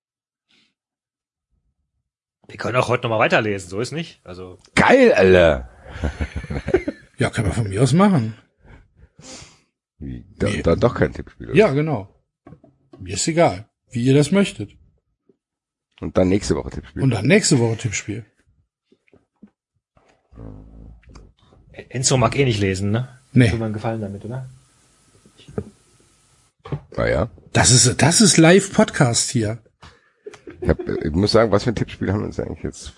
[2.48, 4.22] Wir können auch heute noch mal weiterlesen, so ist nicht.
[4.24, 5.70] Also Geil, Alter.
[7.18, 8.36] Ja, können wir von mir aus machen.
[10.00, 11.48] Wie, da, da, doch kein Tippspiel.
[11.48, 11.56] oder?
[11.58, 12.14] Ja, genau.
[13.00, 14.72] Mir ist egal, wie ihr das möchtet.
[16.02, 17.02] Und dann nächste Woche Tippspiel.
[17.02, 18.26] Und dann nächste Woche Tippspiel.
[21.72, 23.08] Enzo mag eh nicht lesen, ne?
[23.32, 23.50] Nee.
[23.50, 24.50] Tut mir einen Gefallen damit, oder?
[26.98, 27.30] Ah, ja.
[27.54, 29.60] Das ist, das ist Live-Podcast hier.
[30.66, 32.94] Ich, hab, ich muss sagen, was für ein Tippspiel haben wir uns eigentlich jetzt?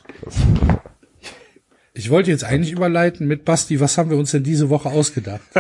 [1.94, 5.42] Ich wollte jetzt eigentlich überleiten mit Basti, was haben wir uns denn diese Woche ausgedacht?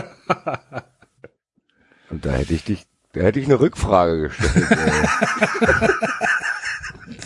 [2.09, 4.71] und da hätte ich dich, da hätte ich eine Rückfrage gestellt.
[4.71, 5.87] äh.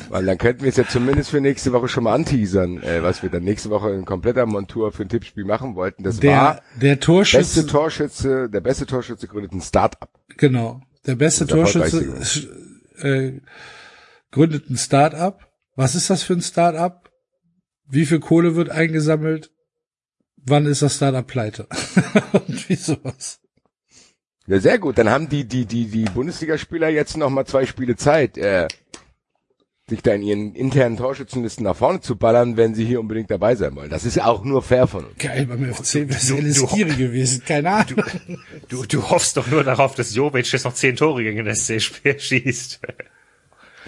[0.10, 3.22] Weil dann könnten wir es ja zumindest für nächste Woche schon mal anteasern, äh, was
[3.22, 6.02] wir dann nächste Woche in kompletter Montur für ein Tippspiel machen wollten.
[6.04, 10.10] Das Der, war der beste Torschütze, Torschütze, der beste Torschütze gründet ein Start-up.
[10.38, 12.50] genau, der beste Torschütze
[12.98, 13.34] äh,
[14.32, 15.48] gründet ein Start-up.
[15.76, 17.12] Was ist das für ein Start-up?
[17.88, 19.52] Wie viel Kohle wird eingesammelt?
[20.38, 21.68] Wann ist das Start-up pleite?
[22.34, 23.40] Und wie sowas.
[24.48, 24.98] Ja, sehr gut.
[24.98, 28.38] Dann haben die, die, die, die Bundesligaspieler jetzt noch mal zwei Spiele Zeit.
[28.38, 28.68] Äh,
[29.88, 33.56] sich da in ihren internen Torschützenlisten nach vorne zu ballern, wenn sie hier unbedingt dabei
[33.56, 33.90] sein wollen.
[33.90, 35.18] Das ist ja auch nur fair von uns.
[35.18, 37.44] Geil, beim FC wäre es du- du- Giri gewesen.
[37.46, 38.04] Keine Ahnung.
[38.70, 41.82] Du, du hoffst doch nur darauf, dass Jovic jetzt noch zehn Tore gegen den SC
[41.82, 42.80] spiel- schießt.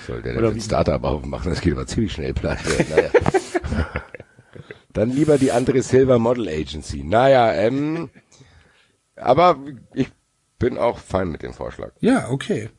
[0.05, 1.49] Soll der denn ein Startup machen?
[1.51, 2.59] Das geht aber ziemlich schnell platt.
[2.89, 3.09] Naja.
[4.93, 7.03] Dann lieber die andere Silver Model Agency.
[7.03, 8.09] Naja, ähm,
[9.15, 9.57] aber
[9.93, 10.11] ich
[10.59, 11.93] bin auch fein mit dem Vorschlag.
[11.99, 12.69] Ja, okay.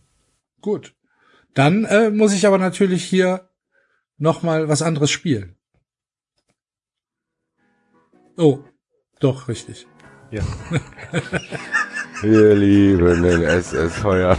[0.61, 0.95] Gut.
[1.55, 3.49] Dann äh, muss ich aber natürlich hier
[4.17, 5.57] noch mal was anderes spielen.
[8.37, 8.61] Oh,
[9.21, 9.87] doch, richtig.
[10.31, 10.43] Ja.
[12.23, 14.39] Wir lieben den SS Feuer.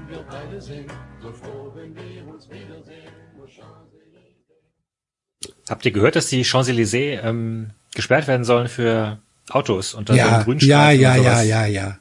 [0.31, 0.89] beide sind
[1.21, 3.11] so froh, wenn wir uns wiedersehen.
[5.69, 9.19] Habt ihr gehört, dass die Champs-Élysées ähm, gesperrt werden sollen für
[9.49, 11.99] Autos unter so Ja, einem Grünstreifen ja, ja, und ja, ja, ja.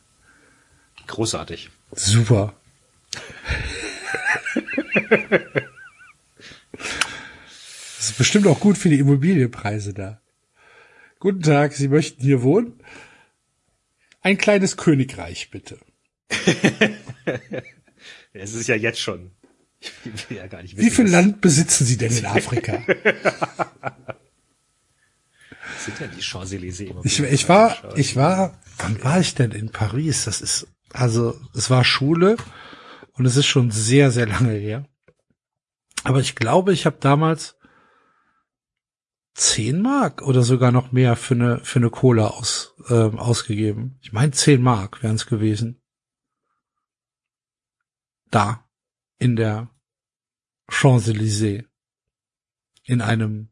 [1.06, 1.70] Großartig.
[1.92, 2.54] Super.
[7.98, 10.22] Das ist bestimmt auch gut für die Immobilienpreise da.
[11.18, 12.80] Guten Tag, Sie möchten hier wohnen?
[14.22, 15.78] Ein kleines Königreich, bitte.
[18.32, 19.32] Es ist ja jetzt schon.
[19.80, 22.72] Ich will ja gar nicht Wie wissen, viel was- Land besitzen Sie denn in Afrika?
[25.78, 27.00] sind denn die Champs-Élysées immer?
[27.04, 30.24] Ich, ich war, ich war, wann war ich denn in Paris?
[30.24, 32.36] Das ist, also, es war Schule
[33.12, 34.86] und es ist schon sehr, sehr lange her.
[36.04, 37.56] Aber ich glaube, ich habe damals
[39.34, 43.98] 10 Mark oder sogar noch mehr für eine, für eine Cola aus, ähm, ausgegeben.
[44.02, 45.79] Ich meine, 10 Mark wären es gewesen.
[48.30, 48.64] Da,
[49.18, 49.68] in der
[50.70, 51.64] Champs-Élysées.
[52.84, 53.48] In einem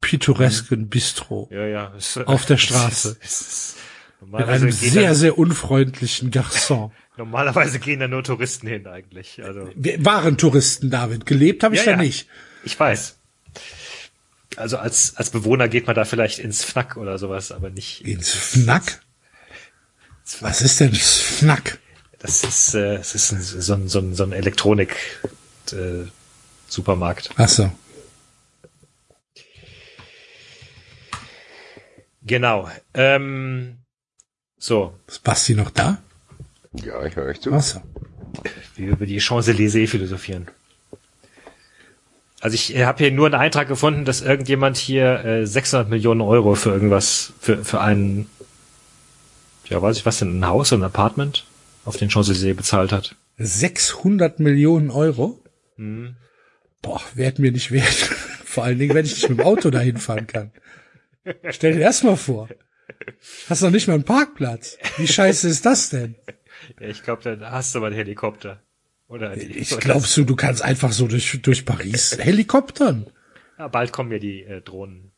[0.00, 1.48] pittoresken Bistro.
[1.52, 1.94] Ja, ja.
[1.96, 3.16] Es, Auf der Straße.
[3.22, 3.76] Es
[4.20, 6.90] Mit einem sehr, da, sehr unfreundlichen Garçon.
[7.16, 9.42] normalerweise gehen da nur Touristen hin eigentlich.
[9.42, 11.26] Also Wir waren Touristen, David.
[11.26, 11.96] Gelebt habe ich Ja, da ja.
[11.98, 12.28] nicht.
[12.64, 13.18] ich weiß.
[14.56, 18.30] Also als als Bewohner geht man da vielleicht ins Fnack oder sowas, aber nicht Ins
[18.30, 19.02] Fnack?
[20.40, 21.78] Was ist denn Fnack?
[22.22, 24.96] Das ist äh, es ist ein, so ein so ein, so ein Elektronik
[25.72, 26.06] äh,
[26.68, 27.30] Supermarkt.
[27.36, 27.70] Ach so.
[32.22, 32.70] Genau.
[32.94, 33.78] Ähm,
[34.56, 35.98] so, Ist Basti noch da?
[36.72, 37.52] Ja, ich höre euch zu.
[37.52, 37.82] Ach so.
[38.76, 40.46] wie wir über die Champs-Élysées philosophieren.
[42.40, 46.54] Also ich habe hier nur einen Eintrag gefunden, dass irgendjemand hier äh, 600 Millionen Euro
[46.54, 48.30] für irgendwas, für, für einen,
[49.66, 51.44] ja weiß ich was denn, ein Haus, ein Apartment
[51.84, 53.16] auf den Champs-Élysées bezahlt hat.
[53.38, 55.42] 600 Millionen Euro?
[55.76, 56.16] Hm.
[56.80, 57.86] Boah, werd mir nicht wert.
[58.44, 60.52] Vor allen Dingen, wenn ich nicht mit dem Auto dahin fahren kann.
[61.50, 62.48] Stell dir erst mal vor.
[63.48, 64.76] Hast noch nicht mal einen Parkplatz.
[64.98, 66.16] Wie scheiße ist das denn?
[66.80, 68.60] Ja, ich glaube, da hast du mal einen Helikopter.
[69.08, 73.06] Oder die, Ich glaubst du, du kannst einfach so durch, durch Paris helikoptern?
[73.58, 75.11] Ja, bald kommen ja die äh, Drohnen.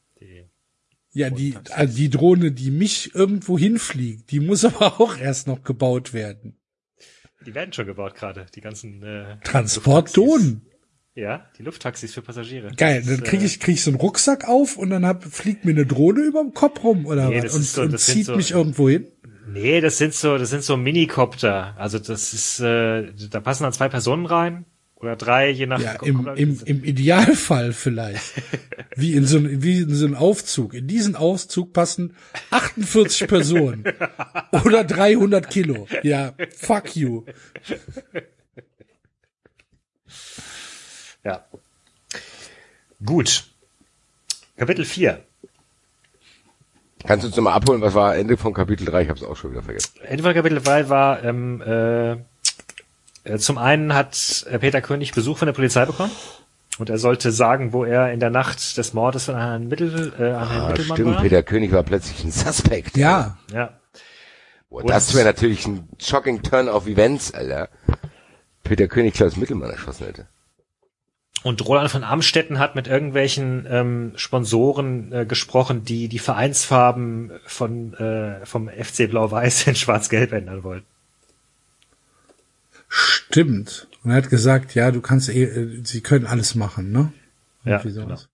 [1.15, 5.62] Ja, die, äh, die Drohne, die mich irgendwo hinfliegt, die muss aber auch erst noch
[5.62, 6.57] gebaut werden.
[7.47, 10.62] die werden schon gebaut gerade, die ganzen äh, Transportdrohnen.
[11.17, 12.73] Ja, die Lufttaxis für Passagiere.
[12.76, 15.23] Geil, Das, dann krieg äh, ich, krieg ich so einen Rucksack auf und dann hab,
[15.23, 17.55] fliegt mir eine Drohne überm Kopf rum oder Nee, was?
[17.55, 19.07] Und, so- und zieht so- mich irgendwo hin.
[19.47, 21.76] Nee, das sind so, das sind so Minikopter.
[21.78, 24.65] Also das ist, äh, da passen dann zwei Personen rein
[25.05, 25.81] oder drei, je nach.
[25.81, 28.34] Ja, im, im, im Idealfall vielleicht.
[28.97, 30.73] Wie in so, wie in so einem Aufzug.
[30.73, 32.15] In diesen Aufzug passen
[32.50, 33.84] 48 Personen.
[34.52, 35.89] Oder 300 Kilo.
[36.05, 37.24] Ja, fuck you.
[41.24, 41.44] ja.
[43.05, 43.44] Gut.
[44.57, 45.24] Kapitel 4.
[47.07, 49.02] Kannst du uns nochmal abholen, was war Ende von Kapitel 3?
[49.02, 49.92] Ich habe es auch schon wieder vergessen.
[50.05, 52.16] Ende von Kapitel 3 war, ähm, äh, äh,
[53.39, 56.12] zum einen hat äh, Peter König Besuch von der Polizei bekommen
[56.78, 60.31] und er sollte sagen, wo er in der Nacht des Mordes von Herrn Mittel, äh,
[60.33, 61.23] an Herrn Ah, Mittelmann stimmt, war.
[61.23, 62.97] Peter König war plötzlich ein Suspect.
[62.97, 63.70] Ja, Ja.
[64.70, 67.69] Boah, das wäre natürlich ein shocking Turn of Events, Alter.
[68.65, 70.27] Peter König Klaus Mittelmann erschossen hätte.
[71.44, 77.94] Und Roland von Amstetten hat mit irgendwelchen ähm, Sponsoren äh, gesprochen, die die Vereinsfarben von
[77.94, 80.86] äh, vom FC Blau-Weiß in Schwarz-Gelb ändern wollten.
[82.95, 83.89] Stimmt.
[84.03, 87.13] Und er hat gesagt, ja, du kannst eh, äh, sie können alles machen, ne?
[87.65, 88.29] Ja, Irgendwie sowas.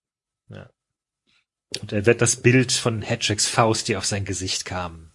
[1.79, 5.09] Und er wird das Bild von Hedgehogs Faust, die auf sein Gesicht kam,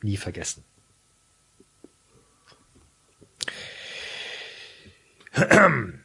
[0.00, 0.62] nie vergessen.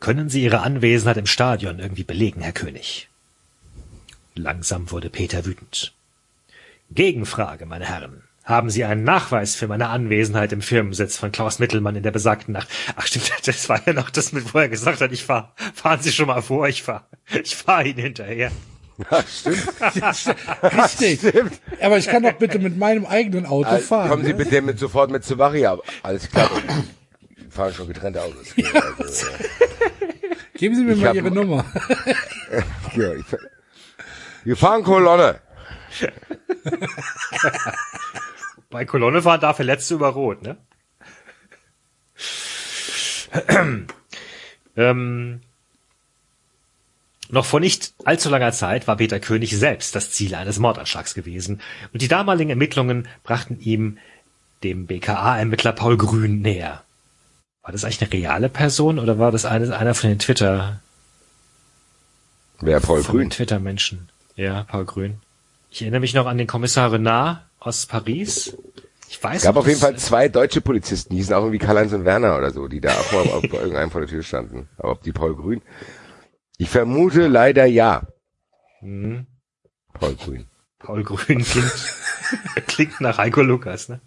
[0.00, 3.08] Können Sie Ihre Anwesenheit im Stadion irgendwie belegen, Herr König?
[4.36, 5.92] Langsam wurde Peter wütend.
[6.90, 8.27] Gegenfrage, meine Herren.
[8.48, 12.52] Haben Sie einen Nachweis für meine Anwesenheit im Firmensitz von Klaus Mittelmann in der besagten
[12.54, 12.66] Nacht?
[12.96, 16.00] Ach stimmt, das war ja noch das, mit wo er gesagt hat, ich fahr, fahren
[16.00, 17.06] Sie schon mal vor, ich fahr,
[17.42, 18.50] ich fahr Ihnen hinterher.
[19.10, 19.68] Ja, stimmt.
[20.62, 21.20] Richtig.
[21.82, 24.08] Aber ich kann doch bitte mit meinem eigenen Auto Also, fahren.
[24.08, 24.38] kommen Sie ne?
[24.38, 25.78] bitte mit, sofort mit zu Maria.
[26.02, 26.50] Alles klar.
[27.36, 28.46] Wir fahren schon getrennte Autos.
[28.98, 29.26] Also,
[30.54, 31.66] Geben Sie mir Ich mal hab- Ihre Nummer.
[32.96, 33.24] ja, ich,
[34.44, 35.38] wir fahren Kolonne.
[38.70, 40.56] Bei Kolonne fahren darf er letzte über Rot, ne?
[44.76, 45.40] ähm,
[47.30, 51.60] noch vor nicht allzu langer Zeit war Peter König selbst das Ziel eines Mordanschlags gewesen
[51.92, 53.98] und die damaligen Ermittlungen brachten ihm
[54.62, 56.82] dem BKA-Ermittler Paul Grün näher.
[57.62, 60.80] War das eigentlich eine reale Person oder war das eine, einer von den Twitter,
[62.60, 63.30] Wer Paul von Grün?
[63.30, 64.08] Twitter-Menschen?
[64.34, 65.20] Ja, Paul Grün.
[65.70, 68.56] Ich erinnere mich noch an den Kommissar Renard aus Paris.
[69.08, 71.92] Ich weiß Es gab auf jeden Fall zwei deutsche Polizisten, die hießen auch irgendwie Karl-Heinz
[71.92, 74.68] und Werner oder so, die da auch mal auf irgendeinem vor der Tür standen.
[74.76, 75.62] Aber ob die Paul Grün?
[76.58, 78.06] Ich vermute leider ja.
[78.80, 79.26] Hm.
[79.94, 80.46] Paul Grün.
[80.78, 81.94] Paul Grün klingt,
[82.68, 84.00] klingt nach Heiko Lukas, ne?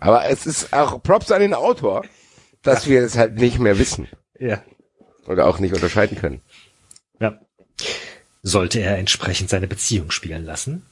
[0.00, 2.04] Aber es ist auch Props an den Autor,
[2.62, 4.62] dass wir es halt nicht mehr wissen Ja.
[5.26, 6.42] oder auch nicht unterscheiden können.
[7.18, 7.38] ja.
[8.44, 10.84] Sollte er entsprechend seine Beziehung spielen lassen?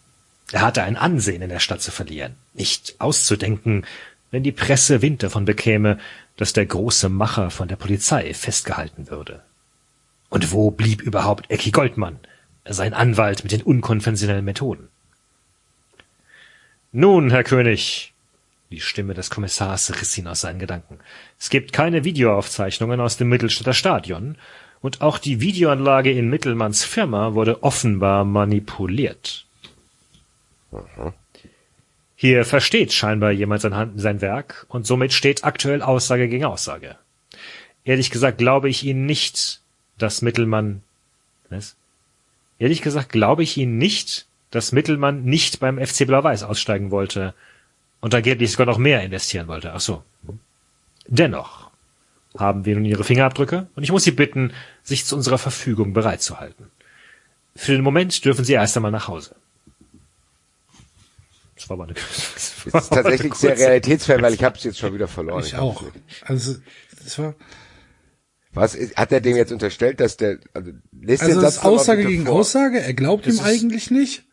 [0.53, 2.35] Er hatte ein Ansehen in der Stadt zu verlieren.
[2.55, 3.87] Nicht auszudenken,
[4.31, 5.99] wenn die Presse Wind davon bekäme,
[6.37, 9.43] dass der große Macher von der Polizei festgehalten würde.
[10.29, 12.19] Und wo blieb überhaupt Ecki Goldmann,
[12.65, 14.89] sein Anwalt mit den unkonventionellen Methoden?
[16.93, 18.13] Nun, Herr König,
[18.71, 20.99] die Stimme des Kommissars riss ihn aus seinen Gedanken.
[21.39, 24.37] Es gibt keine Videoaufzeichnungen aus dem Mittelstädter Stadion
[24.81, 29.47] und auch die Videoanlage in Mittelmanns Firma wurde offenbar manipuliert.
[32.17, 36.97] Hier versteht scheinbar jemand sein, sein Werk und somit steht aktuell Aussage gegen Aussage.
[37.85, 39.63] Ehrlich gesagt glaube ich Ihnen nicht,
[39.99, 40.83] dass Mittelmann,
[41.49, 41.77] was?
[42.59, 47.35] Ehrlich gesagt glaube ich Ihnen nicht, dass Mittelmann nicht beim FC Blau-Weiß aussteigen wollte
[48.01, 49.73] und angeblich sogar noch mehr investieren wollte.
[49.73, 50.03] Ach so.
[51.07, 51.71] Dennoch
[52.37, 56.71] haben wir nun Ihre Fingerabdrücke und ich muss Sie bitten, sich zu unserer Verfügung bereitzuhalten.
[57.57, 59.35] Für den Moment dürfen Sie erst einmal nach Hause.
[61.61, 64.79] Das war aber eine, das war ist tatsächlich sehr realitätsfern, weil ich habe es jetzt
[64.79, 65.45] schon wieder verloren.
[65.45, 65.85] Ich hab's auch.
[66.25, 66.57] Also,
[67.05, 67.35] das war,
[68.55, 71.69] Was ist, hat er dem jetzt unterstellt, dass der also lässt also den das mal
[71.71, 72.37] Aussage gegen vor.
[72.37, 72.81] Aussage.
[72.81, 74.25] Er glaubt Das ihm ist- eigentlich nicht.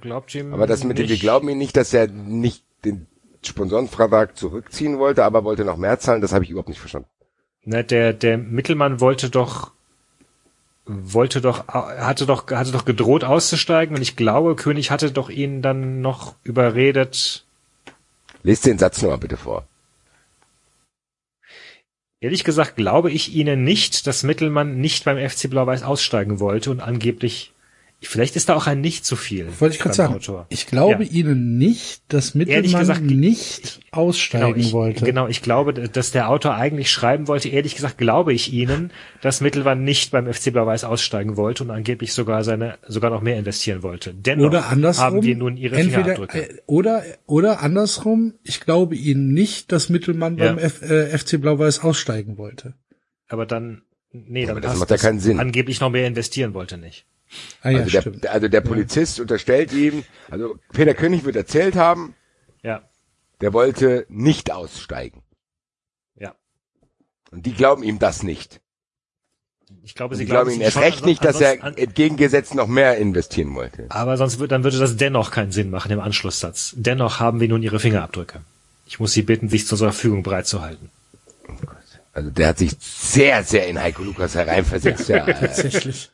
[0.00, 3.06] Glaubt ihm Aber das mit dem, wir glauben ihm nicht, dass er nicht den
[3.44, 7.08] Sponsorenvertrag zurückziehen wollte, aber wollte noch mehr zahlen, das habe ich überhaupt nicht verstanden.
[7.64, 9.72] Ne, der, der Mittelmann wollte doch,
[10.84, 15.62] wollte doch, hatte doch, hatte doch gedroht auszusteigen und ich glaube, König hatte doch ihn
[15.62, 17.44] dann noch überredet.
[18.42, 19.66] Lest den Satz nochmal bitte vor.
[22.20, 26.80] Ehrlich gesagt glaube ich Ihnen nicht, dass Mittelmann nicht beim FC Blau-Weiß aussteigen wollte und
[26.80, 27.52] angeblich,
[28.02, 29.46] vielleicht ist da auch ein nicht zu viel.
[29.60, 30.14] Wollte ich gerade sagen.
[30.14, 30.46] Autor.
[30.48, 31.10] Ich glaube Ja.
[31.10, 35.04] Ihnen nicht, dass Mittelmann gesagt, nicht aussteigen Genau ich, wollte.
[35.04, 37.48] genau, ich glaube, dass der Autor eigentlich schreiben wollte.
[37.48, 38.90] Ehrlich gesagt glaube ich Ihnen,
[39.20, 43.38] dass Mittelmann nicht beim FC Blau-Weiß aussteigen wollte und angeblich sogar seine, sogar noch mehr
[43.38, 44.12] investieren wollte.
[44.14, 45.04] Dennoch Oder andersrum.
[45.04, 46.38] haben wir nun Ihre entweder, Fingerabdrücke.
[46.50, 48.34] äh, oder, oder andersrum.
[48.42, 50.46] Ich glaube Ihnen nicht, dass Mittelmann Ja.
[50.52, 52.74] beim F, äh, FC Blau-Weiß aussteigen wollte.
[53.28, 55.38] Aber dann, nee, dann Aber das macht ja keinen Sinn.
[55.38, 57.06] Angeblich noch mehr investieren wollte nicht.
[57.62, 58.24] Ah ja, also, stimmt.
[58.24, 62.14] der, also der Polizist unterstellt ihm, also Peter König wird erzählt haben,
[62.62, 62.82] Ja,
[63.40, 65.22] der wollte nicht aussteigen.
[66.16, 66.34] ja.
[67.30, 68.60] Und die glauben ihm das nicht.
[69.84, 73.54] Ich glaube, sie glauben es ihm erst recht nicht, dass er entgegengesetzt noch mehr investieren
[73.54, 73.86] wollte.
[73.88, 76.74] aber sonst wird, dann würde das dennoch keinen Sinn machen im Anschlusssatz.
[76.76, 78.42] Dennoch haben wir nun Ihre Fingerabdrücke.
[78.86, 80.90] Ich muss Sie bitten, sich zu unserer Verfügung bereitzuhalten.
[82.12, 85.08] Also der hat sich sehr, sehr in Heiko Lukas hereinversetzt.
[85.08, 86.10] Ja, äh, Tatsächlich.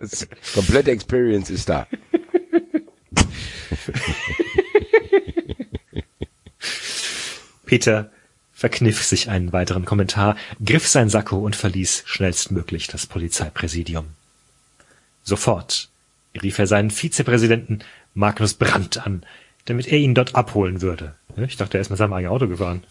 [0.00, 1.86] Das komplette Experience ist da.
[7.64, 8.10] Peter
[8.52, 14.06] verkniff sich einen weiteren Kommentar, griff sein Sakko und verließ schnellstmöglich das Polizeipräsidium.
[15.22, 15.88] Sofort
[16.40, 17.80] rief er seinen Vizepräsidenten
[18.14, 19.24] Magnus Brandt an.
[19.66, 21.16] damit er ihn dort abholen würde.
[21.36, 22.84] Ich dachte, er ist mit seinem eigenen Auto gefahren.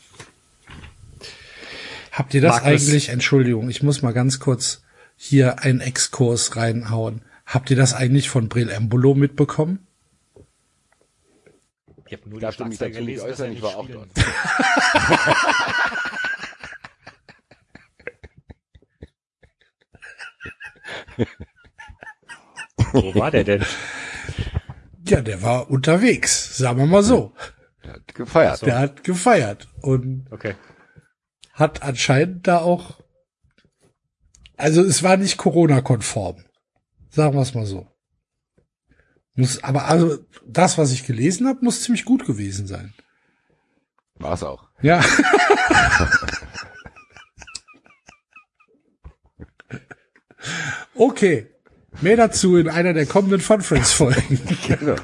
[2.12, 4.84] Habt ihr das Magnus- eigentlich, Entschuldigung, ich muss mal ganz kurz
[5.16, 7.22] hier einen Exkurs reinhauen.
[7.46, 9.86] Habt ihr das eigentlich von Brel Embolo mitbekommen?
[12.08, 13.52] Ich habe nur Darf du mich dazu nicht äußern?
[13.52, 14.10] Ich war auch dort.
[22.94, 23.66] Wo war der denn?
[25.08, 27.34] Ja, der war unterwegs, sagen wir mal so.
[27.84, 28.62] Der hat gefeiert.
[28.64, 30.56] Der hat gefeiert und Okay.
[31.54, 33.02] hat anscheinend da auch,
[34.58, 36.44] also es war nicht Corona-konform.
[37.10, 37.88] Sagen wir es mal so.
[39.36, 42.94] Muss, aber also das, was ich gelesen habe, muss ziemlich gut gewesen sein.
[44.16, 44.68] War's auch.
[44.82, 45.04] Ja.
[50.96, 51.48] okay.
[52.02, 54.40] Mehr dazu in einer der kommenden Fun Friends Folgen.
[54.68, 54.96] Genau.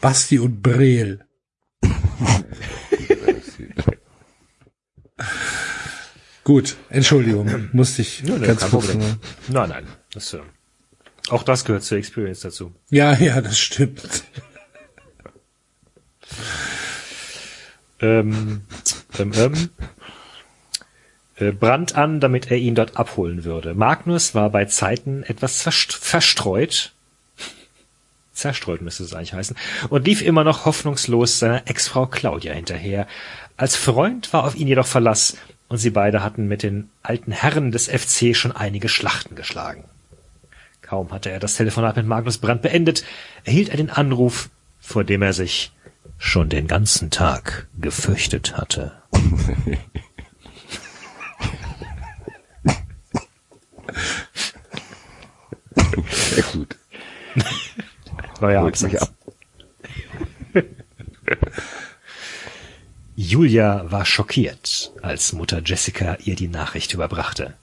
[0.00, 1.26] Basti und Breel.
[6.48, 8.86] Gut, Entschuldigung, musste ich nee, ganz kurz.
[8.86, 9.00] Problem.
[9.00, 9.18] nur-
[9.48, 9.86] Nein, nein.
[10.14, 10.38] Das, äh,
[11.28, 12.72] auch das gehört zur Experience dazu.
[12.88, 14.24] Ja, ja, das stimmt.
[18.00, 18.62] Ähm,
[19.18, 19.70] ähm, ähm,
[21.36, 23.74] äh, Brand an, damit er ihn dort abholen würde.
[23.74, 26.94] Magnus war bei Zeiten etwas verst verstreut,
[28.32, 29.54] zerstreut müsste es eigentlich heißen,
[29.90, 33.06] und lief immer noch hoffnungslos seiner Ex-Frau Claudia hinterher.
[33.58, 35.36] Als Freund war auf ihn jedoch Verlass,
[35.68, 39.84] und sie beide hatten mit den alten Herren des FC schon einige Schlachten geschlagen.
[40.80, 43.04] Kaum hatte er das Telefonat mit Magnus Brandt beendet,
[43.44, 44.48] erhielt er den Anruf,
[44.80, 45.72] vor dem er sich
[46.16, 48.92] schon den ganzen Tag gefürchtet hatte.
[56.10, 56.76] Sehr gut.
[58.40, 59.12] Neuer Absatz.
[63.20, 67.54] Julia war schockiert, als Mutter Jessica ihr die Nachricht überbrachte.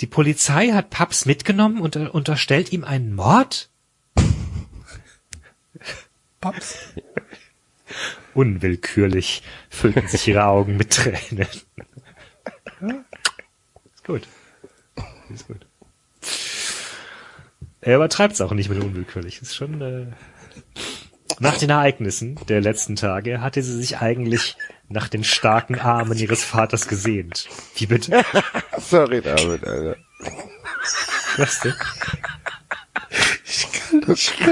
[0.00, 3.70] Die Polizei hat Paps mitgenommen und unterstellt ihm einen Mord?
[6.42, 6.76] Paps.
[8.34, 11.48] Unwillkürlich füllten sich ihre Augen mit Tränen.
[13.94, 14.28] Ist gut.
[15.30, 15.66] Ist gut.
[17.80, 19.40] Er übertreibt es auch nicht mit unwillkürlich.
[19.40, 19.80] Ist schon.
[19.80, 20.08] Äh
[21.38, 24.56] nach den Ereignissen der letzten Tage hatte sie sich eigentlich
[24.88, 27.48] nach den starken Armen ihres Vaters gesehnt.
[27.74, 28.24] Wie bitte?
[28.78, 29.96] Sorry, David, Alter.
[31.36, 31.74] Was denn?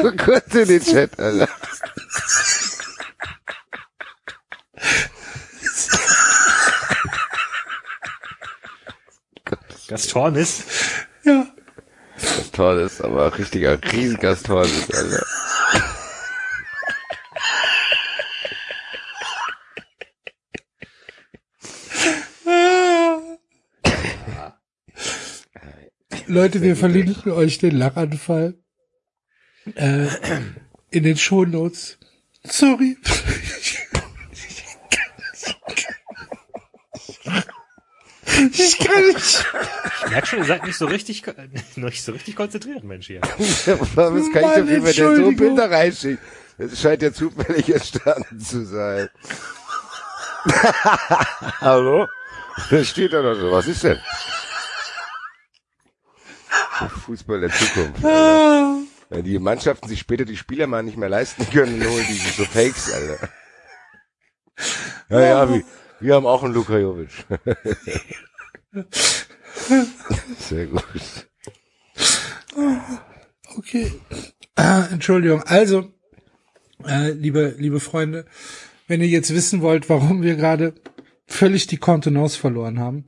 [0.02, 1.48] Guck kurz in den Chat, Alter.
[9.88, 10.64] Gastornis?
[11.24, 11.46] Ja.
[12.16, 15.26] Das toll ist, aber richtiger Riesengastor ist, Alter.
[26.26, 28.54] Leute, wir verlinken euch den Lachanfall
[29.74, 30.06] äh,
[30.90, 31.98] in den Shownotes.
[32.44, 32.96] Sorry.
[38.52, 39.46] Ich kann nicht.
[40.04, 41.22] Ich merke schon, ihr seid nicht so richtig,
[41.76, 43.20] nicht so richtig konzentriert, Mensch hier.
[43.22, 45.32] Was kann ich dafür, wenn der so.
[45.32, 46.22] Bilder reinschickt?
[46.58, 49.08] Das scheint ja zufällig entstanden zu sein.
[51.60, 52.06] Hallo?
[52.70, 53.50] Da steht da noch so.
[53.50, 53.98] Was ist denn?
[56.88, 58.02] Fußball der Zukunft.
[58.02, 62.14] Wenn die Mannschaften sich später die Spieler mal nicht mehr leisten können, dann holen die
[62.14, 63.28] sich so Fakes, Alter.
[65.10, 65.62] Ja, ja, wir,
[66.00, 67.10] wir haben auch einen Luka Jovic.
[70.38, 70.84] Sehr gut.
[73.56, 73.92] Okay.
[74.56, 75.42] Ah, Entschuldigung.
[75.44, 75.92] Also,
[76.86, 78.26] äh, liebe, liebe Freunde,
[78.86, 80.74] wenn ihr jetzt wissen wollt, warum wir gerade
[81.26, 83.06] völlig die Kontenance verloren haben,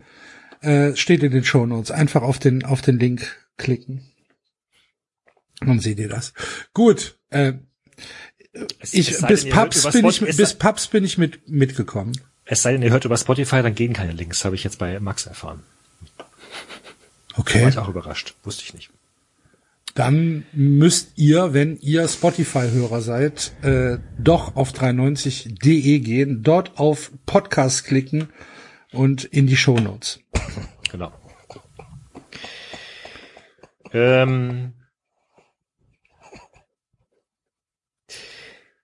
[0.61, 1.91] äh, steht in den Shownotes.
[1.91, 4.03] Einfach auf den, auf den Link klicken.
[5.61, 6.33] Dann seht ihr das.
[6.75, 7.19] Gut.
[7.31, 7.55] Äh,
[8.81, 12.13] Es- ich, es bis denn, über bin ich, bis Paps bin ich mit, mitgekommen.
[12.45, 14.99] Es sei denn, ihr hört über Spotify, dann gehen keine Links, habe ich jetzt bei
[15.01, 15.63] Max erfahren.
[16.17, 16.27] War
[17.39, 17.69] Okay.
[17.69, 18.35] ich auch überrascht.
[18.45, 18.91] Wusste ich nicht.
[19.95, 27.85] Dann müsst ihr, wenn ihr Spotify-Hörer seid, äh, doch auf 390.de gehen, dort auf Podcast
[27.85, 28.29] klicken
[28.93, 30.21] und in die Shownotes.
[30.91, 31.13] Genau.
[33.97, 34.75] Ähm,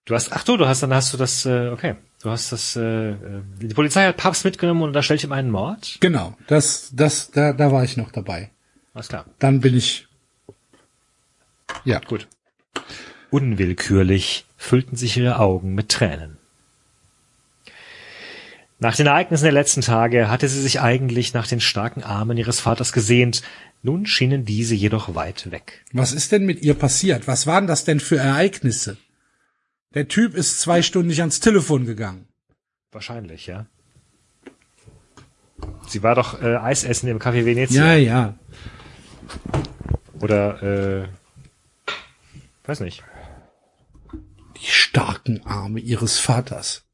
[0.07, 2.76] du hast, ach du, du hast, dann hast du das, äh, okay, du hast das,
[2.76, 5.99] äh, äh, die Polizei hat Papst mitgenommen und da stellt ihm einen Mord.
[6.00, 8.50] Genau, das, das, da, da war ich noch dabei.
[8.94, 10.08] Alles klar, Dann bin ich,
[11.84, 12.26] ja, gut.
[13.31, 16.39] Unwillkürlich füllten sich ihre Augen mit Tränen.
[18.78, 22.60] Nach den Ereignissen der letzten Tage hatte sie sich eigentlich nach den starken Armen ihres
[22.60, 23.42] Vaters gesehnt,
[23.83, 25.85] nun schienen diese jedoch weit weg.
[25.93, 27.27] Was ist denn mit ihr passiert?
[27.27, 28.97] Was waren das denn für Ereignisse?
[29.94, 32.27] Der Typ ist zwei Stunden nicht ans Telefon gegangen.
[32.93, 33.67] Wahrscheinlich, ja.
[35.89, 37.94] Sie war doch äh, Eis essen im Café Venezia.
[37.94, 38.39] Ja, ja.
[40.20, 41.09] Oder, äh,
[42.65, 43.02] weiß nicht.
[44.57, 46.85] Die starken Arme ihres Vaters.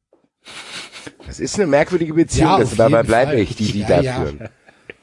[1.27, 4.15] Das ist eine merkwürdige Beziehung, Ja, das dabei bleibe ich, die die Ja, da ja.
[4.25, 4.49] führen.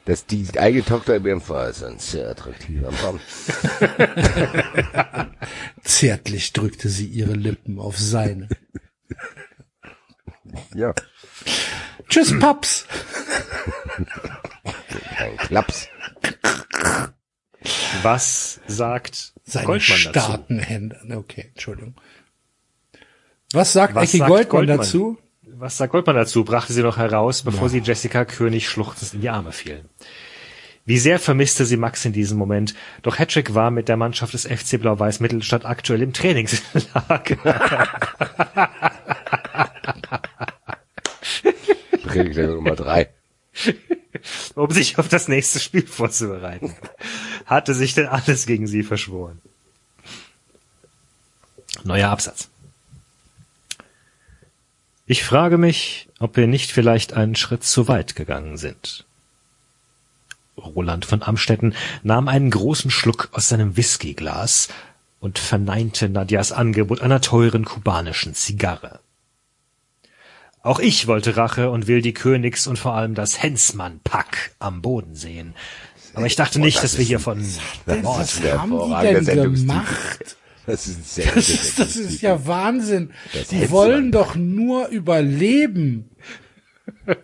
[0.07, 3.19] Dass die eigene Tochter im ihrem Fall ist ein sehr attraktiver Mann.
[5.83, 8.47] Zärtlich drückte sie ihre Lippen auf seine.
[10.73, 10.93] Ja,
[12.07, 12.87] Tschüss, Paps.
[15.17, 15.89] ein Klaps.
[18.01, 20.19] Was sagt Seine Goldmann dazu?
[20.19, 20.97] starken Hände.
[21.17, 21.95] Okay, Entschuldigung.
[23.51, 24.77] Was sagt Was Ecki sagt Goldmann, Goldmann?
[24.77, 25.17] dazu?
[25.59, 26.43] Was sagt Goldmann dazu?
[26.43, 29.83] brachte sie noch heraus, bevor sie Jessica König schluchzend in die Arme fiel.
[30.85, 34.45] Wie sehr vermisste sie Max in diesem Moment, doch Hattrick war mit der Mannschaft des
[34.45, 37.37] FC Blau-Weiß Mittelstadt aktuell im Trainingslager.
[42.13, 43.09] Regel Nummer drei.
[44.53, 46.75] um sich auf das nächste Spiel vorzubereiten.
[47.47, 49.41] Hatte sich denn alles gegen sie verschworen.
[51.83, 52.51] Neuer Absatz.
[55.09, 59.05] Ich frage mich, ob wir nicht vielleicht einen Schritt zu weit gegangen sind.
[60.57, 64.67] Roland von Amstetten nahm einen großen Schluck aus seinem Whiskyglas
[65.21, 68.99] und verneinte Nadias Angebot einer teuren kubanischen Zigarre.
[70.61, 75.15] Auch ich wollte Rache und will die Königs und vor allem das Hensmann-Pack am Boden
[75.15, 75.55] sehen.
[76.15, 77.39] Aber ich dachte nicht, dass wir hier von
[77.85, 80.35] ein haben die denn gemacht?
[80.67, 83.09] Das ist ein sehr Das ist, das ist ja Wahnsinn.
[83.33, 86.11] Das Die wollen doch nur überleben.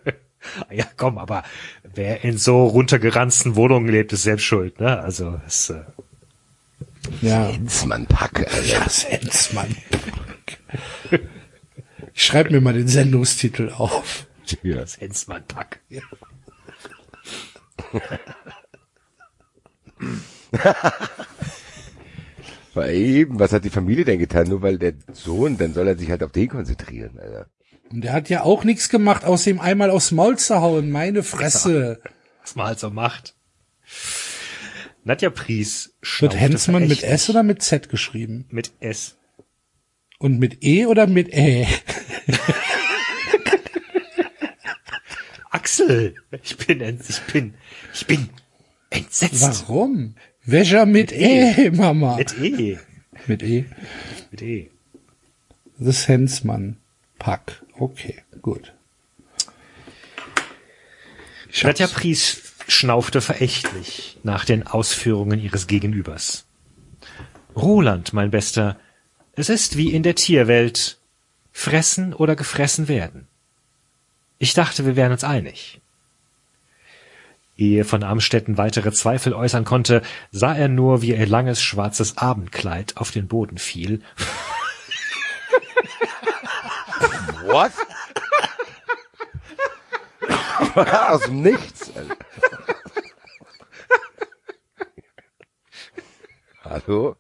[0.69, 1.43] Ja, komm, aber
[1.95, 4.99] wer in so runtergeranzten Wohnungen lebt, ist selbst schuld, ne?
[4.99, 5.83] Also, es, äh,
[7.21, 8.81] Ja, Hensmann Pack, Alter.
[8.83, 9.73] das Hensmann.
[12.13, 14.27] Ich schreib mir mal den Sendungstitel auf.
[14.63, 14.75] Ja.
[14.75, 15.79] das Hensmann-Pack.
[22.73, 24.47] Weil eben, was hat die Familie denn getan?
[24.47, 27.47] Nur weil der Sohn, dann soll er sich halt auf den konzentrieren, Alter.
[27.91, 30.89] Und der hat ja auch nichts gemacht, außer ihm einmal aufs Maul zu hauen.
[30.89, 32.01] Meine Fresse.
[32.41, 33.35] Was man halt so macht.
[35.03, 37.03] Nadja Pries Wird Hensmann mit.
[37.03, 38.45] S oder mit Z geschrieben?
[38.49, 39.17] Mit S.
[40.17, 41.67] Und mit E oder mit Ä?
[45.51, 46.15] Axel!
[46.41, 47.53] Ich bin, ich bin,
[47.93, 48.29] ich bin
[48.89, 49.67] entsetzt.
[49.67, 50.15] Warum?
[50.45, 52.17] Welcher mit E, Mama?
[52.17, 52.77] Mit E.
[53.27, 53.65] Mit E.
[54.31, 54.69] Mit E.
[55.79, 56.77] Das Hensmann.
[57.17, 57.63] Pack.
[57.79, 58.73] Okay, gut.
[61.63, 61.91] Hab's.
[61.93, 66.45] Pries schnaufte verächtlich nach den Ausführungen ihres Gegenübers.
[67.55, 68.77] Roland, mein Bester,
[69.35, 70.97] es ist wie in der Tierwelt.
[71.51, 73.27] Fressen oder gefressen werden.
[74.39, 75.79] Ich dachte, wir wären uns einig.
[77.55, 80.01] Ehe von Amstetten weitere Zweifel äußern konnte,
[80.31, 84.01] sah er nur, wie ihr langes schwarzes Abendkleid auf den Boden fiel
[87.45, 87.71] What?
[90.75, 92.17] Aus dem Nichts, Alter.
[96.63, 97.15] Hallo?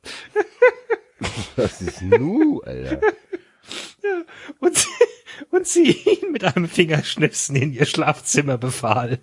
[1.55, 2.99] Was ist nu, Alter?
[4.59, 4.87] und sie,
[5.51, 9.19] und sie ihn mit einem Fingerschnipsen in ihr Schlafzimmer befahl.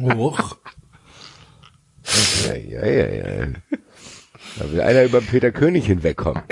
[0.00, 0.56] Hoch.
[2.46, 3.46] Ja, ja, ja, ja.
[4.58, 6.42] Da will einer über Peter König hinwegkommen.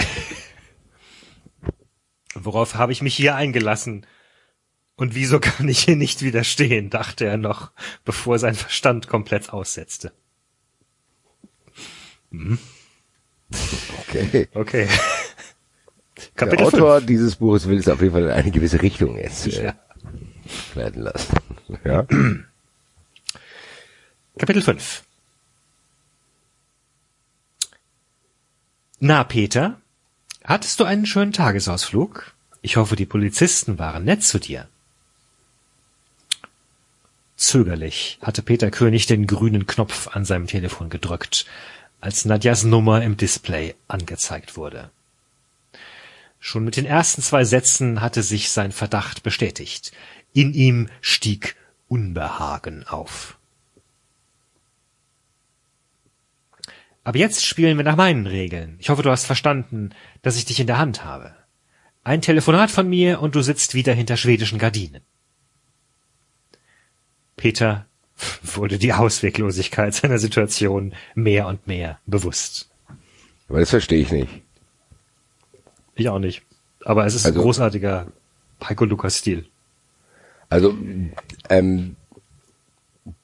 [2.34, 4.06] Worauf habe ich mich hier eingelassen?
[4.96, 7.72] Und wieso kann ich hier nicht widerstehen, dachte er noch,
[8.04, 10.12] bevor sein Verstand komplett aussetzte.
[14.08, 14.48] Okay.
[14.54, 14.86] Okay.
[16.16, 19.46] Der Kapitel Autor dieses Buches will es auf jeden Fall in eine gewisse Richtung jetzt
[19.46, 19.74] äh, Ja.
[20.74, 21.36] werden lassen.
[21.84, 22.06] Ja.
[24.38, 24.40] 5.
[24.40, 25.02] Kapitel 5.
[29.00, 29.80] Na, Peter,
[30.44, 32.32] hattest du einen schönen Tagesausflug?
[32.62, 34.68] Ich hoffe, die Polizisten waren nett zu dir.
[37.36, 41.46] Zögerlich hatte Peter König den grünen Knopf an seinem Telefon gedrückt,
[42.00, 44.90] als Nadjas Nummer im Display angezeigt wurde.
[46.40, 49.92] Schon mit den ersten zwei Sätzen hatte sich sein Verdacht bestätigt.
[50.32, 51.56] In ihm stieg
[51.88, 53.37] Unbehagen auf.
[57.08, 58.76] Aber jetzt spielen wir nach meinen Regeln.
[58.80, 61.34] Ich hoffe, du hast verstanden, dass ich dich in der Hand habe.
[62.04, 65.00] Ein Telefonat von mir und du sitzt wieder hinter schwedischen Gardinen.
[67.34, 67.86] Peter
[68.42, 72.68] wurde die Ausweglosigkeit seiner Situation mehr und mehr bewusst.
[73.48, 74.42] Aber das verstehe ich nicht.
[75.94, 76.42] Ich auch nicht.
[76.84, 78.08] Aber es ist Also- ein großartiger
[78.62, 79.46] Heiko Lukas-Stil.
[80.50, 80.76] Also,
[81.48, 81.96] ähm,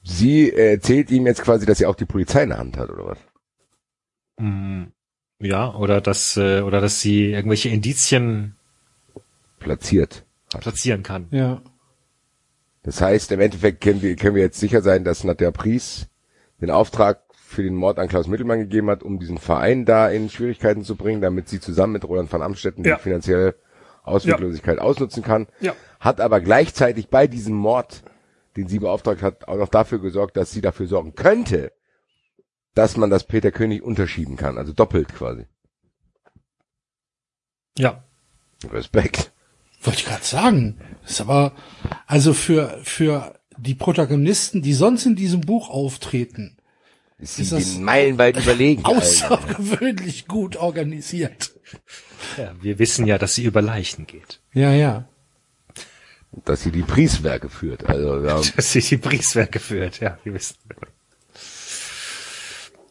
[0.03, 3.05] sie erzählt ihm jetzt quasi, dass sie auch die Polizei in der Hand hat, oder
[3.05, 3.19] was?
[4.37, 4.85] Mm,
[5.39, 8.55] Ja, oder dass, äh, oder dass sie irgendwelche Indizien
[9.59, 10.25] Platziert.
[10.59, 11.27] platzieren kann.
[11.31, 11.61] Ja.
[12.83, 16.07] Das heißt, im Endeffekt können wir, können wir jetzt sicher sein, dass Nadja Pries
[16.61, 20.29] den Auftrag für den Mord an Klaus Mittelmann gegeben hat, um diesen Verein da in
[20.29, 22.95] Schwierigkeiten zu bringen, damit sie zusammen mit Roland van Amstetten Ja.
[22.97, 23.55] die finanzielle
[24.03, 25.47] Ausweglosigkeit ausnutzen kann.
[25.61, 25.73] Ja.
[25.99, 28.03] Hat aber gleichzeitig bei diesem Mord,
[28.55, 31.71] den sie beauftragt hat, auch noch dafür gesorgt, dass sie dafür sorgen könnte,
[32.75, 34.57] dass man das Peter König unterschieben kann.
[34.57, 35.45] Also doppelt quasi.
[37.77, 38.03] Ja.
[38.71, 39.31] Respekt.
[39.81, 40.77] Wollte ich gerade sagen.
[41.01, 41.53] Das ist aber,
[42.05, 46.57] also für, für die Protagonisten, die sonst in diesem Buch auftreten,
[47.17, 48.83] Ist Ist sie das meilenweit überlegen.
[48.85, 48.97] Alter.
[48.97, 51.51] außergewöhnlich gut organisiert.
[52.37, 52.53] ja.
[52.61, 54.41] Wir wissen ja, dass sie über Leichen geht.
[54.53, 55.07] Ja, ja.
[56.43, 57.85] Dass sie die Prieswerke führt.
[57.85, 60.57] Also, ja, Dass sie die Briefswerke führt, ja, wir wissen.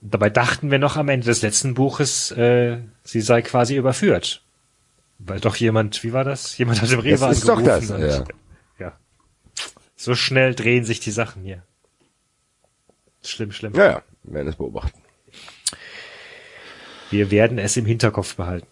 [0.06, 4.42] Dabei dachten wir noch am Ende des letzten Buches, äh, sie sei quasi überführt.
[5.18, 6.58] Weil doch jemand, wie war das?
[6.58, 8.24] Jemand hat im Rewe Das ist doch das, und- ja.
[8.78, 8.92] ja.
[9.96, 11.62] So schnell drehen sich die Sachen hier.
[13.22, 13.72] Schlimm, schlimm.
[13.74, 15.00] ja, ja, wir werden es beobachten.
[17.10, 18.66] Wir werden es im Hinterkopf behalten.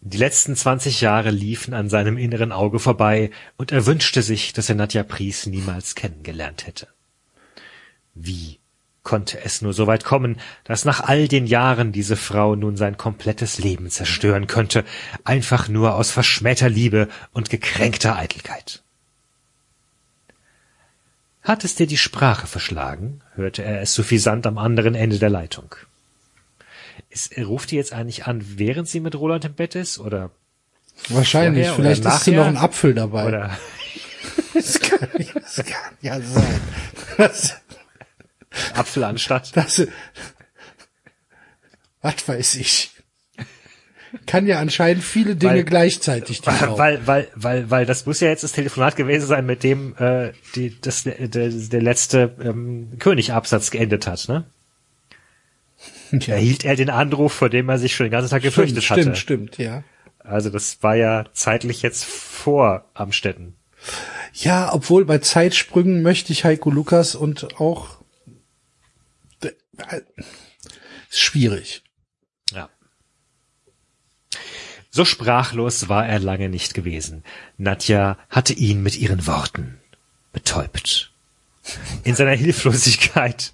[0.00, 4.68] Die letzten 20 Jahre liefen an seinem inneren Auge vorbei und er wünschte sich, dass
[4.68, 6.88] er Nadja Pries niemals kennengelernt hätte.
[8.22, 8.58] Wie
[9.02, 12.98] konnte es nur so weit kommen, dass nach all den Jahren diese Frau nun sein
[12.98, 14.84] komplettes Leben zerstören könnte,
[15.24, 18.82] einfach nur aus verschmähter Liebe und gekränkter Eitelkeit?
[21.42, 23.22] Hat es dir die Sprache verschlagen?
[23.34, 25.74] hörte er es suffisant am anderen Ende der Leitung.
[27.08, 29.98] Ist, ruft die jetzt eigentlich an, während sie mit Roland im Bett ist?
[29.98, 30.30] Oder,
[31.08, 31.68] Wahrscheinlich.
[31.68, 33.26] Vorher Vielleicht oder ist sie noch ein Apfel dabei.
[33.26, 33.58] oder
[34.52, 36.60] Das kann, das kann ja sein.
[37.16, 37.56] Das,
[38.74, 39.56] Apfel anstatt?
[39.56, 39.86] das,
[42.02, 42.90] was weiß ich.
[44.26, 46.40] Kann ja anscheinend viele Dinge Weil- gleichzeitig.
[46.40, 46.76] Die Frau.
[46.76, 50.32] Weil, weil, weil, weil das muss ja jetzt das Telefonat gewesen sein, mit dem äh,
[50.56, 54.44] die, das, der, der letzte ähm, Königabsatz geendet hat, ne?
[56.10, 58.98] ja, Erhielt er den Anruf, vor dem er sich schon den ganzen Tag gefürchtet stimmt,
[59.06, 59.16] hatte.
[59.16, 59.84] stimmt, stimmt, ja.
[60.18, 63.54] Also das war ja zeitlich jetzt vor Amstetten.
[64.34, 67.99] Ja, obwohl bei Zeitsprüngen möchte ich Heiko Lukas und auch
[71.10, 71.82] ist schwierig.
[72.52, 72.68] Ja.
[74.90, 77.24] So sprachlos war er lange nicht gewesen.
[77.56, 79.80] Nadja hatte ihn mit ihren Worten
[80.32, 81.12] betäubt.
[82.04, 83.52] In seiner Hilflosigkeit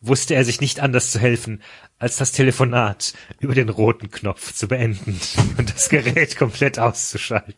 [0.00, 1.62] wusste er sich nicht anders zu helfen,
[1.98, 5.20] als das Telefonat über den roten Knopf zu beenden
[5.58, 7.54] und das Gerät komplett auszuschalten.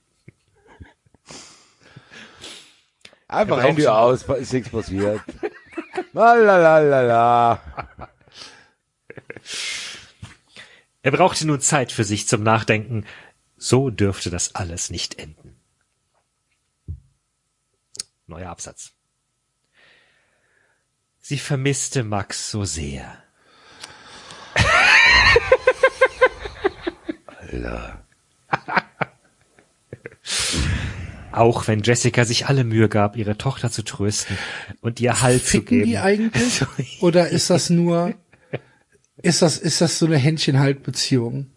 [3.28, 5.20] Einfach Handy aus, ist nichts passiert.
[6.16, 7.60] Lalalala.
[11.02, 13.04] Er brauchte nun Zeit für sich zum Nachdenken.
[13.58, 15.56] So dürfte das alles nicht enden.
[18.26, 18.92] Neuer Absatz.
[21.18, 23.22] Sie vermisste Max so sehr.
[27.26, 28.06] Alter.
[31.36, 34.38] Auch wenn Jessica sich alle Mühe gab, ihre Tochter zu trösten
[34.80, 35.90] und ihr Halt zu Ficken geben.
[35.90, 36.62] die eigentlich?
[37.02, 38.14] Oder ist das nur,
[39.22, 41.50] ist das, ist das so eine Händchenhaltbeziehung?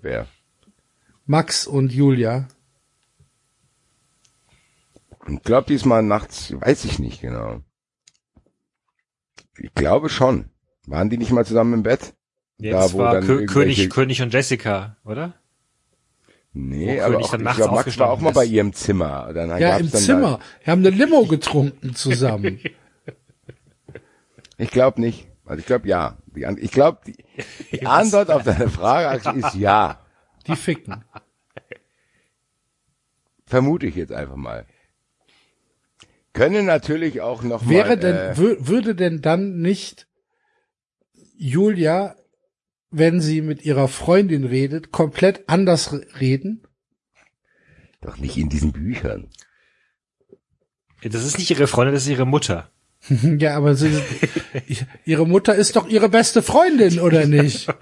[0.00, 0.26] Wer?
[1.26, 2.48] Max und Julia.
[5.28, 7.60] Ich glaube diesmal nachts, weiß ich nicht genau.
[9.58, 10.46] Ich glaube schon.
[10.86, 12.14] Waren die nicht mal zusammen im Bett?
[12.58, 15.34] Jetzt Da, wo war dann Kö irgendwelche- König, König und Jessica, oder?
[16.54, 19.32] Nee, aber König auch, ich glaube, Max war auch mal bei ihrem Zimmer.
[19.32, 20.38] Dann Ja, gab's im dann Zimmer.
[20.64, 22.60] Wir haben eine Limo getrunken zusammen.
[24.58, 25.26] Ich glaube nicht.
[25.44, 26.18] Also ich glaube ja.
[26.58, 27.16] Ich glaube, die,
[27.72, 29.98] die Antwort auf deine Frage ist ja.
[30.46, 31.04] Die ficken.
[33.46, 34.66] Vermute ich jetzt einfach mal.
[36.32, 40.06] Können natürlich auch noch Wäre mal, denn, äh, wür- würde denn dann nicht
[41.36, 42.14] Julia,
[42.92, 46.62] wenn sie mit ihrer Freundin redet, komplett anders re- reden?
[48.00, 49.28] doch nicht in diesen Büchern.
[51.02, 52.68] Das ist nicht ihre Freundin, das ist ihre Mutter.
[53.38, 53.90] Ja, aber sie,
[55.04, 57.66] ihre Mutter ist doch ihre beste Freundin, oder nicht?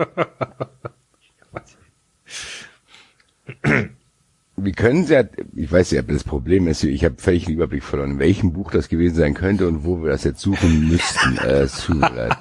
[4.56, 5.18] Wie können Sie,
[5.56, 8.70] ich weiß ja, das Problem ist, ich habe völlig den Überblick verloren, in welchem Buch
[8.70, 11.38] das gewesen sein könnte und wo wir das jetzt suchen müssten.
[11.38, 12.36] Äh, leid.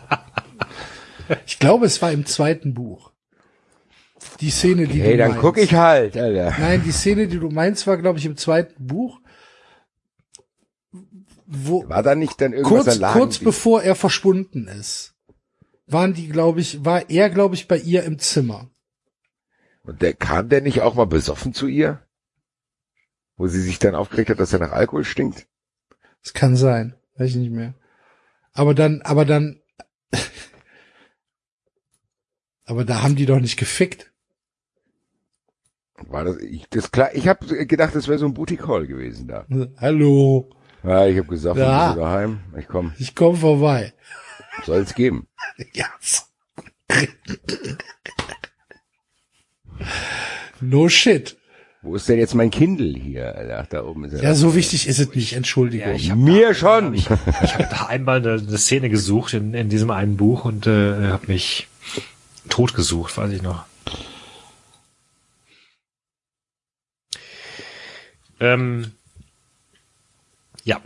[1.45, 3.11] Ich glaube, es war im zweiten Buch.
[4.41, 5.41] Die Szene, die Hey, du dann meinst.
[5.41, 6.55] guck ich halt, Alter.
[6.59, 9.19] Nein, die Szene, die du meinst, war, glaube ich, im zweiten Buch.
[11.45, 13.19] Wo, War da nicht dann irgendwas kurz, Lagen?
[13.19, 15.15] kurz bevor er verschwunden ist,
[15.87, 18.69] waren die, glaube ich, war er, glaube ich, bei ihr im Zimmer.
[19.83, 22.05] Und der kam der nicht auch mal besoffen zu ihr?
[23.37, 25.47] Wo sie sich dann aufgeregt hat, dass er nach Alkohol stinkt?
[26.23, 27.73] Das kann sein, weiß ich nicht mehr.
[28.53, 29.61] Aber dann, aber dann,
[32.69, 34.11] aber da haben die doch nicht gefickt.
[36.07, 39.27] War das, ich, das klar, ich habe gedacht, das wäre so ein Booty Call gewesen
[39.27, 39.45] da.
[39.77, 40.49] Hallo,
[40.83, 41.89] Ja, ich habe gesagt, Ja.
[41.89, 41.95] ja.
[41.95, 43.93] daheim, ich komm, ich komme vorbei.
[44.65, 45.27] soll's geben.
[45.73, 45.85] Ja.
[50.61, 51.37] No shit.
[51.81, 53.35] Wo ist denn jetzt mein Kindle hier?
[53.35, 54.23] Alter, da oben ist er.
[54.23, 55.87] Ja, so wichtig ist es nicht, Entschuldigung.
[55.89, 56.93] Ja, ich hab Mir da, schon.
[56.93, 60.67] Ich, ich habe da einmal eine, eine Szene gesucht in, in diesem einen Buch und
[60.67, 61.67] äh, habe mich
[62.47, 63.65] tot gesucht, weiß ich noch.
[68.39, 68.91] Ähm,
[70.63, 70.81] ja.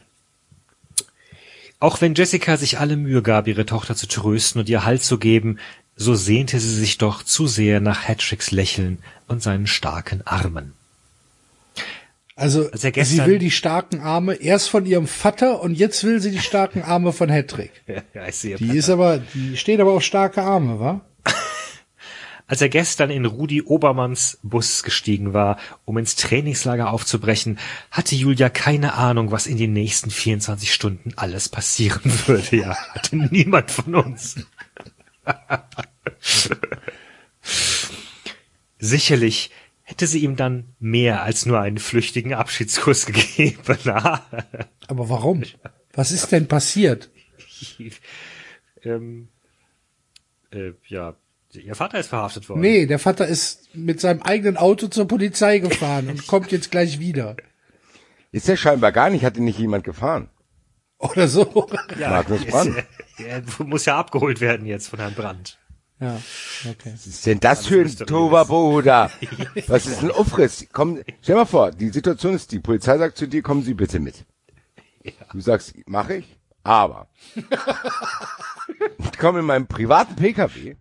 [1.79, 5.19] Auch wenn Jessica sich alle Mühe gab, ihre Tochter zu trösten und ihr Halt zu
[5.19, 5.59] geben,
[5.95, 10.73] so sehnte sie sich doch zu sehr nach Hattricks Lächeln und seinen starken Armen.
[12.35, 16.31] Also, Als sie will die starken Arme erst von ihrem Vater und jetzt will sie
[16.31, 17.71] die starken Arme von Hedrick.
[18.13, 18.55] Ja, ich sehe.
[18.55, 21.01] Die ist aber, die steht aber auf starke Arme, wa?
[22.53, 27.57] Als er gestern in Rudi Obermanns Bus gestiegen war, um ins Trainingslager aufzubrechen,
[27.89, 32.55] hatte Julia keine Ahnung, was in den nächsten 24 Stunden alles passieren würde.
[32.55, 34.35] Ja, hatte niemand von uns.
[38.77, 39.49] Sicherlich
[39.81, 43.79] hätte sie ihm dann mehr als nur einen flüchtigen Abschiedskuss gegeben.
[43.89, 45.41] Aber warum?
[45.93, 47.09] Was ist denn passiert?
[48.83, 49.29] ähm,
[50.51, 51.15] äh, ja,
[51.59, 52.61] ihr Vater ist verhaftet worden.
[52.61, 56.99] Nee, der Vater ist mit seinem eigenen Auto zur Polizei gefahren und kommt jetzt gleich
[56.99, 57.35] wieder.
[58.31, 60.29] Ist der scheinbar gar nicht, hat ihn nicht jemand gefahren.
[60.97, 61.67] Oder so.
[61.99, 62.83] ja, Magnus Brandt.
[63.17, 65.59] Er muss ja abgeholt werden jetzt von Herrn Brandt.
[65.99, 66.19] Ja,
[66.69, 66.91] okay.
[66.93, 68.09] Was ist denn das für ein mysteriös.
[68.09, 69.11] Tohuwabohu da?
[69.67, 70.67] Was ist ein Aufriss?
[70.71, 73.99] Komm, stell mal vor, die Situation ist, die Polizei sagt zu dir, kommen Sie bitte
[73.99, 74.25] mit.
[75.31, 77.07] Du sagst, mache ich, aber
[78.97, 80.75] ich komme in meinem privaten PKW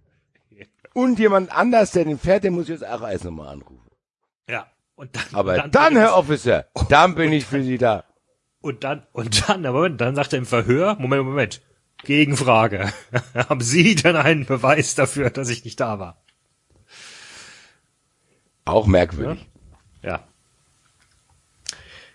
[0.95, 3.91] und jemand anders, der den fährt, der muss jetzt auch erst nochmal anrufen.
[4.49, 4.67] Ja.
[4.95, 8.05] Und dann, Aber und dann, Herr Officer, dann bin ich für Sie da.
[8.61, 11.63] Und dann, und dann, aber dann sagt er im Verhör, Moment, Moment,
[12.05, 12.93] Gegenfrage.
[13.35, 16.23] Haben Sie denn einen Beweis dafür, dass ich nicht da war?
[18.65, 19.45] Auch merkwürdig.
[20.03, 20.25] Ja.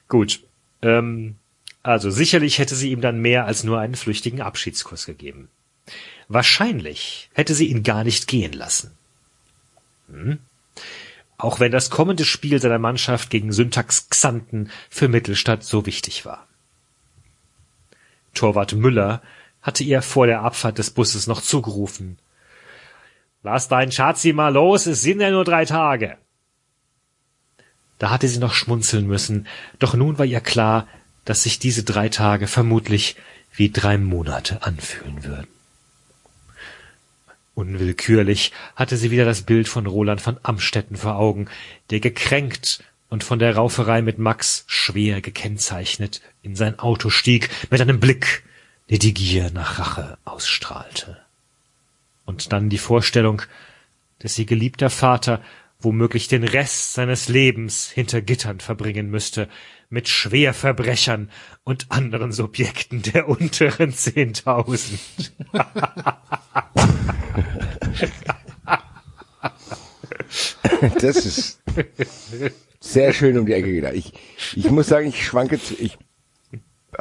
[0.08, 0.42] Gut.
[0.82, 1.38] Ähm,
[1.84, 5.50] also sicherlich hätte sie ihm dann mehr als nur einen flüchtigen Abschiedskuss gegeben.
[6.28, 8.92] Wahrscheinlich hätte sie ihn gar nicht gehen lassen.
[10.10, 10.40] Hm?
[11.38, 16.48] Auch wenn das kommende Spiel seiner Mannschaft gegen Syntax Xanten für Mittelstadt so wichtig war.
[18.34, 19.22] Torwart Müller
[19.62, 22.18] hatte ihr vor der Abfahrt des Busses noch zugerufen.
[23.44, 26.18] Lass deinen Schatzi mal los, es sind ja nur drei Tage.
[28.00, 29.48] Da hatte sie noch schmunzeln müssen,
[29.80, 30.88] doch nun war ihr klar,
[31.26, 33.16] dass sich diese drei Tage vermutlich
[33.54, 35.57] wie drei Monate anfühlen würden.
[37.58, 41.50] Unwillkürlich hatte sie wieder das Bild von Roland von Amstetten vor Augen,
[41.90, 47.82] der gekränkt und von der Rauferei mit Max schwer gekennzeichnet in sein Auto stieg, mit
[47.82, 48.44] einem Blick,
[48.92, 51.18] der die Gier nach Rache ausstrahlte.
[52.26, 53.42] Und dann die Vorstellung,
[54.20, 55.42] dass ihr geliebter Vater
[55.80, 59.50] womöglich den Rest seines Lebens hinter Gittern verbringen müsste,
[59.90, 61.32] mit Schwerverbrechern
[61.64, 65.00] und anderen Subjekten der unteren Zehntausend.
[71.02, 71.62] Das ist
[72.80, 73.94] sehr schön um die Ecke gedacht.
[73.96, 74.14] Ich,
[74.56, 75.98] ich muss sagen, ich schwanke zu, ich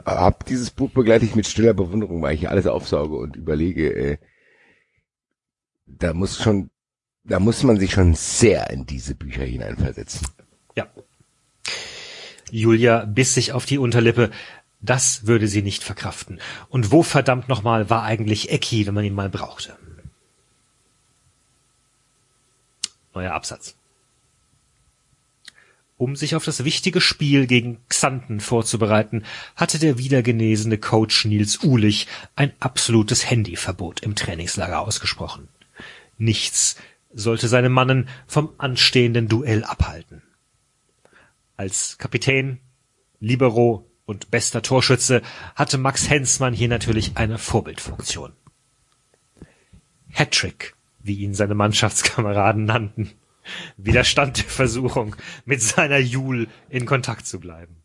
[0.05, 4.18] habe dieses Buch begleite ich mit stiller Bewunderung, weil ich alles aufsauge und überlege, äh,
[5.86, 6.70] da muss schon,
[7.25, 10.26] da muss man sich schon sehr in diese Bücher hineinversetzen.
[10.75, 10.89] Ja.
[12.50, 14.31] Julia biss sich auf die Unterlippe.
[14.81, 16.41] Das würde sie nicht verkraften.
[16.68, 19.76] Und wo verdammt nochmal war eigentlich Ecki, wenn man ihn mal brauchte?
[23.17, 23.75] Neuer Absatz.
[25.99, 29.25] Um sich auf das wichtige Spiel gegen Xanten vorzubereiten,
[29.57, 35.49] hatte der wiedergenesene Coach Nils Uhlich ein absolutes Handyverbot im Trainingslager ausgesprochen.
[36.19, 36.77] Nichts
[37.11, 40.23] sollte seine Mannen vom anstehenden Duell abhalten.
[41.57, 42.61] Als Kapitän,
[43.20, 45.23] Libero und bester Torschütze
[45.55, 48.35] hatte Max Hensmann hier natürlich eine Vorbildfunktion.
[50.12, 50.75] Hattrick,
[51.07, 53.12] wie ihn seine Mannschaftskameraden nannten,
[53.76, 57.76] widerstand der Versuchung, mit seiner Jul in Kontakt zu bleiben.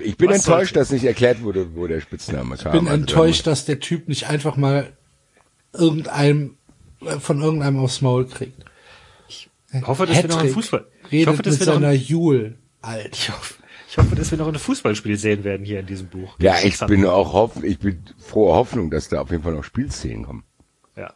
[0.00, 2.74] Ich bin Was enttäuscht, dass nicht erklärt wurde, wo der Spitzname kam.
[2.74, 4.92] Ich bin Also, enttäuscht, dass der Typ nicht einfach mal
[5.72, 6.56] irgendeinem
[7.00, 8.64] äh, von irgendeinem aufs Maul kriegt.
[9.28, 9.48] Ich
[9.82, 10.86] hoffe, dass wir noch Hattrick Fußball.
[11.10, 12.54] Ich hoffe, dass mit wir noch seiner ein, Jule.
[12.80, 13.08] Alter.
[13.12, 13.54] ich hoffe,
[13.88, 16.36] ich hoffe, dass wir noch ein Fußballspiel sehen werden hier in diesem Buch.
[16.40, 19.64] Ja, ich bin auch hoff, ich bin froher Hoffnung, dass da auf jeden Fall noch
[19.64, 20.44] Spielszenen kommen.
[20.96, 21.12] Ja.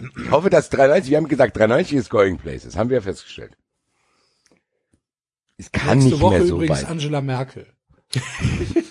[0.00, 3.56] Ich hoffe, dass 93, wir haben gesagt, 93 ist Going Places, haben wir ja festgestellt.
[5.56, 6.88] Es kann Nächste nicht Woche mehr so übrigens weit.
[6.88, 7.66] Angela Merkel.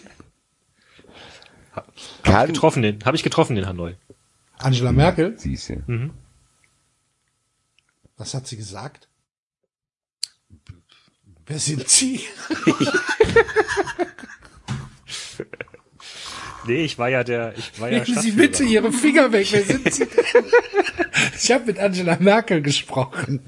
[2.24, 3.96] Kann, Getroffen den, habe ich getroffen den Hanoi.
[4.58, 5.38] Angela Merkel?
[5.38, 5.82] siehst du.
[5.88, 6.12] Mhm.
[8.18, 9.08] Was hat sie gesagt?
[11.46, 12.22] Wer sind Sie?
[16.70, 19.48] Nee, ich war ja der, ich war ja Nehmen Sie bitte Ihre Finger weg.
[19.50, 20.06] Wer sind Sie?
[21.42, 23.40] Ich habe mit Angela Merkel gesprochen.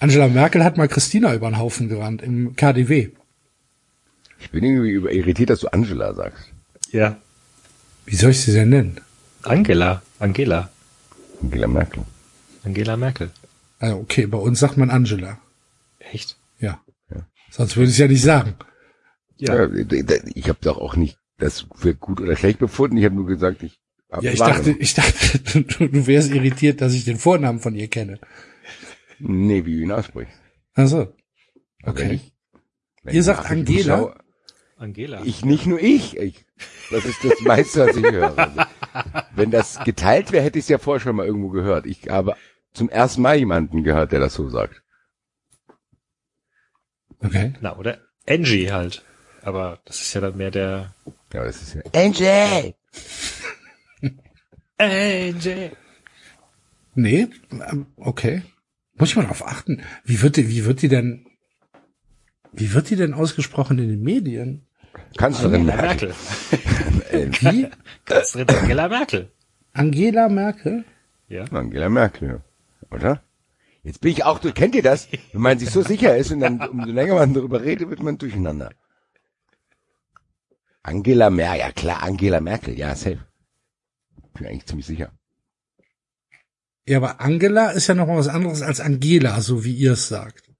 [0.00, 3.10] Angela Merkel hat mal Christina über den Haufen gerannt im KDW.
[4.40, 6.46] Ich bin irgendwie über- irritiert, dass du Angela sagst.
[6.90, 7.16] Ja.
[8.06, 9.00] Wie soll ich sie denn nennen?
[9.42, 10.68] Angela, Angela,
[11.42, 12.02] Angela Merkel.
[12.64, 13.30] Angela Merkel.
[13.78, 15.38] Also okay, bei uns sagt man Angela.
[16.00, 16.36] Echt?
[16.58, 16.80] Ja.
[17.52, 18.54] Sonst würde ich es ja nicht sagen.
[19.40, 19.68] Ja.
[20.34, 22.96] Ich habe doch auch nicht das für gut oder schlecht befunden.
[22.96, 23.78] Ich habe nur gesagt, ich
[24.10, 24.66] hab Ja, ich wahrgenommen.
[24.66, 28.18] dachte, ich dachte, du, du wärst irritiert, dass ich den Vornamen von ihr kenne.
[29.18, 30.34] Nee, wie du ihn aussprichst.
[30.74, 31.12] Also,
[31.82, 32.14] Aber wenn okay.
[32.14, 32.32] ich-
[33.02, 33.96] wenn Ihr sagt Angela?
[33.98, 34.18] schaue-
[34.76, 35.22] Angela.
[35.24, 36.16] Ich, nicht nur ich.
[36.16, 36.44] ich.
[36.90, 38.36] Das ist das meiste, was ich höre.
[38.38, 38.60] Also,
[39.34, 41.86] wenn das geteilt wäre, hätte ich es ja vorher schon mal irgendwo gehört.
[41.86, 42.34] Ich habe
[42.72, 44.82] zum ersten Mal jemanden gehört, der das so sagt.
[47.20, 47.52] Okay.
[47.60, 49.04] Na, oder Angie halt.
[49.42, 50.94] Aber das ist ja dann mehr der
[51.32, 51.82] Ja, das ist ja.
[51.94, 52.74] Angel!
[54.78, 55.70] Angie.
[56.94, 58.42] Nee, ähm, okay.
[58.94, 59.82] Muss ich mal drauf achten.
[60.04, 61.26] Wie wird die, wie wird die denn,
[62.52, 64.66] wie wird die denn ausgesprochen in den Medien?
[65.16, 66.14] Kanzlerin Angela Merkel.
[67.12, 67.32] Merkel.
[67.40, 67.68] Wie?
[68.04, 69.30] Kanzlerin Angela Merkel.
[69.72, 70.84] Angela Merkel?
[71.28, 71.44] Ja.
[71.44, 72.96] Angela Merkel, ja.
[72.96, 73.22] oder?
[73.82, 74.54] Jetzt bin ich auch durch.
[74.54, 75.08] Kennt ihr das?
[75.32, 78.18] Wenn man sich so sicher ist und dann umso länger man darüber redet, wird man
[78.18, 78.70] durcheinander.
[80.82, 83.24] Angela Merkel, ja klar, Angela Merkel, ja, safe.
[84.34, 85.12] Bin eigentlich ziemlich sicher.
[86.86, 90.08] Ja, aber Angela ist ja noch mal was anderes als Angela, so wie ihr es
[90.08, 90.50] sagt.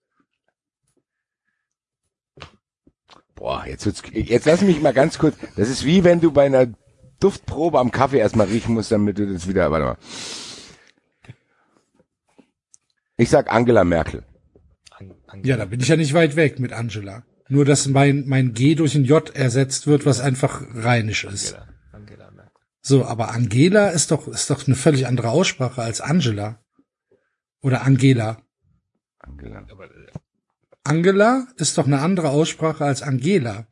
[3.35, 5.35] Boah, jetzt wird's, jetzt lass mich mal ganz kurz.
[5.57, 6.69] Das ist wie wenn du bei einer
[7.21, 9.99] Duftprobe am Kaffee erstmal riechen musst, damit du das wieder, warte mal.
[13.17, 14.25] Ich sag Angela Merkel.
[14.91, 15.49] An Angela.
[15.49, 17.25] Ja, da bin ich ja nicht weit weg mit Angela.
[17.51, 21.55] Nur, dass mein, mein G durch ein J ersetzt wird, was einfach rheinisch ist.
[21.55, 21.69] Angela.
[21.93, 22.53] Angela Merkel.
[22.81, 26.61] So, aber Angela ist doch, ist doch eine völlig andere Aussprache als Angela.
[27.61, 28.39] Oder Angela.
[29.19, 29.67] Angela.
[29.71, 29.89] Aber, äh,
[30.85, 33.67] Angela ist doch eine andere Aussprache als Angela.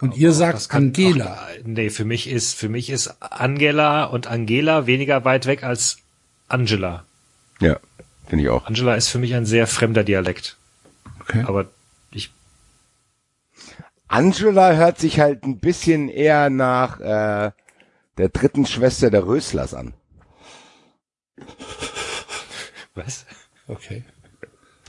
[0.00, 1.38] Und ihr das sagt kann- Angela.
[1.40, 5.98] Ach, nee, für mich ist, für mich ist Angela und Angela weniger weit weg als
[6.48, 7.06] Angela.
[7.60, 7.78] Ja,
[8.26, 8.66] finde ich auch.
[8.66, 10.58] Angela ist für mich ein sehr fremder Dialekt.
[11.20, 11.44] Okay.
[11.46, 11.70] Aber
[14.08, 17.52] Angela hört sich halt ein bisschen eher nach äh,
[18.18, 19.94] der dritten Schwester der Röslers an.
[22.94, 23.24] was?
[23.68, 24.04] Okay.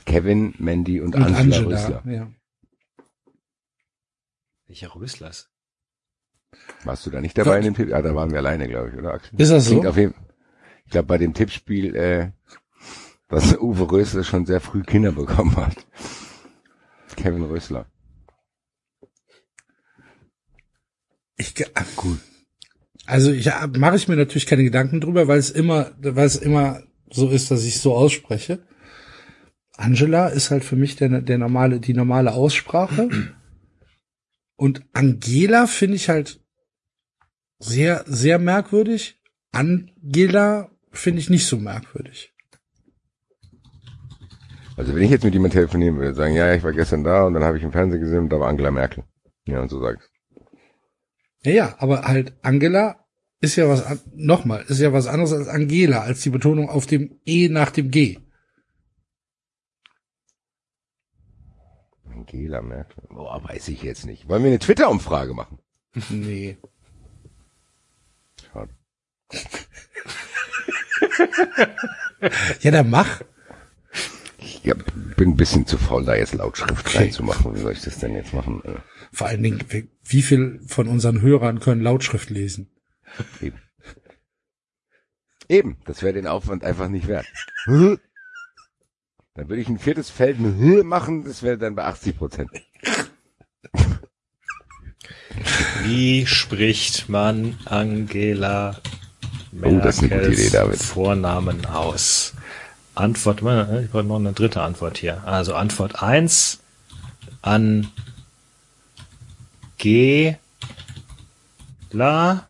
[0.04, 2.02] Kevin, Mandy und, Und Angela, Angela, Rösler.
[2.06, 2.30] ja.
[4.66, 5.48] Welcher Röslers?
[6.84, 7.88] Warst du da nicht dabei in dem Tipp?
[7.88, 9.40] Ja, da waren wir alleine, glaube ich, oder Axel?
[9.40, 9.70] Ist das so?
[9.70, 10.14] Klingt Auf jeden,
[10.84, 12.30] ich glaube, bei dem Tippspiel, äh,
[13.28, 15.86] dass Uwe Rösler schon sehr früh Kinder bekommen hat.
[17.16, 17.86] Kevin Rösler.
[21.36, 22.20] Ich, ah, gut.
[23.06, 26.82] Also ich mache ich mir natürlich keine Gedanken drüber, weil es immer, weil es immer
[27.10, 28.66] so ist, dass ich so ausspreche.
[29.76, 33.08] Angela ist halt für mich der, der normale, die normale Aussprache.
[34.56, 36.40] Und Angela finde ich halt
[37.58, 39.20] sehr, sehr merkwürdig.
[39.52, 42.32] Angela finde ich nicht so merkwürdig.
[44.76, 47.34] Also wenn ich jetzt mit jemandem telefonieren würde, sagen, ja, ich war gestern da und
[47.34, 49.04] dann habe ich im Fernsehen gesehen und da war Angela Merkel.
[49.46, 50.13] Ja, und so sagst
[51.44, 53.04] Ja, ja, aber halt Angela
[53.40, 57.20] ist ja was, nochmal, ist ja was anderes als Angela, als die Betonung auf dem
[57.26, 58.18] E nach dem G.
[62.10, 63.04] Angela Merkel.
[63.10, 64.28] Boah, weiß ich jetzt nicht.
[64.28, 65.58] Wollen wir eine Twitter-Umfrage machen?
[66.10, 66.56] Nee.
[68.52, 68.70] Schade.
[72.60, 73.20] Ja, dann mach.
[74.38, 76.98] Ich bin ein bisschen zu faul, da jetzt Lautschrift Okay.
[76.98, 77.54] reinzumachen.
[77.54, 78.62] Wie soll ich das denn jetzt machen?
[79.14, 79.64] Vor allen Dingen,
[80.02, 82.70] wie- viel von unseren Hörern können Lautschrift lesen?
[83.40, 83.60] Eben.
[85.48, 87.26] Eben, das wäre den Aufwand einfach nicht wert.
[87.66, 87.98] Dann
[89.48, 90.38] würde ich ein viertes Feld
[90.84, 92.50] machen, das wäre dann bei 80 Prozent.
[95.82, 98.80] Wie spricht man Angela
[99.62, 100.80] Oh, Idee, David.
[100.82, 102.34] Vornamen aus?
[102.96, 105.22] Antwort, ich brauche noch eine dritte Antwort hier.
[105.24, 106.60] Also Antwort eins
[107.42, 107.88] an
[109.84, 110.36] G
[111.90, 112.48] La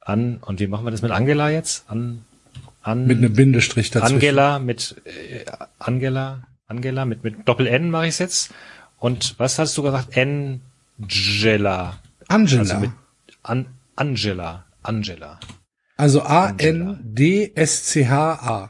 [0.00, 1.90] an und wie machen wir das mit Angela jetzt?
[1.90, 2.24] An
[2.82, 4.14] an Mit einem Bindestrich dazwischen.
[4.14, 5.44] Angela mit äh,
[5.80, 8.54] Angela Angela mit mit Doppel N mache ich es jetzt.
[8.98, 10.16] Und was hast du gesagt?
[10.16, 11.98] Angela.
[12.28, 12.60] Angela.
[12.60, 12.92] Also mit
[13.42, 13.66] An
[13.96, 14.66] Angela.
[14.84, 15.40] Angela.
[15.96, 17.58] Also A-N-D-S-C-H-A.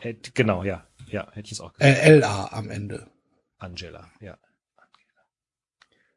[0.01, 0.87] Äh, genau, ja.
[1.09, 1.99] Ja, hätte ich es auch gesagt.
[1.99, 3.07] Äh, L-A am Ende.
[3.59, 4.39] Angela, ja.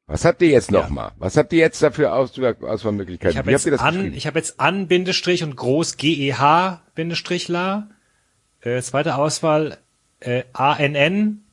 [0.10, 0.90] Was habt ihr jetzt noch Ja.
[0.90, 1.12] mal?
[1.18, 3.32] Was habt ihr jetzt dafür Aus Auswahlmöglichkeiten?
[3.32, 5.98] Ich habe Wie habt jetzt ihr das an, ich habe jetzt an Bindestrich und groß
[5.98, 7.90] GEH Bindestrich la.
[8.62, 9.78] Äh, zweite Auswahl
[10.20, 11.44] äh, ANN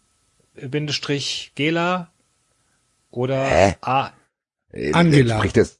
[0.54, 2.10] Bindestrich Gela
[3.10, 3.76] oder Hä?
[3.82, 4.10] A
[4.72, 5.36] Äh, Angela.
[5.36, 5.78] Spricht das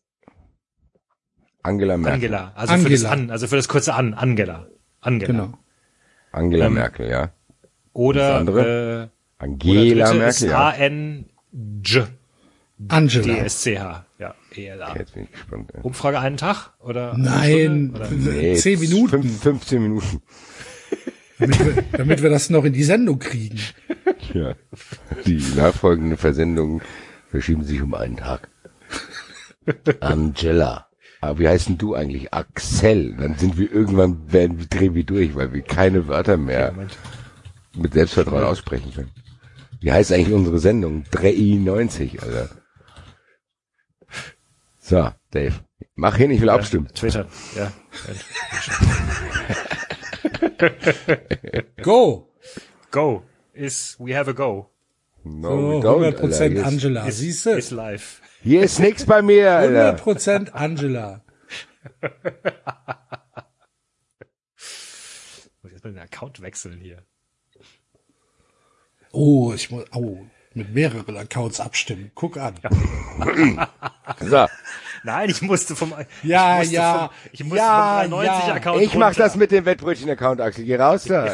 [1.63, 2.15] Angela Merkel.
[2.15, 3.11] Angela, also für das Angela.
[3.25, 4.67] an, also für das kurze an, Angela.
[5.01, 5.33] Angela.
[5.33, 5.59] Genau.
[6.31, 7.33] Angela Ähm, Merkel, ja.
[7.95, 10.69] Oder, äh, oder Angela ist Merkel, ja.
[10.69, 12.07] A-N-J
[12.89, 13.35] Angela.
[13.35, 14.07] D-S-C-H.
[14.19, 14.91] Ja, E-L-A.
[14.91, 15.71] Okay, jetzt bin ich gespannt.
[15.75, 15.81] ja.
[15.83, 16.73] Umfrage einen Tag?
[16.81, 18.01] Oder Nein, Stunde?
[18.01, 18.11] Oder?
[18.33, 20.23] Nee, zehn Minuten, Fünf, 15 Minuten.
[21.39, 23.59] damit, wir, damit wir das noch in die Sendung kriegen.
[24.35, 24.55] Ja.
[25.25, 26.83] Die nachfolgenden Versendungen
[27.31, 28.49] verschieben sich um einen Tag.
[30.01, 30.87] Angela.
[31.21, 32.33] Aber wie heißt denn du eigentlich?
[32.33, 33.17] Axel.
[33.17, 36.75] Dann sind wir irgendwann, werden, drehen wir durch, weil wir keine Wörter mehr
[37.75, 39.11] mit Selbstvertrauen aussprechen können.
[39.81, 41.05] Wie heißt eigentlich unsere Sendung?
[41.11, 42.49] 390, Alter.
[44.89, 45.65] So, Dave.
[45.97, 46.86] Mach hin, ich will abstimmen.
[46.94, 47.73] Twitter, ja.
[51.82, 52.28] Go!
[52.92, 53.24] Go
[53.56, 54.70] is, we have a go.
[55.24, 56.48] No, So, we don't, 100% Alter.
[56.48, 57.06] Hier ist, Angela.
[57.06, 57.50] Is, Siehste?
[57.58, 58.20] is live.
[58.42, 59.97] hier ist nix bei mir, Alter.
[59.97, 61.24] 100% Angela.
[65.62, 67.02] Muss jetzt mal den Account wechseln hier.
[69.10, 70.26] Oh, ich muss, oh,
[70.57, 72.10] mit mehreren Accounts abstimmen.
[72.15, 72.55] Guck an.
[74.20, 74.47] So,
[75.02, 78.55] Nein, ich musste vom, Ja, ich musste ja, vom, ich musste ja, vom 390 ja.
[78.55, 79.23] Account ich mach runter.
[79.23, 80.65] das mit dem Wettbrötchen-Account, Axel.
[80.65, 81.26] Geh raus da.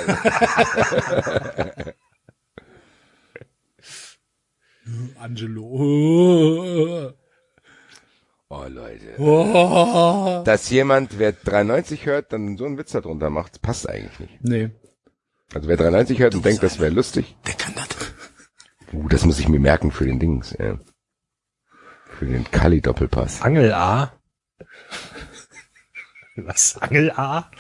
[5.21, 7.13] Angelo.
[8.49, 9.19] Oh, Leute.
[9.19, 10.43] oh.
[10.45, 14.45] Dass jemand, wer 93 hört, dann so einen Witz darunter macht, passt eigentlich nicht.
[14.45, 14.71] Nee.
[15.55, 17.37] Also wer 93 hört und denkt, das wäre lustig.
[17.47, 18.02] Der kann das.
[18.93, 20.55] Uh, das muss ich mir merken für den Dings.
[20.59, 20.79] Ja.
[22.19, 23.43] Für den Kali-Doppelpass.
[23.43, 24.13] Angel A.
[26.37, 26.77] Was?
[26.79, 27.51] Angel A?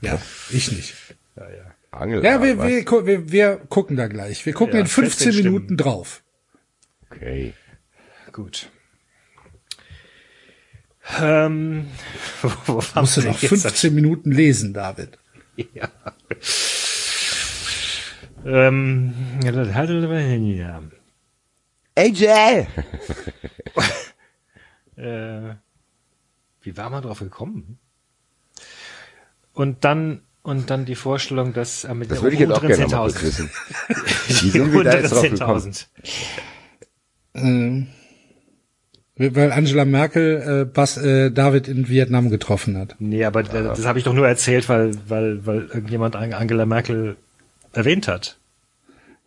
[0.00, 0.20] Ja,
[0.50, 0.94] ich nicht.
[1.36, 1.74] Ja, ja.
[1.90, 2.22] Angel.
[2.24, 4.44] Ja, wir, wir, gu- wir, wir gucken da gleich.
[4.44, 6.22] Wir gucken Ja, in 15 15 Minuten drauf.
[7.10, 7.54] Okay.
[8.32, 8.70] Gut.
[11.20, 11.86] Ähm,
[12.42, 13.62] wo, wo Musst du noch denn jetzt?
[13.62, 15.18] 15 Minuten lesen, David.
[15.72, 15.88] Ja.
[18.46, 19.12] Ähm,
[19.44, 20.82] ja.
[21.96, 22.66] AJ!
[24.96, 25.56] Äh,
[26.62, 27.78] wie war man drauf gekommen?
[29.52, 32.62] Und dann und dann die Vorstellung, dass äh, mit Das der würde ich jetzt auch
[32.62, 33.22] unteren gerne mal kurz 10.000.
[33.22, 33.50] wissen.
[34.28, 35.58] Wie sind wir da jetzt drauf gekommen?
[35.60, 35.86] 10.000.
[37.34, 37.86] Ähm,
[39.16, 42.96] weil Angela Merkel äh, Bas, äh, David in Vietnam getroffen hat.
[42.98, 46.64] Nee, aber äh, das habe ich doch nur erzählt, weil, weil, weil irgendjemand Ang- Angela
[46.64, 47.16] Merkel
[47.76, 48.38] erwähnt hat.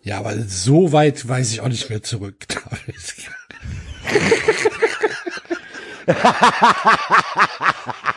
[0.02, 2.46] Ja, aber so weit weiß ich auch nicht mehr zurück,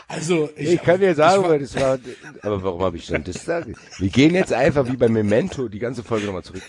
[0.09, 1.99] also ich, Ich kann dir sagen, ich war- weil das war,
[2.43, 3.65] aber warum habe ich dann das da?
[3.99, 6.62] Wir gehen jetzt einfach wie bei Memento die ganze Folge nochmal zurück.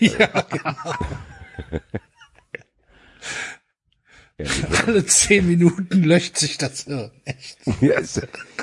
[4.36, 4.50] Ja, Ja,
[4.88, 7.12] alle zehn Minuten löscht sich das Hirn.
[7.24, 7.56] Echt.
[7.80, 8.20] Yes.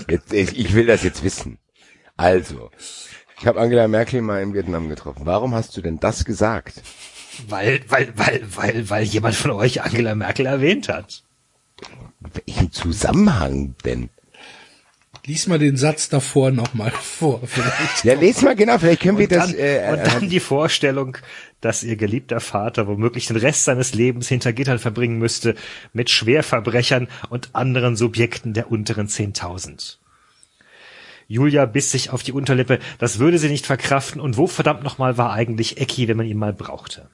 [0.10, 1.60] Jetzt, ich ich will das jetzt wissen.
[2.18, 2.70] Also,
[3.42, 5.26] ich habe Angela Merkel mal in Vietnam getroffen.
[5.26, 6.84] Warum hast du denn das gesagt?
[7.48, 11.24] Weil, weil, weil, weil, weil jemand von euch Angela Merkel erwähnt hat.
[12.20, 14.10] Welchen Zusammenhang denn?
[15.26, 18.04] Lies mal den Satz davor nochmal vor, vielleicht.
[18.04, 21.18] Ja, les mal genau, vielleicht können wir Und das, dann, äh, und dann die Vorstellung,
[21.62, 25.56] dass ihr geliebter Vater womöglich den Rest seines Lebens hinter Gittern verbringen müsste
[25.94, 29.98] mit Schwerverbrechern und anderen Subjekten der unteren 10.000.
[31.32, 35.18] Julia biss sich auf die Unterlippe, das würde sie nicht verkraften und wo verdammt nochmal
[35.18, 37.10] war eigentlich Ecki, wenn man ihn mal brauchte.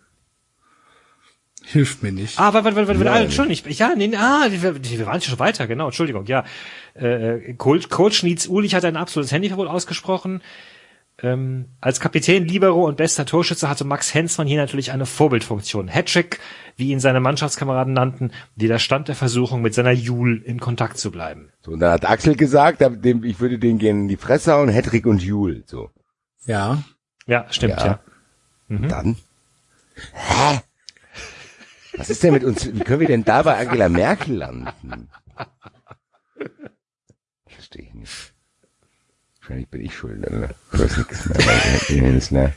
[1.69, 2.39] Hilft mir nicht.
[2.39, 5.37] Ah, warte, warte, warte, warte, ah, Entschuldigung, ich, ja, nee, ah, wir, wir waren schon
[5.37, 6.45] weiter, genau, Entschuldigung, ja.
[6.93, 10.41] Äh, Coach, Coach Nietz Ulich hat ein absolutes Handyverbot ausgesprochen.
[11.23, 15.87] Ähm, als Kapitän, Libero und bester Torschütze hatte Max Hensmann hier natürlich eine Vorbildfunktion.
[15.87, 16.39] Hattrick,
[16.75, 21.51] wie ihn seine Mannschaftskameraden nannten, widerstand der Versuchung, mit seiner Jul in Kontakt zu bleiben.
[21.61, 25.07] so, und dann hat Axel gesagt, ich würde den gerne in die Fresse hauen, Hedrick
[25.07, 25.89] und Jul, so.
[26.45, 26.83] Ja.
[27.25, 27.85] Ja, stimmt, Ja.
[27.85, 27.99] ja.
[28.69, 29.17] Und Dann?
[30.13, 30.59] Hä?
[31.97, 35.09] Was ist denn mit uns, wie können wir denn da bei Angela Merkel landen?
[37.47, 38.26] Verstehe ich nicht.
[39.47, 40.49] Wahrscheinlich bin ich schuld, oder?
[40.73, 42.53] Ich weiß nichts mehr, weil ich- ne?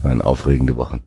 [0.00, 1.02] Waren aufregende Wochen.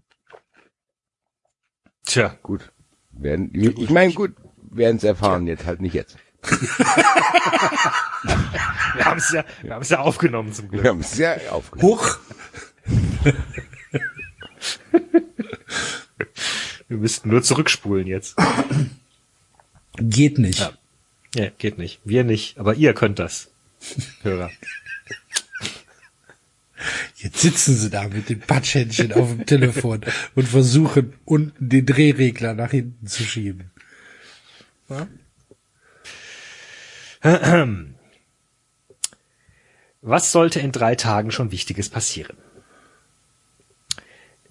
[2.03, 2.72] Tja, Gut.
[3.11, 6.17] Werden, ich meine, gut, werden es erfahren, jetzt halt nicht jetzt.
[6.41, 6.58] wir
[9.06, 10.82] haben es ja, wir haben es ja aufgenommen zum Glück.
[10.83, 11.91] Wir haben es sehr aufgenommen.
[12.00, 12.17] Huch.
[16.88, 18.35] Wir müssten nur zurückspulen jetzt.
[19.98, 20.59] Geht nicht.
[20.59, 20.72] Ja.
[21.35, 22.01] Ja, geht nicht.
[22.03, 23.51] Wir nicht, aber ihr könnt das.
[24.22, 24.51] Hörer.
[27.16, 30.01] Jetzt sitzen sie da mit den Patschhändchen auf dem Telefon
[30.35, 33.72] und versuchen unten den Drehregler nach hinten zu schieben.
[40.01, 42.35] Was sollte in drei Tagen schon Wichtiges passieren?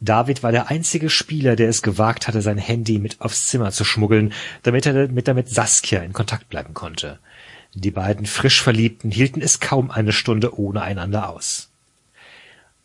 [0.01, 3.85] David war der einzige Spieler, der es gewagt hatte, sein Handy mit aufs Zimmer zu
[3.85, 7.19] schmuggeln, damit er mit damit Saskia in Kontakt bleiben konnte.
[7.75, 11.69] Die beiden frisch Verliebten hielten es kaum eine Stunde ohne einander aus.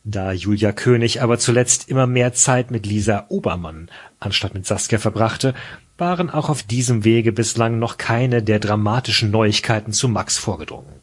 [0.03, 5.55] Da Julia König aber zuletzt immer mehr Zeit mit Lisa Obermann anstatt mit Saskia verbrachte,
[5.97, 10.94] waren auch auf diesem Wege bislang noch keine der dramatischen Neuigkeiten zu Max vorgedrungen.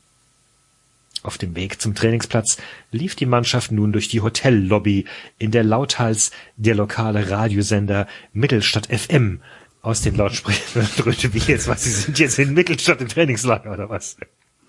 [1.22, 2.56] Auf dem Weg zum Trainingsplatz
[2.90, 5.04] lief die Mannschaft nun durch die Hotellobby,
[5.38, 9.40] in der lauthals der lokale Radiosender Mittelstadt FM
[9.82, 13.88] aus den Lautsprechern dröhnte, wie jetzt, was, Sie sind jetzt in Mittelstadt im Trainingslager oder
[13.88, 14.16] was?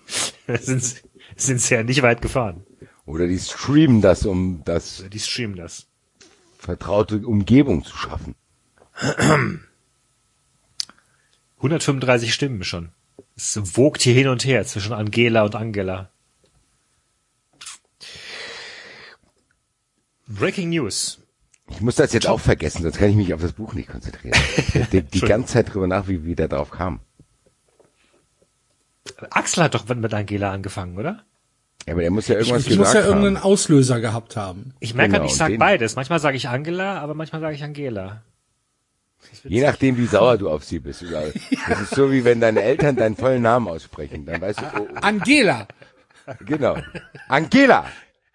[0.60, 1.02] sind,
[1.36, 2.64] sind sie ja nicht weit gefahren.
[3.06, 5.86] Oder die streamen das, um das Die streamen das.
[6.58, 8.34] vertraute Umgebung zu schaffen.
[11.58, 12.90] 135 Stimmen schon.
[13.36, 16.10] Es wogt hier hin und her zwischen Angela und Angela.
[20.28, 21.20] Breaking News.
[21.70, 24.38] Ich muss das jetzt auch vergessen, sonst kann ich mich auf das Buch nicht konzentrieren.
[24.56, 27.00] Ich denk die ganze Zeit drüber nach, wie, wie der drauf kam.
[29.30, 31.24] Axel hat doch mit Angela angefangen, oder?
[31.86, 33.44] Ja, aber der muss ja irgendwas Ich gesagt muss ja irgendeinen haben.
[33.44, 34.74] Auslöser gehabt haben.
[34.80, 35.96] Ich merke Genau, halt, ich sag beides.
[35.96, 38.22] Manchmal sage ich Angela, aber manchmal sage ich Angela.
[39.44, 41.02] Je nachdem, wie sauer du auf sie bist.
[41.08, 41.24] Oder?
[41.68, 44.24] Das ist so, wie wenn deine Eltern deinen vollen Namen aussprechen.
[44.26, 45.66] Dann weißt du, oh, Angela,
[46.26, 46.76] oh, genau.
[47.28, 47.86] Angela!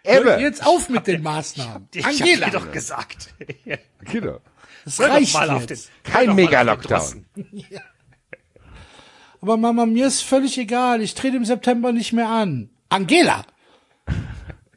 [0.09, 0.37] Ebbe!
[0.41, 1.87] jetzt auf mit den Maßnahmen.
[1.93, 3.33] Ich hab Angela, dir doch gesagt.
[4.11, 4.39] Genau.
[4.85, 5.89] das reicht mal auf den, jetzt.
[6.03, 7.25] Kein Mega-Lockdown.
[9.41, 11.01] Aber Mama, mir ist völlig egal.
[11.01, 12.69] Ich trete im September nicht mehr an.
[12.89, 13.45] Angela!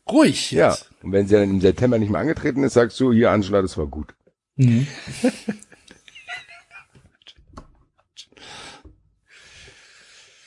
[0.08, 0.70] Ruhig Ja.
[0.70, 0.90] jetzt.
[1.02, 3.76] Und wenn sie dann im September nicht mehr angetreten ist, sagst du, hier, Angela, das
[3.78, 4.14] war gut.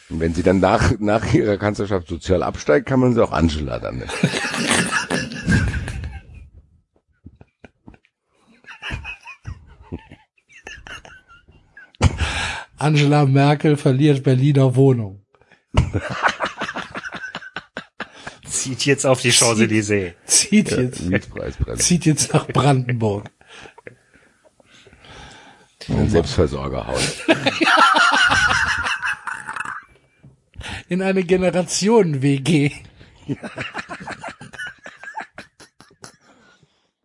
[0.09, 3.79] Und wenn sie dann nach, nach ihrer Kanzlerschaft sozial absteigt, kann man sie auch Angela
[3.79, 4.11] dann nennen.
[12.77, 15.25] Angela Merkel verliert Berliner Wohnung.
[18.45, 20.13] Zieht jetzt auf die Champs-Élysées.
[20.25, 21.81] Zieht jetzt, Mietpreis brennt.
[21.81, 23.29] zieht jetzt nach Brandenburg.
[25.87, 27.21] Ein Selbstversorgerhaus.
[30.89, 32.71] In eine Generationen-WG.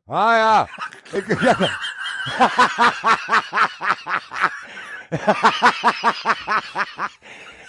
[0.07, 0.69] Ah ja.
[5.11, 5.21] Ich,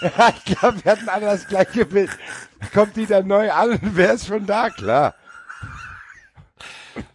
[0.02, 0.34] ja.
[0.36, 2.10] ich glaube, wir hatten alle das gleiche Bild.
[2.74, 4.70] Kommt die dann neu an und wer ist schon da?
[4.70, 5.14] Klar.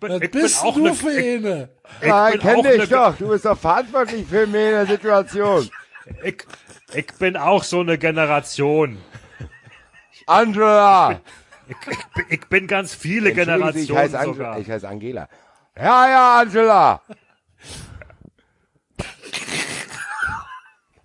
[0.01, 1.69] Was Ich bin bist auch du ne- für eine?
[2.11, 3.17] Ah, bin kenn auch dich ne- doch.
[3.17, 5.69] Du bist doch verantwortlich für mich in der Situation.
[6.23, 6.45] Ich,
[6.95, 8.99] ich bin auch so eine Generation.
[10.27, 11.21] Angela.
[11.69, 14.59] Ich, ich, bin- ich bin ganz viele Generationen ich heiße, Angela, sogar.
[14.61, 15.29] ich heiße Angela.
[15.77, 17.03] Ja, ja, Angela.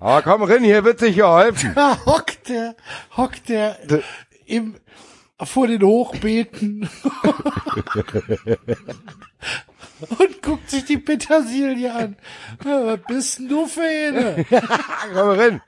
[0.01, 1.73] Aber komm rein, hier wird sich geholfen.
[1.75, 2.75] Da hockt der,
[3.15, 3.77] hockt der
[4.47, 4.75] im,
[5.38, 6.89] vor den Hochbeeten
[10.17, 12.17] und guckt sich die Petersilie an.
[12.65, 14.43] Ja, was bist denn du für eine?
[15.13, 15.61] komm rein.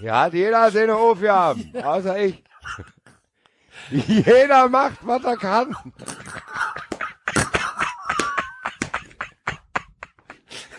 [0.00, 2.42] Hier hat jeder seine Aufgaben, außer ich.
[3.90, 5.76] Jeder macht, was er kann.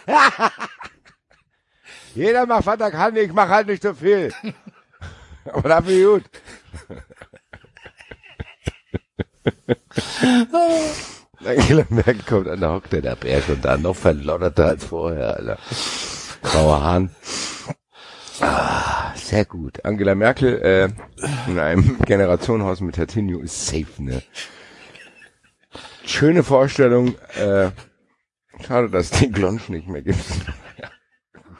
[2.15, 4.33] Jeder macht, was er kann, ich mach halt nicht so viel.
[5.45, 6.23] Aber dafür gut.
[11.45, 15.35] Angela Merkel kommt an, da hockt der der Bär schon da, noch verlotterter als vorher,
[15.35, 15.57] Alter.
[16.41, 17.09] Grauer Hahn.
[18.39, 19.83] Ah, sehr gut.
[19.85, 20.89] Angela Merkel äh,
[21.47, 24.23] in einem Generationenhaus mit Tertinio ist safe, ne?
[26.05, 27.15] Schöne Vorstellung.
[27.35, 27.71] Äh,
[28.63, 30.23] schade, dass es den Glonsch nicht mehr gibt.
[30.77, 30.89] ja,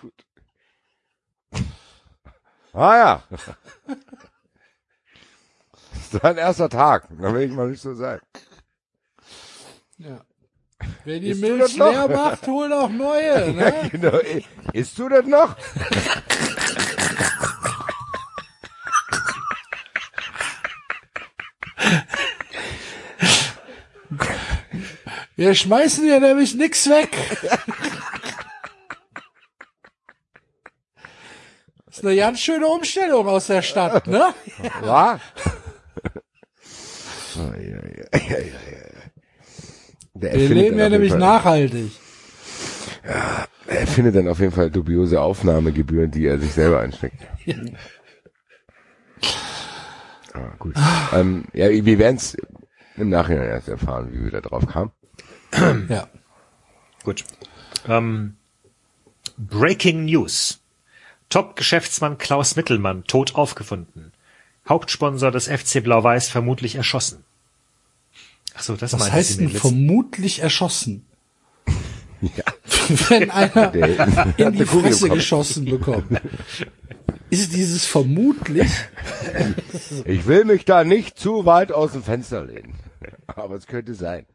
[0.01, 0.13] gut.
[2.73, 3.23] Ah ja.
[6.11, 7.07] Das war ein erster Tag.
[7.19, 8.19] Da will ich mal nicht so sein.
[9.97, 10.21] Ja.
[11.05, 13.89] Wer die Isst Milch leer macht, hol auch neue, ne?
[13.91, 14.17] Genau.
[14.73, 15.55] Isst du das noch?
[25.35, 27.09] Wir schmeißen hier nämlich nix weg.
[31.85, 34.33] Das ist eine ganz schöne Umstellung aus der Stadt, ne?
[34.83, 35.19] Ja.
[37.35, 37.79] Ja, ja,
[38.13, 38.37] ja, ja,
[40.13, 40.33] ja.
[40.37, 41.91] Wir leben ja nämlich Fall- nachhaltig.
[43.65, 47.17] Er findet dann auf jeden Fall dubiose Aufnahmegebühren, die er sich selber einsteckt.
[50.33, 50.75] Ah, gut.
[51.13, 52.37] ähm, ja, wir werden es
[52.97, 54.91] im Nachhinein erst erfahren, wie wir da drauf kamen.
[55.89, 56.07] Ja.
[57.03, 57.23] Gut.
[57.87, 58.35] Ähm,
[59.37, 60.59] Breaking News.
[61.29, 64.11] Top-Geschäftsmann Klaus Mittelmann tot aufgefunden.
[64.67, 67.23] Hauptsponsor des FC Blau-Weiß vermutlich erschossen.
[68.55, 71.05] Ach so, das Was meinte heißt denn vermutlich erschossen?
[72.37, 72.45] Ja.
[73.09, 76.21] Wenn einer in hat die Fresse geschossen bekommt.
[77.29, 78.71] Ist dieses vermutlich?
[80.05, 82.75] Ich will mich da nicht zu weit aus dem Fenster lehnen.
[83.27, 84.25] Aber es könnte sein.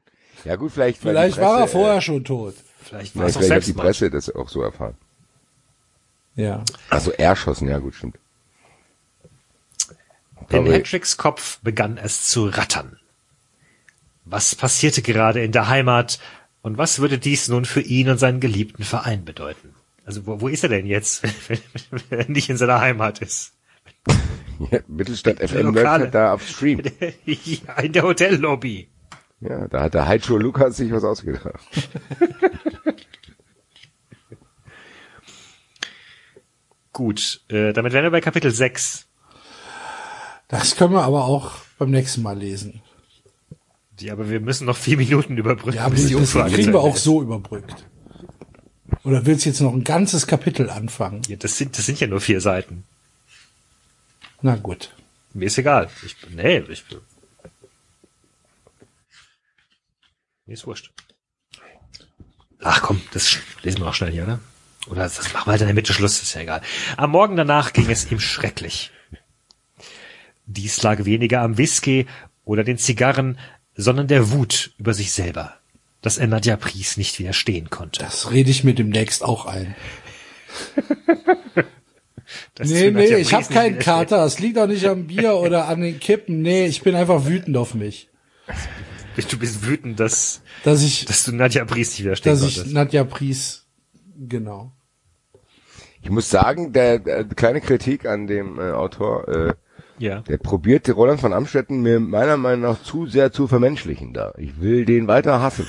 [0.45, 2.55] Ja gut, vielleicht, Vielleicht war er Presse, vorher Äh, schon tot.
[2.83, 3.73] Vielleicht war es vielleicht, hat die.
[3.73, 4.97] Presse das auch so erfahren.
[6.37, 6.65] Ja.
[6.91, 8.19] Also erschossen, ja gut, stimmt.
[10.51, 12.99] In Hedricks Kopf begann es zu rattern.
[14.25, 16.21] Was passierte gerade in der Heimat
[16.63, 19.75] und was würde dies nun für ihn und seinen geliebten Verein bedeuten?
[20.07, 21.59] Also wo, wo ist er denn jetzt, wenn,
[22.09, 23.53] wenn er nicht in seiner Heimat ist?
[24.73, 26.83] Ja, Mittelstadt FM läuft da auf Stream.
[27.25, 28.89] ja, in der Hotellobby.
[29.41, 31.55] Ja, da hat der Heidschuh Lukas sich was ausgedacht.
[36.93, 39.07] Gut, äh, damit wären wir bei Kapitel 6.
[40.49, 42.83] Das können wir aber auch beim nächsten Mal lesen.
[44.01, 46.55] Ja, aber wir müssen noch vier Minuten überbrücken, Ja, aber bis das die das Umfrage
[46.55, 47.87] kriegen wir auch so überbrückt.
[49.05, 51.23] Oder willst du jetzt noch ein ganzes Kapitel anfangen?
[51.29, 52.85] Ja, das sind, das sind ja nur vier Seiten.
[54.43, 54.95] Na gut.
[55.35, 55.89] Mir ist egal.
[56.05, 56.85] Ich, nee, ich,
[60.49, 60.91] mir ist wurscht.
[62.61, 64.41] Ach komm, das lesen wir noch schnell hier, oder?
[64.89, 66.63] Oder das machen wir halt in der Mitte Schluss, ist ja egal.
[66.97, 68.91] Am Morgen danach ging es ihm schrecklich.
[70.47, 72.07] Dies lag weniger am Whisky
[72.45, 73.39] oder den Zigarren,
[73.75, 75.55] sondern der Wut über sich selber,
[76.01, 78.01] dass er Nadja Pries nicht widerstehen konnte.
[78.01, 79.77] Das rede ich mir demnächst auch ein.
[82.55, 84.25] Dass Nee, nee, Nadja ich habe keinen Kater.
[84.25, 86.43] Es liegt auch nicht am Bier oder an den Kippen.
[86.43, 88.09] Nee, ich bin einfach wütend auf mich.
[89.31, 92.75] Du bist wütend, dass, Dass ich, dass du Nadja Pries nicht widerstehen dass ich konntest.
[92.75, 93.67] Nadja Pries,
[94.17, 94.73] genau.
[96.03, 99.55] Ich muss sagen, der, der kleine Kritik an dem äh, Autor, äh,
[99.99, 100.21] Ja.
[100.21, 104.33] der probiert die Roland von Amstetten mir meiner Meinung nach zu sehr zu vermenschlichen da.
[104.39, 105.67] Ich will den weiter hassen.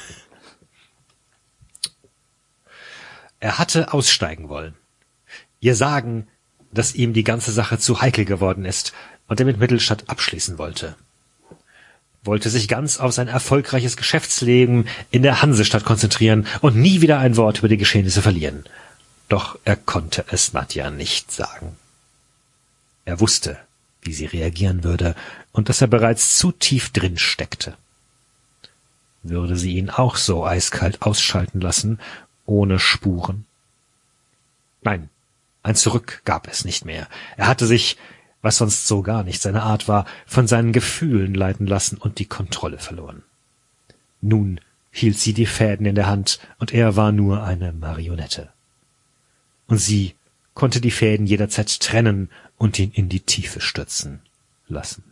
[3.39, 4.75] Er hatte aussteigen wollen.
[5.59, 6.27] Ihr sagen,
[6.71, 8.93] dass ihm die ganze Sache zu heikel geworden ist
[9.27, 10.95] und er mit Mittelstadt abschließen wollte.
[12.23, 17.37] Wollte sich ganz auf sein erfolgreiches Geschäftsleben in der Hansestadt konzentrieren und nie wieder ein
[17.37, 18.65] Wort über die Geschehnisse verlieren.
[19.29, 21.75] Doch er konnte es Nadja nicht sagen.
[23.05, 23.57] Er wusste,
[24.01, 25.15] wie sie reagieren würde
[25.51, 27.75] und dass er bereits zu tief drin steckte.
[29.23, 31.99] Würde sie ihn auch so eiskalt ausschalten lassen,
[32.45, 33.45] ohne Spuren?
[34.81, 35.09] Nein,
[35.61, 37.07] ein Zurück gab es nicht mehr.
[37.37, 37.97] Er hatte sich,
[38.41, 42.25] was sonst so gar nicht seine Art war, von seinen Gefühlen leiten lassen und die
[42.25, 43.23] Kontrolle verloren.
[44.21, 44.59] Nun
[44.91, 48.49] hielt sie die Fäden in der Hand, und er war nur eine Marionette.
[49.69, 50.15] und sie
[50.55, 54.19] konnte die Fäden jederzeit trennen und ihn in die Tiefe stürzen
[54.67, 55.03] lassen.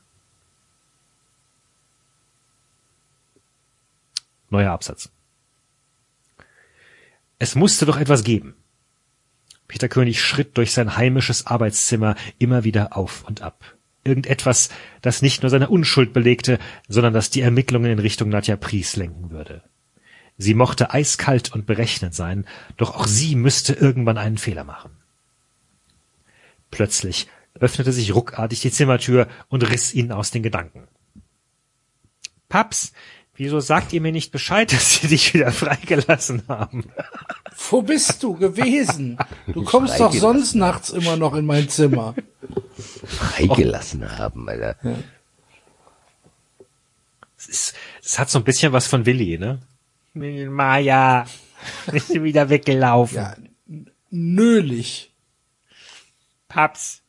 [4.50, 5.10] Neuer Absatz.
[7.40, 8.56] Es musste doch etwas geben.
[9.68, 13.76] Peter König schritt durch sein heimisches Arbeitszimmer immer wieder auf und ab.
[14.04, 14.70] Irgendetwas,
[15.02, 19.32] das nicht nur seine Unschuld belegte, sondern das die Ermittlungen in Richtung Nadja Pries lenken
[19.32, 19.64] würde.
[20.38, 22.46] Sie mochte eiskalt und berechnend sein,
[22.78, 24.92] doch auch sie müsste irgendwann einen Fehler machen.
[26.72, 27.28] Plötzlich
[27.60, 30.88] öffnete sich ruckartig die Zimmertür und riss ihn aus den Gedanken.
[32.50, 32.94] Paps,
[33.38, 36.86] wieso sagt ihr mir nicht Bescheid, dass sie dich wieder freigelassen haben?
[37.70, 39.18] Wo bist du gewesen?
[39.48, 42.14] Du kommst doch sonst nachts immer noch in mein Zimmer.
[43.06, 44.76] Freigelassen haben, Alter.
[47.38, 49.60] Es, ist, es hat so ein bisschen was von Willi, ne?
[50.14, 51.26] Maja,
[51.92, 53.18] bist du wieder weggelaufen?
[53.18, 53.36] Ja,
[54.10, 55.12] nölig.
[56.48, 57.02] Paps,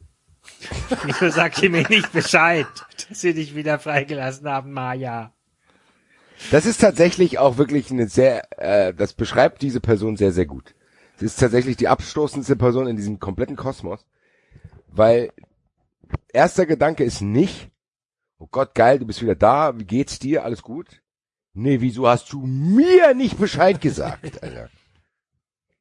[1.05, 2.67] wieso sagt ihr mir nicht Bescheid,
[3.09, 5.33] dass sie dich wieder freigelassen haben, Maja?
[6.51, 10.75] Das ist tatsächlich auch wirklich eine sehr, äh, das beschreibt diese Person sehr, sehr gut.
[11.17, 14.07] Sie ist tatsächlich die abstoßendste Person in diesem kompletten Kosmos,
[14.87, 15.33] weil
[16.33, 17.71] erster Gedanke ist nicht,
[18.39, 21.03] oh Gott, geil, du bist wieder da, wie geht's dir, alles gut?
[21.55, 24.71] Nee, wieso hast du mir nicht Bescheid gesagt, Alter?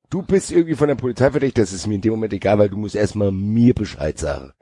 [0.09, 2.69] Du bist irgendwie von der Polizei verdächtigt, das ist mir in dem Moment egal, weil
[2.69, 4.53] du musst erstmal mir Bescheid sagen.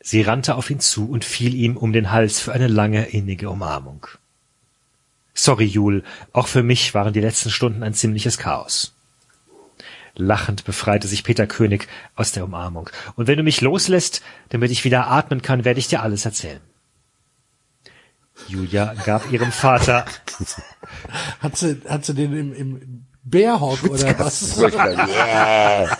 [0.00, 3.50] Sie rannte auf ihn zu und fiel ihm um den Hals für eine lange, innige
[3.50, 4.06] Umarmung.
[5.34, 6.02] Sorry, Jul,
[6.32, 8.94] auch für mich waren die letzten Stunden ein ziemliches Chaos.
[10.16, 11.86] Lachend befreite sich Peter König
[12.16, 12.90] aus der Umarmung.
[13.14, 16.60] Und wenn du mich loslässt, damit ich wieder atmen kann, werde ich dir alles erzählen.
[18.48, 20.04] Julia gab ihrem Vater.
[21.40, 24.58] Hat sie, hat sie den im, im Bärhock oder was?
[24.58, 25.96] Yeah.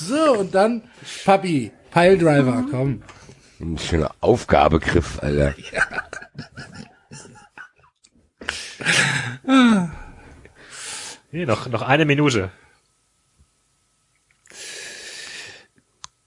[0.00, 0.82] So, und dann,
[1.24, 3.02] Papi, Piledriver, komm.
[3.60, 5.54] Ein schöner Aufgabegriff, Alter.
[11.32, 12.50] Nee, noch, noch eine Minute.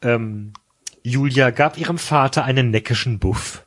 [0.02, 0.54] Ähm,
[1.02, 3.66] Julia gab ihrem Vater einen neckischen Buff.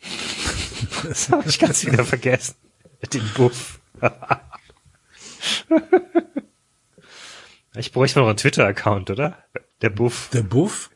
[1.04, 2.54] Das habe ich ganz wieder vergessen.
[3.12, 3.80] Den Buff.
[7.74, 9.38] Ich bräuchte noch einen Twitter-Account, oder?
[9.80, 10.28] Der Buff.
[10.32, 10.90] Der Buff?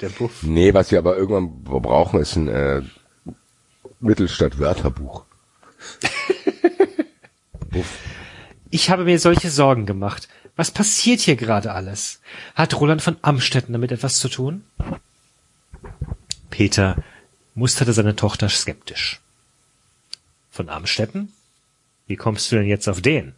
[0.00, 0.42] Der Buff.
[0.42, 2.82] Nee, was wir aber irgendwann brauchen, ist ein äh,
[4.00, 5.24] Mittelstadt-Wörterbuch.
[8.70, 10.28] Ich habe mir solche Sorgen gemacht.
[10.56, 12.20] Was passiert hier gerade alles?
[12.54, 14.64] Hat Roland von Amstetten damit etwas zu tun?
[16.50, 17.02] Peter
[17.54, 19.20] musterte seine Tochter skeptisch.
[20.50, 21.32] Von Amstetten?
[22.06, 23.34] Wie kommst du denn jetzt auf den?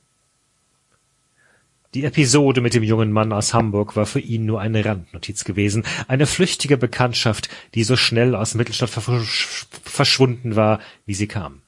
[1.95, 5.85] Die Episode mit dem jungen Mann aus Hamburg war für ihn nur eine Randnotiz gewesen,
[6.07, 11.63] eine flüchtige Bekanntschaft, die so schnell aus Mittelstadt versch verschwunden war, wie sie kam.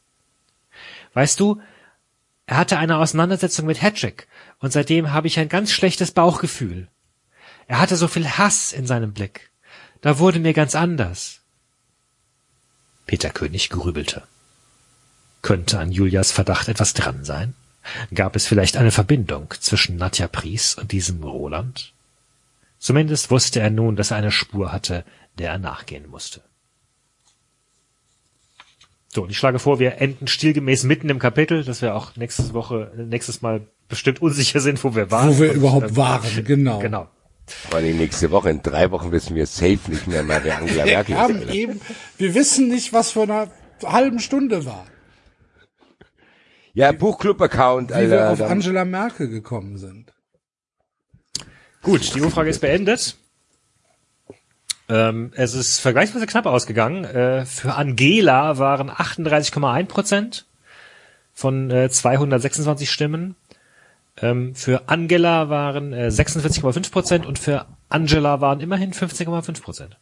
[1.15, 1.61] Weißt du,
[2.47, 4.29] er hatte eine Auseinandersetzung mit Hedrick,
[4.61, 6.89] und seitdem habe ich ein ganz schlechtes Bauchgefühl.
[7.67, 9.51] Er hatte so viel Hass in seinem Blick.
[10.03, 11.41] Da wurde mir ganz anders.
[13.07, 14.23] Peter König grübelte.
[15.43, 17.55] Könnte an Julias Verdacht etwas dran sein?
[18.15, 21.93] Gab es vielleicht eine Verbindung zwischen Nadja Pries und diesem Roland?
[22.79, 25.05] Zumindest wusste er nun, dass er eine Spur hatte,
[25.39, 26.43] der er nachgehen musste.
[29.15, 32.55] So, und ich schlage vor, wir enden stilgemäß mitten im Kapitel, dass wir auch nächste
[32.55, 35.29] Woche, nächstes Mal bestimmt unsicher sind, wo wir waren.
[35.29, 36.79] Wo wir Und, überhaupt ähm, waren, genau.
[36.79, 37.09] Genau.
[37.47, 40.85] Vor allem nächste Woche, in drei Wochen wissen wir safe nicht mehr mal, wer Angela
[40.85, 41.51] Merkel Wir haben ist.
[41.51, 41.81] Eben,
[42.17, 43.51] wir wissen nicht, was vor einer
[43.85, 44.87] halben Stunde war,
[46.75, 48.31] Ja, Buchclub-Account, wie wir Alter.
[48.31, 50.13] auf dann- Angela Merkel gekommen sind.
[51.83, 53.17] Gut, die Umfrage ist beendet.
[54.89, 57.05] Ähm, es ist vergleichsweise knapp ausgegangen.
[57.05, 60.47] Äh, für Angela waren 38,1 Prozent
[61.33, 63.35] von äh, 226 Stimmen.
[64.21, 69.97] Ähm, für Angela waren äh, 46,5 Prozent und für Angela waren immerhin 15,5 Prozent.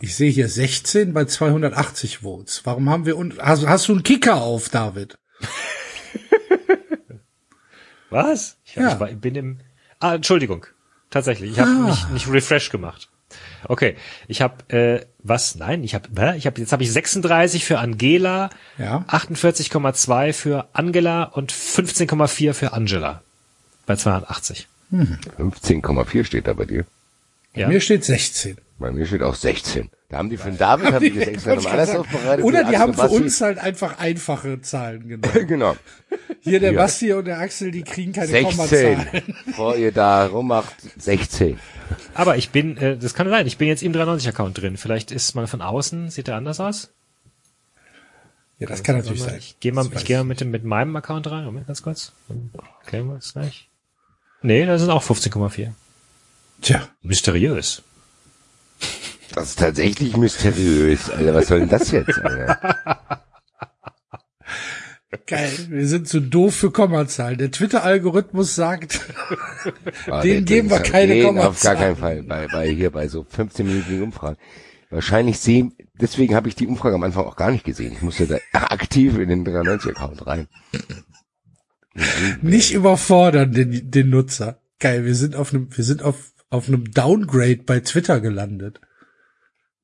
[0.00, 2.62] Ich sehe hier 16 bei 280 Votes.
[2.64, 5.18] Warum haben wir, un hast, hast du einen Kicker auf, David?
[8.10, 8.56] Was?
[8.64, 8.92] Ich, Ja.
[8.94, 9.58] ich war, bin im.
[10.00, 10.66] Ah, Entschuldigung.
[11.10, 11.52] Tatsächlich.
[11.52, 11.90] Ich habe Ah.
[11.90, 13.08] nicht, nicht refresh gemacht.
[13.66, 13.96] Okay.
[14.28, 15.54] Ich habe äh, was?
[15.56, 19.04] Nein, ich habe ich habe jetzt habe ich 36 für Angela, Ja.
[19.08, 23.22] 48,2 für Angela und 15,4 für Angela
[23.86, 24.68] bei 280.
[24.92, 26.84] 15,4 steht da bei dir.
[27.54, 27.68] Ja.
[27.68, 28.58] Mir steht 16.
[28.78, 29.90] Bei mir steht auch 16.
[30.14, 32.44] Da haben die für den David, haben die das extra nochmal anders aufbereitet.
[32.44, 35.46] Oder für die haben für uns halt einfach einfache Zahlen genommen.
[35.48, 35.76] Genau.
[36.38, 36.82] Hier der Ja.
[36.82, 38.56] Basti und der Axel, die kriegen keine 16.
[38.56, 39.34] Kommazahlen.
[39.44, 41.58] Bevor ihr da rummacht, 16.
[42.14, 44.76] Aber ich bin, äh, das kann sein, ich bin jetzt im 93-Account drin.
[44.76, 46.90] Vielleicht ist man von außen, sieht der anders aus?
[48.60, 49.34] Ja, das kann natürlich sein.
[49.40, 51.44] Ich gehe mal, ich gehe mal mit, dem, mit meinem Account rein.
[51.44, 52.12] Moment, ganz kurz.
[52.28, 52.52] Dann
[52.86, 53.68] klären wir es gleich.
[54.42, 55.72] Nee, das sind auch 15,4.
[56.62, 57.82] Tja, Mysteriös.
[59.34, 61.34] Das ist tatsächlich mysteriös, Alter.
[61.34, 63.00] Was soll denn das jetzt, Alter?
[65.26, 65.50] geil.
[65.68, 67.38] Wir sind zu doof für Kommazahlen.
[67.38, 69.00] Der Twitter-Algorithmus sagt,
[70.06, 71.52] Ah, Denen den- geben wir keine den Kommazahlen.
[71.54, 72.22] Auf gar keinen Fall.
[72.24, 74.36] Bei, bei hier, bei so 15-minütigen Umfragen.
[74.90, 77.92] Wahrscheinlich sehen, deswegen habe ich die Umfrage am Anfang auch gar nicht gesehen.
[77.92, 80.46] Ich musste da aktiv in den 93-Account rein.
[82.42, 84.60] nicht überfordern den, den Nutzer.
[84.80, 88.80] Geil, wir sind auf einem, wir sind auf, auf einem Downgrade bei Twitter gelandet.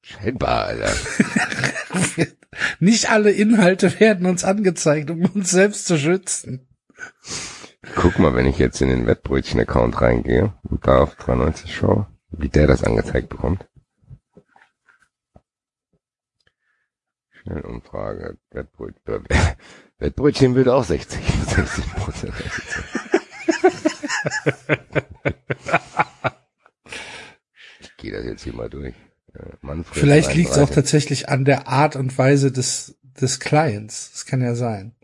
[0.03, 0.93] Scheinbar, Alter.
[2.81, 6.69] Nicht alle Inhalte werden uns angezeigt, um uns selbst zu schützen.
[7.95, 12.49] Guck mal, wenn ich jetzt in den Wettbrötchen-Account reingehe und da auf 93 schaue, wie
[12.49, 13.67] der das angezeigt bekommt.
[17.31, 19.25] Schnellumfrage, Wettbrötchen.
[19.99, 22.35] Wettbrötchen wird auch 60, 60 Prozent.
[27.81, 28.95] Ich gehe das jetzt hier mal durch.
[29.61, 30.75] Manfred Vielleicht liegt es auch 33.
[30.75, 34.11] tatsächlich an der Art und Weise des, des Clients.
[34.13, 34.95] Das kann ja sein.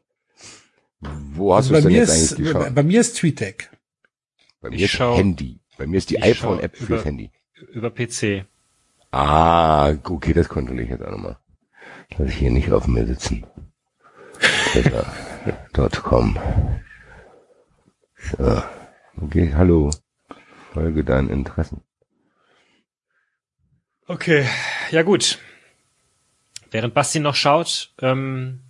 [1.00, 2.74] Wo hast Also du bei es denn mir jetzt ist, eigentlich geschaut?
[2.74, 3.70] bei mir ist TweetDeck.
[4.60, 5.60] Bei Ich mir ist schau- Handy.
[5.78, 7.30] Bei mir ist die ich iPhone-App fürs Handy.
[7.72, 8.46] Über PC.
[9.12, 11.38] Ah, okay, das kontrolliere ich jetzt auch nochmal.
[12.18, 13.46] Lass ich hier nicht auf mir sitzen.
[14.72, 16.38] Twitter.com.
[18.18, 18.62] So.
[19.22, 19.90] Okay, hallo.
[20.72, 21.82] Folge deinen Interessen.
[24.08, 24.46] Okay,
[24.90, 25.38] ja gut.
[26.70, 28.60] Während Basti noch schaut, ähm,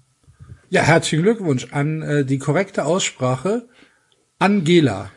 [0.71, 3.69] Ja, herzlichen Glückwunsch an äh, die korrekte Aussprache.
[4.39, 5.11] Angela.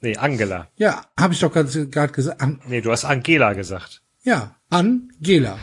[0.00, 0.68] nee, Angela.
[0.76, 2.40] Ja, habe ich doch gerade gesagt.
[2.40, 4.02] An, Nee, du hast Angela gesagt.
[4.22, 5.58] ja, Angela.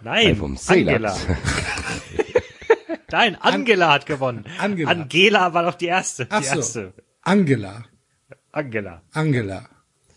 [0.00, 1.16] Nein, vom Angela.
[3.10, 4.44] Nein, Angela hat gewonnen.
[4.58, 4.90] Angela.
[4.90, 6.26] Angela war doch die erste.
[6.30, 6.56] Ach die so.
[6.56, 6.92] erste.
[7.22, 7.84] Angela.
[8.52, 9.02] Angela.
[9.12, 9.68] Angela.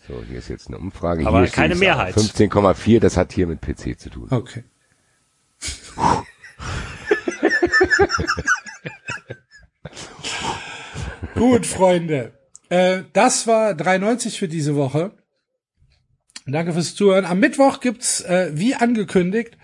[0.06, 1.26] So, hier ist jetzt eine Umfrage.
[1.26, 1.74] Aber hier keine.
[1.74, 2.14] Mehrheit.
[2.14, 4.28] 15,4, das hat hier mit PC zu tun.
[4.30, 4.62] Okay.
[11.34, 12.32] Gut, Freunde.
[12.68, 15.12] Äh, das war 3,90 für diese Woche.
[16.46, 17.24] Danke fürs Zuhören.
[17.24, 19.58] Am Mittwoch gibt's, äh, wie angekündigt,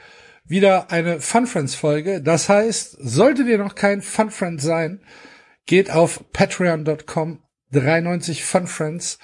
[0.45, 2.21] wieder eine Fun Friends Folge.
[2.21, 5.01] Das heißt, solltet ihr noch kein Fun Friend sein,
[5.67, 9.19] geht auf patreon.com 93 Fun Friends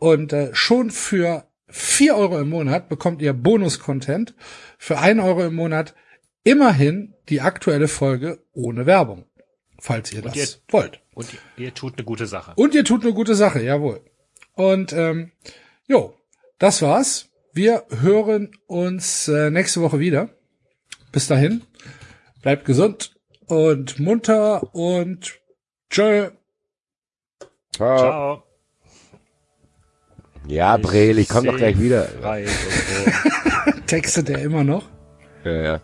[0.00, 4.34] und äh, schon für 4 Euro im Monat bekommt ihr Bonus-Content.
[4.76, 5.94] Für 1 Euro im Monat
[6.42, 9.26] immerhin die aktuelle Folge ohne Werbung,
[9.78, 11.00] falls ihr das ihr- wollt.
[11.14, 12.52] Und ihr tut eine gute Sache.
[12.56, 14.00] Und ihr tut eine gute Sache, jawohl.
[14.54, 15.30] Und ähm,
[15.86, 16.14] jo,
[16.58, 17.28] das war's.
[17.52, 20.30] Wir hören uns äh, nächste Woche wieder.
[21.12, 21.62] Bis dahin,
[22.42, 23.14] bleibt gesund
[23.46, 25.40] und munter und
[25.90, 26.30] tschö.
[27.74, 27.98] Ciao.
[27.98, 28.49] Ciao.
[30.50, 32.06] Ja, Brel, ich komm doch gleich wieder.
[32.06, 33.70] Frei und so.
[33.86, 34.88] Textet er immer noch?
[35.44, 35.80] Ja, ja.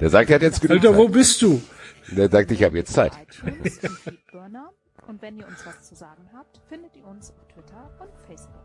[0.00, 1.12] Der sagt, er hat jetzt genug Alter, wo Zeit.
[1.12, 1.62] bist du?
[2.08, 3.12] Der sagt, ich habe jetzt Zeit.
[5.06, 8.59] Und wenn ihr uns was zu sagen habt, findet ihr uns auf Twitter und Facebook.